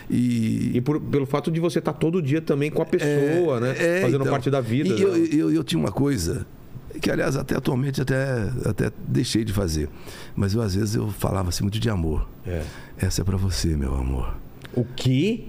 E, 0.10 0.72
E 0.76 0.82
por- 0.82 0.99
pelo 0.99 1.26
fato 1.26 1.49
de 1.51 1.60
você 1.60 1.80
estar 1.80 1.93
todo 1.93 2.22
dia 2.22 2.41
também 2.41 2.70
com 2.72 2.82
a 2.82 2.86
pessoa, 2.86 3.60
né? 3.60 3.76
É, 3.78 4.01
Fazendo 4.01 4.22
então. 4.22 4.32
parte 4.32 4.49
da 4.49 4.62
vida. 4.62 4.89
E 4.89 5.01
eu, 5.01 5.12
né? 5.16 5.28
eu, 5.32 5.51
eu 5.53 5.64
tinha 5.64 5.80
uma 5.80 5.91
coisa 5.91 6.45
que, 7.01 7.12
aliás, 7.12 7.36
até 7.36 7.56
atualmente 7.56 8.01
até, 8.01 8.49
até 8.66 8.91
deixei 9.08 9.43
de 9.43 9.51
fazer. 9.53 9.89
Mas 10.36 10.53
eu, 10.53 10.62
às 10.62 10.76
vezes, 10.76 10.95
eu 10.95 11.10
falava 11.10 11.49
assim 11.49 11.64
muito 11.64 11.80
de 11.80 11.89
amor. 11.89 12.28
É. 12.45 12.62
Essa 12.97 13.22
é 13.22 13.24
pra 13.26 13.36
você, 13.38 13.76
meu 13.76 13.93
amor. 13.95 14.36
O 14.74 14.86
quê? 14.95 15.45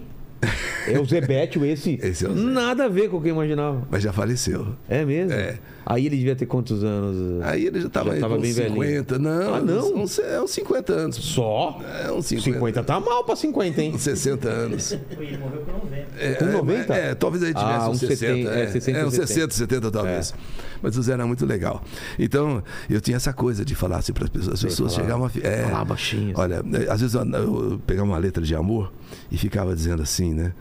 É 0.86 0.98
o 0.98 1.04
Zebetio 1.04 1.64
esse? 1.64 1.98
Esse 2.02 2.26
é 2.26 2.28
o 2.28 2.34
Zé. 2.34 2.40
Nada 2.40 2.84
a 2.84 2.88
ver 2.88 3.08
com 3.10 3.16
o 3.16 3.22
que 3.22 3.28
eu 3.28 3.34
imaginava. 3.34 3.86
Mas 3.90 4.02
já 4.02 4.12
faleceu. 4.12 4.68
É 4.88 5.04
mesmo? 5.04 5.32
É. 5.32 5.58
Aí 5.84 6.06
ele 6.06 6.16
devia 6.16 6.34
ter 6.34 6.46
quantos 6.46 6.82
anos? 6.82 7.42
Aí 7.44 7.66
ele 7.66 7.80
já 7.80 7.86
estava 7.86 8.12
Já 8.14 8.20
tava 8.20 8.34
com 8.34 8.40
bem 8.40 8.52
50. 8.52 9.18
Não, 9.20 9.54
Ah, 9.54 9.60
não? 9.60 9.94
Uns, 10.02 10.18
é 10.18 10.40
uns 10.42 10.50
50 10.50 10.92
anos. 10.92 11.16
Só? 11.16 11.80
É 12.04 12.10
uns 12.10 12.26
50. 12.26 12.54
50 12.58 12.82
tá 12.82 12.98
mal 12.98 13.22
pra 13.24 13.36
50, 13.36 13.82
hein? 13.82 13.92
Uns 13.94 14.02
60 14.02 14.48
anos. 14.48 14.92
Ele 14.92 15.38
morreu 15.38 15.60
com 15.60 15.72
90. 15.72 16.06
É, 16.18 16.34
Com 16.34 16.44
90? 16.46 16.94
É, 16.94 17.14
talvez 17.14 17.42
ele 17.42 17.54
tivesse 17.54 17.72
Ah, 17.72 17.88
uns 17.88 17.96
uns 17.96 18.00
60. 18.00 18.16
70, 18.16 18.50
é, 18.50 18.62
é, 18.62 18.66
60, 18.68 18.98
é, 18.98 19.06
uns 19.06 19.14
60, 19.14 19.54
70 19.54 19.90
talvez. 19.92 20.34
Mas 20.82 20.96
o 20.98 21.02
Zé 21.02 21.12
era 21.12 21.26
muito 21.26 21.46
legal. 21.46 21.82
Então, 22.18 22.62
eu 22.90 23.00
tinha 23.00 23.16
essa 23.16 23.32
coisa 23.32 23.64
de 23.64 23.74
falar 23.74 23.98
assim 23.98 24.12
para 24.12 24.24
as 24.24 24.30
pessoas. 24.30 24.54
As 24.54 24.62
pessoas 24.62 24.92
chegavam 24.94 25.26
a. 25.26 25.30
É, 25.46 25.62
falar 25.64 25.84
baixinho, 25.84 26.32
assim. 26.32 26.40
Olha, 26.40 26.62
é, 26.72 26.90
às 26.90 27.00
vezes 27.00 27.14
eu, 27.14 27.22
eu 27.24 27.80
pegava 27.86 28.06
uma 28.08 28.18
letra 28.18 28.42
de 28.42 28.54
amor 28.56 28.92
e 29.30 29.38
ficava 29.38 29.74
dizendo 29.74 30.02
assim, 30.02 30.34
né? 30.36 30.52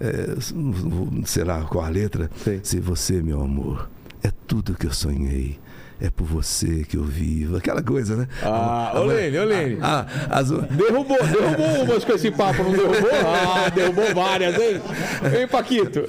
É, 0.00 0.34
sei 1.26 1.44
lá 1.44 1.62
qual 1.62 1.84
a 1.84 1.88
letra. 1.88 2.30
Sei. 2.42 2.60
Se 2.62 2.80
você, 2.80 3.22
meu 3.22 3.40
amor, 3.40 3.88
é 4.22 4.30
tudo 4.46 4.74
que 4.74 4.86
eu 4.86 4.92
sonhei. 4.92 5.58
É 6.00 6.10
por 6.10 6.24
você 6.26 6.84
que 6.88 6.96
eu 6.96 7.04
vivo. 7.04 7.56
Aquela 7.56 7.82
coisa, 7.82 8.16
né? 8.16 8.28
Ah, 8.42 8.92
ô 8.96 9.04
Lene, 9.04 9.38
ô 9.38 9.44
Lene. 9.44 9.78
Ah, 9.80 10.06
as- 10.30 10.50
Derrubou, 10.50 11.16
derrubou 11.22 11.84
umas 11.84 12.04
com 12.04 12.12
esse 12.12 12.30
papo, 12.30 12.62
não 12.64 12.72
derrubou? 12.72 13.10
Ah, 13.24 13.68
derrubou 13.70 14.14
várias, 14.14 14.54
hein? 14.60 14.80
Hein, 15.38 15.48
Paquito? 15.48 16.04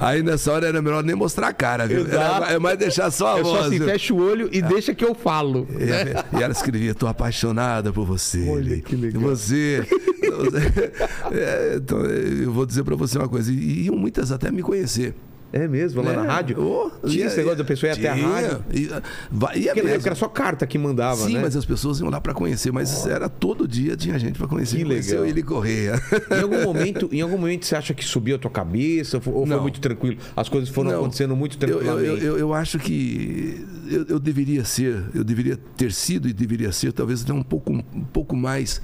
Aí 0.00 0.22
nessa 0.22 0.52
hora 0.52 0.68
era 0.68 0.80
melhor 0.80 1.02
nem 1.02 1.14
mostrar 1.16 1.48
a 1.48 1.52
cara, 1.52 1.86
viu? 1.86 2.00
Exato. 2.02 2.44
Era, 2.44 2.54
é 2.54 2.58
mais 2.58 2.78
deixar 2.78 3.10
só 3.10 3.36
a 3.36 3.38
É 3.40 3.42
voz. 3.42 3.58
só 3.58 3.64
assim, 3.66 3.78
viu? 3.78 3.86
fecha 3.88 4.14
o 4.14 4.18
olho 4.22 4.48
e 4.52 4.62
deixa 4.62 4.94
que 4.94 5.04
eu 5.04 5.14
falo. 5.14 5.66
E, 5.78 6.38
e 6.38 6.42
ela 6.42 6.52
escrevia, 6.52 6.94
tô 6.94 7.06
apaixonada 7.06 7.92
por 7.92 8.06
você. 8.06 8.48
Olha 8.48 8.70
Lê. 8.76 8.80
que 8.80 8.96
legal. 8.96 9.22
Você. 9.22 9.84
É, 11.32 11.74
então, 11.76 11.98
eu 12.00 12.52
vou 12.52 12.66
dizer 12.66 12.82
pra 12.84 12.96
você 12.96 13.18
uma 13.18 13.28
coisa. 13.28 13.50
E 13.52 13.84
iam 13.86 13.96
muitas 13.96 14.30
até 14.32 14.50
me 14.50 14.62
conhecer. 14.62 15.14
É 15.52 15.66
mesmo, 15.68 16.02
lá 16.02 16.12
na 16.12 16.24
É, 16.24 16.26
rádio? 16.26 16.56
oh, 16.60 16.90
Tinha 17.08 17.20
ia- 17.20 17.26
esse 17.26 17.36
negócio 17.36 17.58
da 17.58 17.64
pessoa 17.64 17.90
ir 17.90 17.92
até 17.92 18.08
a 18.08 18.14
rádio? 18.14 18.64
E, 18.74 18.90
vai- 19.30 19.56
ia 19.58 19.66
Porque 19.66 19.68
na 19.68 19.74
mesmo. 19.74 19.88
época 19.90 20.08
era 20.08 20.14
só 20.16 20.28
carta 20.28 20.66
que 20.66 20.76
mandava, 20.76 21.24
Sim, 21.26 21.34
né? 21.34 21.40
mas 21.42 21.56
as 21.56 21.64
pessoas 21.64 22.00
iam 22.00 22.10
lá 22.10 22.20
pra 22.20 22.34
conhecer, 22.34 22.72
mas 22.72 23.06
era 23.06 23.28
todo 23.28 23.66
dia 23.66 23.96
tinha 23.96 24.18
gente 24.18 24.36
pra 24.38 24.46
conhecer. 24.48 24.76
Que 24.78 24.84
legal. 24.84 25.24
ele 25.24 25.42
Correia. 25.42 25.94
Em 26.30 26.40
algum 26.42 26.62
momento, 26.64 27.08
em 27.12 27.20
algum 27.20 27.38
momento 27.38 27.64
você 27.64 27.76
acha 27.76 27.94
que 27.94 28.04
subiu 28.04 28.36
a 28.36 28.38
tua 28.38 28.50
cabeça 28.50 29.16
ou 29.18 29.22
foi 29.22 29.46
Não. 29.46 29.62
muito 29.62 29.80
tranquilo? 29.80 30.18
As 30.36 30.48
coisas 30.48 30.68
foram 30.68 30.90
Não. 30.90 30.98
acontecendo 31.00 31.34
muito 31.36 31.56
Eu, 31.64 31.68
eu, 31.68 31.78
tranquilamente. 31.78 32.24
eu, 32.24 32.38
eu 32.38 32.52
acho 32.52 32.78
que 32.78 33.64
eu, 33.88 34.04
eu 34.08 34.18
deveria 34.18 34.64
ser, 34.64 35.04
eu 35.14 35.22
deveria 35.22 35.56
ter 35.76 35.92
sido 35.92 36.28
e 36.28 36.32
deveria 36.32 36.72
ser 36.72 36.92
talvez 36.92 37.22
até 37.22 37.32
um 37.32 37.42
pouco, 37.42 37.72
um 37.72 37.82
pouco 38.12 38.34
mais. 38.36 38.80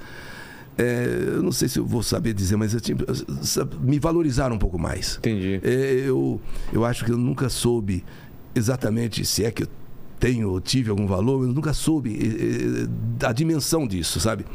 É, 0.77 1.05
eu 1.35 1.43
não 1.43 1.51
sei 1.51 1.67
se 1.67 1.79
eu 1.79 1.85
vou 1.85 2.01
saber 2.01 2.33
dizer, 2.33 2.55
mas 2.55 2.73
eu 2.73 2.81
tinha, 2.81 2.97
me 3.81 3.99
valorizar 3.99 4.51
um 4.51 4.57
pouco 4.57 4.79
mais. 4.79 5.17
Entendi. 5.17 5.59
É, 5.63 6.03
eu, 6.05 6.41
eu 6.71 6.83
acho 6.83 7.05
que 7.05 7.11
eu 7.11 7.17
nunca 7.17 7.49
soube 7.49 8.03
exatamente 8.55 9.25
se 9.25 9.43
é 9.43 9.51
que 9.51 9.63
eu 9.63 9.67
tenho 10.19 10.49
ou 10.49 10.61
tive 10.61 10.89
algum 10.89 11.05
valor, 11.05 11.43
eu 11.43 11.53
nunca 11.53 11.73
soube 11.73 12.13
eh, 12.13 12.85
eh, 13.21 13.27
a 13.27 13.33
dimensão 13.33 13.85
disso, 13.85 14.21
sabe? 14.21 14.45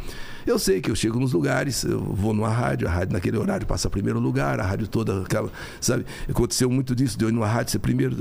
Eu 0.46 0.58
sei 0.58 0.80
que 0.80 0.90
eu 0.90 0.94
chego 0.94 1.18
nos 1.20 1.32
lugares, 1.32 1.82
eu 1.84 2.00
vou 2.00 2.32
numa 2.32 2.48
rádio, 2.48 2.88
a 2.88 2.90
rádio 2.90 3.12
naquele 3.12 3.36
horário 3.36 3.66
passa 3.66 3.88
primeiro 3.90 4.18
lugar, 4.18 4.58
a 4.60 4.62
rádio 4.64 4.86
toda 4.88 5.20
aquela, 5.22 5.50
sabe? 5.80 6.04
Aconteceu 6.28 6.70
muito 6.70 6.94
disso, 6.94 7.18
de 7.18 7.24
eu 7.24 7.28
ir 7.28 7.32
numa 7.32 7.46
rádio 7.46 7.72
ser 7.72 7.78
primeiro, 7.80 8.16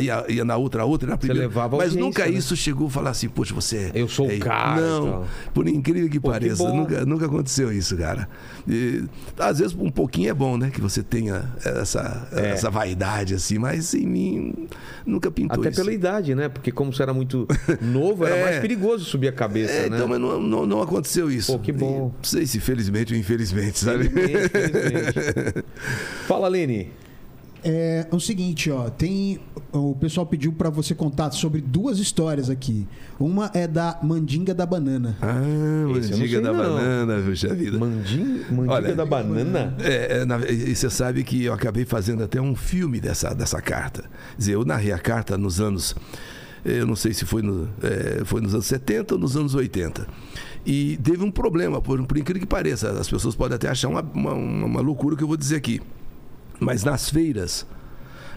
ia, 0.00 0.24
ia 0.28 0.44
na 0.44 0.56
outra, 0.56 0.82
a 0.82 0.84
outra, 0.84 1.08
na 1.10 1.16
primeira. 1.16 1.42
levava 1.46 1.76
Mas 1.76 1.94
nunca 1.94 2.24
né? 2.24 2.30
isso 2.32 2.56
chegou 2.56 2.86
a 2.86 2.90
falar 2.90 3.10
assim, 3.10 3.28
poxa, 3.28 3.54
você 3.54 3.76
é. 3.76 3.92
Eu 3.94 4.08
sou 4.08 4.26
o 4.28 4.30
é- 4.30 4.38
cara 4.38 4.80
Não, 4.80 5.24
por 5.52 5.68
incrível 5.68 6.08
que 6.08 6.18
Pô, 6.20 6.28
que 6.28 6.32
pareça, 6.32 6.64
bom. 6.64 6.76
nunca, 6.76 7.04
nunca 7.04 7.26
aconteceu 7.26 7.72
isso, 7.72 7.96
cara. 7.96 8.28
E, 8.66 9.04
às 9.38 9.58
vezes 9.58 9.74
um 9.78 9.90
pouquinho 9.90 10.30
é 10.30 10.34
bom, 10.34 10.56
né? 10.56 10.70
Que 10.70 10.80
você 10.80 11.02
tenha 11.02 11.52
essa, 11.64 12.28
É. 12.32 12.50
essa 12.50 12.70
vaidade, 12.70 13.34
assim, 13.34 13.58
mas 13.58 13.94
em 13.94 14.06
mim 14.06 14.68
nunca 15.06 15.30
pintou 15.30 15.60
Até 15.60 15.70
isso. 15.70 15.80
pela 15.80 15.92
idade, 15.92 16.34
né? 16.34 16.48
Porque 16.48 16.70
como 16.72 16.92
você 16.92 17.02
era 17.02 17.12
muito 17.12 17.46
novo, 17.80 18.24
era 18.24 18.36
É. 18.36 18.44
mais 18.44 18.58
perigoso 18.60 19.04
subir 19.04 19.28
a 19.28 19.32
cabeça, 19.32 19.72
É, 19.72 19.88
né? 19.90 19.96
então, 19.96 20.08
mas 20.08 20.20
não, 20.20 20.40
não, 20.40 20.66
não 20.66 20.82
aconteceu 20.82 21.30
isso. 21.30 21.47
Pô, 21.52 21.58
que 21.58 21.72
bom. 21.72 22.12
Não 22.16 22.24
sei 22.24 22.46
se 22.46 22.60
felizmente 22.60 23.12
ou 23.12 23.18
infelizmente, 23.18 23.78
sabe? 23.78 24.08
Felizmente, 24.08 24.48
felizmente. 24.50 25.64
Fala, 26.26 26.48
Lene. 26.48 26.90
É 27.64 28.06
o 28.12 28.20
seguinte, 28.20 28.70
ó, 28.70 28.88
tem 28.88 29.40
o 29.72 29.92
pessoal 29.96 30.24
pediu 30.24 30.52
pra 30.52 30.70
você 30.70 30.94
contar 30.94 31.32
sobre 31.32 31.60
duas 31.60 31.98
histórias 31.98 32.48
aqui. 32.48 32.86
Uma 33.18 33.50
é 33.52 33.66
da 33.66 33.98
mandinga 34.00 34.54
da 34.54 34.64
banana. 34.64 35.16
Ah, 35.20 35.40
Esse 35.98 36.14
sei, 36.16 36.40
da 36.40 36.52
não. 36.52 36.56
banana, 36.56 37.20
puxa 37.20 37.52
vida. 37.52 37.76
Mandim, 37.76 38.44
mandiga 38.48 38.72
Olha, 38.74 38.94
da 38.94 39.04
banana? 39.04 39.74
É, 39.80 40.18
é, 40.20 40.24
na- 40.24 40.38
e 40.48 40.74
você 40.74 40.88
sabe 40.88 41.24
que 41.24 41.44
eu 41.46 41.52
acabei 41.52 41.84
fazendo 41.84 42.22
até 42.22 42.40
um 42.40 42.54
filme 42.54 43.00
dessa, 43.00 43.34
dessa 43.34 43.60
carta. 43.60 44.02
Quer 44.02 44.38
dizer, 44.38 44.52
eu 44.54 44.64
narrei 44.64 44.92
a 44.92 44.98
carta 44.98 45.36
nos 45.36 45.60
anos. 45.60 45.96
Eu 46.68 46.86
não 46.86 46.96
sei 46.96 47.14
se 47.14 47.24
foi, 47.24 47.42
no, 47.42 47.68
é, 47.82 48.24
foi 48.24 48.40
nos 48.40 48.54
anos 48.54 48.66
70 48.66 49.14
ou 49.14 49.20
nos 49.20 49.36
anos 49.36 49.54
80. 49.54 50.06
E 50.66 50.98
teve 50.98 51.24
um 51.24 51.30
problema, 51.30 51.80
por, 51.80 52.04
por 52.06 52.18
incrível 52.18 52.40
que 52.40 52.46
pareça. 52.46 52.90
As 52.90 53.08
pessoas 53.08 53.34
podem 53.34 53.56
até 53.56 53.68
achar 53.68 53.88
uma, 53.88 54.02
uma, 54.02 54.32
uma 54.34 54.80
loucura 54.80 55.14
o 55.14 55.18
que 55.18 55.24
eu 55.24 55.28
vou 55.28 55.36
dizer 55.36 55.56
aqui. 55.56 55.80
Mas 56.60 56.84
nas 56.84 57.08
feiras 57.08 57.66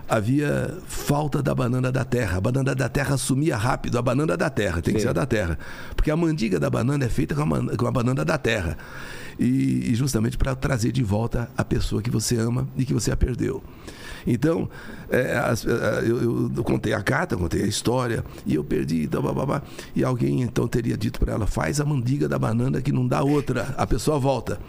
havia 0.08 0.78
falta 0.86 1.42
da 1.42 1.56
banana 1.56 1.92
da 1.92 2.04
terra. 2.04 2.38
A 2.38 2.42
banana 2.42 2.76
da 2.76 2.90
terra 2.90 3.18
sumia 3.18 3.56
rápido, 3.56 3.98
a 3.98 4.02
banana 4.02 4.36
da 4.36 4.50
terra, 4.50 4.82
tem 4.82 4.94
que 4.94 5.00
Sim. 5.00 5.06
ser 5.06 5.10
a 5.10 5.14
da 5.14 5.26
terra. 5.26 5.58
Porque 5.96 6.12
a 6.12 6.18
mandiga 6.18 6.60
da 6.60 6.70
banana 6.70 7.06
é 7.06 7.10
feita 7.10 7.34
com 7.34 7.42
a, 7.42 7.78
com 7.78 7.88
a 7.88 7.92
banana 7.92 8.26
da 8.26 8.38
terra. 8.38 8.78
E, 9.40 9.90
e 9.90 9.96
justamente 9.96 10.38
para 10.38 10.54
trazer 10.56 10.92
de 10.92 11.02
volta 11.02 11.50
a 11.58 11.64
pessoa 11.64 12.02
que 12.02 12.12
você 12.12 12.38
ama 12.38 12.68
e 12.76 12.86
que 12.86 12.94
você 12.94 13.12
a 13.12 13.18
perdeu. 13.18 13.64
Então, 14.26 14.70
é, 15.10 15.38
as- 15.38 15.66
é, 15.66 16.04
eu, 16.06 16.50
eu- 16.56 16.64
contei 16.64 16.94
a 16.94 17.02
carta, 17.02 17.36
contei 17.36 17.64
a 17.64 17.68
história, 17.68 18.24
e 18.46 18.56
eu 18.56 18.64
perdi, 18.64 19.04
então, 19.04 19.22
bababá. 19.22 19.62
e 19.96 20.04
alguém 20.04 20.42
então 20.42 20.68
teria 20.68 20.96
dito 20.98 21.20
para 21.20 21.34
ela: 21.34 21.48
faz 21.48 21.80
a 21.82 21.86
mandiga 21.86 22.28
da 22.30 22.38
banana 22.40 22.82
que 22.82 22.92
não 22.92 23.08
dá 23.08 23.24
outra, 23.24 23.74
a 23.78 23.86
pessoa 23.88 24.20
volta. 24.20 24.60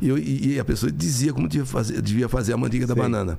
E, 0.00 0.08
eu- 0.08 0.18
e- 0.18 0.58
a 0.60 0.64
pessoa 0.64 0.90
dizia 0.92 1.32
como 1.32 1.48
devia 1.48 1.66
fazer, 1.66 2.00
devia 2.00 2.28
fazer 2.28 2.52
a 2.52 2.56
mandiga 2.56 2.86
da 2.86 2.94
Sei. 2.94 3.02
banana. 3.02 3.38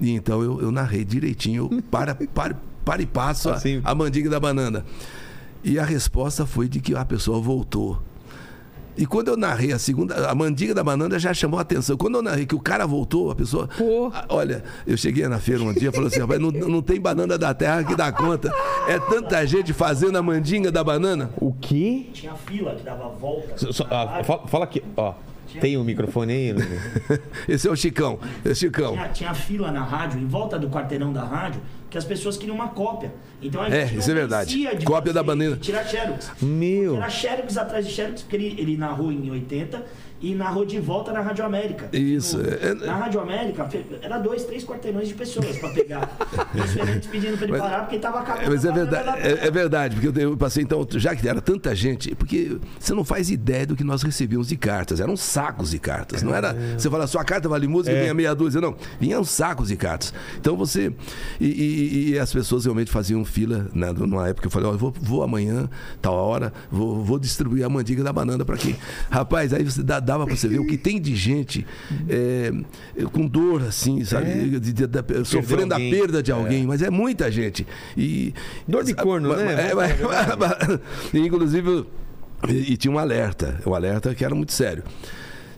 E 0.00 0.10
então 0.12 0.42
eu, 0.42 0.60
eu 0.62 0.70
narrei 0.70 1.04
direitinho, 1.04 1.68
para, 1.90 2.14
para, 2.34 2.56
para 2.84 3.02
e 3.02 3.06
passo 3.06 3.50
a, 3.50 3.54
Assim. 3.54 3.80
a 3.84 3.94
mandiga 3.94 4.30
da 4.30 4.38
banana. 4.40 4.84
E 5.64 5.78
a 5.78 5.84
resposta 5.84 6.46
foi 6.46 6.68
de 6.68 6.80
que 6.80 6.94
a 6.94 7.04
pessoa 7.04 7.40
voltou. 7.40 8.00
E 8.98 9.06
quando 9.06 9.28
eu 9.28 9.36
narrei 9.36 9.72
a 9.72 9.78
segunda, 9.78 10.28
a 10.28 10.34
mandiga 10.34 10.74
da 10.74 10.82
banana 10.82 11.20
já 11.20 11.32
chamou 11.32 11.56
a 11.56 11.62
atenção. 11.62 11.96
Quando 11.96 12.16
eu 12.16 12.22
narrei 12.22 12.44
que 12.44 12.54
o 12.56 12.60
cara 12.60 12.84
voltou, 12.84 13.30
a 13.30 13.34
pessoa. 13.36 13.68
Pô. 13.68 14.12
Olha, 14.28 14.64
eu 14.84 14.96
cheguei 14.96 15.26
na 15.28 15.38
feira 15.38 15.62
um 15.62 15.72
dia 15.72 15.90
e 15.90 15.92
falei 15.92 16.08
assim: 16.08 16.20
rapaz, 16.20 16.40
não, 16.40 16.50
não 16.50 16.82
tem 16.82 17.00
banana 17.00 17.38
da 17.38 17.54
terra 17.54 17.84
que 17.84 17.94
dá 17.94 18.10
conta. 18.10 18.52
É 18.88 18.98
tanta 18.98 19.46
gente 19.46 19.72
fazendo 19.72 20.18
a 20.18 20.22
mandinga 20.22 20.72
da 20.72 20.82
banana. 20.82 21.30
O 21.40 21.52
quê? 21.52 22.06
Tinha 22.12 22.34
fila 22.34 22.74
que 22.74 22.82
dava 22.82 23.08
volta. 23.08 23.72
Só- 23.72 23.84
na 23.84 24.18
ah, 24.18 24.24
fala, 24.24 24.48
fala 24.48 24.64
aqui, 24.64 24.82
ó. 24.96 25.14
Tem 25.60 25.78
um 25.78 25.84
microfone 25.84 26.32
aí? 26.32 26.54
Esse 27.48 27.68
é 27.68 27.70
o 27.70 27.76
Chicão. 27.76 28.18
Esse 28.44 28.48
é 28.48 28.52
o 28.52 28.54
Chicão. 28.56 28.92
Tinha, 28.92 29.08
tinha 29.08 29.34
fila 29.34 29.70
na 29.70 29.82
rádio, 29.82 30.20
em 30.20 30.26
volta 30.26 30.58
do 30.58 30.68
quarteirão 30.68 31.12
da 31.12 31.24
rádio, 31.24 31.62
que 31.90 31.96
as 31.98 32.04
pessoas 32.04 32.36
queriam 32.36 32.54
uma 32.54 32.68
cópia. 32.68 33.12
Então 33.40 33.62
a 33.62 33.68
É, 33.68 33.82
gente 33.82 33.92
não 33.94 34.00
isso 34.00 34.10
é 34.10 34.14
verdade. 34.14 34.68
Cópia 34.84 35.12
da 35.12 35.22
e 35.22 35.56
Tirar 35.56 35.84
xerox. 35.84 36.30
Meu. 36.42 36.96
Era 36.96 37.08
xerox 37.08 37.56
atrás 37.56 37.86
de 37.86 37.92
xerox, 37.92 38.22
porque 38.22 38.36
ele, 38.36 38.56
ele 38.60 38.76
narrou 38.76 39.10
em 39.12 39.30
80 39.30 39.84
e 40.20 40.34
narrou 40.34 40.64
de 40.64 40.80
volta 40.80 41.12
na 41.12 41.20
Rádio 41.20 41.44
América. 41.44 41.88
Isso, 41.96 42.38
No- 42.38 42.48
é- 42.48 42.74
Na 42.86 42.96
Rádio 42.96 43.20
América, 43.20 43.68
era 44.02 44.18
dois, 44.18 44.42
três 44.44 44.64
quarteirões 44.64 45.06
de 45.06 45.14
pessoas 45.14 45.56
pra 45.58 45.68
pegar. 45.70 46.10
Os 46.60 46.72
gerentes 46.72 47.08
pedindo 47.08 47.36
pra 47.36 47.44
ele 47.44 47.52
Mas- 47.52 47.60
parar, 47.62 47.80
porque 47.82 47.98
tava 48.00 48.18
acabando. 48.18 48.46
É, 48.46 48.48
mas 48.48 48.64
é 48.64 48.72
verdade, 48.72 49.04
da 49.06 49.18
é, 49.20 49.46
é 49.46 49.50
verdade, 49.52 49.94
porque 49.96 50.20
eu, 50.20 50.36
passei 50.36 50.64
então, 50.64 50.84
já 50.96 51.14
que 51.14 51.28
era 51.28 51.40
tanta 51.40 51.72
gente, 51.72 52.12
porque 52.16 52.58
você 52.80 52.92
não 52.94 53.04
faz 53.04 53.30
ideia 53.30 53.64
do 53.64 53.76
que 53.76 53.84
nós 53.84 54.02
recebíamos 54.02 54.48
de 54.48 54.56
cartas, 54.56 54.98
eram 54.98 55.16
sacos 55.16 55.70
de 55.70 55.78
cartas, 55.78 56.20
não 56.24 56.34
era, 56.34 56.52
você 56.76 56.90
fala, 56.90 57.06
sua 57.06 57.22
carta 57.24 57.48
vale 57.48 57.68
música, 57.68 57.94
É. 57.94 58.00
vinha 58.00 58.12
meia 58.14 58.34
dúzia, 58.34 58.60
não, 58.60 58.76
vinham 58.98 59.22
sacos 59.22 59.68
de 59.68 59.76
cartas. 59.76 60.12
Então 60.40 60.56
você, 60.56 60.92
e, 61.38 61.46
e- 61.46 61.77
e 61.80 62.18
as 62.18 62.32
pessoas 62.32 62.64
realmente 62.64 62.90
faziam 62.90 63.24
fila, 63.24 63.68
né, 63.74 63.92
numa 63.92 64.28
época 64.28 64.46
eu 64.46 64.50
falei, 64.50 64.68
ó, 64.68 64.72
vou, 64.72 64.92
vou 65.00 65.22
amanhã, 65.22 65.68
tal 66.00 66.14
hora, 66.14 66.52
vou, 66.70 67.02
vou 67.04 67.18
distribuir 67.18 67.64
a 67.64 67.68
mandiga 67.68 68.02
da 68.02 68.12
banana 68.12 68.44
para 68.44 68.56
quem. 68.56 68.76
Rapaz, 69.10 69.52
aí 69.52 69.62
você 69.64 69.82
dá- 69.82 70.00
dava 70.00 70.26
para 70.26 70.36
você 70.36 70.48
ver 70.48 70.58
o 70.60 70.66
que 70.66 70.76
tem 70.78 71.00
de 71.00 71.14
gente 71.16 71.66
é, 72.08 72.52
com 73.12 73.26
dor, 73.26 73.62
assim, 73.62 74.04
sabe, 74.04 74.58
de- 74.60 74.72
de- 74.72 74.86
da- 74.86 75.04
sofrendo 75.24 75.72
a 75.74 75.76
alguém. 75.76 75.90
perda 75.90 76.22
de 76.22 76.32
alguém, 76.32 76.66
mas 76.66 76.82
é 76.82 76.90
muita 76.90 77.30
gente. 77.30 77.66
E, 77.96 78.32
Dor 78.66 78.84
de 78.84 78.94
corno, 78.94 79.34
né? 79.36 79.70
é, 79.70 79.74
mas- 79.74 79.92
inclusive, 81.14 81.86
e, 82.48 82.72
e 82.72 82.76
tinha 82.76 82.92
um 82.92 82.98
alerta, 82.98 83.60
um 83.66 83.74
alerta 83.74 84.14
que 84.14 84.24
era 84.24 84.34
muito 84.34 84.52
sério. 84.52 84.82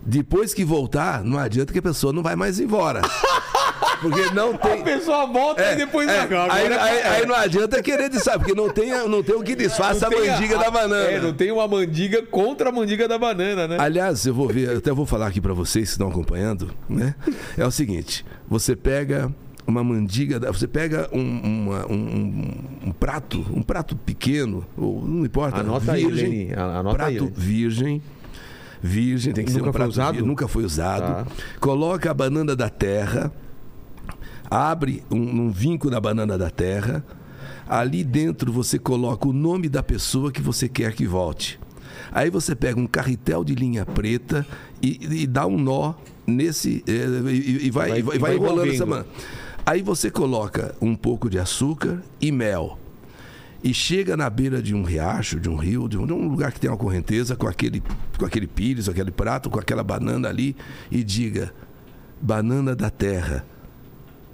Depois 0.05 0.55
que 0.55 0.65
voltar, 0.65 1.23
não 1.23 1.39
adianta 1.39 1.73
que 1.73 1.79
a 1.79 1.83
pessoa 1.83 2.13
não 2.13 2.23
vai 2.23 2.35
mais 2.35 2.59
embora. 2.59 3.03
Porque 4.01 4.31
não 4.35 4.55
A 4.57 4.59
tem. 4.59 4.83
pessoa 4.83 5.27
volta 5.27 5.73
e 5.73 5.77
depois 5.77 6.09
é, 6.09 6.21
agora. 6.21 6.53
aí, 6.53 6.67
aí- 6.73 7.03
aí 7.03 7.27
não 7.27 7.35
adianta 7.35 7.83
querer 7.83 8.09
dizer, 8.09 8.33
porque 8.39 8.55
não 8.55 8.71
tem, 8.71 8.91
não 9.09 9.23
tem 9.23 9.35
o 9.35 9.43
que 9.43 9.55
disfarça 9.55 10.07
a 10.07 10.11
mandiga 10.11 10.59
da 10.59 10.71
banana. 10.71 11.11
É, 11.11 11.21
não 11.21 11.33
tem 11.33 11.51
uma 11.53 11.67
mandiga 11.69 12.23
contra 12.23 12.69
a 12.71 12.73
mandiga 12.73 13.07
da 13.07 13.19
banana, 13.19 13.69
né? 13.69 13.77
Aliás, 13.79 14.25
eu 14.27 14.35
vou 14.35 14.49
ver, 14.49 14.69
eu 14.71 14.79
até 14.79 14.91
vou 14.93 15.05
falar 15.07 15.27
aqui 15.27 15.41
para 15.41 15.53
vocês 15.53 15.87
que 15.89 15.93
estão 15.93 16.09
acompanhando, 16.09 16.71
né? 16.89 17.15
É 17.59 17.67
o 17.67 17.71
seguinte: 17.71 18.25
você 18.49 18.75
pega 18.75 19.31
uma 19.67 19.85
mandiga, 19.85 20.41
você 20.53 20.67
pega 20.67 21.09
um, 21.13 21.21
uma- 21.21 21.87
um- 21.87 21.93
um- 21.95 22.89
um 22.89 22.93
prato, 22.93 23.47
um 23.55 23.63
prato 23.63 23.95
pequeno, 23.95 24.67
ou 24.77 25.03
não 25.07 25.25
importa, 25.25 25.61
Anota 25.61 25.93
aí, 25.93 26.05
virgem, 26.07 26.29
Leni, 26.49 26.55
a- 26.55 26.79
anota 26.79 26.97
prato 26.97 27.11
aí, 27.11 27.19
Leni. 27.21 27.33
virgem. 27.37 28.03
Virgem, 28.83 29.35
tem 29.35 29.45
que 29.45 29.51
ser 29.51 29.59
Nunca 29.59 29.69
um 29.69 29.73
foi 29.73 29.79
prato 29.79 29.91
usado? 29.91 30.13
virgem, 30.13 30.27
nunca 30.29 30.49
foi 30.49 30.65
usado. 30.65 31.25
Tá. 31.27 31.27
Coloca 31.61 32.11
a 32.11 32.15
banana 32.15 32.57
da 32.57 32.71
terra, 32.71 33.31
abre 34.51 35.03
um, 35.11 35.17
um 35.43 35.51
vinco 35.51 35.89
da 35.91 36.01
banana 36.01 36.37
da 36.37 36.51
terra. 36.51 37.05
Ali 37.69 38.03
dentro 38.03 38.53
você 38.53 38.79
coloca 38.79 39.29
o 39.29 39.33
nome 39.33 39.69
da 39.69 39.83
pessoa 39.83 40.33
que 40.33 40.43
você 40.43 40.69
quer 40.69 40.93
que 40.93 41.07
volte. 41.07 41.59
Aí 42.13 42.29
você 42.31 42.55
pega 42.57 42.81
um 42.81 42.87
carretel 42.87 43.45
de 43.45 43.55
linha 43.55 43.85
preta 43.87 44.45
e, 44.83 45.23
e 45.23 45.27
dá 45.27 45.47
um 45.47 45.57
nó 45.59 45.95
nesse. 46.27 46.83
eh, 46.87 47.31
e, 47.31 47.67
e 47.67 47.71
vai, 47.71 47.91
Vai- 47.91 47.99
e 47.99 48.03
vai, 48.03 48.19
vai 48.19 48.35
enrolando 48.35 48.67
envolvendo. 48.67 48.75
essa 48.75 48.87
man. 48.87 49.05
Aí 49.65 49.83
você 49.83 50.11
coloca 50.11 50.75
um 50.81 50.97
pouco 50.97 51.31
de 51.31 51.39
açúcar 51.39 52.03
e 52.21 52.33
mel. 52.33 52.77
e 53.63 53.73
chega 53.75 54.17
na 54.17 54.29
beira 54.31 54.61
de 54.63 54.75
um 54.75 54.83
riacho, 54.83 55.39
de 55.39 55.49
um 55.49 55.55
rio, 55.57 55.87
de 55.87 55.99
um, 55.99 56.07
de 56.07 56.13
um 56.15 56.27
lugar 56.29 56.51
que 56.51 56.59
tem 56.59 56.71
uma 56.71 56.79
correnteza, 56.79 57.37
com 57.37 57.47
aquele, 57.47 57.83
com 58.19 58.25
aquele 58.25 58.47
pires, 58.47 58.89
aquele 58.89 59.11
prato, 59.13 59.51
com 59.51 59.61
aquela 59.61 59.85
banana 59.85 60.29
ali, 60.29 60.57
e 60.91 61.05
diga: 61.05 61.53
Banana 62.21 62.75
da 62.75 62.89
terra, 62.91 63.45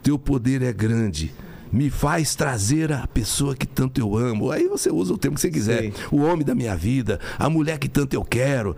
teu 0.07 0.17
poder 0.17 0.63
é 0.63 0.73
grande. 0.73 1.35
Me 1.73 1.91
faz 1.91 2.37
trazer 2.37 2.93
a 2.93 3.09
pessoa 3.09 3.57
que 3.57 3.67
tanto 3.67 4.01
eu 4.01 4.17
amo. 4.17 4.53
Aí 4.53 4.69
você 4.69 4.89
usa 4.89 5.13
o 5.13 5.19
termo 5.19 5.35
que 5.35 5.41
você 5.41 5.51
quiser. 5.51 5.81
Sei. 5.81 5.95
O 6.13 6.19
homem 6.19 6.47
da 6.47 6.55
minha 6.55 6.77
vida, 6.77 7.19
a 7.37 7.51
mulher 7.51 7.77
que 7.77 7.89
tanto 7.89 8.15
eu 8.15 8.25
quero. 8.25 8.77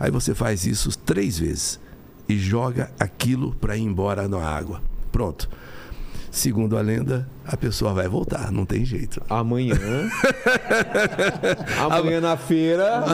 Aí 0.00 0.10
você 0.10 0.34
faz 0.34 0.64
isso 0.64 0.98
três 1.00 1.38
vezes 1.38 1.78
e 2.26 2.38
joga 2.38 2.90
aquilo 2.98 3.54
para 3.56 3.76
ir 3.76 3.82
embora 3.82 4.26
na 4.26 4.38
água. 4.38 4.80
Pronto. 5.12 5.50
Segundo 6.30 6.78
a 6.78 6.80
lenda, 6.80 7.28
a 7.46 7.56
pessoa 7.56 7.92
vai 7.92 8.08
voltar, 8.08 8.50
não 8.50 8.64
tem 8.64 8.84
jeito. 8.84 9.20
Amanhã. 9.28 9.74
Amanhã 11.78 12.20
na 12.20 12.36
feira. 12.36 13.04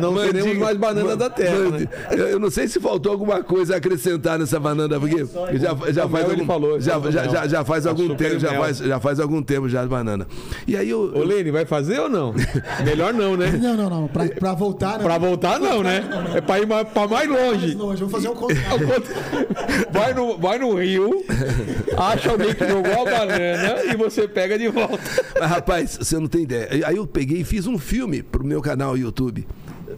não 0.00 0.12
Mandiga- 0.12 0.32
teremos 0.42 0.58
mais 0.58 0.76
banana 0.76 1.16
da 1.16 1.30
terra. 1.30 1.58
Né? 1.70 1.86
Eu 2.10 2.38
não 2.38 2.50
sei 2.50 2.68
se 2.68 2.80
faltou 2.80 3.12
alguma 3.12 3.42
coisa 3.42 3.74
a 3.74 3.76
acrescentar 3.78 4.38
nessa 4.38 4.58
banana, 4.60 4.98
porque 5.00 5.24
já, 5.58 5.76
já 5.92 6.08
faz 6.08 6.30
algum, 6.30 6.46
falou, 6.46 6.80
já, 6.80 7.00
já, 7.10 7.28
já, 7.28 7.46
já 7.48 7.64
faz 7.64 7.86
algum 7.86 8.04
Açúcar 8.04 8.24
e 8.24 8.28
tempo, 8.28 8.40
já 8.40 8.54
faz, 8.58 8.78
já 8.78 9.00
faz 9.00 9.20
algum 9.20 9.42
tempo 9.42 9.68
já 9.68 9.82
a 9.82 9.86
banana. 9.86 10.26
E 10.66 10.76
aí 10.76 10.90
eu, 10.90 11.12
Ô, 11.14 11.22
Lene, 11.24 11.50
vai 11.50 11.64
fazer 11.64 11.98
ou 12.00 12.08
não? 12.08 12.34
Melhor 12.84 13.12
não, 13.12 13.36
né? 13.36 13.50
Não, 13.60 13.74
não, 13.76 13.90
não. 13.90 14.08
Pra, 14.08 14.26
pra 14.26 14.54
voltar, 14.54 14.98
né? 14.98 15.04
Pra 15.04 15.18
voltar, 15.18 15.58
não, 15.58 15.82
né? 15.82 16.04
É 16.34 16.40
pra 16.40 16.58
ir 16.60 16.66
mais, 16.66 16.88
pra 16.88 17.06
mais 17.08 17.28
longe. 17.28 17.66
Mais 17.66 17.74
longe. 17.74 18.00
Vou 18.02 18.10
fazer 18.10 18.28
o 18.28 18.34
contrário. 18.34 18.88
Vai 19.90 20.14
no, 20.14 20.36
vai 20.38 20.58
no 20.58 20.74
rio, 20.76 21.24
acha 21.96 22.30
alguém 22.30 22.54
que 22.54 22.66
jogou 22.66 22.92
a 22.92 23.04
banana 23.04 23.47
e 23.92 23.96
você 23.96 24.26
pega 24.28 24.58
de 24.58 24.68
volta. 24.68 24.98
Mas, 25.38 25.50
rapaz, 25.50 25.98
você 26.00 26.18
não 26.18 26.26
tem 26.28 26.42
ideia. 26.42 26.68
Aí 26.86 26.96
eu 26.96 27.06
peguei 27.06 27.40
e 27.40 27.44
fiz 27.44 27.66
um 27.66 27.78
filme 27.78 28.22
pro 28.22 28.44
meu 28.44 28.60
canal 28.60 28.96
YouTube. 28.96 29.46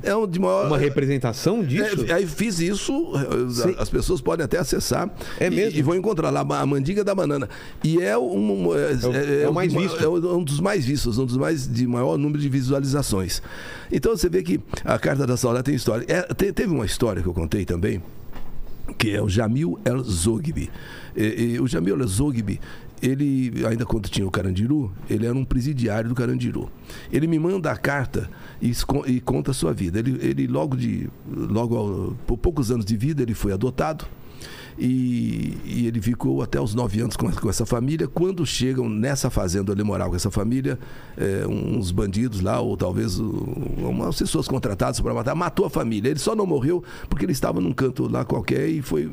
É 0.03 0.14
um 0.14 0.26
de 0.26 0.38
maior. 0.38 0.66
Uma 0.68 0.78
representação 0.78 1.62
disso? 1.62 2.07
É, 2.09 2.12
aí 2.14 2.26
fiz 2.26 2.59
isso, 2.61 3.12
Sim. 3.51 3.74
as 3.76 3.90
pessoas 3.90 4.20
podem 4.20 4.44
até 4.44 4.57
acessar. 4.57 5.11
É 5.38 5.48
e- 5.48 5.51
mesmo? 5.51 5.78
E, 5.78 5.82
vão 5.82 5.94
encontrar 5.94 6.30
lá 6.30 6.40
a 6.40 6.64
mandiga 6.64 7.03
da 7.05 7.14
banana. 7.14 7.48
E 7.84 8.01
é 8.01 8.16
um. 8.16 8.70
É, 8.74 9.42
é 9.42 9.48
o 9.48 9.53
mais 9.53 9.72
visto. 9.72 10.03
É 10.03 10.09
um 10.09 10.42
dos 10.44 10.61
mais 10.61 10.84
vistos, 10.86 11.18
um 11.18 11.26
dos 11.26 11.36
mais 11.36 11.66
de 11.70 11.86
maior 11.86 12.16
número 12.16 12.40
de 12.40 12.48
visualizações. 12.48 13.42
Então 13.92 14.16
você 14.16 14.28
vê 14.28 14.42
que 14.42 14.61
a 14.84 14.98
Carta 14.98 15.26
da 15.26 15.36
Saudade 15.36 15.64
tem 15.64 15.74
história. 15.74 16.07
É, 16.09 16.22
te- 16.34 16.53
teve 16.53 16.72
uma 16.72 16.86
história 16.86 17.20
que 17.20 17.28
eu 17.28 17.34
contei 17.34 17.64
também, 17.66 18.01
que 18.96 19.11
é 19.14 19.20
o 19.20 19.28
Jamil 19.28 19.78
El 19.84 20.03
Zogby. 20.05 20.70
E- 21.16 21.55
e 21.55 21.61
o 21.61 21.66
Jamil 21.66 22.01
El 22.01 22.07
Zogby, 22.07 22.61
ele, 23.03 23.64
ainda 23.66 23.86
quando 23.86 24.09
tinha 24.09 24.26
o 24.26 24.30
Carandiru, 24.30 24.92
ele 25.09 25.26
era 25.26 25.34
um 25.34 25.44
presidiário 25.44 26.09
do 26.09 26.14
Carandiru. 26.14 26.68
Ele 27.12 27.26
me 27.26 27.38
manda 27.38 27.70
a 27.70 27.76
carta 27.76 28.30
e, 28.61 28.72
e 29.07 29.20
conta 29.20 29.51
a 29.53 29.55
sua 29.55 29.72
vida. 29.72 29.98
Ele, 29.98 30.18
ele 30.20 30.46
logo 30.46 30.76
de, 30.76 31.09
logo 31.26 31.76
ao- 31.76 32.16
por 32.26 32.36
poucos 32.36 32.70
anos 32.70 32.84
de 32.84 32.96
vida, 32.96 33.22
ele 33.22 33.34
foi 33.34 33.53
adotado. 33.53 34.05
E, 34.78 35.59
e 35.64 35.86
ele 35.86 36.01
ficou 36.01 36.40
até 36.42 36.59
os 36.61 36.74
nove 36.74 37.01
anos 37.01 37.14
com, 37.16 37.30
com 37.30 37.51
essa 37.51 37.66
família. 37.66 38.09
Quando 38.09 38.46
chegam 38.46 38.88
nessa 38.88 39.28
fazenda 39.28 39.72
ele 39.72 39.82
morava 39.82 40.11
com 40.11 40.16
essa 40.16 40.30
família, 40.30 40.78
é, 41.18 41.46
uns 41.46 41.90
bandidos 41.90 42.40
lá, 42.40 42.61
ou 42.61 42.76
talvez 42.76 43.18
umas 43.18 44.18
pessoas 44.18 44.48
contratadas 44.48 44.98
para 45.01 45.12
matar, 45.12 45.34
matou 45.34 45.66
a 45.66 45.70
família. 45.70 46.09
Ele 46.11 46.18
só 46.18 46.34
não 46.34 46.46
morreu 46.46 46.82
porque 47.09 47.24
ele 47.24 47.32
estava 47.32 47.61
num 47.61 47.72
canto 47.72 48.11
lá 48.11 48.24
qualquer 48.24 48.68
e 48.68 48.80
foi. 48.80 49.11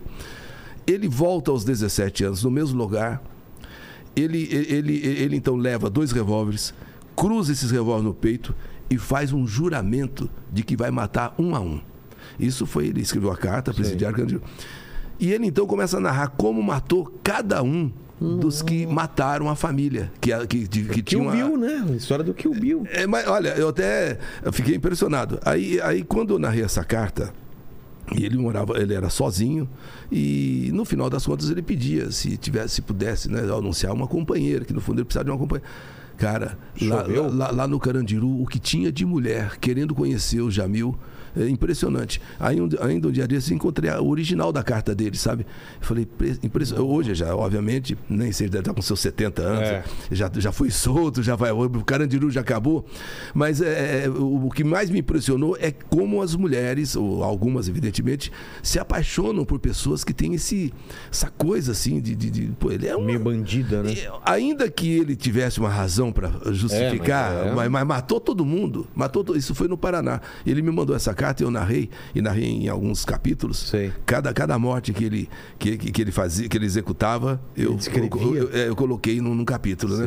Ele 0.85 1.07
volta 1.09 1.51
aos 1.51 1.65
17 1.65 2.23
anos 2.23 2.43
no 2.43 2.51
mesmo 2.51 2.77
lugar. 2.77 3.21
Ele, 4.19 4.47
ele, 4.51 4.95
ele, 5.05 5.35
então 5.35 5.55
leva 5.55 5.89
dois 5.89 6.11
revólveres, 6.11 6.73
cruza 7.15 7.51
esses 7.51 7.69
revólveres 7.71 8.05
no 8.05 8.13
peito 8.13 8.55
e 8.89 8.97
faz 8.97 9.31
um 9.31 9.45
juramento 9.45 10.29
de 10.51 10.63
que 10.63 10.75
vai 10.75 10.89
matar 10.89 11.35
um 11.37 11.55
a 11.55 11.59
um. 11.59 11.79
Isso 12.39 12.65
foi, 12.65 12.87
ele 12.87 13.01
escreveu 13.01 13.31
a 13.31 13.37
carta, 13.37 13.73
presidiário 13.73 14.17
Candido. 14.17 14.41
E 15.19 15.31
ele 15.31 15.45
então 15.47 15.65
começa 15.67 15.97
a 15.97 15.99
narrar 15.99 16.29
como 16.29 16.61
matou 16.63 17.11
cada 17.23 17.61
um 17.63 17.91
dos 18.19 18.63
que 18.63 18.87
mataram 18.87 19.47
a 19.49 19.55
família. 19.55 20.11
Que, 20.19 20.31
que, 20.47 20.67
que, 20.67 20.83
que 20.85 21.01
tinha 21.03 21.03
Kill 21.03 21.21
uma- 21.21 21.31
Bill, 21.31 21.57
né? 21.57 21.85
A 21.91 21.95
história 21.95 22.23
do 22.23 22.33
Kill 22.33 22.51
Bill. 22.53 22.83
é, 22.89 23.05
mas 23.05 23.27
olha, 23.27 23.49
eu 23.49 23.69
até 23.69 24.17
fiquei 24.51 24.75
impressionado. 24.75 25.39
Aí, 25.45 25.79
aí 25.81 26.03
quando 26.03 26.33
eu 26.33 26.39
narrei 26.39 26.63
essa 26.63 26.83
carta, 26.83 27.31
e 28.15 28.25
ele 28.25 28.37
morava, 28.37 28.79
ele 28.79 28.93
era 28.93 29.09
sozinho, 29.09 29.67
e 30.11 30.69
no 30.73 30.85
final 30.85 31.09
das 31.09 31.25
contas 31.25 31.49
ele 31.49 31.61
pedia 31.61 32.11
se 32.11 32.37
tivesse, 32.37 32.75
se 32.75 32.81
pudesse, 32.81 33.29
né, 33.29 33.41
anunciar 33.41 33.93
uma 33.93 34.07
companheira, 34.07 34.63
que 34.63 34.73
no 34.73 34.79
fundo 34.81 34.99
ele 34.99 35.05
precisava 35.05 35.25
de 35.25 35.31
uma 35.31 35.37
companheira. 35.37 35.69
Cara, 36.17 36.57
lá, 36.81 37.05
lá, 37.29 37.51
lá 37.51 37.67
no 37.67 37.79
Carandiru, 37.79 38.41
o 38.41 38.47
que 38.47 38.57
tinha 38.57 38.91
de 38.91 39.05
mulher 39.05 39.57
querendo 39.59 39.93
conhecer 39.93 40.41
o 40.41 40.49
Jamil, 40.49 40.97
é 41.39 41.49
impressionante. 41.49 42.21
Aí 42.39 42.59
um- 42.61 42.69
ainda 42.81 43.07
um 43.07 43.11
dia 43.11 43.27
desse 43.27 43.53
encontrei 43.53 43.89
a 43.89 44.01
original 44.01 44.51
da 44.51 44.63
carta 44.63 44.93
dele, 44.95 45.17
sabe? 45.17 45.45
Falei, 45.81 46.05
"Pre- 46.05 46.37
impressionante. 46.43 46.87
Hoje 46.87 47.15
já, 47.15 47.35
obviamente, 47.35 47.97
nem 48.09 48.31
sei, 48.31 48.47
deve 48.47 48.61
estar 48.61 48.73
com 48.73 48.81
seus 48.81 48.99
70 48.99 49.41
anos, 49.41 49.67
É. 49.69 49.83
já, 50.11 50.31
já 50.37 50.51
foi 50.51 50.69
solto, 50.69 51.21
já 51.23 51.35
vai. 51.35 51.51
O 51.51 51.69
Carandiru 51.83 52.29
já 52.31 52.41
acabou. 52.41 52.85
Mas 53.33 53.61
é, 53.61 54.05
é, 54.05 54.09
o, 54.09 54.47
o 54.47 54.49
que 54.51 54.63
mais 54.63 54.89
me 54.89 54.99
impressionou 54.99 55.57
é 55.59 55.71
como 55.71 56.21
as 56.21 56.35
mulheres, 56.35 56.95
ou 56.95 57.23
algumas, 57.23 57.67
evidentemente, 57.67 58.31
se 58.63 58.79
apaixonam 58.79 59.45
por 59.45 59.59
pessoas 59.59 60.03
que 60.03 60.13
têm 60.13 60.33
esse, 60.33 60.73
essa 61.11 61.29
coisa 61.29 61.71
assim 61.71 61.99
de. 61.99 62.15
de, 62.15 62.29
de- 62.29 62.47
pô, 62.59 62.71
ele 62.71 62.87
é 62.87 62.95
um. 62.95 63.05
Meio 63.05 63.19
bandida, 63.19 63.83
né? 63.83 63.93
Ainda 64.25 64.69
que 64.69 64.89
ele 64.97 65.15
tivesse 65.15 65.59
uma 65.59 65.69
razão 65.69 66.11
para 66.11 66.29
justificar, 66.51 67.31
É, 67.31 67.35
mas 67.43 67.47
é. 67.51 67.55
mas, 67.55 67.71
mas 67.71 67.87
matou 67.87 68.19
todo 68.19 68.45
mundo. 68.45 68.87
Matou 68.95 69.23
to- 69.23 69.35
Isso 69.37 69.53
foi 69.55 69.67
no 69.67 69.77
Paraná. 69.77 70.19
Ele 70.45 70.61
me 70.61 70.71
mandou 70.71 70.95
essa 70.95 71.13
carta 71.13 71.26
eu 71.43 71.51
narrei, 71.51 71.89
e 72.15 72.21
narrei 72.21 72.45
em 72.45 72.67
alguns 72.69 73.03
capítulos. 73.05 73.57
Sei. 73.69 73.91
Cada, 74.05 74.33
cada 74.33 74.57
morte 74.59 74.93
que 74.93 75.03
ele, 75.03 75.29
que, 75.59 75.77
que, 75.77 76.01
ele 76.01 76.11
fazia, 76.11 76.47
que 76.49 76.57
ele 76.57 76.65
executava, 76.65 77.41
eu, 77.55 77.73
eu, 77.99 78.09
eu- 78.35 78.49
é, 78.53 78.67
eu 78.69 78.75
coloquei 78.75 79.19
num, 79.21 79.33
num 79.35 79.45
capítulo, 79.45 79.95
né? 79.97 80.05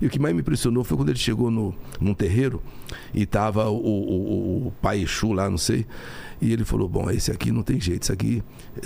E 0.00 0.06
o 0.06 0.10
que 0.10 0.18
mais 0.18 0.34
me 0.34 0.40
impressionou 0.40 0.84
foi 0.84 0.96
quando 0.96 1.08
ele 1.10 1.18
chegou 1.18 1.50
no, 1.50 1.74
num 2.00 2.14
terreiro 2.14 2.62
e 3.14 3.26
tava 3.26 3.68
o, 3.68 3.76
o, 3.76 3.80
o- 3.82 4.66
o 4.68 4.72
pai 4.82 5.02
Exu 5.02 5.32
lá, 5.32 5.48
não 5.48 5.58
sei. 5.58 5.86
E 6.40 6.52
ele 6.52 6.64
falou: 6.64 6.88
Bom, 6.88 7.10
esse 7.10 7.30
aqui 7.30 7.50
não 7.50 7.62
tem 7.62 7.80
jeito, 7.80 8.04
isso 8.04 8.12
aqui 8.12 8.42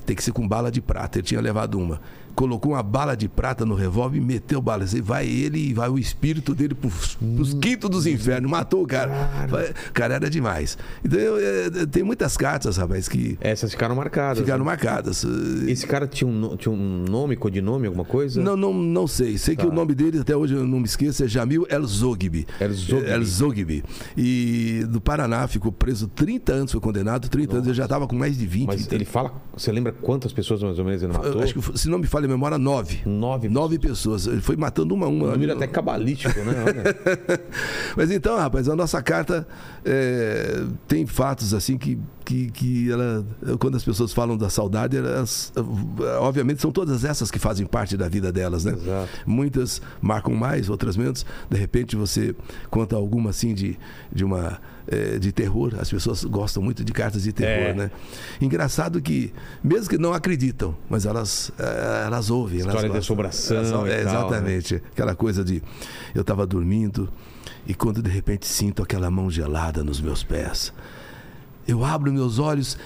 tem 0.07 0.17
que 0.17 0.23
ser 0.25 0.33
com 0.33 0.47
bala 0.49 0.71
de 0.71 0.81
prata. 0.81 1.19
Ele 1.19 1.27
tinha 1.27 1.41
levado 1.41 1.79
uma. 1.79 2.01
Colocou 2.35 2.73
uma 2.73 2.83
bala 2.83 3.15
de 3.15 3.29
prata 3.29 3.67
no 3.67 3.75
revólver 3.75 4.17
e 4.17 4.21
meteu 4.23 4.59
bala. 4.59 4.85
Assim, 4.85 5.03
vai 5.03 5.27
ele 5.29 5.59
e 5.69 5.75
vai 5.75 5.91
o 5.91 5.99
espírito 5.99 6.55
dele 6.55 6.75
pros, 6.75 7.15
pros 7.37 7.53
quintos 7.53 7.91
dos 7.91 8.07
infernos. 8.07 8.51
Matou 8.51 8.83
o 8.85 8.87
cara. 8.87 9.47
Vai- 9.51 9.75
Cara, 9.93 10.15
era 10.15 10.31
demais. 10.31 10.79
Então, 11.05 11.19
eu, 11.21 11.83
é, 11.83 11.85
tem 11.85 12.03
muitas 12.03 12.35
cartas, 12.35 12.79
rapaz, 12.79 13.07
que 13.07 13.37
Essas 13.39 13.73
ficaram 13.73 13.95
marcadas. 13.95 14.39
ficaram 14.39 14.61
né? 14.61 14.71
marcadas. 14.71 15.27
Esse 15.69 15.87
cara 15.87 16.07
tinha 16.07 16.27
um, 16.27 16.57
tinha 16.57 16.73
um 16.73 17.05
nome, 17.07 17.37
codinome, 17.37 17.87
alguma 17.87 18.05
coisa? 18.07 18.41
Não, 18.41 18.57
não, 18.57 18.73
não 18.73 19.07
sei. 19.07 19.37
Sei 19.37 19.55
que 19.55 19.67
o 19.67 19.71
nome 19.73 19.95
dele, 19.95 20.21
até 20.21 20.35
hoje 20.35 20.55
eu 20.55 20.67
não 20.67 20.79
me 20.81 20.87
esqueço, 20.87 21.23
é 21.23 21.29
Jamil 21.29 21.67
El 21.69 21.85
Zogby. 21.87 22.47
El 22.59 22.73
Zogby. 22.73 23.11
El 23.11 23.25
Zogby. 23.27 23.85
E 24.17 24.85
do 24.89 25.01
Paraná, 25.01 25.47
ficou 25.47 25.73
preso 25.73 26.09
30 26.09 26.53
anos, 26.53 26.73
foi 26.73 26.81
condenado 26.81 27.29
30 27.29 27.55
anos. 27.55 27.67
Ele 27.67 27.75
já 27.75 27.85
estava 27.85 28.07
com 28.07 28.17
mais 28.17 28.37
de 28.39 28.47
20. 28.47 28.67
Mas 28.67 28.83
então. 28.83 28.97
ele 28.97 29.05
fala. 29.05 29.33
Você 29.57 29.71
lembra 29.71 29.93
quantas 29.93 30.33
pessoas 30.33 30.63
mais 30.63 30.79
ou 30.79 30.85
menos 30.85 31.03
ele 31.03 31.13
Eu 31.13 31.19
matou? 31.19 31.43
Acho 31.43 31.55
que, 31.55 31.79
se 31.79 31.89
não 31.89 31.99
me 31.99 32.07
falha 32.07 32.27
a 32.27 32.29
memória, 32.29 32.59
nove. 32.59 33.03
Nove 33.07 33.49
Nove 33.49 33.79
pessoas. 33.79 34.27
Ele 34.27 34.41
foi 34.41 34.57
matando 34.57 34.95
uma 34.95 35.07
a 35.07 35.09
uma. 35.09 35.29
Um 35.29 35.33
número 35.33 35.53
até 35.53 35.67
cabalístico, 35.67 36.39
né? 36.41 36.55
Mas 37.97 38.11
então, 38.11 38.37
rapaz, 38.37 38.69
a 38.69 38.77
nossa 38.77 39.03
carta 39.03 39.47
é, 39.85 40.65
tem 40.87 41.07
fatos 41.07 41.55
assim 41.55 41.77
que, 41.77 41.99
que, 42.25 42.51
que 42.51 42.91
ela, 42.91 43.25
quando 43.59 43.77
as 43.77 43.85
pessoas 43.85 44.13
falam 44.13 44.37
da 44.37 44.49
saudade, 44.49 44.97
elas, 44.97 45.53
obviamente 46.21 46.61
são 46.61 46.71
todas 46.71 47.05
essas 47.05 47.31
que 47.31 47.39
fazem 47.39 47.67
parte 47.67 47.97
da 47.97 48.09
vida 48.09 48.33
delas, 48.33 48.65
né? 48.65 48.73
Exato. 48.73 49.09
Muitas 49.27 49.83
marcam 50.01 50.35
mais, 50.35 50.69
outras 50.69 50.97
menos. 50.97 51.25
De 51.51 51.57
repente 51.57 51.97
você 51.97 52.35
conta 52.71 52.97
alguma 52.97 53.31
assim 53.31 53.55
de, 53.55 53.79
de 54.13 54.25
uma 54.25 54.61
é, 54.87 55.19
de 55.19 55.33
terror. 55.33 55.75
As 55.81 55.91
pessoas 55.91 56.25
gostam 56.25 56.63
muito 56.63 56.85
de 56.85 56.93
cartas 56.93 57.23
de 57.23 57.33
terror, 57.33 57.71
É. 57.71 57.75
né? 57.75 57.91
Engraçado 58.41 59.01
que, 59.01 59.33
mesmo 59.63 59.89
que 59.89 59.99
não 59.99 60.13
acreditam, 60.13 60.75
mas 60.89 61.07
elas, 61.07 61.51
é, 61.59 62.05
elas 62.07 62.31
ouvem. 62.31 62.61
elas 62.61 62.75
História 62.75 62.89
de 62.91 62.97
gostam. 62.97 63.15
assombração 63.17 63.57
Elas- 63.57 63.69
e 63.69 63.73
tal, 63.73 63.85
né? 63.85 64.01
Exatamente. 64.01 64.75
Aquela 64.93 65.15
coisa 65.15 65.45
de 65.45 65.63
eu 66.15 66.23
estava 66.23 66.47
dormindo 66.47 67.09
e 67.67 67.75
quando 67.75 68.03
de 68.03 68.11
repente 68.11 68.47
sinto 68.47 68.83
aquela 68.83 69.11
mão 69.11 69.31
gelada 69.31 69.85
nos 69.85 70.01
meus 70.01 70.23
pés, 70.25 70.73
eu 71.67 71.85
abro 71.85 72.13
meus 72.13 72.39
olhos 72.39 72.77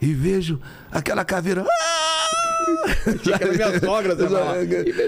e 0.00 0.12
vejo 0.12 0.60
aquela 0.90 1.24
caveira. 1.24 1.64
Fica 3.22 3.46
na 3.46 3.52
minha 3.52 3.80
sogra. 3.80 4.14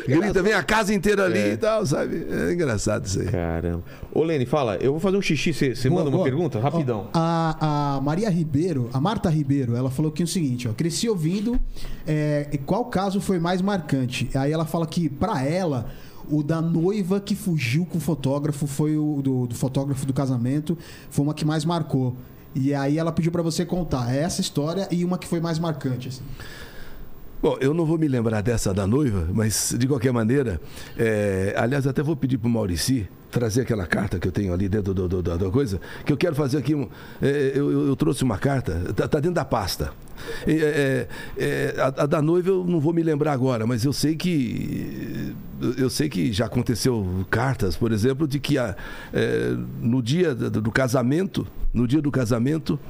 Grita, 0.07 0.43
vem 0.43 0.53
a 0.53 0.63
casa 0.63 0.95
inteira 0.95 1.25
ali 1.25 1.39
É. 1.39 1.53
e 1.53 1.57
tal, 1.57 1.85
sabe? 1.87 2.27
É 2.31 2.53
engraçado 2.53 3.07
isso 3.07 3.21
aí. 3.21 3.27
Caramba. 3.27 3.83
Ô, 4.13 4.23
Lene, 4.23 4.47
fala, 4.47 4.77
eu 4.77 4.93
vou 4.93 5.01
fazer 5.01 5.17
um 5.17 5.23
xixi. 5.23 5.53
Você 5.53 5.75
você 5.75 5.89
Boa, 5.89 6.01
manda 6.01 6.11
uma 6.11 6.19
boa. 6.19 6.29
pergunta? 6.29 6.61
Rapidão. 6.61 7.09
Ó, 7.09 7.11
A, 7.15 7.97
a 7.97 8.01
Maria 8.01 8.31
Ribeiro, 8.31 8.89
a 8.93 9.01
Marta 9.01 9.29
Ribeiro, 9.31 9.75
ela 9.77 9.91
falou 9.91 10.11
aqui 10.11 10.23
o 10.23 10.27
seguinte, 10.27 10.69
ó. 10.69 10.73
Cresci 10.73 11.09
ouvindo 11.09 11.59
é, 12.07 12.49
e 12.53 12.59
qual 12.59 12.85
caso 12.87 13.21
foi 13.21 13.39
mais 13.39 13.61
marcante? 13.63 14.29
Aí 14.35 14.53
ela 14.53 14.65
fala 14.65 14.87
que, 14.87 15.09
pra 15.09 15.43
ela, 15.45 15.87
O 16.29 16.43
da 16.43 16.61
noiva 16.61 17.21
que 17.21 17.35
fugiu 17.37 17.87
com 17.87 17.99
o 17.99 18.01
fotógrafo 18.01 18.67
foi 18.67 18.97
o 18.97 19.21
do, 19.23 19.47
do 19.47 19.55
fotógrafo 19.55 20.05
do 20.07 20.13
casamento, 20.13 20.77
foi 21.11 21.25
uma 21.25 21.33
que 21.35 21.45
mais 21.45 21.65
marcou. 21.65 22.17
E 22.59 22.73
aí 22.73 22.97
ela 22.97 23.13
pediu 23.13 23.31
pra 23.31 23.43
você 23.43 23.67
contar 23.67 24.15
essa 24.15 24.41
história 24.41 24.89
e 24.91 25.05
uma 25.05 25.19
que 25.19 25.29
foi 25.29 25.41
mais 25.41 25.59
marcante. 25.59 26.09
Assim. 26.09 26.23
Bom, 27.43 27.59
eu 27.61 27.75
não 27.75 27.85
vou 27.85 27.99
me 27.99 28.09
lembrar 28.09 28.41
dessa 28.41 28.73
da 28.73 28.87
noiva, 28.87 29.29
mas 29.31 29.75
de 29.79 29.87
qualquer 29.87 30.11
maneira, 30.11 30.59
é, 30.97 31.55
aliás, 31.55 31.87
até 31.87 32.03
vou 32.03 32.17
pedir 32.17 32.39
para 32.39 32.49
o 32.49 32.51
Maurici 32.51 33.07
trazer 33.39 33.61
aquela 33.63 33.87
carta 33.87 34.19
que 34.19 34.27
eu 34.27 34.33
tenho 34.33 34.53
ali 34.55 34.67
dentro 34.69 34.95
do, 34.95 35.07
do- 35.07 35.23
do- 35.23 35.39
da 35.39 35.51
coisa, 35.51 35.79
que 36.07 36.13
eu 36.13 36.17
quero 36.17 36.35
fazer 36.35 36.57
aqui. 36.59 36.75
um- 36.75 36.89
é, 37.21 37.53
eu, 37.55 37.89
eu- 37.89 37.97
trouxe 37.97 38.25
uma 38.25 38.39
carta, 38.39 38.73
tá, 38.95 39.07
tá 39.07 39.19
dentro 39.21 39.35
da 39.35 39.45
pasta. 39.45 39.93
É, 40.47 40.53
é, 40.53 41.09
é, 41.37 41.75
a, 41.79 41.87
a 42.05 42.07
da 42.07 42.23
noiva 42.23 42.49
eu 42.49 42.65
não 42.65 42.81
vou 42.81 42.93
me 42.95 43.03
lembrar 43.03 43.33
agora, 43.33 43.67
mas 43.67 43.85
eu 43.85 43.93
sei 43.93 44.17
que 44.17 45.35
eu 45.77 45.91
sei 45.91 46.09
que 46.09 46.33
já 46.33 46.47
aconteceu 46.47 47.27
cartas, 47.31 47.77
por 47.77 47.93
exemplo, 47.93 48.27
de 48.27 48.39
que 48.41 48.57
a, 48.57 48.75
é, 49.13 49.55
no 49.81 50.03
dia 50.03 50.35
do, 50.35 50.71
casamento, 50.71 51.47
no 51.73 51.87
dia 51.87 52.01
do 52.01 52.11
casamento, 52.11 52.79
é, 52.79 52.81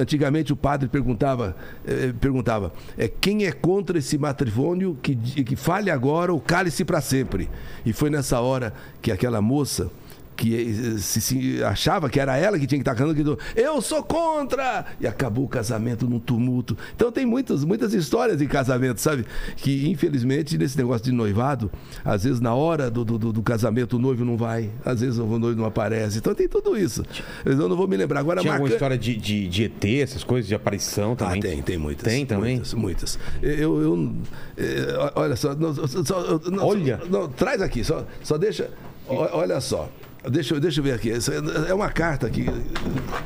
antigamente 0.00 0.52
o 0.52 0.56
padre 0.56 0.88
perguntava, 0.88 1.56
é, 1.86 2.12
perguntava 2.12 2.72
é, 2.96 3.08
quem 3.08 3.46
é 3.46 3.52
contra 3.52 3.98
esse 3.98 4.18
matrimônio 4.18 4.98
que, 5.02 5.14
que 5.14 5.56
fale 5.56 5.90
agora 5.90 6.32
ou 6.32 6.40
cale-se 6.40 6.84
para 6.84 7.00
sempre. 7.00 7.48
E 7.84 7.92
foi 7.92 8.10
nessa 8.10 8.40
hora 8.40 8.72
que 9.00 9.10
aquela 9.12 9.40
moça 9.40 9.90
que 10.38 10.54
eh, 10.94 10.98
se, 10.98 11.20
se 11.20 11.62
achava 11.64 12.08
que 12.08 12.20
era 12.20 12.36
ela 12.36 12.56
que 12.58 12.66
tinha 12.66 12.78
que 12.78 12.82
estar 12.82 12.94
cantando, 12.94 13.12
gritou, 13.14 13.36
eu 13.56 13.82
sou 13.82 14.02
contra! 14.04 14.86
E 15.00 15.06
acabou 15.06 15.44
o 15.44 15.48
casamento 15.48 16.06
num 16.08 16.20
tumulto. 16.20 16.78
Então 16.94 17.10
tem 17.10 17.26
muitas, 17.26 17.64
muitas 17.64 17.92
histórias 17.92 18.38
de 18.38 18.46
casamento, 18.46 19.00
sabe? 19.00 19.26
Que 19.56 19.88
infelizmente 19.90 20.56
nesse 20.56 20.78
negócio 20.78 21.04
de 21.04 21.12
noivado, 21.12 21.70
às 22.04 22.22
vezes 22.22 22.38
na 22.40 22.54
hora 22.54 22.88
do, 22.88 23.04
do, 23.04 23.18
do- 23.18 23.42
casamento 23.42 23.96
o 23.96 23.98
noivo 23.98 24.24
não 24.24 24.36
vai, 24.36 24.70
às 24.84 25.00
vezes 25.00 25.18
o 25.18 25.26
noivo 25.38 25.58
não 25.60 25.66
aparece. 25.66 26.18
Então 26.18 26.32
tem 26.34 26.46
tudo 26.46 26.76
isso. 26.76 27.02
Eu 27.44 27.56
não 27.68 27.76
vou 27.76 27.88
me 27.88 27.96
lembrar. 27.96 28.20
Agora, 28.20 28.40
Tinha 28.40 28.52
alguma 28.52 28.68
marca- 28.68 28.76
história 28.76 28.96
de, 28.96 29.16
de, 29.16 29.48
de 29.48 29.64
ET, 29.64 29.84
essas 30.02 30.22
coisas, 30.22 30.46
de 30.48 30.54
aparição 30.54 31.16
também? 31.16 31.40
ah, 31.40 31.42
tem, 31.42 31.62
tem 31.62 31.76
muitas. 31.78 32.04
Tem 32.04 32.24
também? 32.24 32.54
Muitas, 32.56 32.74
muitas. 32.74 33.18
Eu, 33.42 33.82
eu, 33.82 34.12
eh, 34.56 35.12
olha 35.16 35.34
só, 35.34 35.52
não, 35.56 35.74
só- 35.74 36.40
não, 36.48 36.64
Olha. 36.64 37.00
não, 37.10 37.28
traz 37.28 37.60
aqui, 37.60 37.82
só, 37.82 38.06
só 38.22 38.38
deixa, 38.38 38.70
olha 39.08 39.60
só. 39.60 39.88
Deixa, 40.30 40.54
eu- 40.54 40.60
deixa 40.60 40.80
eu 40.80 40.84
ver 40.84 40.92
aqui. 40.94 41.10
Essa 41.10 41.32
é 41.34 41.74
uma 41.74 41.88
carta 41.90 42.26
aqui. 42.26 42.46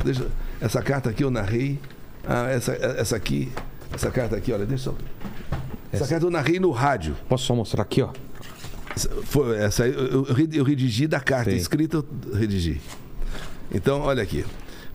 Deixa, 0.04 0.26
essa 0.60 0.82
carta 0.82 1.10
aqui 1.10 1.24
eu 1.24 1.30
narrei. 1.30 1.78
Ah, 2.26 2.48
essa, 2.50 2.72
essa 2.72 3.16
aqui, 3.16 3.50
essa 3.92 4.10
carta 4.10 4.36
aqui, 4.36 4.52
olha, 4.52 4.66
deixa 4.66 4.90
eu. 4.90 4.96
Essa 5.90 6.06
carta 6.06 6.26
eu 6.26 6.30
narrei 6.30 6.60
no 6.60 6.70
rádio. 6.70 7.16
Posso 7.28 7.44
só 7.44 7.54
mostrar 7.54 7.82
aqui, 7.82 8.02
ó? 8.02 8.10
Essa- 8.94 9.08
Foi, 9.24 9.56
essa 9.56 9.86
eu, 9.86 10.26
eu, 10.26 10.64
redigi 10.64 11.06
da 11.06 11.18
carta 11.20 11.50
Sei. 11.50 11.58
escrita, 11.58 11.96
eu 12.26 12.34
redigi. 12.34 12.80
Então, 13.74 14.00
olha 14.02 14.22
aqui. 14.22 14.44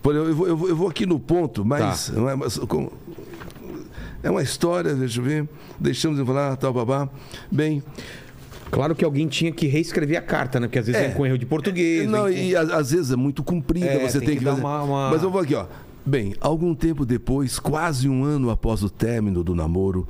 Eu 0.04 0.34
vou, 0.34 0.48
eu 0.48 0.56
vou, 0.56 0.68
eu 0.68 0.76
vou 0.76 0.88
aqui 0.88 1.04
no 1.04 1.18
ponto, 1.20 1.64
mas. 1.64 2.06
Tá. 2.06 2.12
não 2.14 2.30
é, 2.30 2.34
mas 2.36 2.56
como- 2.58 2.92
é 4.22 4.30
uma 4.30 4.42
história, 4.42 4.94
deixa 4.94 5.20
eu 5.20 5.24
ver. 5.24 5.48
Deixamos 5.78 6.18
de 6.18 6.24
falar, 6.24 6.56
tal, 6.56 6.72
babá. 6.72 7.08
Bem. 7.52 7.82
Claro 8.70 8.94
que 8.94 9.04
alguém 9.04 9.26
tinha 9.28 9.50
que 9.50 9.66
reescrever 9.66 10.18
a 10.18 10.22
carta, 10.22 10.60
né? 10.60 10.66
Porque 10.66 10.78
às 10.78 10.86
vezes 10.86 11.00
É. 11.00 11.06
vem 11.08 11.16
com 11.16 11.26
erro 11.26 11.38
de 11.38 11.46
português. 11.46 12.08
Não, 12.08 12.24
vem 12.24 12.50
e 12.50 12.56
a- 12.56 12.62
às 12.62 12.90
vezes 12.90 13.10
é 13.10 13.16
muito 13.16 13.42
comprida, 13.42 13.86
É, 13.86 14.06
você 14.08 14.18
tem 14.18 14.28
tem, 14.28 14.38
que 14.38 14.44
que, 14.44 14.50
fazer. 14.50 14.60
uma- 14.60 14.82
uma- 14.82 15.10
Mas 15.10 15.22
eu 15.22 15.30
vou 15.30 15.40
aqui, 15.40 15.54
ó. 15.54 15.66
Bem, 16.04 16.34
algum 16.40 16.74
tempo 16.74 17.04
depois, 17.04 17.58
quase 17.58 18.08
um 18.08 18.24
ano 18.24 18.50
após 18.50 18.82
o 18.82 18.90
término 18.90 19.42
do 19.44 19.54
namoro, 19.54 20.06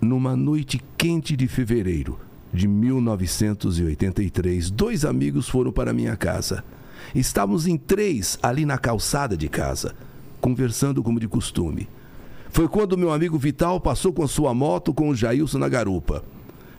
numa 0.00 0.36
noite 0.36 0.80
quente 0.96 1.36
de 1.36 1.46
fevereiro 1.48 2.18
de 2.52 2.66
1983, 2.68 4.70
dois 4.70 5.04
amigos 5.04 5.48
foram 5.48 5.72
para 5.72 5.92
minha 5.92 6.16
casa. 6.16 6.62
Estávamos 7.14 7.66
em 7.66 7.76
três 7.76 8.38
ali 8.42 8.64
na 8.66 8.78
calçada 8.78 9.36
de 9.36 9.48
casa, 9.48 9.94
conversando 10.40 11.02
como 11.02 11.20
de 11.20 11.28
costume. 11.28 11.88
Foi 12.50 12.68
quando 12.68 12.96
meu 12.96 13.12
amigo 13.12 13.38
Vital 13.38 13.80
passou 13.80 14.12
com 14.12 14.26
sua 14.26 14.54
moto 14.54 14.94
com 14.94 15.08
o 15.10 15.14
Jailson 15.14 15.58
na 15.58 15.68
garupa. 15.68 16.24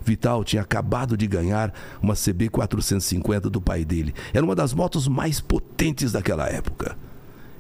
Vital 0.08 0.44
tinha 0.44 0.62
acabado 0.62 1.18
de 1.18 1.28
ganhar 1.28 1.74
uma 2.02 2.16
CB 2.16 2.50
450 2.50 3.50
do 3.50 3.60
pai 3.60 3.84
dele. 3.84 4.14
Era 4.34 4.46
uma 4.46 4.56
das 4.56 4.74
motos 4.74 5.08
mais 5.08 5.42
potentes 5.42 6.14
daquela 6.14 6.48
época. 6.48 6.98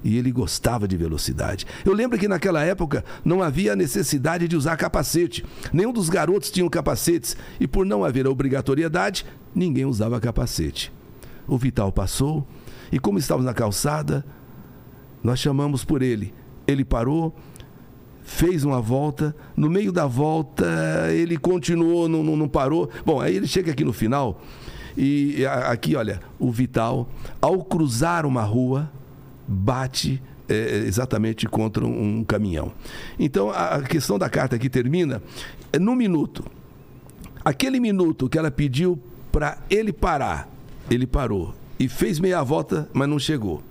E 0.04 0.18
ele 0.18 0.32
gostava 0.32 0.88
de 0.88 0.96
velocidade. 0.96 1.66
Eu 1.84 1.94
lembro 1.94 2.18
que 2.18 2.28
naquela 2.28 2.64
época 2.64 3.04
não 3.26 3.44
havia 3.44 3.76
necessidade 3.76 4.48
de 4.48 4.56
usar 4.56 4.78
capacete. 4.78 5.44
Nenhum 5.74 5.92
dos 5.92 6.08
garotos 6.08 6.50
tinham 6.50 6.70
capacetes. 6.70 7.36
E 7.60 7.68
por 7.68 7.86
não 7.86 8.06
haver 8.06 8.26
a 8.26 8.30
obrigatoriedade, 8.30 9.26
ninguém 9.54 9.86
usava 9.86 10.20
capacete. 10.20 10.94
O 11.46 11.58
Vital 11.58 11.92
passou 11.92 12.48
e, 12.92 13.00
como 13.00 13.20
estávamos 13.20 13.46
na 13.46 13.54
calçada, 13.54 14.26
nós 15.22 15.40
chamamos 15.40 15.84
por 15.84 16.02
ele. 16.02 16.34
Ele 16.66 16.86
parou, 16.86 17.36
fez 18.28 18.66
uma 18.66 18.82
volta. 18.82 19.34
No 19.56 19.70
meio 19.70 19.90
da 19.90 20.06
volta, 20.06 20.66
ele 21.12 21.38
continuou, 21.38 22.10
não, 22.10 22.22
não, 22.22 22.36
não 22.36 22.48
parou. 22.48 22.90
Bom, 23.06 23.22
aí 23.22 23.38
ele 23.38 23.48
chega 23.48 23.72
aqui 23.72 23.86
no 23.86 23.94
final. 23.94 24.42
E 24.98 25.46
aqui, 25.46 25.96
olha, 25.96 26.20
o 26.38 26.52
Vital, 26.52 27.10
ao 27.42 27.64
cruzar 27.64 28.26
uma 28.26 28.44
rua, 28.44 28.92
bate 29.48 30.22
é, 30.50 30.84
exatamente 30.86 31.48
contra 31.48 31.86
um, 31.86 32.20
um 32.20 32.24
caminhão. 32.24 32.74
Então, 33.18 33.50
a 33.50 33.82
questão 33.82 34.20
da 34.20 34.30
carta 34.30 34.58
aqui 34.58 34.70
termina 34.70 35.22
é, 35.72 35.80
no 35.80 35.96
minuto. 35.96 36.44
Aquele 37.46 37.80
minuto 37.80 38.28
que 38.28 38.38
ela 38.38 38.52
pediu 38.52 39.00
para 39.32 39.58
ele 39.70 39.94
parar, 39.94 40.50
ele 40.92 41.08
parou 41.08 41.56
e 41.80 41.88
fez 41.88 42.20
meia 42.20 42.44
volta, 42.44 42.90
mas 42.92 43.08
não 43.08 43.20
chegou. 43.20 43.64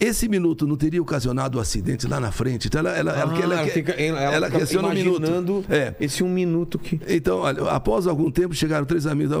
Esse 0.00 0.30
minuto 0.30 0.66
não 0.66 0.76
teria 0.76 1.02
ocasionado 1.02 1.58
o 1.58 1.60
acidente 1.60 2.08
lá 2.08 2.18
na 2.18 2.32
frente. 2.32 2.68
Então 2.68 2.78
ela, 2.78 2.96
ela, 2.96 3.12
ela, 3.12 3.32
Ah, 3.34 3.42
ela, 3.42 3.54
ela 3.60 3.66
fica, 3.68 3.92
ela, 3.92 4.18
ela 4.18 4.50
questiona 4.50 4.88
um 4.88 4.94
minuto. 4.94 5.64
É. 5.68 5.94
esse 6.00 6.24
um 6.24 6.28
minuto 6.28 6.78
que... 6.78 6.98
Então, 7.06 7.40
olha, 7.40 7.64
após 7.70 8.06
algum 8.06 8.30
tempo 8.30 8.54
chegaram 8.54 8.86
três 8.86 9.06
amigos. 9.06 9.36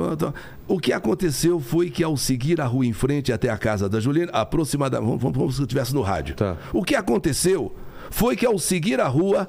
O 0.68 0.78
que 0.78 0.92
aconteceu 0.92 1.58
foi 1.60 1.88
que 1.88 2.04
ao 2.04 2.14
seguir 2.14 2.60
a 2.60 2.66
rua 2.66 2.84
em 2.84 2.92
frente 2.92 3.32
até 3.32 3.48
a 3.48 3.56
casa 3.56 3.88
da 3.88 3.98
Juliana, 3.98 4.30
aproximadamente, 4.32 5.06
vamos, 5.08 5.22
vamos, 5.22 5.38
vamos 5.38 5.54
se 5.54 5.62
eu 5.62 5.64
estivesse 5.64 5.94
no 5.94 6.02
rádio. 6.02 6.34
Tá. 6.36 6.58
O 6.74 6.84
que 6.84 6.94
aconteceu 6.94 7.74
foi 8.10 8.36
que 8.36 8.44
ao 8.44 8.58
seguir 8.58 9.00
a 9.00 9.08
rua 9.08 9.48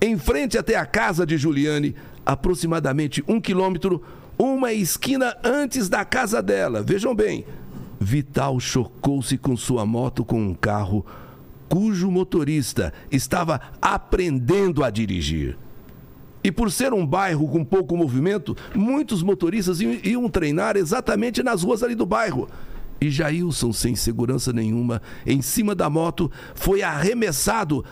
em 0.00 0.16
frente 0.16 0.56
até 0.56 0.76
a 0.76 0.86
casa 0.86 1.26
de 1.26 1.36
Juliane, 1.36 1.94
aproximadamente 2.24 3.22
um 3.26 3.40
quilômetro, 3.40 4.02
uma 4.38 4.72
esquina 4.72 5.36
antes 5.42 5.88
da 5.88 6.04
casa 6.04 6.42
dela. 6.42 6.82
Vejam 6.82 7.14
bem, 7.14 7.44
Vital 8.02 8.58
chocou-se 8.60 9.38
com 9.38 9.56
sua 9.56 9.86
moto 9.86 10.24
com 10.24 10.40
um 10.40 10.54
carro 10.54 11.04
cujo 11.68 12.10
motorista 12.10 12.92
estava 13.10 13.58
aprendendo 13.80 14.84
a 14.84 14.90
dirigir. 14.90 15.56
E 16.44 16.52
por 16.52 16.70
ser 16.70 16.92
um 16.92 17.06
bairro 17.06 17.48
com 17.48 17.64
pouco 17.64 17.96
movimento, 17.96 18.54
muitos 18.74 19.22
motoristas 19.22 19.80
iam, 19.80 20.28
treinar 20.28 20.76
exatamente 20.76 21.42
nas 21.42 21.62
ruas 21.62 21.82
ali 21.82 21.94
do 21.94 22.04
bairro. 22.04 22.46
E 23.00 23.08
Jailson, 23.08 23.72
sem 23.72 23.96
segurança 23.96 24.52
nenhuma, 24.52 25.00
em 25.24 25.40
cima 25.40 25.74
da 25.74 25.88
moto, 25.88 26.30
foi 26.54 26.82
arremessado 26.82 27.82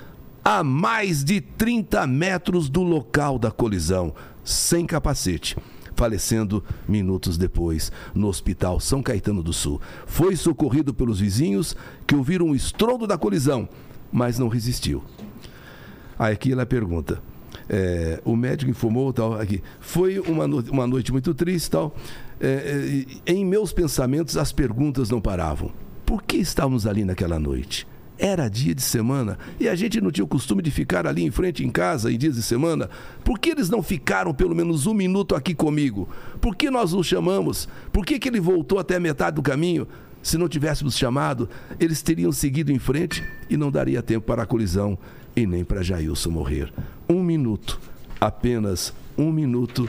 a 0.44 0.62
mais 0.62 1.24
de 1.24 1.40
30 1.40 2.06
metros 2.06 2.68
do 2.68 2.82
local 2.82 3.38
da 3.38 3.50
colisão, 3.50 4.12
sem 4.44 4.84
capacete, 4.84 5.56
falecendo 6.00 6.64
minutos 6.88 7.36
depois 7.36 7.92
no 8.14 8.26
Hospital 8.28 8.80
São 8.80 9.02
Caetano 9.02 9.42
do 9.42 9.52
Sul. 9.52 9.78
Foi 10.06 10.34
socorrido 10.34 10.94
pelos 10.94 11.20
vizinhos 11.20 11.76
que 12.06 12.14
ouviram 12.14 12.48
o 12.48 12.56
estrondo 12.56 13.06
da 13.06 13.18
colisão, 13.18 13.68
mas 14.10 14.38
não 14.38 14.48
resistiu. 14.48 15.04
Aí 16.18 16.32
aqui 16.32 16.52
ela 16.52 16.64
pergunta. 16.64 17.20
é, 17.68 18.18
o 18.24 18.34
médico 18.34 18.70
informou 18.70 19.12
tal 19.12 19.34
aqui. 19.34 19.62
Foi 19.78 20.18
uma, 20.20 20.48
no- 20.48 20.64
uma 20.72 20.86
noite 20.86 21.12
muito 21.12 21.34
triste 21.34 21.70
tal. 21.70 21.94
É, 22.40 23.04
é, 23.26 23.32
em 23.34 23.44
meus 23.44 23.70
pensamentos 23.70 24.38
as 24.38 24.52
perguntas 24.52 25.10
não 25.10 25.20
paravam. 25.20 25.70
Por 26.06 26.22
que 26.22 26.38
estávamos 26.38 26.86
ali 26.86 27.04
naquela 27.04 27.38
noite? 27.38 27.86
Era 28.22 28.50
dia 28.50 28.74
de 28.74 28.82
semana 28.82 29.38
e 29.58 29.66
a 29.66 29.74
gente 29.74 29.98
não 29.98 30.10
tinha 30.10 30.22
o 30.22 30.28
costume 30.28 30.60
de 30.60 30.70
ficar 30.70 31.06
ali 31.06 31.22
em 31.24 31.30
frente 31.30 31.64
em 31.64 31.70
casa 31.70 32.12
em 32.12 32.18
dias 32.18 32.34
de 32.34 32.42
semana. 32.42 32.90
Por 33.24 33.38
que 33.38 33.48
eles 33.48 33.70
não 33.70 33.82
ficaram 33.82 34.34
pelo 34.34 34.54
menos 34.54 34.86
um 34.86 34.92
minuto 34.92 35.34
aqui 35.34 35.54
comigo? 35.54 36.06
Por 36.38 36.54
que 36.54 36.68
nós 36.68 36.92
o 36.92 37.02
chamamos? 37.02 37.66
Por 37.90 38.04
que, 38.04 38.18
que 38.18 38.28
ele 38.28 38.38
voltou 38.38 38.78
até 38.78 38.96
a 38.96 39.00
metade 39.00 39.36
do 39.36 39.42
caminho? 39.42 39.88
Se 40.22 40.36
não 40.36 40.50
tivéssemos 40.50 40.98
chamado, 40.98 41.48
eles 41.78 42.02
teriam 42.02 42.30
seguido 42.30 42.70
em 42.70 42.78
frente 42.78 43.24
e 43.48 43.56
não 43.56 43.70
daria 43.70 44.02
tempo 44.02 44.26
para 44.26 44.42
a 44.42 44.46
colisão 44.46 44.98
e 45.34 45.46
nem 45.46 45.64
para 45.64 45.82
Jailson 45.82 46.28
morrer. 46.28 46.70
Um 47.08 47.22
minuto, 47.22 47.80
apenas 48.20 48.92
um 49.16 49.32
minuto, 49.32 49.88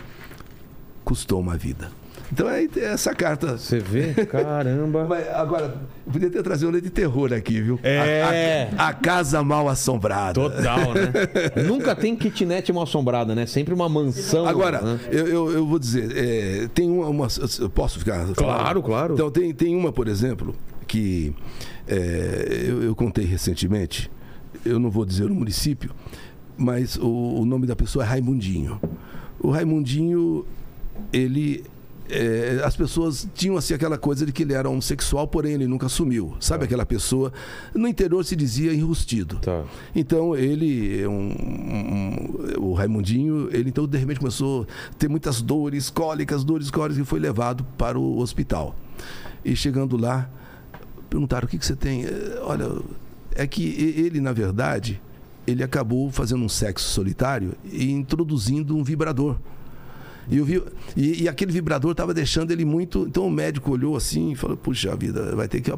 custou 1.03 1.41
uma 1.41 1.57
vida. 1.57 2.00
Então 2.31 2.49
é 2.49 2.65
essa 2.81 3.13
carta. 3.13 3.57
Você 3.57 3.79
vê? 3.79 4.13
Caramba. 4.25 5.05
Mas, 5.09 5.27
agora, 5.29 5.75
eu 6.05 6.11
podia 6.13 6.29
ter 6.29 6.41
trazido 6.41 6.69
uma 6.71 6.79
de 6.81 6.89
terror 6.89 7.33
aqui, 7.33 7.61
viu? 7.61 7.79
É. 7.83 8.69
A, 8.77 8.85
a- 8.85 8.89
a 8.89 8.93
casa 8.93 9.43
mal 9.43 9.67
assombrada. 9.67 10.33
Total, 10.39 10.93
né? 10.93 11.11
Nunca 11.67 11.95
tem 11.95 12.15
kitnet 12.15 12.71
mal 12.71 12.83
assombrada, 12.83 13.35
né? 13.35 13.45
Sempre 13.45 13.73
uma 13.73 13.89
mansão. 13.89 14.45
Agora, 14.47 14.81
né? 14.81 14.99
eu, 15.11 15.27
eu, 15.27 15.51
eu 15.51 15.65
vou 15.67 15.77
dizer, 15.77 16.11
é, 16.15 16.67
tem 16.73 16.89
uma, 16.89 17.07
uma- 17.07 17.27
Eu 17.59 17.69
posso 17.69 17.99
ficar. 17.99 18.25
Claro, 18.33 18.81
claro. 18.81 19.13
Então, 19.15 19.29
tem, 19.29 19.53
tem 19.53 19.75
uma, 19.75 19.91
por 19.91 20.07
exemplo, 20.07 20.55
que 20.87 21.35
é, 21.87 22.65
eu, 22.67 22.81
eu 22.83 22.95
contei 22.95 23.25
recentemente, 23.25 24.09
eu 24.65 24.79
não 24.79 24.89
vou 24.89 25.05
dizer 25.05 25.25
o 25.29 25.35
município, 25.35 25.91
mas 26.57 26.95
o, 26.95 27.07
o 27.41 27.45
nome 27.45 27.67
da 27.67 27.75
pessoa 27.75 28.05
é 28.05 28.07
Raimundinho. 28.07 28.79
O 29.39 29.49
Raimundinho, 29.51 30.45
ele. 31.11 31.63
É, 32.11 32.61
as 32.63 32.75
pessoas 32.75 33.27
tinham 33.33 33.55
assim 33.57 33.73
aquela 33.73 33.97
coisa 33.97 34.25
de 34.25 34.31
que 34.31 34.43
ele 34.43 34.53
era 34.53 34.69
homossexual, 34.69 35.27
porém 35.27 35.53
ele 35.53 35.67
nunca 35.67 35.85
assumiu. 35.85 36.35
Sabe 36.39 36.65
aquela 36.65 36.85
pessoa? 36.85 37.31
No 37.73 37.87
interior 37.87 38.23
se 38.25 38.35
dizia 38.35 38.73
enrustido. 38.73 39.37
Tá. 39.39 39.63
Então 39.95 40.35
ele, 40.35 41.01
é 41.01 41.07
um, 41.07 41.31
um- 41.31 42.53
o 42.59 42.73
Raimundinho, 42.73 43.49
ele 43.51 43.69
então 43.69 43.87
de 43.87 43.97
repente 43.97 44.19
começou 44.19 44.63
a 44.91 44.93
ter 44.95 45.07
muitas 45.07 45.41
dores, 45.41 45.89
cólicas, 45.89 46.43
dores, 46.43 46.69
cólicas, 46.69 46.97
e 47.01 47.05
foi 47.05 47.19
levado 47.19 47.63
para 47.77 47.97
o 47.97 48.19
hospital. 48.19 48.75
E 49.43 49.55
chegando 49.55 49.97
lá, 49.97 50.29
perguntaram: 51.09 51.45
o 51.45 51.49
que, 51.49 51.57
que 51.57 51.65
você 51.65 51.75
tem? 51.75 52.03
"Eh, 52.05 52.39
Olha, 52.43 52.69
é 53.35 53.47
que 53.47 53.63
ele, 53.97 54.19
na 54.19 54.33
verdade, 54.33 55.01
ele 55.47 55.63
acabou 55.63 56.11
fazendo 56.11 56.43
um 56.43 56.49
sexo 56.49 56.87
solitário 56.89 57.53
e 57.71 57.89
introduzindo 57.91 58.75
um 58.77 58.83
vibrador. 58.83 59.37
E, 60.29 60.37
eu 60.37 60.45
vi, 60.45 60.61
e, 60.95 61.23
e 61.23 61.29
aquele 61.29 61.51
vibrador 61.51 61.91
estava 61.91 62.13
deixando 62.13 62.51
ele 62.51 62.63
muito. 62.65 63.05
Então 63.07 63.25
o 63.25 63.31
médico 63.31 63.71
olhou 63.71 63.95
assim 63.95 64.31
e 64.31 64.35
falou: 64.35 64.55
Puxa 64.55 64.95
vida, 64.95 65.35
vai 65.35 65.47
ter 65.47 65.61
que 65.61 65.71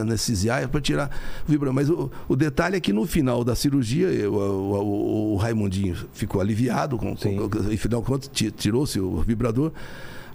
anestesiar 0.00 0.68
para 0.68 0.80
tirar 0.80 1.10
o 1.48 1.50
vibrador. 1.50 1.74
Mas 1.74 1.88
o, 1.88 2.10
o 2.28 2.34
detalhe 2.36 2.76
é 2.76 2.80
que 2.80 2.92
no 2.92 3.06
final 3.06 3.44
da 3.44 3.54
cirurgia, 3.54 4.08
eu- 4.08 4.34
o, 4.34 4.74
o- 4.80 5.32
o 5.34 5.36
Raimundinho 5.36 5.96
ficou 6.12 6.40
aliviado, 6.40 6.96
com, 6.98 7.14
com, 7.16 7.70
e 7.70 7.76
final 7.76 8.00
de 8.00 8.06
contas 8.06 8.30
ti- 8.32 8.50
tirou-se 8.50 8.98
o 8.98 9.18
vibrador. 9.22 9.72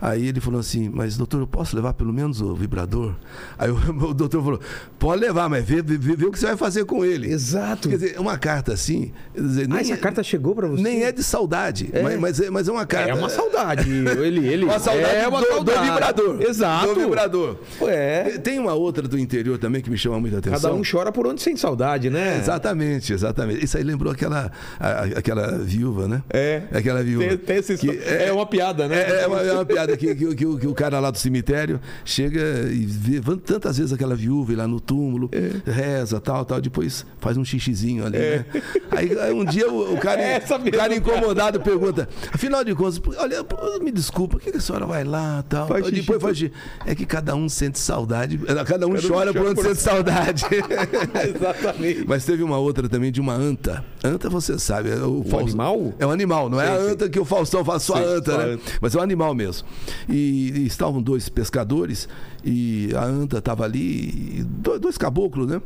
Aí 0.02 0.28
ele 0.28 0.40
falou 0.40 0.60
assim: 0.60 0.90
Mas 0.94 1.18
doutor, 1.18 1.42
eu 1.42 1.48
posso 1.48 1.76
levar 1.76 1.94
pelo 1.94 2.14
menos 2.14 2.42
o 2.42 2.54
vibrador? 2.56 3.16
Aí 3.58 3.70
o, 3.70 3.76
o 4.10 4.14
doutor 4.14 4.44
falou: 4.44 4.60
Pode 4.98 5.22
levar, 5.22 5.50
mas 5.50 5.66
vê, 5.66 5.82
vê, 5.82 5.98
vê 5.98 6.26
o 6.26 6.32
que 6.32 6.40
você 6.40 6.48
vai 6.48 6.58
fazer 6.58 6.86
com 6.86 7.04
ele. 7.04 7.32
Exato. 7.32 7.90
Quer 7.90 7.98
dizer, 7.98 8.20
uma 8.20 8.38
carta 8.38 8.74
assim. 8.74 9.12
dizer, 9.36 9.68
Ah, 9.72 9.80
essa 9.82 9.94
é- 9.94 9.98
carta 9.98 10.24
chegou 10.24 10.56
pra 10.56 10.68
você? 10.68 10.82
nem 10.82 11.04
é 11.04 11.12
de 11.12 11.24
saudade, 11.24 11.90
mas, 12.04 12.20
mas, 12.20 12.40
é, 12.40 12.50
mas 12.50 12.68
é 12.68 12.72
uma 12.72 12.86
carta. 12.86 13.10
É 13.12 13.14
uma 13.14 13.30
saudade. 13.30 13.90
Ele, 13.90 14.48
ele 14.48 14.66
Uma 14.70 14.80
saudade 14.80 15.16
é 15.16 15.28
uma 15.28 15.40
do, 15.40 15.46
do 15.46 15.52
saudade. 15.72 15.86
vibrador. 15.90 16.42
Exato. 16.42 16.94
Do 16.94 17.00
vibrador. 17.02 17.58
É. 17.82 18.38
Tem 18.40 18.60
uma 18.60 18.74
outra 18.74 19.08
do 19.08 19.18
interior 19.18 19.58
também 19.58 19.82
que 19.82 19.90
me 19.90 19.98
chama 19.98 20.20
muita 20.20 20.38
atenção. 20.38 20.60
Cada 20.62 20.74
um 20.74 20.82
chora 20.90 21.12
por 21.12 21.26
onde 21.28 21.42
sem 21.42 21.56
saudade, 21.58 22.10
né? 22.10 22.38
Exatamente, 22.40 23.14
exatamente. 23.14 23.64
Isso 23.66 23.78
aí 23.78 23.84
lembrou 23.84 24.12
aquela, 24.14 24.52
a- 24.80 25.04
aquela 25.18 25.58
viúva, 25.60 26.08
né? 26.08 26.22
É. 26.30 26.64
Aquela 26.74 27.04
viúva. 27.04 27.28
Tem, 27.28 27.38
tem 27.38 27.58
essa 27.58 27.76
Que 27.78 27.90
é, 28.06 28.32
uma 28.32 28.46
piada, 28.46 28.88
né? 28.88 28.96
É, 29.02 29.22
é 29.24 29.28
uma, 29.28 29.42
é 29.42 29.54
uma 29.54 29.66
piada 29.66 29.89
que, 29.98 30.16
que, 30.16 30.36
que 30.36 30.46
o- 30.46 30.58
que 30.58 30.68
o 30.68 30.74
cara 30.74 31.00
lá 31.00 31.12
do 31.12 31.18
cemitério 31.18 31.80
chega 32.06 32.70
e 32.72 32.86
vê 32.86 33.22
tantas 33.38 33.78
vezes 33.78 33.94
aquela 33.94 34.16
viúva 34.16 34.54
lá 34.56 34.68
no 34.68 34.80
túmulo, 34.80 35.30
É. 35.32 35.52
reza, 35.72 36.20
tal, 36.20 36.44
tal, 36.46 36.60
depois 36.62 37.06
faz 37.20 37.38
um 37.38 37.46
xixizinho 37.46 38.06
ali, 38.06 38.18
né? 38.18 38.46
Aí, 38.92 39.18
aí 39.20 39.34
um 39.34 39.46
dia 39.46 39.70
o, 39.70 39.94
o 39.94 39.98
cara, 39.98 40.20
É 40.30 40.38
o 40.40 40.72
cara 40.72 40.96
incomodado 40.96 41.60
pergunta, 41.60 42.08
afinal 42.34 42.64
de 42.64 42.74
contas, 42.76 43.02
olha, 43.18 43.46
me 43.82 43.92
desculpa, 43.92 44.38
por 44.38 44.42
que 44.42 44.52
que 44.52 44.58
a 44.58 44.62
senhora 44.62 44.86
vai 44.86 45.04
lá, 45.04 45.44
tal? 45.48 45.68
Faz 45.68 45.86
xixi 45.86 46.02
depois 46.02 46.22
faz 46.22 46.38
xixi. 46.38 46.54
É 46.86 46.94
que 46.96 47.06
cada 47.06 47.36
um 47.36 47.48
sente 47.50 47.80
saudade, 47.80 48.38
cada 48.66 48.88
um 48.88 48.92
um 48.94 48.96
chora 49.02 49.32
por 49.34 49.40
chora 49.40 49.50
onde 49.52 49.56
por- 49.56 49.66
sente 49.66 49.82
saudade. 49.82 50.46
Exatamente. 51.36 52.06
Mas 52.08 52.26
teve 52.26 52.44
uma 52.44 52.58
outra 52.58 52.88
também 52.90 53.12
de 53.12 53.20
uma 53.22 53.34
anta. 53.34 53.84
Anta, 54.04 54.30
você 54.30 54.58
sabe, 54.58 54.90
é 54.90 54.96
o, 55.04 55.24
Fausto- 55.24 55.40
animal? 55.50 55.94
É 56.00 56.06
um 56.08 56.12
animal, 56.12 56.50
não 56.50 56.60
é 56.62 56.66
Sim, 56.68 56.72
a 56.72 56.78
sim. 56.86 56.92
anta 56.92 57.10
que 57.10 57.20
o 57.20 57.26
Faustão 57.26 57.66
faz 57.66 57.84
só 57.84 57.96
Sim, 57.96 58.02
a 58.04 58.06
anta, 58.06 58.38
né? 58.38 58.44
anta. 58.54 58.72
Mas 58.82 58.96
é 58.96 59.00
um 59.00 59.02
animal 59.02 59.36
mesmo. 59.36 59.68
E, 60.08 60.54
e 60.56 60.66
estavam 60.66 61.02
dois 61.02 61.28
pescadores 61.28 62.08
e 62.44 62.92
a 62.96 63.04
anta 63.04 63.40
estava 63.40 63.66
ali, 63.66 64.38
e 64.40 64.44
do- 64.44 64.80
dois 64.80 64.98
caboclos, 64.98 65.48
né? 65.48 65.62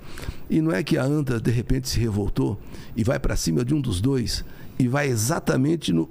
E 0.49 0.61
não 0.61 0.71
é 0.71 0.81
que 0.83 0.97
a 0.97 1.03
anta 1.03 1.39
de 1.39 1.51
repente 1.51 1.87
se 1.89 1.99
revoltou 1.99 2.59
e 2.95 3.03
vai 3.03 3.19
para 3.19 3.35
cima 3.35 3.63
de 3.63 3.73
um 3.75 3.79
dos 3.81 4.01
dois 4.01 4.43
e 4.79 4.87
vai 4.87 5.07
exatamente 5.07 5.93
no, 5.93 6.09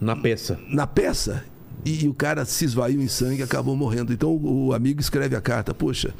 Na 0.00 0.16
peça. 0.16 0.58
na 0.68 0.86
peça. 0.86 1.44
E, 1.84 2.08
o 2.08 2.12
cara 2.14 2.44
se 2.44 2.64
esvaiu 2.64 3.00
em 3.00 3.06
sangue 3.06 3.40
e 3.40 3.42
acabou 3.42 3.76
morrendo. 3.76 4.12
Então 4.12 4.30
o, 4.34 4.66
o 4.68 4.72
amigo 4.74 5.00
escreve 5.00 5.36
a 5.36 5.40
carta: 5.40 5.72
Poxa, 5.72 6.12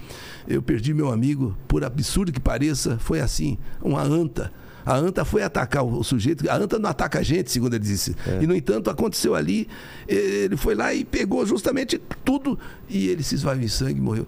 eu 0.46 0.62
perdi 0.62 0.94
meu 0.94 1.10
amigo, 1.10 1.56
por 1.66 1.82
absurdo 1.82 2.30
que 2.30 2.38
pareça, 2.38 2.96
foi 2.98 3.20
assim, 3.20 3.58
uma 3.82 4.00
anta. 4.02 4.52
A 4.86 4.96
anta 4.96 5.24
foi 5.24 5.42
atacar 5.42 5.84
o, 5.84 6.02
sujeito, 6.02 6.48
a 6.50 6.56
anta 6.56 6.78
não 6.78 6.88
ataca 6.90 7.18
a 7.18 7.22
gente, 7.22 7.50
segundo 7.50 7.74
ele 7.74 7.84
disse. 7.84 8.14
E 8.40 8.46
no 8.46 8.54
entanto, 8.54 8.88
aconteceu 8.90 9.34
ali, 9.34 9.68
ele 10.06 10.56
foi 10.56 10.74
lá 10.74 10.94
e 10.94 11.04
pegou 11.04 11.44
justamente 11.44 12.00
tudo 12.24 12.58
e 12.88 13.08
ele 13.08 13.22
se 13.22 13.34
esvaiu 13.34 13.62
em 13.62 13.68
sangue 13.68 13.98
e 13.98 14.00
morreu. 14.00 14.26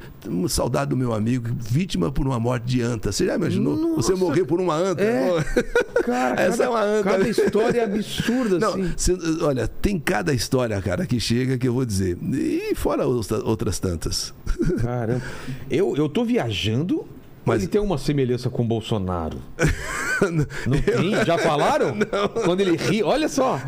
Saudade 0.48 0.90
do 0.90 0.96
meu 0.96 1.12
amigo, 1.14 1.48
vítima 1.58 2.10
por 2.12 2.26
uma 2.26 2.38
morte 2.38 2.64
de 2.64 2.82
anta. 2.82 3.10
Você 3.12 3.24
já 3.26 3.34
imaginou? 3.36 3.96
Você 3.96 4.12
Nossa. 4.12 4.24
morrer 4.24 4.44
por 4.44 4.60
uma 4.60 4.74
anta? 4.74 5.02
É. 5.02 5.30
Cara, 6.04 6.40
Essa 6.42 6.58
cada, 6.58 6.64
é 6.64 6.68
uma 6.68 6.82
anta. 6.82 7.10
cada 7.10 7.28
história 7.28 7.84
absurda, 7.84 8.58
Não, 8.58 8.70
assim. 8.70 8.92
cê- 8.96 9.16
olha, 9.42 9.66
tem 9.68 9.98
cada 9.98 10.32
história, 10.34 10.80
cara, 10.82 11.06
que 11.06 11.20
chega 11.20 11.56
que 11.58 11.68
eu 11.68 11.72
vou 11.74 11.84
dizer. 11.84 12.18
E 12.32 12.74
fora 12.74 13.06
outra- 13.06 13.42
outras 13.44 13.78
tantas. 13.78 14.32
Caramba. 14.80 15.22
Eu, 15.70 15.94
eu 15.96 16.08
tô 16.08 16.24
viajando, 16.24 17.06
mas 17.54 17.62
ele 17.62 17.70
tem 17.70 17.80
uma 17.80 17.98
semelhança 17.98 18.48
com 18.50 18.62
o 18.62 18.66
Bolsonaro. 18.66 19.38
Não 20.66 20.80
tem? 20.82 21.24
Já 21.24 21.38
falaram? 21.38 21.94
Quando 22.44 22.60
ele 22.60 22.76
ri, 22.76 23.02
olha 23.02 23.28
só. 23.28 23.58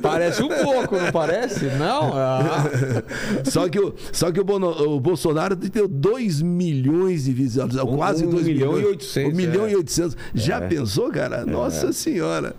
Parece 0.00 0.42
um 0.42 0.48
pouco, 0.48 0.96
não 0.96 1.12
parece? 1.12 1.66
Não? 1.76 2.12
Ah. 2.16 2.64
Só 3.44 3.68
que, 3.68 3.78
o, 3.78 3.94
só 4.12 4.30
que 4.32 4.40
o, 4.40 4.44
Bono- 4.44 4.70
o 4.94 5.00
Bolsonaro 5.00 5.54
deu 5.54 5.86
2 5.86 6.40
milhões 6.42 7.24
de 7.24 7.32
visualizações, 7.32 7.92
Um- 7.92 7.96
quase 7.96 8.26
um 8.26 8.30
2 8.30 8.46
milhão 8.46 8.72
milhões. 8.72 8.84
e 8.86 8.88
800, 8.88 9.32
1 9.32 9.36
milhão 9.36 9.66
é. 9.66 9.72
e 9.72 9.76
800. 9.76 10.16
Já 10.34 10.60
pensou, 10.62 11.10
cara? 11.10 11.44
Nossa 11.44 11.92
Senhora. 11.92 12.54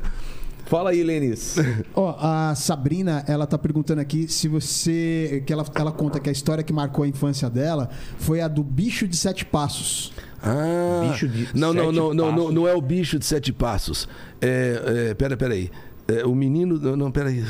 Fala 0.66 0.92
aí, 0.92 1.04
Lenis. 1.04 1.58
Ó, 1.94 2.16
a 2.18 2.56
Sabrina, 2.56 3.26
ela 3.28 3.46
tá 3.46 3.58
perguntando 3.58 4.00
aqui 4.00 4.28
se 4.32 4.48
você. 4.48 5.44
que 5.46 5.52
ela, 5.52 5.66
ela 5.76 5.92
conta 5.92 6.18
que 6.20 6.30
a 6.30 6.32
história 6.32 6.64
que 6.64 6.72
marcou 6.72 7.04
a 7.04 7.08
infância 7.08 7.50
dela 7.50 7.90
foi 8.18 8.40
a 8.42 8.48
do 8.48 8.64
bicho 8.64 9.06
de 9.08 9.18
sete 9.18 9.44
passos. 9.44 10.14
Ah, 10.44 11.08
Bicho 11.12 11.28
de 11.28 11.48
não, 11.58 11.74
não, 11.74 11.86
sete 11.86 11.96
não, 11.96 12.14
não, 12.14 12.32
não, 12.32 12.52
não 12.52 12.68
é 12.68 12.74
o 12.74 12.82
bicho 12.82 13.20
de 13.20 13.26
sete 13.26 13.54
passos. 13.54 14.08
É, 14.42 15.10
é, 15.10 15.14
pera, 15.14 15.38
pera 15.38 15.54
aí. 15.54 15.70
É, 16.08 16.26
o 16.26 16.34
menino. 16.36 16.78
Não, 16.80 16.96
não, 16.96 17.12
pera 17.12 17.30
aí. 17.30 17.44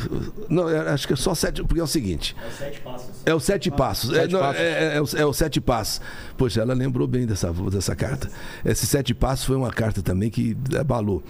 Não, 0.49 0.69
é, 0.69 0.89
acho 0.89 1.07
que 1.07 1.13
é 1.13 1.15
só 1.15 1.33
sete. 1.33 1.63
Porque 1.63 1.79
é 1.79 1.83
o 1.83 1.87
seguinte. 1.87 2.35
É 2.43 2.47
os 2.47 2.53
sete 2.57 2.81
passos. 2.81 3.09
É 3.25 3.33
o 3.33 3.39
Sete 3.39 3.71
Passos. 3.71 4.11
É, 4.11 4.21
Sete 4.21 4.33
não, 4.33 4.39
Passos. 4.41 4.61
é- 4.61 4.63
é- 4.93 4.95
é 4.97 5.01
o, 5.01 5.05
é 5.17 5.25
o 5.25 5.33
Sete 5.33 5.61
Passos. 5.61 6.01
Poxa, 6.37 6.61
ela 6.61 6.73
lembrou 6.73 7.07
bem 7.07 7.25
dessa, 7.25 7.51
dessa 7.71 7.95
carta. 7.95 8.29
Esse 8.65 8.85
Sete 8.85 9.13
Passos 9.13 9.45
foi 9.45 9.55
uma 9.55 9.71
carta 9.71 10.01
também 10.01 10.29
que 10.29 10.57
abalou. 10.79 11.23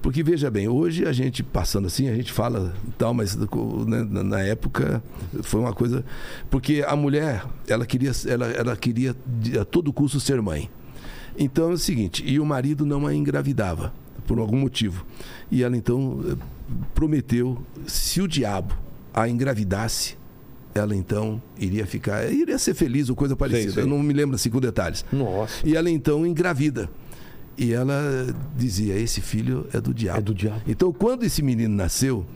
Porque 0.00 0.22
veja 0.22 0.50
bem, 0.50 0.68
hoje 0.68 1.04
a 1.06 1.12
gente 1.12 1.42
passando 1.42 1.86
assim, 1.86 2.08
a 2.08 2.14
gente 2.14 2.32
fala 2.32 2.74
tal, 2.96 3.12
mas 3.12 3.36
né, 3.36 4.06
na- 4.08 4.40
época 4.40 5.02
foi 5.42 5.60
uma 5.60 5.72
coisa. 5.72 6.04
Porque 6.50 6.84
a 6.86 6.94
mulher, 6.94 7.44
ela 7.66 7.84
queria, 7.84 8.12
ela, 8.28 8.46
ela 8.48 8.76
queria 8.76 9.14
a 9.60 9.64
todo 9.64 9.92
custo 9.92 10.20
ser 10.20 10.40
mãe. 10.40 10.70
Então 11.38 11.70
é 11.70 11.74
o 11.74 11.78
seguinte, 11.78 12.22
e 12.26 12.38
o 12.40 12.46
marido 12.46 12.86
não 12.86 13.06
a 13.06 13.14
engravidava, 13.14 13.92
por 14.26 14.38
algum 14.38 14.56
motivo. 14.58 15.04
E 15.50 15.62
ela 15.62 15.76
então 15.76 16.38
prometeu, 16.94 17.58
se 17.86 18.20
o 18.20 18.28
diabo 18.28 18.74
a 19.12 19.28
engravidasse, 19.28 20.16
ela 20.74 20.94
então 20.94 21.40
iria 21.58 21.86
ficar, 21.86 22.30
iria 22.30 22.58
ser 22.58 22.74
feliz 22.74 23.08
ou 23.08 23.16
coisa 23.16 23.34
parecida. 23.34 23.72
sei. 23.72 23.82
Eu 23.82 23.86
não 23.86 23.98
me 24.02 24.12
lembro 24.12 24.36
assim 24.36 24.50
com 24.50 24.60
detalhes. 24.60 25.04
Nossa. 25.12 25.66
E 25.66 25.74
ela 25.76 25.90
então 25.90 26.26
engravida. 26.26 26.88
E 27.58 27.72
ela 27.72 28.26
dizia: 28.56 28.94
Esse 28.98 29.20
filho 29.20 29.66
é 29.72 29.80
do 29.80 29.94
diabo. 29.94 30.18
É 30.18 30.22
do 30.22 30.34
diabo. 30.34 30.62
Então, 30.66 30.92
quando 30.92 31.24
esse 31.24 31.42
menino 31.42 31.74
nasceu, 31.74 32.26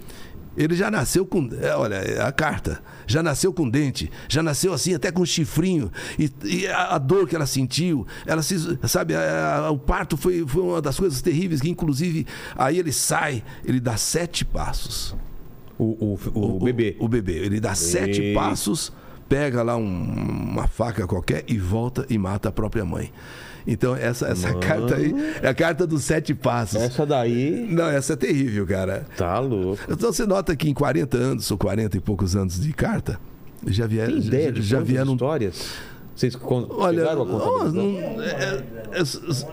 ele 0.57 0.75
já 0.75 0.91
nasceu 0.91 1.25
com. 1.27 1.49
é, 1.61 1.75
olha, 1.77 1.95
é 1.97 2.23
a 2.23 2.33
carta. 2.33 2.83
Já 3.07 3.23
nasceu 3.23 3.53
com 3.53 3.69
dente. 3.69 4.11
Já 4.29 4.43
nasceu 4.43 4.73
assim, 4.73 4.95
até 4.95 5.11
com 5.13 5.25
chifrinho. 5.27 5.91
E, 6.19 6.31
e 6.45 6.67
a, 6.69 6.95
a 6.95 6.99
dor 6.99 7.29
que 7.29 7.35
ela 7.37 7.47
sentiu. 7.47 8.07
Ela 8.27 8.43
se. 8.43 8.79
Sabe, 8.89 9.15
a- 9.15 9.67
a- 9.67 9.71
o 9.71 9.79
parto 9.79 10.17
foi, 10.17 10.45
foi 10.47 10.63
uma 10.63 10.81
das 10.81 10.99
coisas 10.99 11.21
terríveis 11.21 11.61
que, 11.61 11.69
inclusive, 11.69 12.27
aí 12.57 12.79
ele 12.79 12.93
sai, 12.93 13.43
ele 13.65 13.81
dá 13.81 13.97
sete 13.97 14.45
passos. 14.45 15.15
O, 15.79 16.15
o, 16.35 16.57
o, 16.57 16.61
bebê. 16.61 16.97
O, 17.01 17.09
bebê. 17.09 17.39
Ele 17.39 17.59
dá 17.59 17.75
sete 17.75 18.35
passos, 18.35 18.93
pega 19.31 19.63
lá 19.63 19.77
um- 19.77 19.83
uma 20.51 20.67
faca 20.67 21.07
qualquer 21.07 21.45
e 21.49 21.57
volta 21.57 22.05
e 22.11 22.19
mata 22.19 22.49
a 22.51 22.53
própria 22.53 22.85
mãe. 22.85 23.11
Então, 23.67 23.95
essa, 23.95 24.27
essa 24.27 24.53
carta 24.55 24.97
aí 24.97 25.15
é 25.41 25.47
a 25.49 25.55
carta 25.55 25.87
dos 25.87 26.03
sete 26.03 26.35
passos. 26.35 26.81
Essa 26.83 27.07
daí. 27.07 27.69
Não, 27.71 27.85
essa 27.89 28.15
é 28.15 28.17
terrível, 28.17 28.67
cara. 28.67 29.07
Tá 29.17 29.39
louco. 29.39 29.81
Então 29.89 30.13
você 30.13 30.27
nota 30.27 30.57
que 30.57 30.69
em 30.69 30.75
40 30.75 31.17
anos, 31.17 31.49
ou 31.51 31.57
40 31.59 31.97
e 31.97 32.01
poucos 32.01 32.35
anos 32.35 32.61
de 32.61 32.73
carta, 32.73 33.19
Já 33.67 33.87
vieram, 33.87 34.15
Tem 34.15 34.27
ideia 34.27 34.51
de 34.51 34.63
já 34.63 34.79
quantas 34.79 34.89
vieram 34.89 35.13
histórias? 35.13 35.75
Vocês 36.15 36.37
con- 36.37 36.67
Olha, 36.71 36.99
chegaram 36.99 37.23
a 37.23 37.27
contabilizar? 37.27 37.73
não- 37.73 38.23
é- 38.23 38.55
é- 38.57 39.03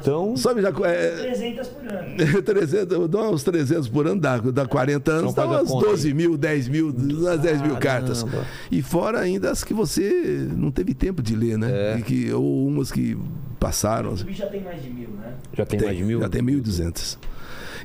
Então, 0.01 0.35
sabe, 0.35 0.61
já, 0.61 0.69
é, 0.69 1.11
300 1.11 1.67
por 1.69 1.88
ano. 1.88 2.17
300, 2.43 3.07
dá 3.09 3.29
uns 3.29 3.43
300 3.43 3.88
por 3.88 4.07
ano, 4.07 4.19
dá, 4.19 4.38
dá 4.38 4.65
40 4.65 5.11
anos, 5.11 5.34
dá 5.34 5.45
umas 5.45 5.69
conta 5.69 5.85
aí. 5.85 5.91
12 5.91 6.13
mil, 6.13 6.35
10 6.38 6.67
mil, 6.67 6.89
umas 6.89 7.39
10 7.39 7.61
mil 7.61 7.77
cartas. 7.77 8.25
E 8.71 8.81
fora 8.81 9.19
ainda 9.19 9.51
as 9.51 9.63
que 9.63 9.73
você 9.73 10.47
não 10.57 10.71
teve 10.71 10.93
tempo 10.93 11.21
de 11.21 11.35
ler, 11.35 11.57
né? 11.57 11.69
É. 11.71 11.97
E 11.99 12.01
que, 12.01 12.34
ou 12.34 12.67
umas 12.67 12.91
que 12.91 13.17
passaram. 13.59 14.13
O 14.13 14.17
já 14.34 14.47
tem 14.47 14.61
mais 14.63 14.81
de 14.84 14.89
mil, 14.89 15.09
né? 15.09 15.34
já 15.53 15.65
tem, 15.65 15.79
mais 15.81 15.95
de 15.97 16.03
mil? 16.03 16.19
Já 16.19 16.27
tem 16.29 16.41
1.200. 16.41 17.17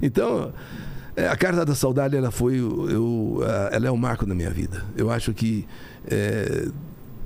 Então, 0.00 0.52
é, 1.14 1.28
a 1.28 1.36
Carta 1.36 1.64
da 1.64 1.74
Saudade, 1.74 2.16
ela 2.16 2.30
foi, 2.30 2.60
o- 2.60 2.88
eu, 2.90 3.40
ela 3.70 3.86
é 3.86 3.90
um 3.90 3.96
marco 3.96 4.26
na 4.26 4.34
minha 4.34 4.50
vida. 4.50 4.82
Eu 4.96 5.10
acho 5.10 5.32
que 5.34 5.66
é, 6.10 6.66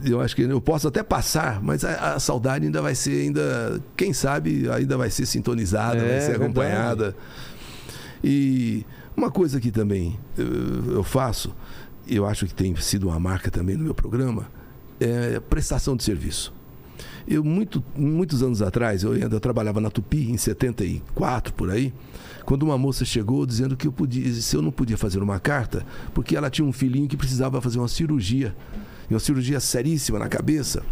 eu 0.05 0.21
acho 0.21 0.37
que 0.37 0.43
eu 0.43 0.61
posso 0.61 0.87
até 0.89 1.03
passar, 1.03 1.63
mas 1.63 1.85
a, 1.85 2.15
a 2.15 2.21
saudade 2.21 2.67
ainda 2.67 2.83
vai 2.83 2.95
ser 2.95 3.23
ainda, 3.23 3.81
quem 3.97 4.13
sabe, 4.13 4.69
ainda 4.71 4.97
vai 4.97 5.11
ser 5.11 5.27
sintonizada, 5.27 5.99
É, 5.99 6.01
vai 6.01 6.21
ser 6.21 6.27
verdade. 6.39 6.45
acompanhada. 6.45 7.17
E 8.23 8.85
uma 9.17 9.31
coisa 9.31 9.61
que 9.61 9.71
também 9.71 10.19
eu, 10.37 10.95
eu 10.97 11.03
faço, 11.05 11.55
eu 12.09 12.27
acho 12.27 12.47
que 12.47 12.55
tem 12.55 12.75
sido 12.77 13.09
uma 13.09 13.19
marca 13.19 13.51
também 13.51 13.77
no 13.77 13.85
meu 13.85 13.95
programa, 13.95 14.49
é 15.01 15.41
prestação 15.41 15.97
de 15.97 16.05
serviço. 16.05 16.55
Eu, 17.29 17.43
muito, 17.43 17.83
muitos 17.97 18.43
anos 18.43 18.63
atrás, 18.63 19.03
eu 19.03 19.13
ainda 19.13 19.41
trabalhava 19.41 19.81
na 19.81 19.91
Tupi, 19.91 20.31
em 20.31 20.37
74, 20.37 21.53
por 21.55 21.71
aí, 21.71 21.93
quando 22.45 22.63
uma 22.63 22.79
moça 22.79 23.05
chegou 23.05 23.45
dizendo 23.45 23.77
que 23.77 23.89
eu 23.89 23.93
podia, 23.93 24.33
se 24.33 24.57
eu 24.57 24.63
não 24.63 24.71
podia 24.71 24.97
fazer 24.97 25.21
uma 25.21 25.41
carta, 25.41 25.85
porque 26.15 26.37
ela 26.37 26.49
tinha 26.49 26.65
um 26.67 26.73
filhinho 26.73 27.09
que 27.09 27.17
precisava 27.17 27.61
fazer 27.61 27.79
uma 27.81 27.89
cirurgia, 27.89 28.55
uma 29.15 29.21
cirurgia 29.21 29.61
seríssima 29.61 30.19
na 30.19 30.29
cabeça, 30.29 30.83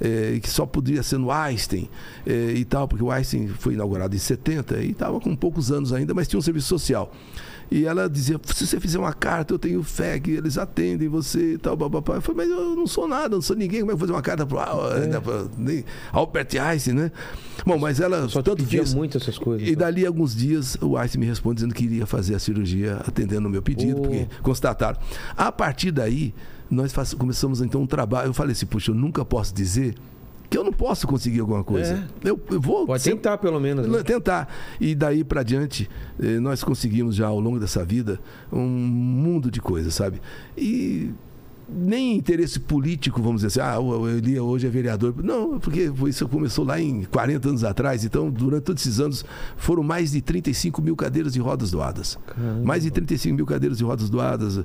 eh, 0.00 0.38
que 0.42 0.48
só 0.50 0.66
podia 0.66 1.02
ser 1.02 1.18
no 1.18 1.30
Einstein 1.30 1.88
eh, 2.26 2.54
e 2.56 2.64
tal, 2.64 2.88
porque 2.88 3.04
o 3.04 3.10
Einstein 3.10 3.48
foi 3.48 3.74
inaugurado 3.74 4.14
em 4.14 4.18
70 4.18 4.78
e 4.78 4.90
estava 4.90 5.20
com 5.20 5.34
poucos 5.36 5.70
anos 5.70 5.92
ainda, 5.92 6.12
mas 6.14 6.26
tinha 6.28 6.38
um 6.38 6.42
serviço 6.42 6.68
social. 6.68 7.12
E 7.70 7.86
ela 7.86 8.06
dizia: 8.06 8.38
se 8.44 8.66
você 8.66 8.78
fizer 8.78 8.98
uma 8.98 9.14
carta, 9.14 9.54
eu 9.54 9.58
tenho 9.58 9.82
fé 9.82 10.20
que 10.20 10.32
eles 10.32 10.58
atendem 10.58 11.08
você 11.08 11.54
e 11.54 11.58
tal, 11.58 11.74
papapá. 11.74 12.16
Eu 12.16 12.20
falei, 12.20 12.46
mas 12.46 12.50
eu 12.58 12.76
não 12.76 12.86
sou 12.86 13.08
nada, 13.08 13.30
não 13.34 13.40
sou 13.40 13.56
ninguém, 13.56 13.80
como 13.80 13.92
é 13.92 13.94
que 13.94 13.94
eu 13.94 13.98
vou 13.98 14.06
fazer 14.08 14.12
uma 14.12 14.20
carta 14.20 14.44
para 14.44 15.48
nem 15.56 15.82
Albert 16.12 16.48
Einstein, 16.60 16.92
né? 16.94 17.12
Bom, 17.64 17.78
mas 17.78 17.98
ela 17.98 18.28
Só 18.28 18.42
tanto 18.42 18.62
fez. 18.66 18.92
muito 18.92 19.16
essas 19.16 19.38
coisas. 19.38 19.66
E 19.66 19.74
dali 19.74 20.04
a 20.04 20.08
alguns 20.08 20.36
dias 20.36 20.76
o 20.82 20.98
Einstein 20.98 21.20
me 21.20 21.26
responde 21.26 21.56
dizendo 21.56 21.74
que 21.74 21.84
iria 21.84 22.04
fazer 22.04 22.34
a 22.34 22.38
cirurgia 22.38 22.96
atendendo 23.08 23.48
o 23.48 23.50
meu 23.50 23.62
pedido, 23.62 23.96
Oh. 24.00 24.02
porque 24.02 24.26
constataram. 24.42 24.98
A 25.34 25.50
partir 25.50 25.92
daí, 25.92 26.34
nós 26.74 26.92
faz- 26.92 27.14
começamos 27.14 27.60
então 27.60 27.82
um 27.82 27.86
trabalho. 27.86 28.28
Eu 28.28 28.34
falei 28.34 28.52
assim, 28.52 28.66
puxa, 28.66 28.90
eu 28.90 28.94
nunca 28.94 29.24
posso 29.24 29.54
dizer 29.54 29.94
que 30.50 30.58
eu 30.58 30.64
não 30.64 30.72
posso 30.72 31.06
conseguir 31.06 31.40
alguma 31.40 31.64
coisa. 31.64 32.06
Eu, 32.22 32.38
eu 32.50 32.60
vou 32.60 32.86
Pode 32.86 33.02
sempre- 33.02 33.18
tentar, 33.20 33.38
pelo 33.38 33.58
menos. 33.58 33.86
né? 33.88 34.02
Tentar. 34.02 34.48
E 34.80 34.94
daí 34.94 35.24
para 35.24 35.42
diante, 35.42 35.88
eh, 36.20 36.38
nós 36.40 36.62
conseguimos 36.62 37.14
já 37.16 37.26
ao 37.26 37.40
longo 37.40 37.58
dessa 37.58 37.82
vida 37.84 38.20
um 38.52 38.66
mundo 38.66 39.50
de 39.50 39.60
coisas, 39.60 39.94
sabe? 39.94 40.20
E 40.56 41.10
nem 41.74 42.16
interesse 42.16 42.60
político, 42.60 43.20
vamos 43.22 43.42
dizer 43.42 43.60
assim, 43.60 43.70
ah, 43.74 43.80
o 43.80 44.08
Eli 44.08 44.38
hoje 44.38 44.66
é 44.66 44.70
vereador. 44.70 45.14
Não, 45.22 45.58
porque 45.58 45.90
isso 46.08 46.28
começou 46.28 46.64
lá 46.64 46.80
em 46.80 47.04
40 47.04 47.48
anos 47.48 47.64
atrás. 47.64 48.04
Então, 48.04 48.30
durante 48.30 48.64
todos 48.64 48.82
esses 48.86 49.00
anos, 49.00 49.24
foram 49.56 49.82
mais 49.82 50.12
de 50.12 50.20
35 50.20 50.82
mil 50.82 50.96
cadeiras 50.96 51.32
de 51.32 51.40
rodas 51.40 51.70
doadas. 51.70 52.18
Mais 52.64 52.82
de 52.82 52.90
35 52.90 53.34
mil 53.34 53.46
cadeiras 53.46 53.78
de 53.78 53.84
rodas 53.84 54.10
doadas, 54.10 54.58
eh, 54.58 54.64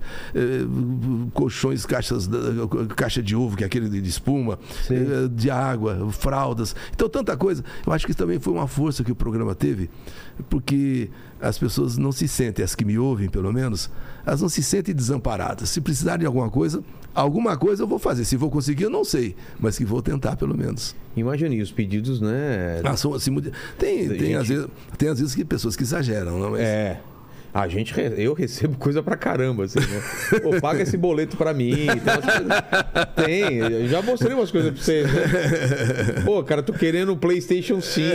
colchões, 1.34 1.86
caixas, 1.86 2.30
caixa 2.96 3.22
de 3.22 3.36
ovo, 3.36 3.56
que 3.56 3.64
é 3.64 3.68
aquele 3.68 3.90
de 3.90 4.10
espuma, 4.10 4.60
eh, 4.90 5.28
de 5.32 5.50
água, 5.50 6.10
fraldas. 6.12 6.76
Então, 6.94 7.08
tanta 7.10 7.36
coisa. 7.38 7.64
Eu 7.86 7.94
acho 7.94 8.06
que 8.06 8.12
isso 8.12 8.18
também 8.20 8.40
foi 8.40 8.54
uma 8.54 8.68
força 8.68 9.04
que 9.04 9.12
o 9.12 9.16
programa 9.16 9.56
teve, 9.56 9.90
porque 10.50 11.10
as 11.42 11.58
pessoas 11.58 11.98
não 11.98 12.12
se 12.12 12.28
sentem, 12.28 12.64
as 12.64 12.76
que 12.76 12.84
me 12.84 12.98
ouvem, 12.98 13.30
pelo 13.30 13.52
menos, 13.54 13.90
elas 14.26 14.42
não 14.42 14.50
se 14.50 14.64
sentem 14.64 14.94
desamparadas. 14.94 15.70
Se 15.70 15.80
precisar 15.82 16.18
de 16.18 16.26
alguma 16.26 16.50
coisa, 16.50 16.84
alguma 17.14 17.56
coisa 17.58 17.84
eu 17.84 17.88
vou 17.88 18.00
fazer. 18.00 18.26
Se 18.26 18.36
vou 18.36 18.50
conseguir, 18.50 18.84
eu 18.84 18.90
não 18.90 19.04
sei, 19.04 19.36
mas 19.60 19.78
que 19.78 19.86
vou 19.86 20.02
tentar, 20.02 20.36
pelo 20.36 20.58
menos. 20.58 20.96
Imagine, 21.16 21.62
os 21.62 21.72
pedidos, 21.72 22.22
né? 22.22 22.82
Ah, 22.84 22.96
são 22.98 23.14
assim, 23.14 23.34
tem, 23.78 24.08
tem, 24.08 24.08
Gente. 24.20 24.36
às 24.36 24.48
vezes, 24.48 24.68
tem 24.98 25.10
às 25.10 25.20
vezes 25.20 25.36
que 25.36 25.46
pessoas 25.46 25.76
que 25.76 25.84
exageram, 25.84 26.40
não? 26.40 26.52
Mas, 26.52 26.62
É. 26.62 27.02
A 27.60 27.68
gente, 27.68 27.92
eu 28.18 28.34
recebo 28.34 28.78
coisa 28.80 29.02
pra 29.02 29.16
caramba, 29.18 29.64
assim, 29.66 29.80
né? 29.80 30.40
Pô, 30.44 30.62
paga 30.62 30.84
esse 30.84 30.96
boleto 30.96 31.36
pra 31.36 31.54
mim. 31.56 31.76
Tem, 31.76 32.00
coisas- 32.00 32.64
tem, 33.26 33.88
já 33.88 34.02
mostrei 34.04 34.34
umas 34.36 34.52
coisas 34.52 34.72
pra 34.72 34.82
vocês, 34.84 35.12
né? 35.12 36.22
Pô, 36.24 36.44
cara, 36.44 36.62
tô 36.62 36.72
querendo 36.72 37.14
o 37.14 37.18
PlayStation 37.18 37.82
5. 37.82 38.06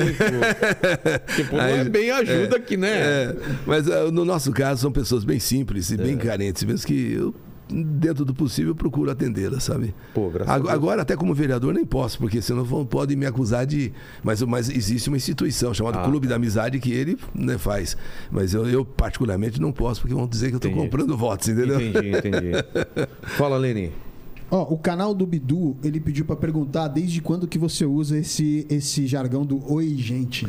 Tipo, 1.35 1.56
não 1.56 1.64
é 1.64 1.85
bem 1.85 2.10
ajuda 2.12 2.56
aqui, 2.56 2.77
né? 2.77 2.90
É, 2.93 3.36
mas 3.66 3.90
ah, 3.90 4.10
no 4.12 4.24
nosso 4.24 4.52
caso 4.52 4.81
são 4.82 4.93
pessoas 4.93 5.24
bem 5.24 5.40
simples 5.40 5.90
e 5.90 5.97
bem 5.97 6.16
carentes, 6.16 6.62
mesmo 6.62 6.86
que 6.86 7.12
eu, 7.12 7.35
dentro 7.72 8.24
do 8.24 8.34
possível, 8.34 8.74
procuro 8.74 9.10
atendê-las, 9.10 9.64
sabe? 9.64 9.94
Pô, 10.14 10.28
graças 10.28 10.48
a 10.48 10.54
Ag- 10.56 10.62
Deus. 10.64 10.74
Agora, 10.74 11.02
até 11.02 11.16
como 11.16 11.34
vereador, 11.34 11.72
nem 11.72 11.84
posso, 11.84 12.18
porque 12.18 12.42
senão 12.42 12.64
vão, 12.64 12.84
podem 12.84 13.16
me 13.16 13.26
acusar 13.26 13.64
de. 13.66 13.92
Mas, 14.22 14.42
mas 14.42 14.68
existe 14.68 15.08
uma 15.08 15.16
instituição 15.16 15.72
chamada 15.72 16.00
Ah, 16.00 16.04
Clube 16.04 16.26
da 16.26 16.36
Amizade 16.36 16.78
que 16.78 16.92
ele 16.92 17.16
né, 17.34 17.56
faz. 17.58 17.96
Mas 18.30 18.52
eu, 18.54 18.66
eu, 18.68 18.84
particularmente, 18.84 19.60
não 19.60 19.72
posso, 19.72 20.00
porque 20.02 20.14
vão 20.14 20.26
dizer 20.26 20.48
que 20.48 20.54
eu 20.54 20.58
estou 20.58 20.72
comprando 20.72 21.16
votos, 21.16 21.48
entendeu? 21.48 21.80
Entendi, 21.80 22.08
entendi. 22.10 22.52
Fala, 23.36 23.56
Leni. 23.56 23.90
Ó, 24.50 24.64
o 24.74 24.76
canal 24.76 25.14
do 25.14 25.26
Bidu, 25.26 25.78
ele 25.82 25.98
pediu 25.98 26.26
pra 26.26 26.36
perguntar 26.36 26.88
desde 26.88 27.22
quando 27.22 27.46
que 27.48 27.58
você 27.58 27.86
usa 27.86 28.18
esse, 28.18 28.66
esse 28.68 29.06
jargão 29.06 29.46
do 29.46 29.72
oi, 29.72 29.94
gente. 29.96 30.46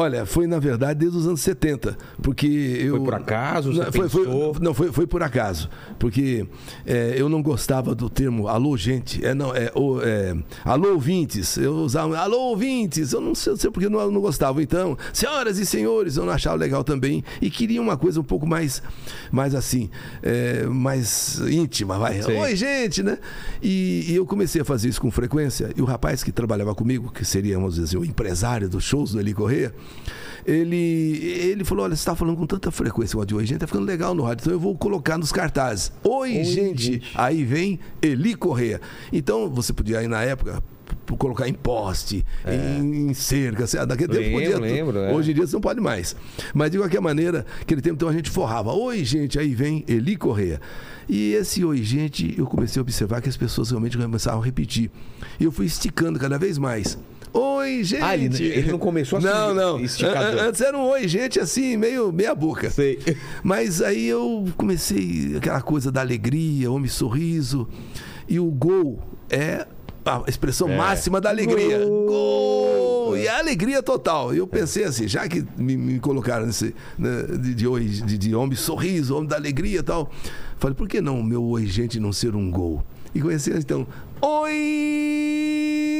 Olha, 0.00 0.24
foi 0.24 0.46
na 0.46 0.58
verdade 0.58 1.00
desde 1.00 1.18
os 1.18 1.26
anos 1.26 1.42
70, 1.42 1.94
porque 2.22 2.46
eu... 2.46 2.96
Foi 2.96 3.04
por 3.04 3.14
acaso? 3.14 3.70
Você 3.70 3.78
Não, 3.84 3.92
foi, 3.92 4.08
foi- 4.08 4.26
não, 4.60 4.72
foi, 4.74 4.92
foi 4.92 5.06
por 5.06 5.22
acaso, 5.22 5.68
porque 5.98 6.46
é, 6.86 7.14
eu 7.18 7.28
não 7.28 7.42
gostava 7.42 7.94
do 7.94 8.08
termo 8.08 8.48
alô 8.48 8.78
gente, 8.78 9.22
é, 9.22 9.34
não, 9.34 9.54
é, 9.54 9.70
o- 9.74 10.00
é, 10.00 10.34
alô 10.64 10.94
ouvintes, 10.94 11.58
eu 11.58 11.74
usava 11.74 12.16
alô 12.18 12.38
ouvintes, 12.48 13.12
eu 13.12 13.20
não 13.20 13.34
sei, 13.34 13.54
sei 13.58 13.70
porque 13.70 13.90
não, 13.90 14.10
não 14.10 14.22
gostava, 14.22 14.62
então, 14.62 14.96
senhoras 15.12 15.58
e 15.58 15.66
senhores, 15.66 16.16
eu 16.16 16.24
não 16.24 16.32
achava 16.32 16.56
legal 16.56 16.82
também, 16.82 17.22
e 17.42 17.50
queria 17.50 17.82
uma 17.82 17.96
coisa 17.98 18.18
um 18.20 18.24
pouco 18.24 18.46
mais, 18.46 18.82
mais 19.30 19.54
assim, 19.54 19.90
é, 20.22 20.64
mais 20.64 21.38
íntima, 21.40 21.98
vai, 21.98 22.22
Sei. 22.22 22.38
oi 22.38 22.56
gente, 22.56 23.02
né, 23.02 23.18
e, 23.62 24.06
e 24.08 24.16
eu 24.16 24.24
comecei 24.24 24.62
a 24.62 24.64
fazer 24.64 24.88
isso 24.88 25.00
com 25.00 25.10
frequência, 25.10 25.70
e 25.76 25.82
o 25.82 25.84
rapaz 25.84 26.24
que 26.24 26.32
trabalhava 26.32 26.74
comigo, 26.74 27.12
que 27.12 27.22
seria, 27.24 27.56
vamos 27.56 27.74
dizer, 27.74 27.84
assim, 27.84 27.96
o 27.98 28.04
empresário 28.04 28.66
dos 28.66 28.82
shows 28.82 29.12
do 29.12 29.20
Eli 29.20 29.34
Corrêa, 29.34 29.74
ele, 30.46 31.18
ele 31.24 31.64
falou: 31.64 31.84
Olha, 31.84 31.94
você 31.94 32.00
está 32.00 32.14
falando 32.14 32.36
com 32.36 32.46
tanta 32.46 32.70
frequência 32.70 33.18
o 33.18 33.36
oi, 33.36 33.46
gente, 33.46 33.58
tá 33.58 33.66
ficando 33.66 33.84
legal 33.84 34.14
no 34.14 34.22
rádio, 34.22 34.42
então 34.42 34.52
eu 34.52 34.60
vou 34.60 34.76
colocar 34.76 35.18
nos 35.18 35.32
cartazes. 35.32 35.92
Oi, 36.02 36.44
gente. 36.44 36.82
gente. 36.82 37.12
Aí 37.14 37.44
vem 37.44 37.78
Eli 38.02 38.34
Correia. 38.34 38.80
Então 39.12 39.48
você 39.50 39.72
podia 39.72 40.02
ir 40.02 40.08
na 40.08 40.22
época. 40.22 40.62
Colocar 41.18 41.48
em 41.48 41.52
poste, 41.52 42.24
em, 42.46 43.10
em 43.10 43.14
cerca, 43.14 43.64
assim, 43.64 43.76
daquele 43.78 44.12
tempo 44.12 44.36
Lembro, 44.38 44.40
podia. 44.40 44.58
lembro, 44.58 44.98
é. 44.98 45.12
Hoje 45.12 45.32
em 45.32 45.34
dia 45.34 45.46
você 45.46 45.54
não 45.54 45.60
pode 45.60 45.80
mais. 45.80 46.14
Mas 46.54 46.70
de 46.70 46.78
qualquer 46.78 47.00
maneira, 47.00 47.44
aquele 47.60 47.80
tempo 47.80 47.96
então 47.96 48.08
a 48.08 48.12
gente 48.12 48.30
forrava. 48.30 48.72
Oi, 48.72 49.04
gente, 49.04 49.38
aí 49.38 49.54
vem 49.54 49.84
Eli 49.88 50.16
Correia. 50.16 50.60
E 51.08 51.32
esse 51.34 51.64
oi, 51.64 51.82
gente, 51.82 52.34
eu 52.38 52.46
comecei 52.46 52.78
a 52.78 52.82
observar 52.82 53.20
que 53.20 53.28
as 53.28 53.36
pessoas 53.36 53.70
realmente 53.70 53.98
começavam 53.98 54.40
a 54.40 54.44
repetir. 54.44 54.90
E 55.38 55.44
eu 55.44 55.50
fui 55.52 55.66
esticando 55.66 56.18
cada 56.18 56.38
vez 56.38 56.58
mais. 56.58 56.96
Oi, 57.32 57.84
gente. 57.84 58.02
Ah, 58.02 58.16
ele- 58.16 58.44
ele 58.44 58.70
não 58.72 58.78
começou 58.78 59.18
assim, 59.18 59.26
Não, 59.28 59.54
não. 59.54 59.80
esticador. 59.80 60.40
An- 60.40 60.48
Antes 60.48 60.60
era 60.60 60.76
um 60.76 60.88
oi, 60.88 61.06
gente, 61.06 61.38
assim, 61.38 61.76
meio 61.76 62.12
meia 62.12 62.34
boca. 62.34 62.68
Sei. 62.70 62.98
Mas 63.44 63.80
aí 63.80 64.06
eu 64.06 64.46
comecei 64.56 65.36
aquela 65.36 65.62
coisa 65.62 65.92
da 65.92 66.00
alegria, 66.00 66.70
homem 66.70 66.88
sorriso. 66.90 67.68
E 68.28 68.38
o 68.40 68.46
gol 68.46 69.00
é 69.28 69.66
a 70.04 70.22
expressão 70.26 70.68
É. 70.68 70.76
máxima 70.76 71.20
da 71.20 71.28
alegria. 71.30 71.78
Gol! 71.84 72.06
Gol! 72.06 73.16
E 73.16 73.28
a 73.28 73.38
alegria 73.38 73.82
total. 73.82 74.34
E 74.34 74.38
eu 74.38 74.46
pensei 74.46 74.84
assim, 74.84 75.06
já 75.06 75.28
que 75.28 75.44
me, 75.56 75.76
me 75.76 76.00
colocaram 76.00 76.46
nesse, 76.46 76.74
né, 76.98 77.22
de, 77.40 77.54
de, 77.54 77.66
oi, 77.66 77.84
de, 77.84 78.16
de 78.18 78.34
homem 78.34 78.56
sorriso, 78.56 79.14
homem 79.16 79.28
da 79.28 79.36
alegria 79.36 79.80
e 79.80 79.82
tal, 79.82 80.10
falei, 80.58 80.74
por 80.74 80.88
que 80.88 81.00
não 81.00 81.20
o 81.20 81.24
meu 81.24 81.42
oi, 81.44 81.66
gente, 81.66 82.00
não 82.00 82.12
ser 82.12 82.34
um 82.34 82.50
gol? 82.50 82.82
E 83.14 83.20
comecei 83.20 83.52
então, 83.56 83.86
oi, 84.22 85.99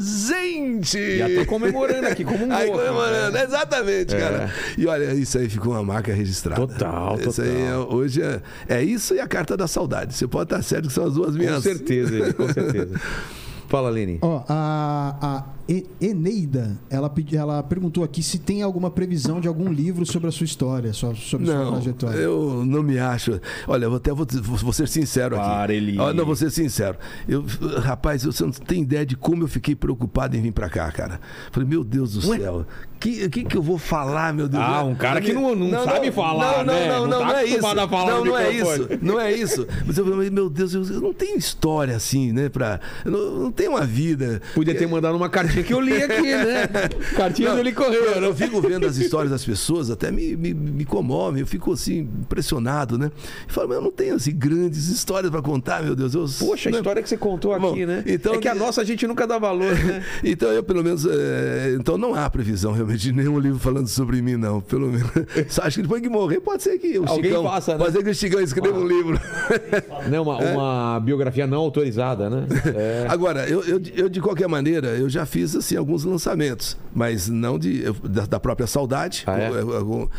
gente! 0.00 1.18
Já 1.18 1.28
tô 1.40 1.46
comemorando 1.46 2.06
aqui 2.06 2.24
como 2.24 2.46
um 2.46 2.52
Aí 2.54 2.66
gol. 2.68 2.78
comemorando, 2.78 3.38
exatamente, 3.38 4.14
É. 4.14 4.18
cara. 4.18 4.54
E 4.76 4.86
olha, 4.86 5.14
isso 5.14 5.38
aí 5.38 5.48
ficou 5.48 5.72
uma 5.72 5.82
marca 5.82 6.12
registrada. 6.12 6.60
Total, 6.66 7.18
Isso 7.20 7.40
aí 7.42 7.48
é- 7.62 7.70
total. 7.72 7.94
hoje 7.94 8.22
é, 8.22 8.40
é 8.68 8.82
isso 8.82 9.14
e 9.14 9.20
a 9.20 9.26
carta 9.26 9.56
da 9.56 9.66
saudade. 9.66 10.14
Você 10.14 10.26
pode 10.26 10.44
estar 10.44 10.62
certo 10.62 10.88
que 10.88 10.94
são 10.94 11.06
as 11.06 11.14
duas 11.14 11.32
Com 11.32 11.38
minhas. 11.38 11.62
certeza, 11.62 12.14
Eli, 12.14 12.32
com 12.32 12.52
certeza. 12.52 12.88
Fala, 13.74 13.90
Lene. 13.90 14.18
Ó, 14.22 14.42
a, 14.48 15.16
a 15.20 15.44
E- 15.66 15.86
Eneida, 16.00 16.78
ela, 16.90 17.08
pedi- 17.08 17.36
ela 17.36 17.62
perguntou 17.62 18.04
aqui 18.04 18.22
se 18.22 18.38
tem 18.38 18.62
alguma 18.62 18.90
previsão 18.90 19.40
de 19.40 19.48
algum 19.48 19.72
livro 19.72 20.04
sobre 20.04 20.28
a 20.28 20.30
sua 20.30 20.44
história, 20.44 20.92
sobre 20.92 21.16
a 21.16 21.20
sua 21.20 21.38
Não, 21.38 21.72
trajetória. 21.72 22.18
eu 22.18 22.62
não 22.66 22.82
me 22.82 22.98
acho. 22.98 23.40
Olha, 23.66 23.86
eu 23.86 23.94
até 23.94 24.12
vou, 24.12 24.26
vou 24.42 24.72
ser 24.74 24.86
sincero 24.86 25.36
aqui. 25.36 25.44
Para, 25.48 25.72
Eli. 25.74 25.98
Ó, 25.98 26.12
Não, 26.12 26.24
vou 26.26 26.36
ser 26.36 26.50
sincero. 26.50 26.98
Eu, 27.26 27.44
rapaz, 27.80 28.24
você 28.24 28.44
não 28.44 28.50
tem 28.52 28.82
ideia 28.82 29.04
de 29.06 29.16
como 29.16 29.42
eu 29.42 29.48
fiquei 29.48 29.74
preocupado 29.74 30.36
em 30.36 30.42
vir 30.42 30.52
pra 30.52 30.68
cá, 30.68 30.92
cara. 30.92 31.18
Falei, 31.50 31.68
meu 31.68 31.82
Deus 31.82 32.12
do 32.12 32.28
Ué? 32.28 32.38
céu. 32.38 32.66
O 33.04 33.06
que, 33.06 33.28
que, 33.28 33.44
que 33.44 33.56
eu 33.56 33.62
vou 33.62 33.76
falar, 33.76 34.32
meu 34.32 34.48
Deus? 34.48 34.62
Ah, 34.64 34.82
um 34.82 34.94
cara 34.94 35.20
que 35.20 35.32
não- 35.32 35.54
não 35.54 35.84
sabe 35.84 36.10
falar, 36.10 36.64
não, 36.64 36.72
né? 36.72 36.88
Não, 36.88 37.00
Não 37.00 37.06
não, 37.08 37.18
tá 37.20 37.26
não, 37.26 37.36
é 37.36 37.44
isso. 37.44 37.66
a 37.66 37.74
não, 37.74 38.24
não 38.24 38.38
é 38.38 38.50
isso. 38.50 38.88
Não 39.02 39.20
é 39.20 39.32
isso. 39.32 39.66
Mas 39.86 39.98
eu 39.98 40.06
falei, 40.06 40.30
meu 40.30 40.48
Deus, 40.48 40.72
eu, 40.74 40.82
não 41.00 41.12
tenho 41.12 41.36
história 41.36 41.94
assim, 41.94 42.32
né? 42.32 42.48
Pra, 42.48 42.80
eu 43.04 43.10
não, 43.10 43.30
não 43.44 43.52
tenho 43.52 43.72
uma 43.72 43.84
vida. 43.84 44.40
Podia 44.54 44.74
ter 44.74 44.86
mandado 44.86 45.16
uma 45.16 45.28
cartinha 45.28 45.62
que 45.62 45.74
eu 45.74 45.80
li 45.80 45.92
aqui, 46.02 46.22
né? 46.22 46.66
Cartinha 47.14 47.48
Não, 47.50 47.56
do 47.56 47.60
Eli 47.60 47.72
Correia. 47.72 48.16
Eu, 48.16 48.22
eu 48.24 48.34
fico 48.34 48.60
vendo 48.62 48.86
as 48.86 48.96
histórias 48.96 49.30
das 49.30 49.44
pessoas, 49.44 49.90
até 49.90 50.10
me, 50.10 50.34
me, 50.36 50.54
me 50.54 50.84
comove, 50.84 51.40
eu 51.40 51.46
fico 51.46 51.72
assim, 51.72 51.98
impressionado, 52.20 52.96
né? 52.98 53.10
E 53.48 53.52
falo, 53.52 53.68
mas 53.68 53.76
eu 53.76 53.82
não 53.82 53.92
tenho 53.92 54.14
assim 54.14 54.34
grandes 54.34 54.88
histórias 54.88 55.30
pra 55.30 55.42
contar, 55.42 55.82
meu 55.82 55.94
Deus. 55.94 56.14
Eu, 56.14 56.26
Poxa, 56.46 56.68
a 56.68 56.72
né? 56.72 56.78
história 56.78 57.02
que 57.02 57.08
você 57.08 57.16
contou 57.16 57.58
Bom, 57.58 57.70
aqui, 57.72 57.84
né? 57.86 58.02
então- 58.06 58.34
é 58.34 58.38
que 58.38 58.48
a 58.48 58.54
nossa 58.54 58.80
a 58.80 58.84
gente 58.84 59.06
nunca 59.06 59.26
dá 59.26 59.38
valor, 59.38 59.74
né? 59.84 60.02
Então 60.22 60.50
eu 60.50 60.62
pelo 60.62 60.82
menos. 60.82 61.04
é, 61.06 61.74
então 61.78 61.96
não 61.98 62.14
há 62.14 62.28
previsão 62.30 62.72
realmente 62.72 62.93
de 62.96 63.12
nenhum 63.12 63.38
livro 63.38 63.58
falando 63.58 63.88
sobre 63.88 64.20
mim, 64.22 64.36
não. 64.36 64.60
Pelo 64.60 64.88
menos. 64.88 65.10
Acho 65.60 65.76
que 65.76 65.82
depois 65.82 66.02
que 66.02 66.08
morrer, 66.08 66.40
pode 66.40 66.62
ser 66.62 66.78
que 66.78 66.98
o 66.98 67.08
Alguém 67.08 67.30
Chicão. 67.30 67.44
faça, 67.44 67.72
né? 67.72 67.78
Pode 67.78 67.92
ser 67.92 68.04
que 68.04 68.10
o 68.10 68.14
Chicão 68.14 68.40
escreva 68.40 68.78
um 68.78 68.86
livro. 68.86 69.20
Não, 70.10 70.22
uma, 70.22 70.38
uma 70.38 71.00
biografia 71.00 71.46
não 71.46 71.58
autorizada, 71.58 72.28
né? 72.28 72.46
É. 72.74 73.06
Agora, 73.10 73.48
eu, 73.48 73.62
eu, 73.64 73.80
eu, 73.94 74.08
de 74.08 74.20
qualquer 74.20 74.48
maneira, 74.48 74.88
eu 74.88 75.08
já 75.08 75.24
fiz 75.24 75.56
assim, 75.56 75.76
alguns 75.76 76.04
lançamentos, 76.04 76.76
mas 76.94 77.28
não 77.28 77.58
de, 77.58 77.84
da, 78.02 78.26
da 78.26 78.40
própria 78.40 78.66
saudade. 78.66 79.24
Ah, 79.26 79.38
é? 79.38 79.50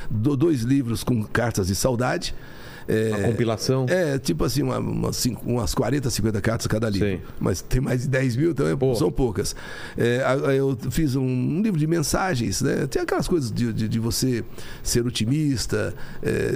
dois 0.09 0.61
livros 0.61 1.03
com 1.03 1.23
cartas 1.23 1.67
de 1.67 1.75
saudade. 1.75 2.33
É, 2.87 3.09
Uma 3.09 3.19
compilação. 3.29 3.85
É, 3.89 4.17
tipo 4.19 4.43
assim, 4.43 4.61
uma- 4.61 4.77
umas, 4.79 5.15
cinco- 5.15 5.43
umas 5.49 5.73
40, 5.73 6.09
50 6.09 6.39
cartas 6.41 6.67
cada 6.67 6.89
livro. 6.89 7.07
Sei. 7.07 7.21
Mas 7.39 7.61
tem 7.61 7.81
mais 7.81 8.03
de 8.03 8.07
10 8.09 8.35
mil, 8.35 8.51
então 8.51 8.67
é- 8.67 8.75
Pô. 8.75 8.93
são 8.95 9.11
poucas. 9.11 9.55
É, 9.97 10.21
eu 10.57 10.77
fiz 10.91 11.15
um, 11.15 11.23
um 11.23 11.61
livro 11.61 11.79
de 11.79 11.87
mensagens, 11.87 12.61
né? 12.61 12.85
Tem 12.87 13.01
aquelas 13.01 13.27
coisas 13.27 13.51
de, 13.51 13.73
de, 13.73 13.87
de 13.87 13.99
você 13.99 14.43
ser 14.83 15.05
otimista, 15.05 15.93
é, 16.21 16.51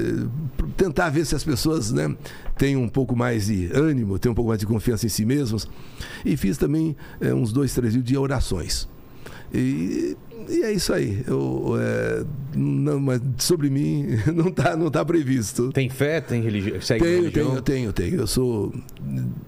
tentar 0.77 1.09
ver 1.09 1.25
se 1.25 1.35
as 1.35 1.43
pessoas 1.43 1.91
né, 1.91 2.15
têm 2.57 2.75
um 2.75 2.87
pouco 2.87 3.15
mais 3.15 3.47
de 3.47 3.69
ânimo, 3.73 4.19
têm 4.19 4.31
um 4.31 4.35
pouco 4.35 4.49
mais 4.49 4.59
de 4.59 4.65
confiança 4.67 5.05
em 5.05 5.09
si 5.09 5.25
mesmos. 5.25 5.67
E 6.23 6.37
fiz 6.37 6.57
também 6.57 6.95
é, 7.19 7.33
uns 7.33 7.51
dois, 7.51 7.73
três 7.73 7.93
livros 7.93 8.07
de 8.09 8.17
orações. 8.17 8.87
E, 9.53 10.15
e 10.47 10.63
é 10.63 10.71
isso 10.71 10.93
aí. 10.93 11.23
Eu, 11.27 11.75
é, 11.79 12.23
não, 12.55 12.99
mas 12.99 13.21
sobre 13.37 13.69
mim 13.69 14.07
não 14.33 14.47
está 14.47 14.75
não 14.75 14.89
tá 14.89 15.03
previsto. 15.03 15.71
Tem 15.71 15.89
fé, 15.89 16.21
tem 16.21 16.41
religião, 16.41 16.81
segue 16.81 17.03
Tenho, 17.03 17.21
religião. 17.23 17.49
tenho, 17.49 17.61
tenho, 17.61 17.93
tenho. 17.93 18.15
Eu 18.21 18.27
sou. 18.27 18.73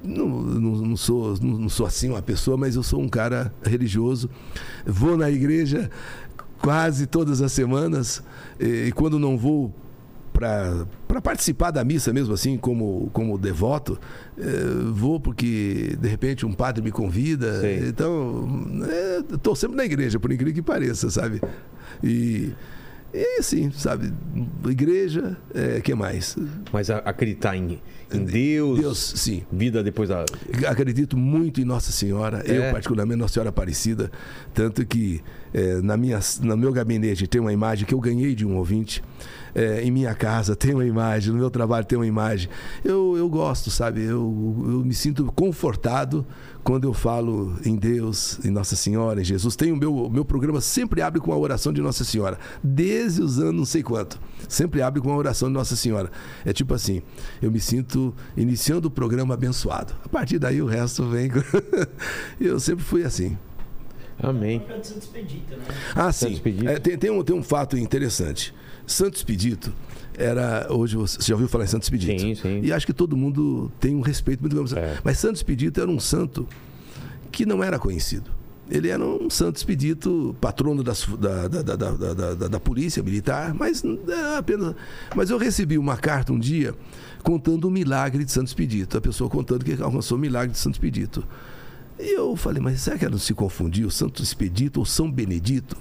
Não, 0.03 0.27
não, 0.27 0.71
não 0.77 0.97
sou. 0.97 1.37
Não 1.41 1.69
sou 1.69 1.85
assim 1.85 2.09
uma 2.09 2.21
pessoa, 2.21 2.57
mas 2.57 2.75
eu 2.75 2.83
sou 2.83 3.01
um 3.01 3.09
cara 3.09 3.53
religioso. 3.63 4.29
Vou 4.85 5.17
na 5.17 5.29
igreja 5.29 5.89
quase 6.59 7.07
todas 7.07 7.41
as 7.41 7.51
semanas. 7.51 8.23
E 8.59 8.91
quando 8.93 9.17
não 9.17 9.37
vou 9.37 9.73
para 11.07 11.21
participar 11.21 11.71
da 11.71 11.83
missa 11.83 12.11
mesmo 12.11 12.33
assim, 12.33 12.57
como, 12.57 13.09
como 13.13 13.37
devoto, 13.37 13.99
eh, 14.37 14.43
vou 14.91 15.19
porque 15.19 15.95
de 15.99 16.07
repente 16.07 16.45
um 16.45 16.53
padre 16.53 16.83
me 16.83 16.91
convida. 16.91 17.61
Sei. 17.61 17.87
Então, 17.87 18.47
estou 19.33 19.55
sempre 19.55 19.77
na 19.77 19.85
igreja, 19.85 20.19
por 20.19 20.31
incrível 20.31 20.53
que 20.53 20.61
pareça, 20.61 21.09
sabe? 21.09 21.41
E. 22.03 22.51
E 23.13 23.39
assim, 23.39 23.69
sabe? 23.71 24.13
Igreja, 24.69 25.35
é, 25.53 25.81
que 25.81 25.93
mais? 25.93 26.37
Mas 26.71 26.89
acreditar 26.89 27.57
em, 27.57 27.81
em 28.13 28.23
Deus, 28.23 28.79
Deus, 28.79 29.13
sim. 29.17 29.43
vida 29.51 29.83
depois 29.83 30.07
da. 30.07 30.23
Acredito 30.69 31.17
muito 31.17 31.59
em 31.59 31.65
Nossa 31.65 31.91
Senhora, 31.91 32.41
É. 32.45 32.69
eu 32.69 32.71
particularmente 32.71 33.19
Nossa 33.19 33.33
Senhora 33.33 33.49
Aparecida, 33.49 34.09
tanto 34.53 34.85
que 34.85 35.21
eh, 35.53 35.81
na 35.81 35.97
minha, 35.97 36.21
no 36.41 36.55
meu 36.55 36.71
gabinete 36.71 37.27
tem 37.27 37.41
uma 37.41 37.51
imagem 37.51 37.85
que 37.85 37.93
eu 37.93 37.99
ganhei 37.99 38.33
de 38.33 38.45
um 38.45 38.55
ouvinte, 38.55 39.03
eh, 39.53 39.81
em 39.83 39.91
minha 39.91 40.13
casa 40.13 40.55
tem 40.55 40.73
uma 40.73 40.85
imagem, 40.85 41.33
no 41.33 41.39
meu 41.39 41.49
trabalho 41.49 41.85
tem 41.85 41.97
uma 41.97 42.07
imagem. 42.07 42.49
Eu, 42.83 43.15
eu 43.17 43.29
gosto, 43.29 43.69
sabe? 43.69 44.01
Eu, 44.03 44.11
eu 44.11 44.85
me 44.85 44.93
sinto 44.93 45.25
confortado 45.33 46.25
quando 46.63 46.85
eu 46.85 46.93
falo 46.93 47.55
em 47.65 47.75
Deus, 47.75 48.39
em 48.45 48.51
Nossa 48.51 48.75
Senhora, 48.75 49.21
em 49.21 49.23
Jesus. 49.23 49.55
Tem 49.55 49.71
o 49.71 49.75
meu, 49.75 49.95
o 49.95 50.09
meu 50.09 50.23
programa 50.23 50.61
sempre 50.61 51.01
abre 51.01 51.19
com 51.19 51.33
a 51.33 51.37
oração 51.37 51.73
de 51.73 51.81
Nossa 51.81 52.03
Senhora, 52.03 52.37
desde 52.63 53.21
os 53.21 53.39
anos 53.39 53.55
não 53.55 53.65
sei 53.65 53.83
quanto. 53.83 54.19
Sempre 54.47 54.81
abre 54.81 55.01
com 55.01 55.11
a 55.11 55.15
oração 55.15 55.47
de 55.47 55.53
Nossa 55.53 55.75
Senhora. 55.75 56.11
É 56.45 56.53
tipo 56.53 56.73
assim, 56.73 57.01
eu 57.41 57.51
me 57.51 57.59
sinto 57.59 58.13
iniciando 58.35 58.87
o 58.87 58.91
programa 58.91 59.33
abençoado. 59.33 59.93
A 60.03 60.09
partir 60.09 60.39
daí 60.39 60.61
o 60.61 60.65
resto 60.65 61.07
vem. 61.07 61.31
eu 62.39 62.59
sempre 62.59 62.83
fui 62.83 63.03
assim. 63.03 63.37
Amém. 64.21 64.59
Né? 64.59 65.57
Ah, 65.95 66.11
sim. 66.11 66.39
É, 66.67 66.79
tem, 66.79 66.97
tem 66.97 67.09
um, 67.09 67.23
tem 67.23 67.35
um 67.35 67.41
fato 67.41 67.75
interessante. 67.77 68.53
Santo 68.91 69.15
Expedito 69.15 69.73
era. 70.17 70.67
Hoje 70.71 70.95
você 70.97 71.17
já 71.21 71.33
ouviu 71.33 71.47
falar 71.47 71.63
em 71.63 71.67
Santo 71.67 71.83
Expedito? 71.83 72.21
Sim, 72.21 72.35
sim. 72.35 72.61
E 72.63 72.71
acho 72.71 72.85
que 72.85 72.93
todo 72.93 73.15
mundo 73.17 73.71
tem 73.79 73.95
um 73.95 74.01
respeito 74.01 74.41
muito 74.41 74.55
grande. 74.55 74.77
É. 74.77 74.99
Mas 75.03 75.17
Santo 75.19 75.35
Expedito 75.35 75.79
era 75.81 75.89
um 75.89 75.99
santo 75.99 76.47
que 77.31 77.45
não 77.45 77.63
era 77.63 77.79
conhecido. 77.79 78.29
Ele 78.69 78.87
era 78.87 79.03
um 79.03 79.29
santo 79.29 79.57
expedito, 79.57 80.33
patrono 80.39 80.81
das- 80.81 81.05
da, 81.05 81.49
da, 81.49 81.61
da, 81.75 82.47
da, 82.47 82.59
polícia 82.59 83.03
militar, 83.03 83.53
mas 83.53 83.83
era 84.07 84.37
apenas. 84.37 84.73
Mas 85.13 85.29
eu 85.29 85.37
recebi 85.37 85.77
uma 85.77 85.97
carta 85.97 86.31
um 86.31 86.39
dia 86.39 86.73
contando 87.21 87.65
o 87.65 87.71
milagre 87.71 88.23
de 88.23 88.31
Santo 88.31 88.47
Expedito. 88.47 88.97
A 88.97 89.01
pessoa 89.01 89.29
contando 89.29 89.65
que 89.65 89.73
alcançou 89.81 90.17
o 90.17 90.21
milagre 90.21 90.53
de 90.53 90.57
Santo 90.57 90.75
Expedito. 90.75 91.21
E 91.99 92.15
eu 92.15 92.33
falei, 92.37 92.61
mas 92.61 92.79
será 92.79 92.97
que 92.97 93.03
ela 93.03 93.11
não 93.11 93.19
se 93.19 93.33
confundiu? 93.33 93.89
Santo 93.89 94.23
Expedito 94.23 94.79
ou 94.79 94.85
São 94.85 95.11
Benedito? 95.11 95.75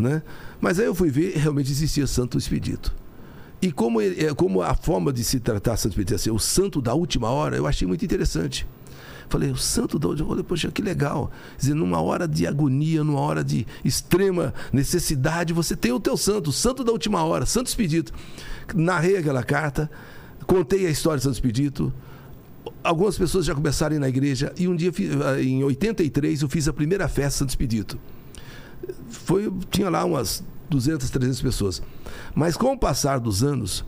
Né? 0.00 0.22
Mas 0.60 0.78
aí 0.80 0.86
eu 0.86 0.94
fui 0.94 1.10
ver, 1.10 1.36
realmente 1.36 1.70
existia 1.70 2.06
Santo 2.06 2.38
Expedito. 2.38 2.92
E 3.60 3.70
como, 3.70 4.00
ele- 4.00 4.24
é, 4.24 4.34
como 4.34 4.62
a 4.62 4.74
forma 4.74 5.12
de 5.12 5.22
se 5.22 5.38
tratar 5.38 5.76
Santo 5.76 5.92
Expedito, 5.92 6.14
assim, 6.14 6.30
o 6.30 6.38
santo 6.38 6.80
da 6.80 6.94
última 6.94 7.28
hora, 7.30 7.56
eu 7.56 7.66
achei 7.66 7.86
muito 7.86 8.04
interessante. 8.04 8.66
Falei, 9.28 9.50
o 9.50 9.56
santo 9.56 9.98
da 9.98 10.08
última 10.08 10.30
hora, 10.32 10.42
poxa, 10.42 10.70
que 10.72 10.80
legal. 10.82 11.30
Dizer, 11.58 11.74
numa 11.74 12.00
hora 12.00 12.26
de 12.26 12.46
agonia, 12.46 13.04
numa 13.04 13.20
hora 13.20 13.44
de 13.44 13.66
extrema 13.84 14.52
necessidade, 14.72 15.52
você 15.52 15.76
tem 15.76 15.92
o 15.92 16.00
teu 16.00 16.16
santo, 16.16 16.50
o 16.50 16.52
santo 16.52 16.82
da 16.82 16.90
última 16.90 17.22
hora, 17.22 17.44
Santo 17.46 17.66
Expedito. 17.68 18.12
Narrei 18.74 19.18
aquela 19.18 19.42
carta, 19.44 19.88
contei 20.46 20.86
a 20.86 20.90
história 20.90 21.18
de 21.18 21.24
Santo 21.24 21.34
Expedito, 21.34 21.92
algumas 22.82 23.16
pessoas 23.18 23.44
já 23.44 23.54
começaram 23.54 23.92
a 23.94 23.96
ir 23.96 24.00
na 24.00 24.08
igreja 24.08 24.52
e 24.58 24.66
um 24.66 24.74
dia, 24.74 24.92
fi- 24.92 25.10
em 25.42 25.62
83, 25.62 26.42
eu 26.42 26.48
fiz 26.48 26.66
a 26.66 26.72
primeira 26.72 27.06
festa 27.06 27.40
Santo 27.40 27.50
Expedito. 27.50 27.98
Foi, 29.08 29.52
tinha 29.70 29.88
lá 29.90 30.04
umas 30.04 30.42
200, 30.68 31.08
300 31.10 31.42
pessoas. 31.42 31.82
Mas 32.34 32.56
com 32.56 32.72
o 32.72 32.78
passar 32.78 33.18
dos 33.20 33.42
anos, 33.42 33.84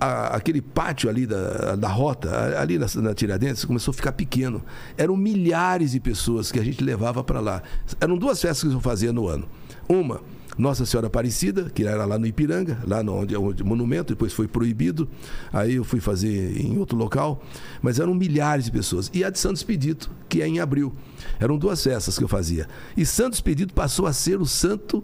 a- 0.00 0.28
aquele 0.36 0.60
pátio 0.60 1.08
ali 1.08 1.26
da, 1.26 1.76
da 1.76 1.88
rota, 1.88 2.58
ali 2.60 2.78
na, 2.78 2.86
na 2.96 3.14
Tiradentes, 3.14 3.64
começou 3.64 3.92
a 3.92 3.94
ficar 3.94 4.12
pequeno. 4.12 4.62
Eram 4.96 5.16
milhares 5.16 5.92
de 5.92 6.00
pessoas 6.00 6.50
que 6.50 6.58
a 6.58 6.64
gente 6.64 6.82
levava 6.82 7.22
para 7.22 7.40
lá. 7.40 7.62
Eram 8.00 8.16
duas 8.16 8.40
festas 8.40 8.68
que 8.70 8.76
eu 8.76 8.80
fazia 8.80 9.12
no 9.12 9.28
ano. 9.28 9.46
Uma, 9.88 10.20
Nossa 10.56 10.86
Senhora 10.86 11.08
Aparecida, 11.08 11.70
que 11.70 11.84
era 11.84 12.04
lá 12.04 12.18
no 12.18 12.26
Ipiranga, 12.26 12.78
lá 12.86 13.02
no, 13.02 13.14
onde 13.14 13.34
é 13.34 13.38
o 13.38 13.52
monumento, 13.64 14.14
depois 14.14 14.32
foi 14.32 14.46
proibido. 14.46 15.08
Aí 15.52 15.74
eu 15.74 15.84
fui 15.84 16.00
fazer 16.00 16.60
em 16.60 16.78
outro 16.78 16.96
local. 16.96 17.42
Mas 17.82 17.98
eram 17.98 18.14
milhares 18.14 18.66
de 18.66 18.72
pessoas. 18.72 19.10
E 19.12 19.24
a 19.24 19.30
de 19.30 19.38
Santo 19.38 19.56
Expedito, 19.56 20.10
que 20.28 20.42
é 20.42 20.46
em 20.46 20.60
abril. 20.60 20.92
Eram 21.40 21.58
duas 21.58 21.82
festas 21.82 22.16
que 22.16 22.24
eu 22.24 22.28
fazia. 22.28 22.68
E 22.96 23.04
Santo 23.04 23.34
Expedito 23.34 23.74
passou 23.74 24.06
a 24.06 24.12
ser 24.12 24.40
o 24.40 24.46
santo 24.46 25.02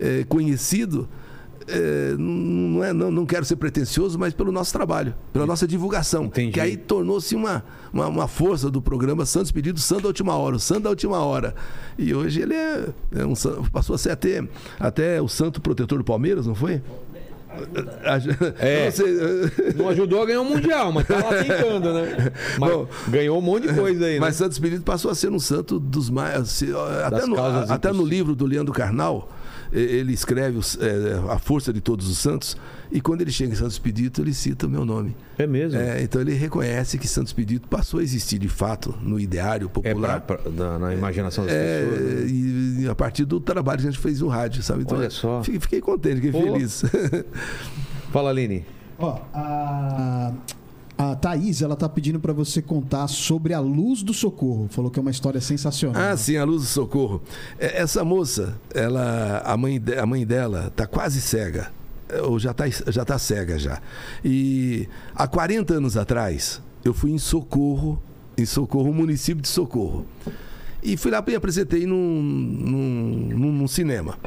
eh, 0.00 0.24
conhecido 0.28 1.08
é, 1.68 2.14
não, 2.18 2.84
é, 2.84 2.92
não, 2.92 3.10
não 3.10 3.26
quero 3.26 3.44
ser 3.44 3.56
pretencioso, 3.56 4.18
mas 4.18 4.34
pelo 4.34 4.52
nosso 4.52 4.72
trabalho, 4.72 5.14
pela 5.32 5.46
nossa 5.46 5.66
divulgação. 5.66 6.24
Entendi. 6.24 6.52
Que 6.52 6.60
aí 6.60 6.76
tornou-se 6.76 7.34
uma, 7.34 7.64
uma, 7.92 8.08
uma 8.08 8.28
força 8.28 8.70
do 8.70 8.80
programa 8.80 9.24
Santos 9.26 9.52
Pedido 9.52 9.80
Santo 9.80 10.02
da 10.02 10.08
Última 10.08 10.36
Hora, 10.36 10.56
o 10.56 10.60
Santo 10.60 10.82
da 10.82 10.90
Última 10.90 11.18
Hora. 11.18 11.54
E 11.98 12.14
hoje 12.14 12.42
ele 12.42 12.54
é, 12.54 12.88
é 13.16 13.26
um 13.26 13.34
passou 13.72 13.94
a 13.94 13.98
ser 13.98 14.10
até, 14.10 14.42
até 14.78 15.20
o 15.20 15.28
santo 15.28 15.60
protetor 15.60 15.98
do 15.98 16.04
Palmeiras, 16.04 16.46
não 16.46 16.54
foi? 16.54 16.82
É. 18.60 18.90
Não 19.76 19.88
ajudou 19.90 20.22
a 20.22 20.26
ganhar 20.26 20.40
o 20.40 20.44
Mundial, 20.44 20.90
mas 20.92 21.06
tá 21.06 21.16
lá 21.16 21.42
tentando, 21.42 21.92
né? 21.92 22.32
Bom, 22.58 22.88
ganhou 23.08 23.38
um 23.38 23.42
monte 23.42 23.68
de 23.68 23.74
coisa 23.74 24.06
aí, 24.06 24.14
né? 24.14 24.20
Mas 24.20 24.36
Santos 24.36 24.56
Espírito 24.56 24.82
passou 24.82 25.10
a 25.10 25.14
ser 25.14 25.30
um 25.30 25.38
santo 25.38 25.78
dos 25.78 26.08
mais. 26.08 26.62
Até, 27.04 27.26
no, 27.26 27.38
até 27.38 27.92
no 27.92 28.04
livro 28.04 28.34
do 28.34 28.46
Leandro 28.46 28.72
Carnal, 28.72 29.28
ele 29.72 30.12
escreve 30.12 30.58
os- 30.58 30.78
eh, 30.80 31.20
A 31.30 31.38
Força 31.38 31.72
de 31.72 31.80
Todos 31.80 32.08
os 32.08 32.18
Santos, 32.18 32.56
e 32.90 33.00
quando 33.00 33.22
ele 33.22 33.30
chega 33.30 33.52
em 33.52 33.56
Santos 33.56 33.72
Expedito, 33.74 34.20
ele 34.20 34.34
cita 34.34 34.66
o 34.66 34.70
meu 34.70 34.84
nome. 34.84 35.16
É 35.38 35.46
mesmo? 35.46 35.78
É, 35.80 36.02
então 36.02 36.20
ele 36.20 36.34
reconhece 36.34 36.98
que 36.98 37.08
Santos 37.08 37.30
Expedito 37.30 37.66
passou 37.68 38.00
a 38.00 38.02
existir 38.02 38.38
de 38.38 38.48
fato 38.48 38.94
no 39.00 39.18
ideário 39.18 39.66
É 39.66 39.68
popular. 39.70 40.20
pra- 40.20 40.36
pra- 40.38 40.50
na, 40.52 40.78
na 40.78 40.94
imaginação 40.94 41.44
das 41.46 41.54
É, 41.54 41.84
pessoas. 41.84 42.00
né? 42.00 42.26
e, 42.28 42.82
e 42.82 42.88
a 42.88 42.94
partir 42.94 43.24
do 43.24 43.40
trabalho 43.40 43.80
que 43.80 43.86
a 43.88 43.90
gente 43.90 44.00
fez 44.00 44.20
no 44.20 44.28
rádio, 44.28 44.62
sabe? 44.62 44.82
Então, 44.82 44.98
Olha 44.98 45.10
só. 45.10 45.42
Fiquei, 45.42 45.60
fiquei 45.60 45.80
contente, 45.80 46.16
fiquei 46.16 46.32
Pô. 46.32 46.52
feliz. 46.52 46.82
Fala, 48.12 48.30
Aline. 48.30 48.64
Ó, 48.98 49.18
a, 49.32 50.32
a 50.96 51.16
Thaís, 51.16 51.62
ela 51.62 51.74
tá 51.74 51.88
pedindo 51.88 52.20
pra 52.20 52.32
você 52.32 52.60
contar 52.62 53.08
sobre 53.08 53.54
a 53.54 53.60
luz 53.60 54.02
do 54.02 54.12
socorro. 54.14 54.68
Falou 54.70 54.90
que 54.90 54.98
é 54.98 55.02
uma 55.02 55.10
história 55.10 55.40
sensacional. 55.40 56.00
Ah, 56.00 56.16
sim, 56.16 56.36
a 56.36 56.44
luz 56.44 56.62
do 56.62 56.68
socorro. 56.68 57.22
É, 57.58 57.80
Essa 57.80 58.04
moça, 58.04 58.56
ela, 58.74 59.42
a 59.44 59.56
mãe, 59.56 59.82
a 60.00 60.06
mãe 60.06 60.24
dela 60.26 60.72
tá 60.76 60.86
quase 60.86 61.20
cega. 61.20 61.72
É, 62.08 62.20
Ou 62.22 62.38
já 62.38 62.52
tá, 62.54 62.64
já 62.68 63.04
tá 63.04 63.18
cega 63.18 63.58
já. 63.58 63.80
E 64.24 64.86
há 65.14 65.26
40 65.26 65.74
anos 65.74 65.96
atrás, 65.96 66.60
eu 66.84 66.92
fui 66.94 67.10
em 67.10 67.18
Socorro, 67.18 68.00
em 68.36 68.44
Socorro, 68.44 68.92
município 68.92 69.42
de 69.42 69.48
Socorro. 69.48 70.06
E 70.82 70.96
fui 70.96 71.10
lá 71.10 71.24
e 71.26 71.34
apresentei 71.34 71.86
num, 71.86 72.22
num, 72.22 73.52
num- 73.52 73.68
cinema. 73.68 74.18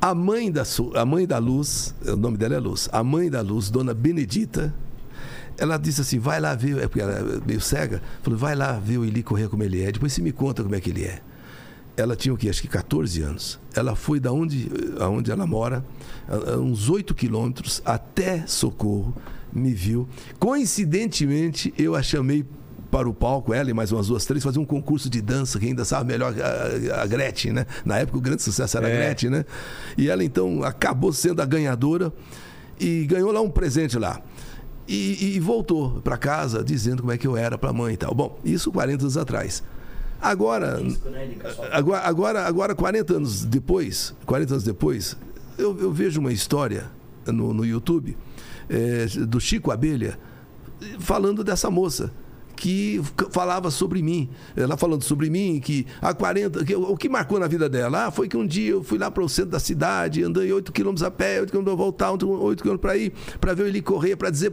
A 0.00 0.14
mãe, 0.14 0.52
da, 0.52 0.62
a 0.96 1.04
mãe 1.06 1.26
da 1.26 1.38
Luz, 1.38 1.94
o 2.06 2.14
nome 2.16 2.36
dela 2.36 2.54
é 2.54 2.58
Luz, 2.58 2.88
a 2.92 3.02
mãe 3.02 3.30
da 3.30 3.40
Luz, 3.40 3.70
dona 3.70 3.94
Benedita, 3.94 4.72
ela 5.58 5.76
disse 5.76 6.00
assim: 6.00 6.18
vai 6.18 6.40
lá 6.40 6.54
ver, 6.54 6.78
é 6.78 6.88
porque 6.88 7.00
ela 7.00 7.12
é 7.12 7.46
meio 7.46 7.60
cega, 7.60 8.02
falou: 8.22 8.38
vai 8.38 8.54
lá 8.54 8.72
ver 8.78 8.98
o 8.98 9.04
Eli 9.04 9.22
correr 9.22 9.48
como 9.48 9.62
ele 9.62 9.82
é, 9.82 9.92
depois 9.92 10.12
você 10.12 10.20
me 10.22 10.32
conta 10.32 10.62
como 10.62 10.74
é 10.74 10.80
que 10.80 10.90
ele 10.90 11.04
é. 11.04 11.20
Ela 11.96 12.16
tinha 12.16 12.34
o 12.34 12.36
quê? 12.36 12.48
Acho 12.48 12.60
que 12.60 12.66
14 12.68 13.22
anos. 13.22 13.60
Ela 13.74 13.94
foi 13.94 14.18
da 14.18 14.32
onde, 14.32 14.68
aonde 14.98 15.30
ela 15.30 15.46
mora, 15.46 15.84
a- 16.28 16.54
a 16.54 16.58
uns 16.58 16.88
8 16.90 17.14
quilômetros 17.14 17.80
até 17.84 18.44
Socorro, 18.48 19.14
me 19.52 19.72
viu. 19.72 20.08
Coincidentemente, 20.40 21.72
eu 21.78 21.94
a 21.94 22.02
chamei 22.02 22.44
para 22.90 23.08
o 23.08 23.14
palco, 23.14 23.52
ela 23.52 23.70
e 23.70 23.74
mais 23.74 23.92
umas 23.92 24.06
duas, 24.08 24.24
três, 24.24 24.42
fazer 24.42 24.58
um 24.58 24.64
concurso 24.64 25.10
de 25.10 25.20
dança, 25.20 25.58
que 25.58 25.66
ainda 25.66 25.84
sabe 25.84 26.10
melhor 26.12 26.34
a, 26.40 27.02
a 27.02 27.06
Gretchen, 27.06 27.52
né? 27.52 27.66
Na 27.84 27.98
época 27.98 28.18
o 28.18 28.20
grande 28.20 28.42
sucesso 28.42 28.76
era 28.76 28.86
a 28.86 28.90
É. 28.90 28.96
Gretchen, 28.96 29.30
né? 29.30 29.44
E 29.98 30.08
ela 30.08 30.24
então 30.24 30.62
acabou 30.64 31.12
sendo 31.12 31.42
a 31.42 31.44
ganhadora 31.44 32.12
e 32.80 33.04
ganhou 33.06 33.30
lá 33.30 33.40
um 33.40 33.50
presente 33.50 33.98
lá. 33.98 34.20
E, 34.86 35.36
e 35.36 35.40
voltou 35.40 36.00
para 36.02 36.16
casa 36.18 36.62
dizendo 36.62 37.00
como 37.02 37.12
é 37.12 37.16
que 37.18 37.26
eu 37.26 37.36
era 37.36 37.56
para 37.56 37.70
a 37.70 37.72
mãe 37.72 37.94
e 37.94 37.96
tal. 37.96 38.14
Bom, 38.14 38.38
isso 38.44 38.70
40 38.70 39.02
anos 39.04 39.16
atrás. 39.16 39.62
Agora, 40.20 40.76
Risco, 40.78 41.08
né, 41.10 41.28
sua- 41.54 41.68
agora, 41.74 42.02
agora, 42.06 42.46
agora 42.46 42.74
40 42.74 43.14
anos 43.16 43.44
depois, 43.44 44.14
40 44.26 44.54
anos 44.54 44.64
depois, 44.64 45.16
eu, 45.58 45.78
eu 45.80 45.92
vejo 45.92 46.20
uma 46.20 46.32
história 46.32 46.90
no, 47.26 47.52
no 47.54 47.64
YouTube 47.64 48.16
eh, 48.68 49.06
do 49.26 49.40
Chico 49.40 49.70
Abelha 49.70 50.18
falando 50.98 51.42
dessa 51.44 51.70
moça 51.70 52.10
que 52.56 53.00
falava 53.30 53.70
sobre 53.70 54.02
mim. 54.02 54.28
Ela 54.56 54.76
falando 54.76 55.02
sobre 55.02 55.30
mim, 55.30 55.60
que 55.60 55.86
há 56.00 56.14
40. 56.14 56.64
Que, 56.64 56.74
o 56.74 56.96
que 56.96 57.08
marcou 57.08 57.38
na 57.38 57.46
vida 57.46 57.68
dela? 57.68 58.06
Ah, 58.06 58.10
foi 58.10 58.28
que 58.28 58.36
um 58.36 58.46
dia 58.46 58.72
eu 58.72 58.82
fui 58.82 58.98
lá 58.98 59.10
para 59.10 59.22
o 59.22 59.28
centro 59.28 59.52
da 59.52 59.60
cidade, 59.60 60.22
andei 60.22 60.52
8 60.52 60.72
quilômetros 60.72 61.02
a 61.02 61.10
pé, 61.10 61.40
8 61.40 61.50
quilômetros 61.50 61.76
para 61.76 61.84
voltar, 61.84 62.10
8 62.12 62.62
quilômetros 62.62 62.80
para 62.80 62.96
ir, 62.96 63.12
para 63.40 63.54
ver 63.54 63.64
o 63.64 63.66
Eli 63.66 63.82
Correia, 63.82 64.16
para 64.16 64.30
dizer 64.30 64.52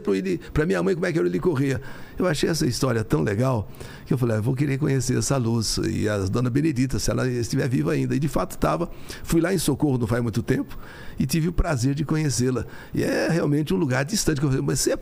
para 0.52 0.66
minha 0.66 0.82
mãe 0.82 0.94
como 0.94 1.06
é 1.06 1.12
que 1.12 1.18
era 1.18 1.26
o 1.26 1.30
Eli 1.30 1.40
Correia. 1.40 1.80
Eu 2.18 2.26
achei 2.26 2.48
essa 2.48 2.66
história 2.66 3.02
tão 3.02 3.22
legal 3.22 3.68
que 4.12 4.14
eu 4.14 4.18
falei, 4.18 4.36
ah, 4.36 4.40
vou 4.40 4.54
querer 4.54 4.78
conhecer 4.78 5.16
essa 5.18 5.36
luz. 5.38 5.78
E 5.88 6.08
a 6.08 6.18
dona 6.18 6.50
Benedita, 6.50 6.98
se 6.98 7.10
ela 7.10 7.26
estiver 7.28 7.68
viva 7.68 7.92
ainda. 7.92 8.14
E 8.14 8.18
de 8.18 8.28
fato 8.28 8.52
estava. 8.52 8.90
Fui 9.24 9.40
lá 9.40 9.52
em 9.54 9.58
Socorro 9.58 9.96
não 9.98 10.06
faz 10.06 10.22
muito 10.22 10.42
tempo 10.42 10.78
e 11.18 11.24
tive 11.26 11.48
o 11.48 11.52
prazer 11.52 11.94
de 11.94 12.04
conhecê-la. 12.04 12.66
E 12.94 13.02
é 13.02 13.28
realmente 13.28 13.72
um 13.72 13.76
lugar 13.76 14.04
distante. 14.04 14.38
que 14.40 14.46
eu 14.46 14.50
falei, 14.50 14.64
Mas 14.66 14.80
você- 14.80 14.98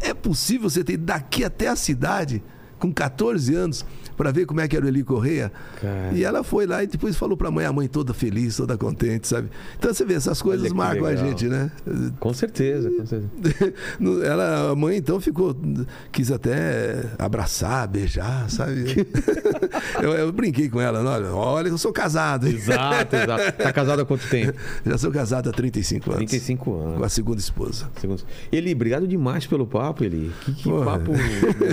é 0.00 0.14
possível 0.14 0.68
você 0.70 0.82
ter 0.82 0.96
daqui 0.96 1.44
até 1.44 1.68
a 1.68 1.76
cidade, 1.76 2.42
com 2.78 2.92
14 2.92 3.54
anos, 3.54 3.84
para 4.16 4.30
ver 4.30 4.46
como 4.46 4.60
é 4.60 4.68
que 4.68 4.76
era 4.76 4.84
o 4.84 4.88
Eli 4.88 5.02
Correia? 5.02 5.50
Cara. 5.80 6.12
E 6.12 6.22
ela 6.24 6.44
foi 6.44 6.66
lá 6.66 6.82
e 6.82 6.86
depois 6.86 7.16
falou 7.16 7.36
para 7.36 7.48
a 7.48 7.50
mãe, 7.50 7.64
a 7.66 7.72
mãe 7.72 7.88
toda 7.88 8.14
feliz, 8.14 8.56
toda 8.56 8.76
contente, 8.76 9.26
sabe? 9.26 9.48
Então 9.78 9.92
você 9.92 10.04
vê, 10.04 10.14
essas 10.14 10.40
coisas 10.40 10.72
marcam 10.72 11.04
a 11.04 11.08
legal. 11.08 11.26
gente, 11.26 11.46
né? 11.48 11.70
Com 12.20 12.32
certeza, 12.32 12.90
com 12.90 13.06
certeza. 13.06 13.74
Ela, 14.24 14.70
a 14.70 14.76
mãe 14.76 14.96
então 14.96 15.20
ficou, 15.20 15.56
quis 16.12 16.30
até 16.30 17.04
abraçar, 17.18 17.88
beijar, 17.88 18.48
sabe? 18.50 19.06
eu, 20.02 20.12
eu 20.12 20.32
brinquei 20.32 20.68
com 20.68 20.80
ela, 20.80 21.02
olha, 21.02 21.32
olha, 21.32 21.68
eu 21.68 21.78
sou 21.78 21.92
casado. 21.92 22.46
Exato, 22.46 23.16
exato. 23.16 23.52
Tá 23.56 23.72
casado 23.72 24.02
há 24.02 24.04
quanto 24.04 24.28
tempo? 24.28 24.56
Já 24.84 24.98
sou 24.98 25.10
casado 25.10 25.48
há 25.48 25.52
35 25.52 26.10
anos. 26.10 26.18
35 26.30 26.64
Com 26.64 26.88
anos. 26.88 27.02
a 27.02 27.08
segunda 27.08 27.40
esposa. 27.40 27.90
Segundos. 28.00 28.24
Eli, 28.52 28.72
obrigado 28.72 29.06
demais 29.06 29.46
pelo 29.46 29.66
papo, 29.66 30.04
Eli. 30.04 30.30
Que, 30.44 30.54
que 30.54 30.70
papo 30.70 31.12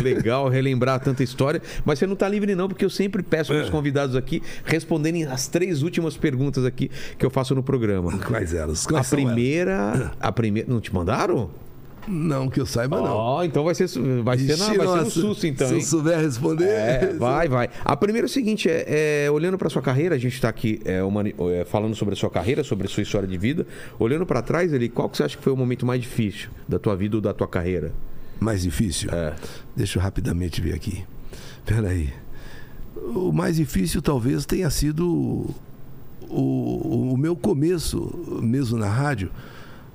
legal 0.02 0.50
relembrar 0.50 0.91
tanta 1.00 1.24
história. 1.24 1.62
Mas 1.86 2.00
você 2.00 2.08
não 2.08 2.16
tá 2.16 2.28
livre, 2.28 2.54
não, 2.56 2.68
porque 2.68 2.84
eu 2.86 2.90
sempre 2.90 3.22
peço 3.24 3.52
É. 3.54 3.56
para 3.58 3.64
os 3.66 3.70
convidados 3.70 4.16
aqui 4.16 4.42
responderem 4.66 5.24
as 5.26 5.48
três 5.48 5.82
últimas 5.84 6.18
perguntas 6.18 6.66
aqui 6.66 6.90
que 7.18 7.26
eu 7.26 7.30
faço 7.30 7.54
no 7.56 7.64
programa. 7.64 8.18
Quais 8.20 8.54
elas? 8.54 8.86
A 8.86 8.90
Quais 8.90 9.08
são 9.08 9.18
primeira. 9.18 10.12
A 10.20 10.32
primeira. 10.32 10.70
Não 10.72 10.80
te 10.80 10.94
mandaram? 10.94 11.38
elas? 11.38 11.50
Não, 12.08 12.50
que 12.50 12.60
eu 12.60 12.66
saiba, 12.66 12.98
não. 13.00 13.06
Ó, 13.16 13.44
então 13.44 13.64
vai 13.64 13.76
ser, 13.76 13.88
vai 14.24 14.36
ser, 14.36 14.58
na- 14.58 14.66
Ixi, 14.66 14.78
vai 14.78 14.88
ser 14.88 14.94
um 14.94 14.96
nossa, 14.98 15.10
susto, 15.12 15.46
então, 15.46 15.68
Se 15.68 15.74
hein? 15.76 15.80
eu 15.82 15.86
souber 15.86 16.18
responder. 16.20 16.66
É, 16.68 17.14
vai, 17.20 17.48
vai. 17.48 17.70
A 17.86 17.96
primeira 17.96 18.26
é 18.26 18.28
o 18.28 18.30
seguinte, 18.30 18.68
é, 18.68 19.26
é, 19.26 19.32
olhando 19.32 19.56
para 19.56 19.70
sua 19.70 19.84
carreira, 19.84 20.16
a 20.16 20.18
gente 20.18 20.34
está 20.34 20.50
aqui 20.50 20.82
é, 20.84 21.04
uma- 21.04 21.22
é, 21.28 21.64
falando 21.64 21.94
sobre 21.96 22.16
a 22.16 22.18
sua 22.18 22.32
carreira, 22.32 22.64
sobre 22.64 22.88
a 22.88 22.90
sua 22.90 23.04
história 23.04 23.28
de 23.28 23.38
vida. 23.38 23.68
Olhando 24.00 24.26
para 24.26 24.42
trás, 24.42 24.74
ele, 24.74 24.90
qual 24.90 25.08
que 25.10 25.18
você 25.18 25.24
acha 25.24 25.38
que 25.38 25.44
foi 25.44 25.54
o 25.54 25.56
momento 25.56 25.86
mais 25.86 26.02
difícil 26.02 26.50
da 26.68 26.80
tua 26.80 26.96
vida 26.96 27.18
ou 27.18 27.22
da 27.22 27.36
tua 27.36 27.48
carreira? 27.48 27.92
Mais 28.42 28.64
difícil? 28.64 29.10
É. 29.12 29.36
Deixa 29.76 30.00
eu 30.00 30.04
rapidamente 30.04 30.60
ver 30.62 30.74
aqui. 30.74 31.06
Peraí. 31.66 32.12
O 33.16 33.32
mais 33.32 33.56
difícil 33.58 34.02
talvez 34.02 34.46
tenha 34.46 34.70
sido 34.70 35.48
o, 36.28 37.12
o 37.14 37.18
meu 37.18 37.36
começo 37.36 38.40
mesmo 38.42 38.78
na 38.78 38.90
rádio, 38.90 39.32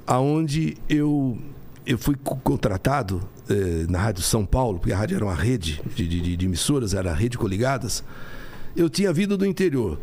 aonde 0.06 0.76
eu, 0.88 1.36
eu 1.84 1.98
fui 1.98 2.14
co- 2.14 2.36
contratado 2.36 3.20
eh, 3.48 3.84
na 3.88 3.98
Rádio 3.98 4.22
São 4.22 4.46
Paulo, 4.46 4.78
porque 4.78 4.92
a 4.92 4.96
rádio 4.98 5.16
era 5.16 5.24
uma 5.24 5.34
rede 5.34 5.82
de, 5.94 6.06
de- 6.08 6.36
de 6.36 6.46
emissoras, 6.46 6.94
era 6.94 7.10
a 7.10 7.14
rede 7.14 7.36
coligadas. 7.36 8.04
Eu 8.76 8.88
tinha 8.88 9.12
vindo 9.12 9.36
do 9.36 9.44
interior, 9.44 9.98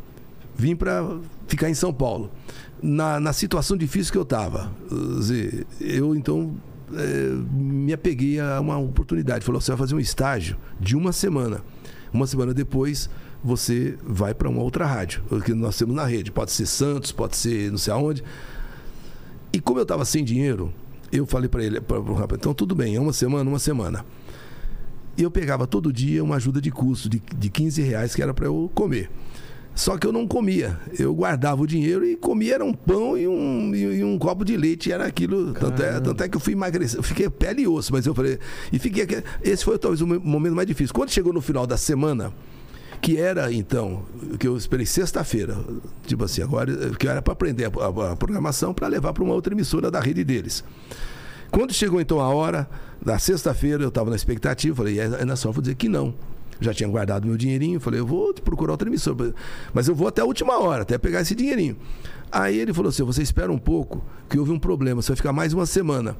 vim 0.55 0.75
para 0.75 1.17
ficar 1.47 1.69
em 1.69 1.73
São 1.73 1.93
Paulo. 1.93 2.29
Na, 2.81 3.19
na 3.19 3.31
situação 3.31 3.77
difícil 3.77 4.11
que 4.11 4.17
eu 4.17 4.23
estava, 4.23 4.69
eu 5.79 6.13
então 6.15 6.53
eh, 6.53 6.72
me 7.51 7.93
apeguei 7.93 8.39
a 8.39 8.59
uma 8.59 8.77
oportunidade. 8.77 9.45
Falou: 9.45 9.59
você 9.59 9.71
vai 9.71 9.77
fazer 9.77 9.95
um 9.95 9.99
estágio 9.99 10.57
de 10.79 10.95
uma 10.95 11.11
semana. 11.11 11.61
Uma 12.13 12.27
semana 12.27 12.53
depois, 12.53 13.09
você 13.43 13.97
vai 14.03 14.33
para 14.33 14.47
uma 14.47 14.61
outra 14.61 14.85
rádio, 14.85 15.23
que 15.43 15.53
nós 15.53 15.77
temos 15.77 15.95
na 15.95 16.05
rede. 16.05 16.31
Pode 16.31 16.51
ser 16.51 16.65
Santos, 16.65 17.11
pode 17.11 17.35
ser 17.35 17.71
não 17.71 17.77
sei 17.77 17.93
aonde. 17.93 18.23
E 19.51 19.59
como 19.59 19.79
eu 19.79 19.83
estava 19.83 20.05
sem 20.05 20.23
dinheiro, 20.23 20.73
eu 21.11 21.25
falei 21.25 21.49
para 21.49 21.63
ele, 21.63 21.81
para 21.81 21.99
o 21.99 22.13
rapaz, 22.13 22.39
então 22.39 22.53
tudo 22.53 22.73
bem, 22.73 22.95
é 22.95 22.99
uma 22.99 23.13
semana, 23.13 23.47
uma 23.49 23.59
semana. 23.59 24.05
E 25.15 25.21
eu 25.21 25.29
pegava 25.29 25.67
todo 25.67 25.93
dia 25.93 26.23
uma 26.23 26.37
ajuda 26.37 26.59
de 26.59 26.71
custo 26.71 27.07
de, 27.07 27.21
de 27.37 27.49
15 27.49 27.81
reais 27.83 28.15
que 28.15 28.21
era 28.21 28.33
para 28.33 28.45
eu 28.45 28.71
comer. 28.73 29.11
Só 29.75 29.97
que 29.97 30.05
eu 30.05 30.11
não 30.11 30.27
comia. 30.27 30.79
Eu 30.99 31.13
guardava 31.15 31.61
o 31.61 31.67
dinheiro 31.67 32.05
e 32.05 32.15
comia 32.15 32.55
era 32.55 32.63
um 32.65 32.73
pão 32.73 33.17
e 33.17 33.27
um, 33.27 33.73
e, 33.73 33.79
e 33.99 34.03
um 34.03 34.19
copo 34.19 34.45
de 34.45 34.55
leite. 34.55 34.91
Era 34.91 35.05
aquilo. 35.05 35.51
Tanto 35.53 35.81
é, 35.81 35.99
tanto 35.99 36.23
é 36.23 36.29
que 36.29 36.37
eu 36.37 36.39
fui 36.39 36.53
emagrecer. 36.53 36.99
Eu 36.99 37.03
fiquei 37.03 37.27
pele 37.29 37.63
e 37.63 37.67
osso, 37.67 37.91
mas 37.91 38.05
eu 38.05 38.13
falei. 38.13 38.37
E 38.71 38.77
fiquei. 38.77 39.07
Esse 39.43 39.65
foi 39.65 39.77
talvez 39.79 40.01
o 40.01 40.07
mo- 40.07 40.19
momento 40.19 40.55
mais 40.55 40.67
difícil. 40.67 40.93
Quando 40.93 41.09
chegou 41.09 41.33
no 41.33 41.41
final 41.41 41.65
da 41.65 41.75
semana, 41.75 42.31
que 43.01 43.17
era 43.17 43.51
então, 43.51 44.03
que 44.39 44.47
eu 44.47 44.55
esperei 44.55 44.85
sexta-feira, 44.85 45.57
tipo 46.05 46.23
assim, 46.23 46.43
agora, 46.43 46.91
que 46.91 47.07
era 47.07 47.21
para 47.21 47.33
aprender 47.33 47.65
a, 47.65 47.69
a- 47.69 48.11
a 48.11 48.15
programação 48.15 48.73
para 48.75 48.87
levar 48.87 49.11
para 49.11 49.23
uma 49.23 49.33
outra 49.33 49.53
emissora 49.55 49.89
da 49.89 49.99
rede 49.99 50.23
deles. 50.23 50.63
Quando 51.49 51.73
chegou 51.73 51.99
então 51.99 52.19
a 52.19 52.29
hora, 52.29 52.69
da 53.03 53.17
sexta-feira, 53.19 53.83
eu 53.83 53.89
estava 53.89 54.09
na 54.11 54.15
expectativa, 54.15 54.75
falei, 54.75 54.99
é, 54.99 55.03
é 55.21 55.25
hora, 55.25 55.49
eu 55.49 55.53
vou 55.53 55.61
dizer 55.61 55.75
que 55.75 55.89
não. 55.89 56.13
Já 56.63 56.73
tinha 56.73 56.87
guardado 56.89 57.27
meu 57.27 57.37
dinheirinho, 57.37 57.79
falei, 57.79 57.99
eu 57.99 58.05
vou 58.05 58.33
procurar 58.33 58.71
outra 58.71 58.87
emissora, 58.87 59.33
mas 59.73 59.87
eu 59.87 59.95
vou 59.95 60.07
até 60.07 60.21
a 60.21 60.25
última 60.25 60.57
hora, 60.59 60.83
até 60.83 60.97
pegar 60.97 61.21
esse 61.21 61.35
dinheirinho. 61.35 61.75
Aí 62.31 62.57
ele 62.57 62.73
falou 62.73 62.89
assim: 62.89 63.03
você 63.03 63.21
espera 63.21 63.51
um 63.51 63.57
pouco, 63.57 64.03
que 64.29 64.39
houve 64.39 64.51
um 64.51 64.57
problema, 64.59 65.01
você 65.01 65.09
vai 65.09 65.17
ficar 65.17 65.33
mais 65.33 65.53
uma 65.53 65.65
semana. 65.65 66.15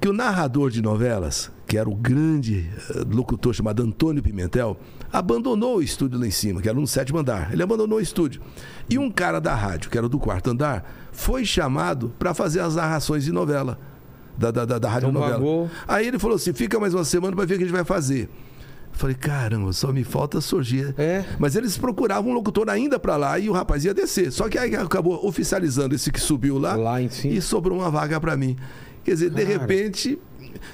Que 0.00 0.08
o 0.08 0.12
narrador 0.14 0.70
de 0.70 0.80
novelas, 0.80 1.50
que 1.66 1.76
era 1.76 1.88
o 1.88 1.94
grande 1.94 2.66
eh, 2.90 3.04
locutor 3.10 3.54
chamado 3.54 3.82
Antônio 3.82 4.22
Pimentel, 4.22 4.78
abandonou 5.12 5.76
o 5.76 5.82
estúdio 5.82 6.18
lá 6.18 6.26
em 6.26 6.30
cima, 6.30 6.62
que 6.62 6.68
era 6.68 6.78
no 6.78 6.86
sétimo 6.86 7.18
andar. 7.18 7.52
Ele 7.52 7.62
abandonou 7.62 7.98
o 7.98 8.00
estúdio. 8.00 8.40
E 8.88 8.98
um 8.98 9.10
cara 9.10 9.38
da 9.40 9.54
rádio, 9.54 9.90
que 9.90 9.98
era 9.98 10.08
do 10.08 10.18
quarto 10.18 10.50
andar, 10.50 10.90
foi 11.12 11.44
chamado 11.44 12.14
para 12.18 12.32
fazer 12.32 12.60
as 12.60 12.76
narrações 12.76 13.24
de 13.24 13.32
novela. 13.32 13.78
Da, 14.38 14.50
da, 14.50 14.64
da, 14.64 14.78
da 14.78 14.88
rádio 14.88 15.10
Então 15.10 15.20
novela. 15.20 15.38
Aí 15.86 16.06
ele 16.06 16.18
falou 16.18 16.36
assim: 16.36 16.54
fica 16.54 16.80
mais 16.80 16.94
uma 16.94 17.04
semana 17.04 17.36
para 17.36 17.44
ver 17.44 17.54
o 17.54 17.58
que 17.58 17.64
a 17.64 17.66
gente 17.66 17.76
vai 17.76 17.84
fazer. 17.84 18.30
Falei, 18.92 19.14
caramba, 19.16 19.72
só 19.72 19.92
me 19.92 20.04
falta 20.04 20.40
surgir. 20.40 20.94
É. 20.98 21.24
Mas 21.38 21.56
eles 21.56 21.78
procuravam 21.78 22.30
um 22.32 22.34
locutor 22.34 22.68
ainda 22.68 22.98
pra 22.98 23.16
lá 23.16 23.38
e 23.38 23.48
o 23.48 23.52
rapaz 23.52 23.84
ia 23.84 23.94
descer. 23.94 24.30
Só 24.30 24.48
que 24.48 24.58
aí 24.58 24.74
acabou 24.76 25.26
oficializando 25.26 25.94
esse 25.94 26.10
que 26.12 26.20
subiu 26.20 26.58
lá, 26.58 26.74
Lá 26.76 27.00
e 27.00 27.40
sobrou 27.40 27.78
uma 27.78 27.90
vaga 27.90 28.20
pra 28.20 28.36
mim. 28.36 28.56
Quer 29.02 29.12
dizer, 29.12 29.30
de 29.30 29.42
Cara. 29.42 29.58
repente, 29.58 30.18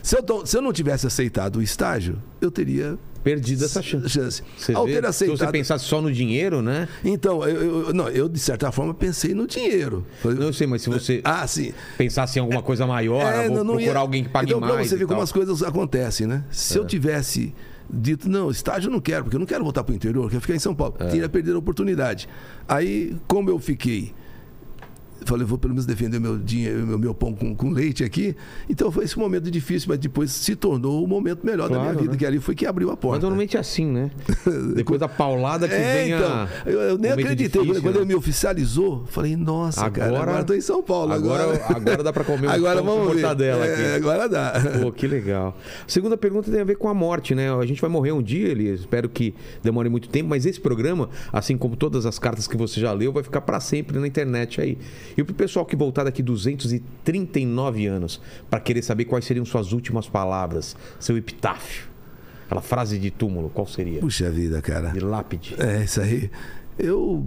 se 0.02 0.16
eu, 0.16 0.22
to- 0.22 0.44
se 0.44 0.56
eu 0.56 0.60
não 0.62 0.72
tivesse 0.72 1.06
aceitado 1.06 1.56
o 1.56 1.62
estágio, 1.62 2.20
eu 2.40 2.51
teria 2.51 2.98
Perdido 3.22 3.64
essa 3.64 3.80
chance. 3.82 4.09
chance. 4.09 4.43
Você 4.59 4.72
Ao 4.72 4.84
vê? 4.86 4.94
ter 5.01 5.12
Se 5.12 5.18
você 5.18 5.24
aceitado. 5.24 5.52
pensasse 5.52 5.84
só 5.84 6.01
no 6.02 6.12
dinheiro, 6.12 6.60
né? 6.62 6.88
Então, 7.05 7.47
eu, 7.47 7.86
eu- 7.88 7.94
não, 7.94 8.09
eu 8.09 8.28
de 8.28 8.38
certa 8.40 8.72
forma 8.72 8.93
pensei 8.93 9.34
no 9.34 9.47
dinheiro. 9.47 10.05
Não 10.24 10.52
sei, 10.52 10.66
mas 10.66 10.82
se 10.82 10.90
você 10.90 11.20
Ah, 11.24 11.47
sim. 11.47 11.72
pensasse 11.97 12.38
em 12.38 12.43
alguma 12.43 12.62
coisa 12.62 12.84
maior, 12.86 13.22
É, 13.32 13.47
vou 13.47 13.59
não- 13.59 13.64
não 13.64 13.74
procurar 13.74 13.93
ia- 13.94 13.98
alguém 14.01 14.24
que 14.24 14.28
pague 14.30 14.52
então, 14.52 14.60
mais. 14.60 14.88
Você 14.88 14.97
ver 14.97 15.06
como. 15.06 15.20
É. 15.20 15.22
as 15.22 15.30
coisas 15.30 15.62
acontecem, 15.62 16.26
né? 16.26 16.43
Se 16.51 16.76
eu 16.76 16.84
tivesse 16.84 17.55
dito, 17.90 18.28
não, 18.28 18.50
estágio 18.50 18.88
eu 18.88 18.92
não 18.92 19.00
quero, 19.00 19.24
porque 19.24 19.36
eu 19.36 19.40
não 19.40 19.46
quero 19.46 19.62
voltar 19.62 19.84
para 19.84 19.92
o 19.92 19.96
interior, 19.96 20.24
eu 20.24 20.30
quero 20.30 20.40
ficar 20.40 20.54
em 20.54 20.58
São 20.58 20.74
Paulo. 20.74 20.96
É. 20.98 21.06
Teria 21.06 21.28
perdido 21.28 21.56
a 21.56 21.58
oportunidade. 21.58 22.28
Aí, 22.68 23.16
como 23.26 23.50
eu 23.50 23.58
fiquei. 23.58 24.14
Falei, 25.24 25.44
vou 25.47 25.59
pelo 25.59 25.72
menos 25.72 25.86
defender 25.86 26.20
meu 26.20 26.36
dinheiro, 26.38 26.86
meu, 26.86 26.98
meu 26.98 27.14
pão 27.14 27.32
com, 27.34 27.55
com 27.55 27.70
leite 27.70 28.05
aqui. 28.05 28.36
Então 28.68 28.90
foi 28.93 29.05
esse 29.05 29.18
momento 29.18 29.51
difícil, 29.51 29.88
mas 29.88 29.98
depois 29.98 30.30
se 30.30 30.55
tornou 30.55 31.02
o 31.02 31.06
momento 31.09 31.44
melhor 31.44 31.68
da 31.68 31.76
minha 31.78 31.84
Claro, 31.86 31.98
vida, 32.01 32.12
né? 32.12 32.18
que 32.18 32.26
ali 32.26 32.38
foi 32.38 32.55
que 32.55 32.66
abriu 32.66 32.88
a 32.88 32.93
Mas 32.93 33.01
porta. 33.01 33.20
normalmente 33.22 33.56
é 33.56 33.60
assim, 33.60 33.86
né? 33.86 34.10
Depois 34.76 35.01
da 35.01 35.09
paulada 35.09 35.66
que 35.68 35.74
É, 35.74 35.94
vem 36.05 36.12
então, 36.12 36.30
a... 36.32 36.48
eu, 36.66 36.80
eu 36.80 36.98
nem 36.98 37.10
acreditei. 37.12 37.62
difícil, 37.62 37.82
quando 37.82 37.94
né? 37.97 38.01
ele 38.02 38.09
me 38.09 38.14
oficializou, 38.14 39.05
falei, 39.06 39.36
nossa, 39.36 39.90
cara, 39.90 40.06
Agora- 40.09 40.22
agora 40.22 40.40
eu 40.43 40.44
tô 40.47 40.55
em 40.55 40.60
São 40.60 40.82
Paulo. 40.82 41.12
Agora, 41.12 41.43
Agora, 41.44 41.64
agora 41.76 42.02
dá 42.02 42.12
pra 42.12 42.24
comer 42.24 42.48
agora 42.51 42.82
pão 42.82 42.86
vamos 42.97 43.14
ver. 43.14 43.20
mortadela 43.22 43.66
É, 43.66 43.72
aqui. 43.94 43.97
agora 43.97 44.28
dá. 44.28 44.52
Pô, 44.82 44.93
que 44.93 45.06
legal. 45.06 45.56
Segunda 45.86 46.16
pergunta 46.16 46.51
tem 46.51 46.60
a 46.60 46.64
ver 46.64 46.76
com 46.76 46.88
a 46.88 46.94
morte, 46.94 47.34
né? 47.34 47.52
A 47.52 47.66
gente 47.66 47.80
vai 47.80 47.90
morrer 47.90 48.12
um 48.12 48.22
dia, 48.22 48.48
ele 48.48 48.68
espero 48.68 49.09
que 49.09 49.34
demore 49.62 49.88
muito 49.88 50.09
tempo, 50.09 50.28
mas 50.28 50.47
esse 50.47 50.60
programa, 50.60 51.09
assim 51.32 51.56
como 51.56 51.74
todas 51.76 52.06
as 52.06 52.18
cartas 52.18 52.47
que 52.47 52.56
você 52.56 52.80
já 52.80 52.93
leu, 52.93 53.12
vai 53.12 53.22
ficar 53.22 53.40
pra 53.40 53.59
sempre 53.60 53.98
na 53.98 54.06
internet 54.06 54.60
aí. 54.60 54.76
E 55.16 55.22
pro 55.22 55.34
pessoal 55.34 55.66
que 55.66 55.76
voltar 55.76 56.04
daqui 56.04 56.22
239 56.22 57.86
anos 57.86 58.20
pra 58.48 58.60
querer 58.60 58.82
saber 58.82 59.04
quais 59.04 59.24
seriam 59.24 59.44
suas 59.44 59.72
últimas 59.72 60.08
palavras, 60.08 60.76
seu 60.98 61.16
epitáfio, 61.16 61.86
aquela 62.46 62.62
frase 62.62 62.98
de 62.98 63.10
túmulo, 63.10 63.50
qual 63.50 63.66
seria? 63.66 64.00
Puxa 64.00 64.30
vida, 64.30 64.62
cara. 64.62 64.90
De 64.90 65.00
lápide. 65.00 65.54
É, 65.58 65.84
isso 65.84 66.00
aí. 66.00 66.30
Eu, 66.78 67.26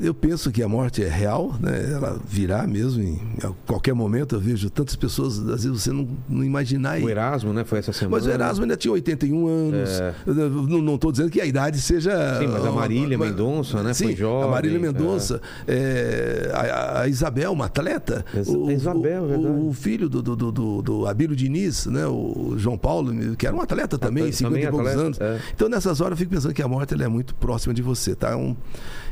eu 0.00 0.12
penso 0.14 0.50
que 0.50 0.62
a 0.62 0.68
morte 0.68 1.02
é 1.02 1.08
real, 1.08 1.54
né? 1.60 1.92
Ela 1.92 2.18
virá 2.26 2.66
mesmo 2.66 3.02
em 3.02 3.18
qualquer 3.66 3.94
momento. 3.94 4.34
Eu 4.36 4.40
vejo 4.40 4.68
tantas 4.70 4.96
pessoas, 4.96 5.38
às 5.38 5.64
vezes 5.64 5.82
você 5.82 5.92
não, 5.92 6.08
não 6.28 6.44
imaginar. 6.44 7.00
O. 7.00 7.08
Erasmo, 7.08 7.52
né? 7.52 7.64
Foi 7.64 7.78
essa 7.78 7.92
semana. 7.92 8.16
Mas 8.16 8.26
o 8.26 8.30
Erasmo 8.30 8.64
ainda 8.64 8.76
tinha 8.76 8.92
81 8.92 9.46
anos. 9.48 9.90
Eu 10.26 10.34
Não 10.82 10.94
estou 10.94 11.10
dizendo 11.10 11.30
que 11.30 11.40
a 11.40 11.46
idade 11.46 11.80
seja. 11.80 12.12
É. 12.12 12.38
Sim, 12.40 12.46
mas 12.48 12.64
a 12.64 12.70
Marília 12.72 13.16
Mas- 13.18 13.30
Mendonça, 13.30 13.82
né? 13.82 13.92
Sim, 13.94 14.04
Foi 14.06 14.16
jovem. 14.16 14.48
A 14.48 14.50
Marília 14.50 14.78
Mendonça. 14.78 15.40
é, 15.66 16.50
a, 16.52 17.00
a 17.02 17.08
Isabel, 17.08 17.52
uma 17.52 17.66
atleta. 17.66 18.24
O, 18.46 18.70
Isabel, 18.70 19.22
o, 19.24 19.28
verdade. 19.28 19.54
o 19.68 19.72
filho 19.72 20.08
do, 20.08 20.22
do, 20.22 20.36
do, 20.36 20.52
do, 20.52 20.82
do 20.82 21.06
Abílio 21.06 21.34
Diniz, 21.36 21.86
né? 21.86 22.06
O 22.06 22.54
João 22.56 22.76
Paulo, 22.78 23.12
que 23.36 23.46
era 23.46 23.54
um 23.54 23.60
atleta 23.60 23.98
também, 23.98 24.30
Também 24.30 24.32
50 24.32 24.58
e 24.58 24.70
poucos 24.70 24.86
atleta, 24.88 25.06
anos. 25.06 25.20
é. 25.20 25.40
Então, 25.54 25.68
nessas 25.68 26.00
horas, 26.00 26.12
eu 26.12 26.16
fico 26.18 26.30
pensando 26.30 26.54
que 26.54 26.62
a 26.62 26.68
morte 26.68 26.94
ela 26.94 27.04
é 27.04 27.08
muito 27.08 27.34
próxima 27.34 27.72
de 27.74 27.82
você, 27.82 28.14
tá? 28.14 28.36
Um, 28.36 28.56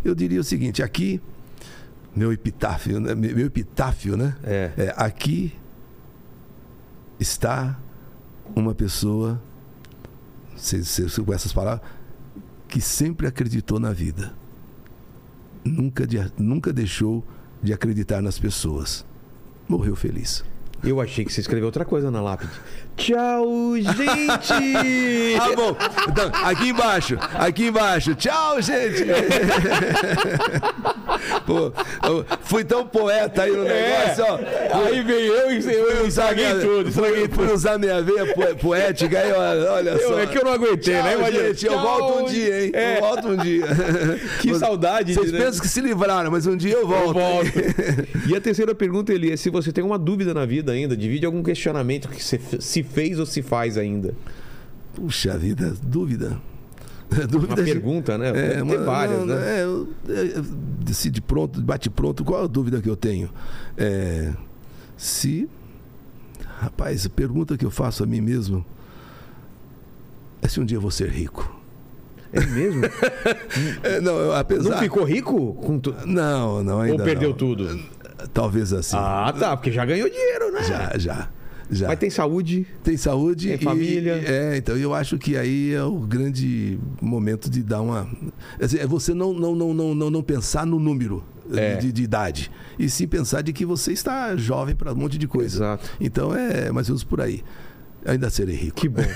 eu 0.04 0.14
diria 0.14 0.40
o 0.40 0.44
seguinte: 0.44 0.82
aqui, 0.82 1.20
meu 2.14 2.32
epitáfio, 2.32 3.00
né? 3.00 3.14
meu 3.14 3.46
epitáfio, 3.46 4.16
né? 4.16 4.36
É. 4.44 4.92
aqui 4.96 5.54
está 7.18 7.78
uma 8.54 8.74
pessoa, 8.74 9.40
se, 10.56 10.84
se, 10.84 11.08
se- 11.08 11.22
com 11.22 11.32
essas 11.32 11.52
palavras, 11.52 11.86
que 12.68 12.80
sempre 12.80 13.26
acreditou 13.26 13.78
na 13.78 13.92
vida. 13.92 14.32
Nunca, 15.64 16.06
de- 16.06 16.32
nunca 16.38 16.72
deixou 16.72 17.24
de 17.62 17.72
acreditar 17.72 18.22
nas 18.22 18.38
pessoas. 18.38 19.04
Morreu 19.68 19.94
feliz. 19.96 20.44
Eu 20.82 21.00
achei 21.00 21.24
que 21.24 21.32
você 21.32 21.40
escreveu 21.40 21.66
outra 21.66 21.84
coisa 21.84 22.10
na 22.10 22.20
lápide. 22.22 22.52
Tchau, 22.98 23.74
gente! 23.76 25.36
Ah, 25.40 25.52
bom. 25.56 25.76
Então, 26.08 26.30
aqui 26.44 26.68
embaixo, 26.70 27.16
aqui 27.34 27.66
embaixo. 27.68 28.14
Tchau, 28.16 28.60
gente. 28.60 29.04
Pô, 31.46 31.72
fui 32.42 32.64
tão 32.64 32.86
poeta 32.86 33.42
aí 33.42 33.52
no 33.52 33.64
negócio, 33.64 34.24
ó. 34.28 34.38
É. 34.38 34.70
Aí 34.88 35.02
veio 35.02 35.32
eu 35.32 35.50
e 35.52 35.64
eu, 35.64 36.06
estraguei 36.06 36.54
tudo. 36.60 36.88
Estraguei 36.88 37.28
fui, 37.28 37.46
fui 37.46 37.54
usar 37.54 37.78
minha 37.78 38.02
veia 38.02 38.34
po- 38.34 38.56
poética 38.56 39.18
aí, 39.18 39.32
olha, 39.32 39.72
olha 39.72 39.90
Eu- 39.90 40.08
só. 40.08 40.20
é 40.20 40.26
que 40.26 40.36
eu 40.38 40.44
não 40.44 40.52
aguentei, 40.52 40.94
Tchau, 40.94 41.02
né? 41.04 41.14
Imagina. 41.14 41.44
gente, 41.48 41.66
eu 41.66 41.72
Tchau. 41.72 41.82
volto 41.82 42.22
um 42.24 42.26
dia, 42.26 42.64
hein? 42.64 42.70
É. 42.74 42.96
Eu 42.96 43.00
volto 43.00 43.28
um 43.28 43.36
dia. 43.36 43.66
Que 44.40 44.54
saudade 44.56 45.14
Vocês 45.14 45.32
de- 45.32 45.38
pensam 45.38 45.60
que 45.60 45.68
se 45.68 45.80
livraram, 45.80 46.30
mas 46.30 46.46
um 46.46 46.56
dia 46.56 46.74
eu 46.74 46.86
volto. 46.86 47.06
Eu 47.08 47.12
volto. 47.14 47.48
E 48.28 48.36
a 48.36 48.40
terceira 48.40 48.74
pergunta, 48.74 49.12
Eli, 49.12 49.32
é 49.32 49.36
se 49.36 49.48
você 49.50 49.72
tem 49.72 49.82
uma 49.84 49.98
dúvida 49.98 50.34
na 50.34 50.44
vida 50.44 50.72
ainda, 50.72 50.96
divide 50.96 51.24
algum 51.26 51.42
questionamento 51.42 52.08
que 52.08 52.22
você 52.22 52.38
se 52.60 52.82
fez 52.88 53.18
ou 53.18 53.26
se 53.26 53.42
faz 53.42 53.76
ainda. 53.78 54.14
Puxa 54.94 55.36
vida, 55.38 55.74
dúvida. 55.82 56.38
Dúvida 57.30 57.54
Uma 57.54 57.64
pergunta, 57.64 58.18
né? 58.18 58.32
Deve 58.32 58.64
ter 58.66 58.84
várias, 58.84 59.18
não, 59.20 59.26
né? 59.26 59.60
É, 59.60 59.64
eu, 59.64 59.88
é, 60.08 60.92
se 60.92 61.08
de 61.08 61.22
pronto, 61.22 61.58
bate 61.60 61.88
pronto, 61.88 62.22
qual 62.22 62.44
a 62.44 62.46
dúvida 62.46 62.82
que 62.82 62.88
eu 62.90 62.96
tenho? 62.96 63.30
É, 63.78 64.32
se. 64.94 65.48
Rapaz, 66.58 67.06
a 67.06 67.08
pergunta 67.08 67.56
que 67.56 67.64
eu 67.64 67.70
faço 67.70 68.02
a 68.02 68.06
mim 68.06 68.20
mesmo 68.20 68.64
é 70.42 70.48
se 70.48 70.60
um 70.60 70.64
dia 70.64 70.76
eu 70.76 70.80
vou 70.80 70.90
ser 70.90 71.08
rico. 71.08 71.56
É 72.32 72.44
mesmo? 72.44 72.82
É, 73.82 74.00
não, 74.00 74.18
eu, 74.18 74.34
apesar. 74.34 74.70
Não 74.70 74.78
ficou 74.78 75.02
rico? 75.04 75.54
Com 75.54 75.78
tu... 75.78 75.94
Não, 76.04 76.62
não, 76.62 76.80
ainda 76.80 77.02
Ou 77.02 77.04
perdeu 77.04 77.30
não. 77.30 77.36
tudo? 77.36 77.80
Talvez 78.34 78.72
assim. 78.72 78.96
Ah, 78.98 79.32
tá, 79.36 79.56
porque 79.56 79.72
já 79.72 79.84
ganhou 79.84 80.08
dinheiro, 80.08 80.52
né? 80.52 80.62
Já, 80.64 80.98
já. 80.98 81.28
Já. 81.70 81.88
Mas 81.88 81.98
tem 81.98 82.10
saúde. 82.10 82.66
Tem 82.82 82.96
saúde 82.96 83.48
Tem 83.48 83.56
e- 83.56 83.64
família. 83.64 84.22
É, 84.24 84.56
então 84.56 84.76
eu 84.76 84.94
acho 84.94 85.18
que 85.18 85.36
aí 85.36 85.72
é 85.74 85.82
o 85.82 85.98
grande 86.00 86.78
momento 87.00 87.48
de 87.50 87.62
dar 87.62 87.80
uma. 87.80 88.08
É 88.60 88.86
você 88.86 89.12
não, 89.14 89.32
não, 89.32 89.54
não, 89.54 89.74
não, 89.74 89.94
não, 89.94 90.10
não 90.10 90.22
pensar 90.22 90.66
no 90.66 90.78
número 90.78 91.22
É. 91.52 91.76
de, 91.76 91.92
de 91.92 92.02
idade. 92.02 92.50
E 92.78 92.88
sim 92.88 93.06
pensar 93.06 93.42
de 93.42 93.52
que 93.52 93.64
você 93.64 93.92
está 93.92 94.36
jovem 94.36 94.74
para 94.74 94.92
um 94.92 94.96
monte 94.96 95.18
de 95.18 95.26
coisa. 95.28 95.56
Exato. 95.56 95.90
Então 96.00 96.34
é 96.34 96.70
mais 96.70 96.88
ou 96.88 96.92
menos 96.94 97.04
por 97.04 97.20
aí. 97.20 97.42
Ainda 98.08 98.30
serei 98.30 98.56
rico. 98.56 98.76
Que 98.80 98.88
bom. 98.88 99.02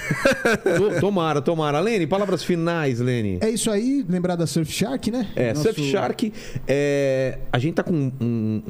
To- 0.77 1.01
tomara, 1.01 1.40
tomara. 1.40 1.81
Lene, 1.81 2.06
palavras 2.06 2.43
finais, 2.44 3.01
Lene. 3.01 3.39
É 3.40 3.48
isso 3.51 3.70
aí, 3.70 4.05
lembrar 4.09 4.36
da 4.36 4.47
Surf 4.47 4.70
Shark, 4.73 5.10
né? 5.10 5.28
É, 5.35 5.52
Nosso- 5.55 5.73
Surfshark, 5.73 6.32
é, 6.66 7.39
a 7.52 7.59
gente 7.59 7.74
tá 7.74 7.82
com 7.82 7.93
um, 8.20 8.62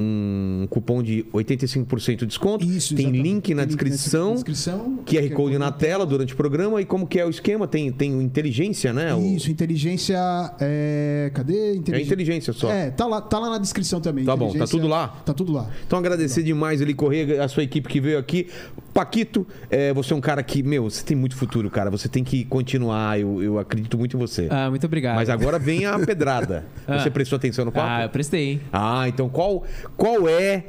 um 0.63 0.67
cupom 0.69 1.01
de 1.03 1.25
85% 1.33 2.15
de 2.19 2.25
desconto. 2.25 2.65
Isso, 2.65 2.95
tem 2.95 3.05
exatamente. 3.07 3.23
link 3.23 3.53
na 3.53 3.61
Tem 3.63 3.67
descrição. 3.67 4.33
descrição. 4.33 4.99
QR 5.05 5.29
Code 5.33 5.57
na 5.57 5.71
tela 5.71 6.05
durante 6.05 6.33
o 6.33 6.37
programa. 6.37 6.81
E 6.81 6.85
como 6.85 7.05
que 7.07 7.19
é 7.19 7.25
o 7.25 7.29
esquema? 7.29 7.67
Tem, 7.67 7.91
tem 7.91 8.15
o 8.15 8.21
inteligência, 8.21 8.93
né? 8.93 9.13
O- 9.13 9.21
Isso, 9.21 9.51
inteligência. 9.51 10.17
É... 10.59 11.31
Cadê? 11.33 11.73
É 11.91 12.01
inteligência 12.01 12.53
só. 12.53 12.71
É, 12.71 12.89
tá 12.91 13.05
lá, 13.05 13.21
tá 13.21 13.39
lá 13.39 13.49
na 13.49 13.57
descrição 13.57 13.99
também. 13.99 14.23
Tá 14.25 14.35
bom, 14.35 14.45
tá 14.45 14.49
Inteligência- 14.51 14.77
tudo 14.79 14.87
lá? 14.87 15.07
Tá 15.25 15.33
tudo 15.33 15.51
lá. 15.51 15.69
Então 15.85 15.99
agradecer 15.99 16.43
demais 16.43 16.79
ele 16.81 16.93
Corrêa, 16.93 17.43
a 17.43 17.47
sua 17.47 17.63
equipe 17.63 17.89
que 17.89 17.99
veio 17.99 18.17
aqui. 18.17 18.47
Paquito, 18.93 19.45
é, 19.71 19.91
você 19.91 20.12
é 20.13 20.15
um 20.15 20.21
cara 20.21 20.41
que, 20.43 20.63
meu, 20.63 20.83
você 20.89 21.03
tem 21.03 21.15
muito 21.17 21.35
futuro, 21.35 21.69
cara. 21.69 21.89
Você 21.91 22.07
tem 22.07 22.23
que 22.23 22.45
continuar. 22.45 23.19
Eu, 23.19 23.41
eu 23.43 23.59
acredito 23.59 23.97
muito 23.97 24.15
em 24.15 24.19
você. 24.19 24.47
Ah, 24.49 24.69
muito 24.69 24.85
obrigado. 24.85 25.15
Mas 25.15 25.29
agora 25.29 25.59
vem 25.59 25.85
a 25.85 25.97
pedrada. 26.05 26.65
Ah. 26.87 26.99
Você 26.99 27.09
prestou 27.09 27.37
atenção 27.37 27.65
no 27.65 27.71
papo? 27.71 27.87
Ah, 27.89 28.03
eu 28.03 28.09
prestei, 28.09 28.51
hein? 28.51 28.61
Ah, 28.71 29.07
então 29.07 29.27
qual, 29.29 29.63
qual 29.97 30.27
é. 30.29 30.65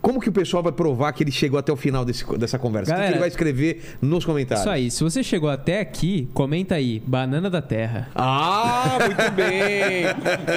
Como 0.00 0.20
que 0.20 0.28
o 0.28 0.32
pessoal 0.32 0.64
vai 0.64 0.72
provar 0.72 1.12
que 1.12 1.22
ele 1.22 1.30
chegou 1.30 1.56
até 1.60 1.72
o 1.72 1.76
final 1.76 2.04
desse- 2.04 2.24
dessa 2.36 2.58
conversa? 2.58 2.90
o 2.90 2.94
que 2.94 2.94
que, 2.94 2.98
Galera, 2.98 3.12
ele 3.14 3.20
vai 3.20 3.28
escrever 3.28 3.96
nos 4.02 4.24
comentários? 4.24 4.62
Isso 4.64 4.68
aí, 4.70 4.90
se 4.90 5.04
você 5.04 5.22
chegou 5.22 5.48
até 5.48 5.78
aqui, 5.78 6.28
comenta 6.34 6.74
aí, 6.74 7.00
banana 7.06 7.48
da 7.48 7.62
terra. 7.62 8.08
Ah, 8.16 8.98
muito 9.00 9.30
bem! 9.30 10.06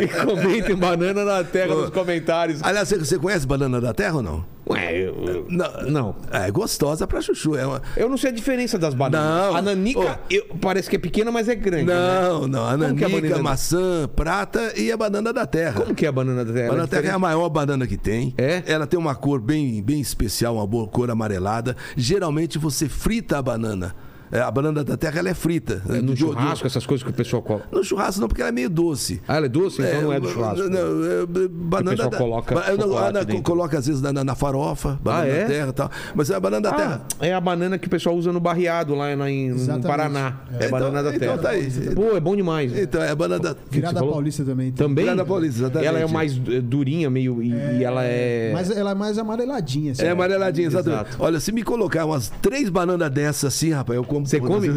E 0.02 0.26
comentem 0.26 0.76
banana 0.76 1.24
na 1.24 1.44
terra 1.44 1.76
nos 1.76 1.92
comentários. 1.92 2.60
Aliás, 2.64 2.88
você, 2.90 2.98
você 2.98 3.20
conhece 3.20 3.46
banana 3.46 3.80
da 3.80 3.94
terra 3.94 4.16
ou 4.16 4.24
não? 4.24 4.55
Ué, 4.68 4.98
eu, 4.98 5.46
Não. 5.48 5.82
não. 5.90 6.16
É 6.32 6.50
gostosa 6.50 7.06
pra 7.06 7.22
chuchu. 7.22 7.56
É 7.56 7.66
uma... 7.68 7.82
Eu 7.96 8.10
não 8.10 8.18
sei 8.18 8.32
a 8.32 8.34
diferença 8.34 8.80
das 8.80 8.96
bananas. 8.96 9.52
Não. 9.52 9.56
A 9.56 9.62
nanica 9.62 10.00
Ô. 10.00 10.06
eu- 10.30 10.46
parece 10.60 10.90
que 10.90 10.96
é 10.96 11.00
pequena, 11.00 11.32
mas 11.32 11.48
é 11.48 11.54
grande. 11.54 11.86
né? 11.86 11.94
Não, 11.94 12.48
não. 12.48 12.66
A 12.66 12.94
que 12.96 13.04
é 13.04 13.06
a 13.08 13.10
nanica, 13.10 13.44
maçã, 13.44 14.10
prata 14.16 14.74
e 14.76 14.92
a 14.92 14.98
banana 14.98 15.32
da 15.32 15.46
terra. 15.46 15.82
Como 15.82 15.94
que 15.94 16.04
é 16.06 16.10
a 16.10 16.12
banana 16.12 16.44
da 16.44 16.52
terra? 16.52 16.66
A 16.66 16.70
banana 16.72 16.88
da 16.88 16.98
terra 17.02 17.12
é 17.12 17.16
a 17.16 17.20
maior 17.20 17.48
banana 17.50 17.86
que 17.86 17.96
tem. 17.98 18.34
É? 18.38 18.64
Ela 18.66 18.88
tem 18.88 19.00
uma 19.00 19.14
cor 19.14 19.40
bem, 19.40 19.84
bem 19.84 20.02
especial, 20.02 20.56
uma 20.56 20.66
boa 20.66 20.88
cor 20.88 21.12
amarelada. 21.12 21.78
Geralmente 21.96 22.58
você 22.58 22.90
frita 22.90 23.38
a 23.38 23.42
banana. 23.44 23.96
É, 24.36 24.42
a 24.42 24.52
banana 24.52 24.84
da 24.84 24.98
terra 24.98 25.20
ela 25.20 25.30
é 25.30 25.34
frita. 25.34 25.82
É 25.90 25.94
no 25.94 26.02
Do- 26.02 26.06
do- 26.14 26.16
churrasco, 26.18 26.68
essas 26.68 26.86
coisas 26.86 27.04
que 27.04 27.10
o 27.10 27.14
pessoal 27.14 27.42
coloca. 27.42 27.66
No 27.72 27.84
churrasco 27.84 28.20
não, 28.22 28.28
porque 28.28 28.42
ela 28.42 28.50
é 28.50 28.52
meio 28.52 28.70
doce. 28.70 29.22
Ah, 29.28 29.38
ela 29.38 29.46
é 29.46 29.50
doce? 29.50 29.82
Então 29.82 30.02
não 30.04 30.14
é 30.14 30.20
do 30.20 30.28
churrasco. 30.30 30.70
Não, 30.70 30.80
é, 30.80 31.48
banana 31.50 31.92
pessoal 31.92 32.10
da, 32.10 32.18
coloca 32.18 32.56
ba- 32.56 32.62
não, 32.72 32.84
chocolate 32.88 33.38
ah, 33.38 33.42
coloca 33.42 33.78
às 33.80 33.88
vezes 33.88 34.02
na, 34.02 34.12
na- 34.14 34.24
na 34.24 34.36
farofa, 34.36 35.00
banana 35.04 35.24
Ah, 35.24 35.28
é? 35.28 35.42
da 35.42 35.48
terra 35.48 35.70
e 35.70 35.74
tal. 35.74 35.92
Mas 36.14 36.30
é 36.30 36.36
a 36.36 36.40
banana 36.40 36.62
da 36.62 36.70
Ah, 36.70 36.74
terra. 36.78 37.02
é 37.22 37.34
a 37.34 37.42
banana 37.42 37.78
que 37.78 37.88
o 37.88 37.90
pessoal 37.90 38.16
usa 38.16 38.32
no 38.34 38.40
barreado 38.40 38.94
lá 38.96 39.16
na- 39.16 39.30
em, 39.30 39.50
no. 39.52 39.82
Paraná. 39.82 40.40
É, 40.52 40.66
Então- 40.66 40.72
banana 40.72 41.04
da 41.04 41.10
então 41.16 41.20
terra. 41.20 41.38
tá 41.38 41.50
aí. 41.50 41.70
Pô, 41.96 42.16
é 42.16 42.20
bom 42.20 42.36
demais. 42.36 42.78
Então, 42.78 43.02
é 43.02 43.10
a 43.10 43.16
banana 43.16 43.42
da. 43.42 43.56
Virada 43.70 44.00
paulista 44.00 44.44
também. 44.44 44.72
tem. 44.72 44.86
Também? 44.88 45.06
Virada 45.06 45.26
paulista, 45.26 45.60
exatamente. 45.62 45.88
Ela 45.88 46.00
é 46.00 46.08
mais 46.08 46.34
durinha, 46.38 47.10
meio. 47.10 47.42
E, 47.42 47.50
e 47.80 47.84
ela 47.84 48.04
é. 48.04 48.52
Mas 48.54 48.70
ela 48.72 48.92
é 48.92 48.96
mais 48.96 49.18
amareladinha. 49.18 49.92
Assim. 49.92 50.04
É 50.04 50.10
amareladinha, 50.10 50.68
exatamente. 50.68 51.08
Exato. 51.10 51.24
Olha, 51.24 51.40
se 51.40 51.52
me 51.52 51.64
colocar 51.64 52.06
umas 52.06 52.30
três 52.42 52.70
bananas 52.70 53.10
dessas 53.12 53.54
assim, 53.54 53.72
rapaz, 53.72 53.96
eu 53.98 54.04
como. 54.04 54.25
Você 54.26 54.40
come? 54.40 54.68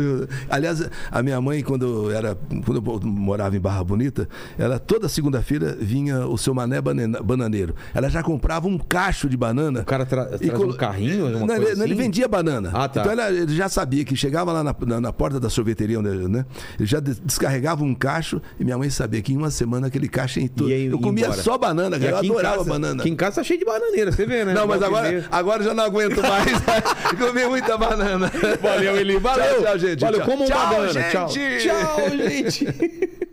Aliás, 0.49 0.89
a 1.11 1.23
minha 1.23 1.41
mãe, 1.41 1.63
quando 1.63 1.87
eu 2.07 2.11
era. 2.13 2.37
Quando 2.65 2.77
eu 2.85 3.01
morava 3.09 3.57
em 3.57 3.61
Barra 3.61 3.83
Bonita, 3.85 4.29
ela 4.59 4.79
toda 4.79 5.09
segunda-feira 5.09 5.77
vinha 5.81 6.27
o 6.27 6.37
seu 6.39 6.55
mané 6.55 6.81
bananeiro. 6.81 7.75
Ela 7.95 8.09
já 8.09 8.23
comprava 8.23 8.67
um 8.69 8.79
cacho 8.79 9.29
de 9.29 9.37
banana. 9.37 9.81
O 9.81 9.85
cara 9.85 10.05
tra 10.07 10.29
E 10.35 10.39
traz 10.39 10.53
colo- 10.53 10.75
um 10.75 10.77
carrinho? 10.77 11.29
Não, 11.47 11.55
ele, 11.57 11.67
assim? 11.69 11.83
ele 11.83 11.95
vendia 11.95 12.29
banana. 12.29 12.71
Ah, 12.73 12.89
tá. 12.89 13.01
Então 13.01 13.13
ela- 13.13 13.31
ele 13.31 13.55
já 13.55 13.69
sabia 13.69 14.05
que 14.05 14.15
chegava 14.17 14.53
lá 14.53 14.63
na, 14.63 14.75
na- 14.87 15.01
na 15.01 15.13
porta 15.13 15.39
da 15.41 15.49
sorveteria, 15.51 15.99
onde, 15.99 16.09
né? 16.29 16.45
Ele 16.79 16.87
já 16.87 17.01
des- 17.01 17.19
descarregava 17.21 17.85
um 17.85 17.95
cacho 17.95 18.41
e 18.59 18.65
minha 18.65 18.77
mãe 18.79 18.91
sabia 18.91 19.21
que 19.23 19.33
em 19.33 19.37
uma 19.37 19.51
semana 19.51 19.87
aquele 19.89 20.09
cacho. 20.09 20.39
Ia- 20.41 20.51
ia 20.67 20.91
Eu 20.91 20.99
comia 20.99 21.25
embora. 21.27 21.43
só 21.43 21.57
banana, 21.59 21.99
cara. 21.99 22.11
Eu 22.19 22.25
em 22.25 22.31
adorava 22.31 22.57
casa- 22.59 22.69
banana. 22.71 23.01
Aqui 23.03 23.11
em 23.11 23.17
casa 23.17 23.37
tá 23.37 23.45
cheio 23.45 23.59
de 23.59 23.65
bananeira, 23.65 24.13
você 24.13 24.27
vê, 24.27 24.45
né? 24.45 24.53
Não, 24.55 24.67
mas 24.67 24.83
agora, 24.83 25.25
agora 25.31 25.63
já 25.63 25.75
não 25.75 25.85
aguento 25.85 26.21
mais. 26.23 26.49
Comi 27.19 27.45
muita 27.47 27.77
banana. 27.77 28.31
Valeu, 28.63 28.97
Eli. 28.97 29.19
Valeu. 29.29 29.55
Tchau, 29.55 29.63
tchau, 29.63 29.79
gente. 29.79 30.01
Valeu, 30.01 30.21
Tchau. 30.21 30.29
como 30.31 30.45
Tchau, 30.47 30.59
banana. 30.69 31.11
Tchau. 31.11 31.29
gente. 31.29 31.69
Tchau, 31.69 32.11
gente. 32.29 33.28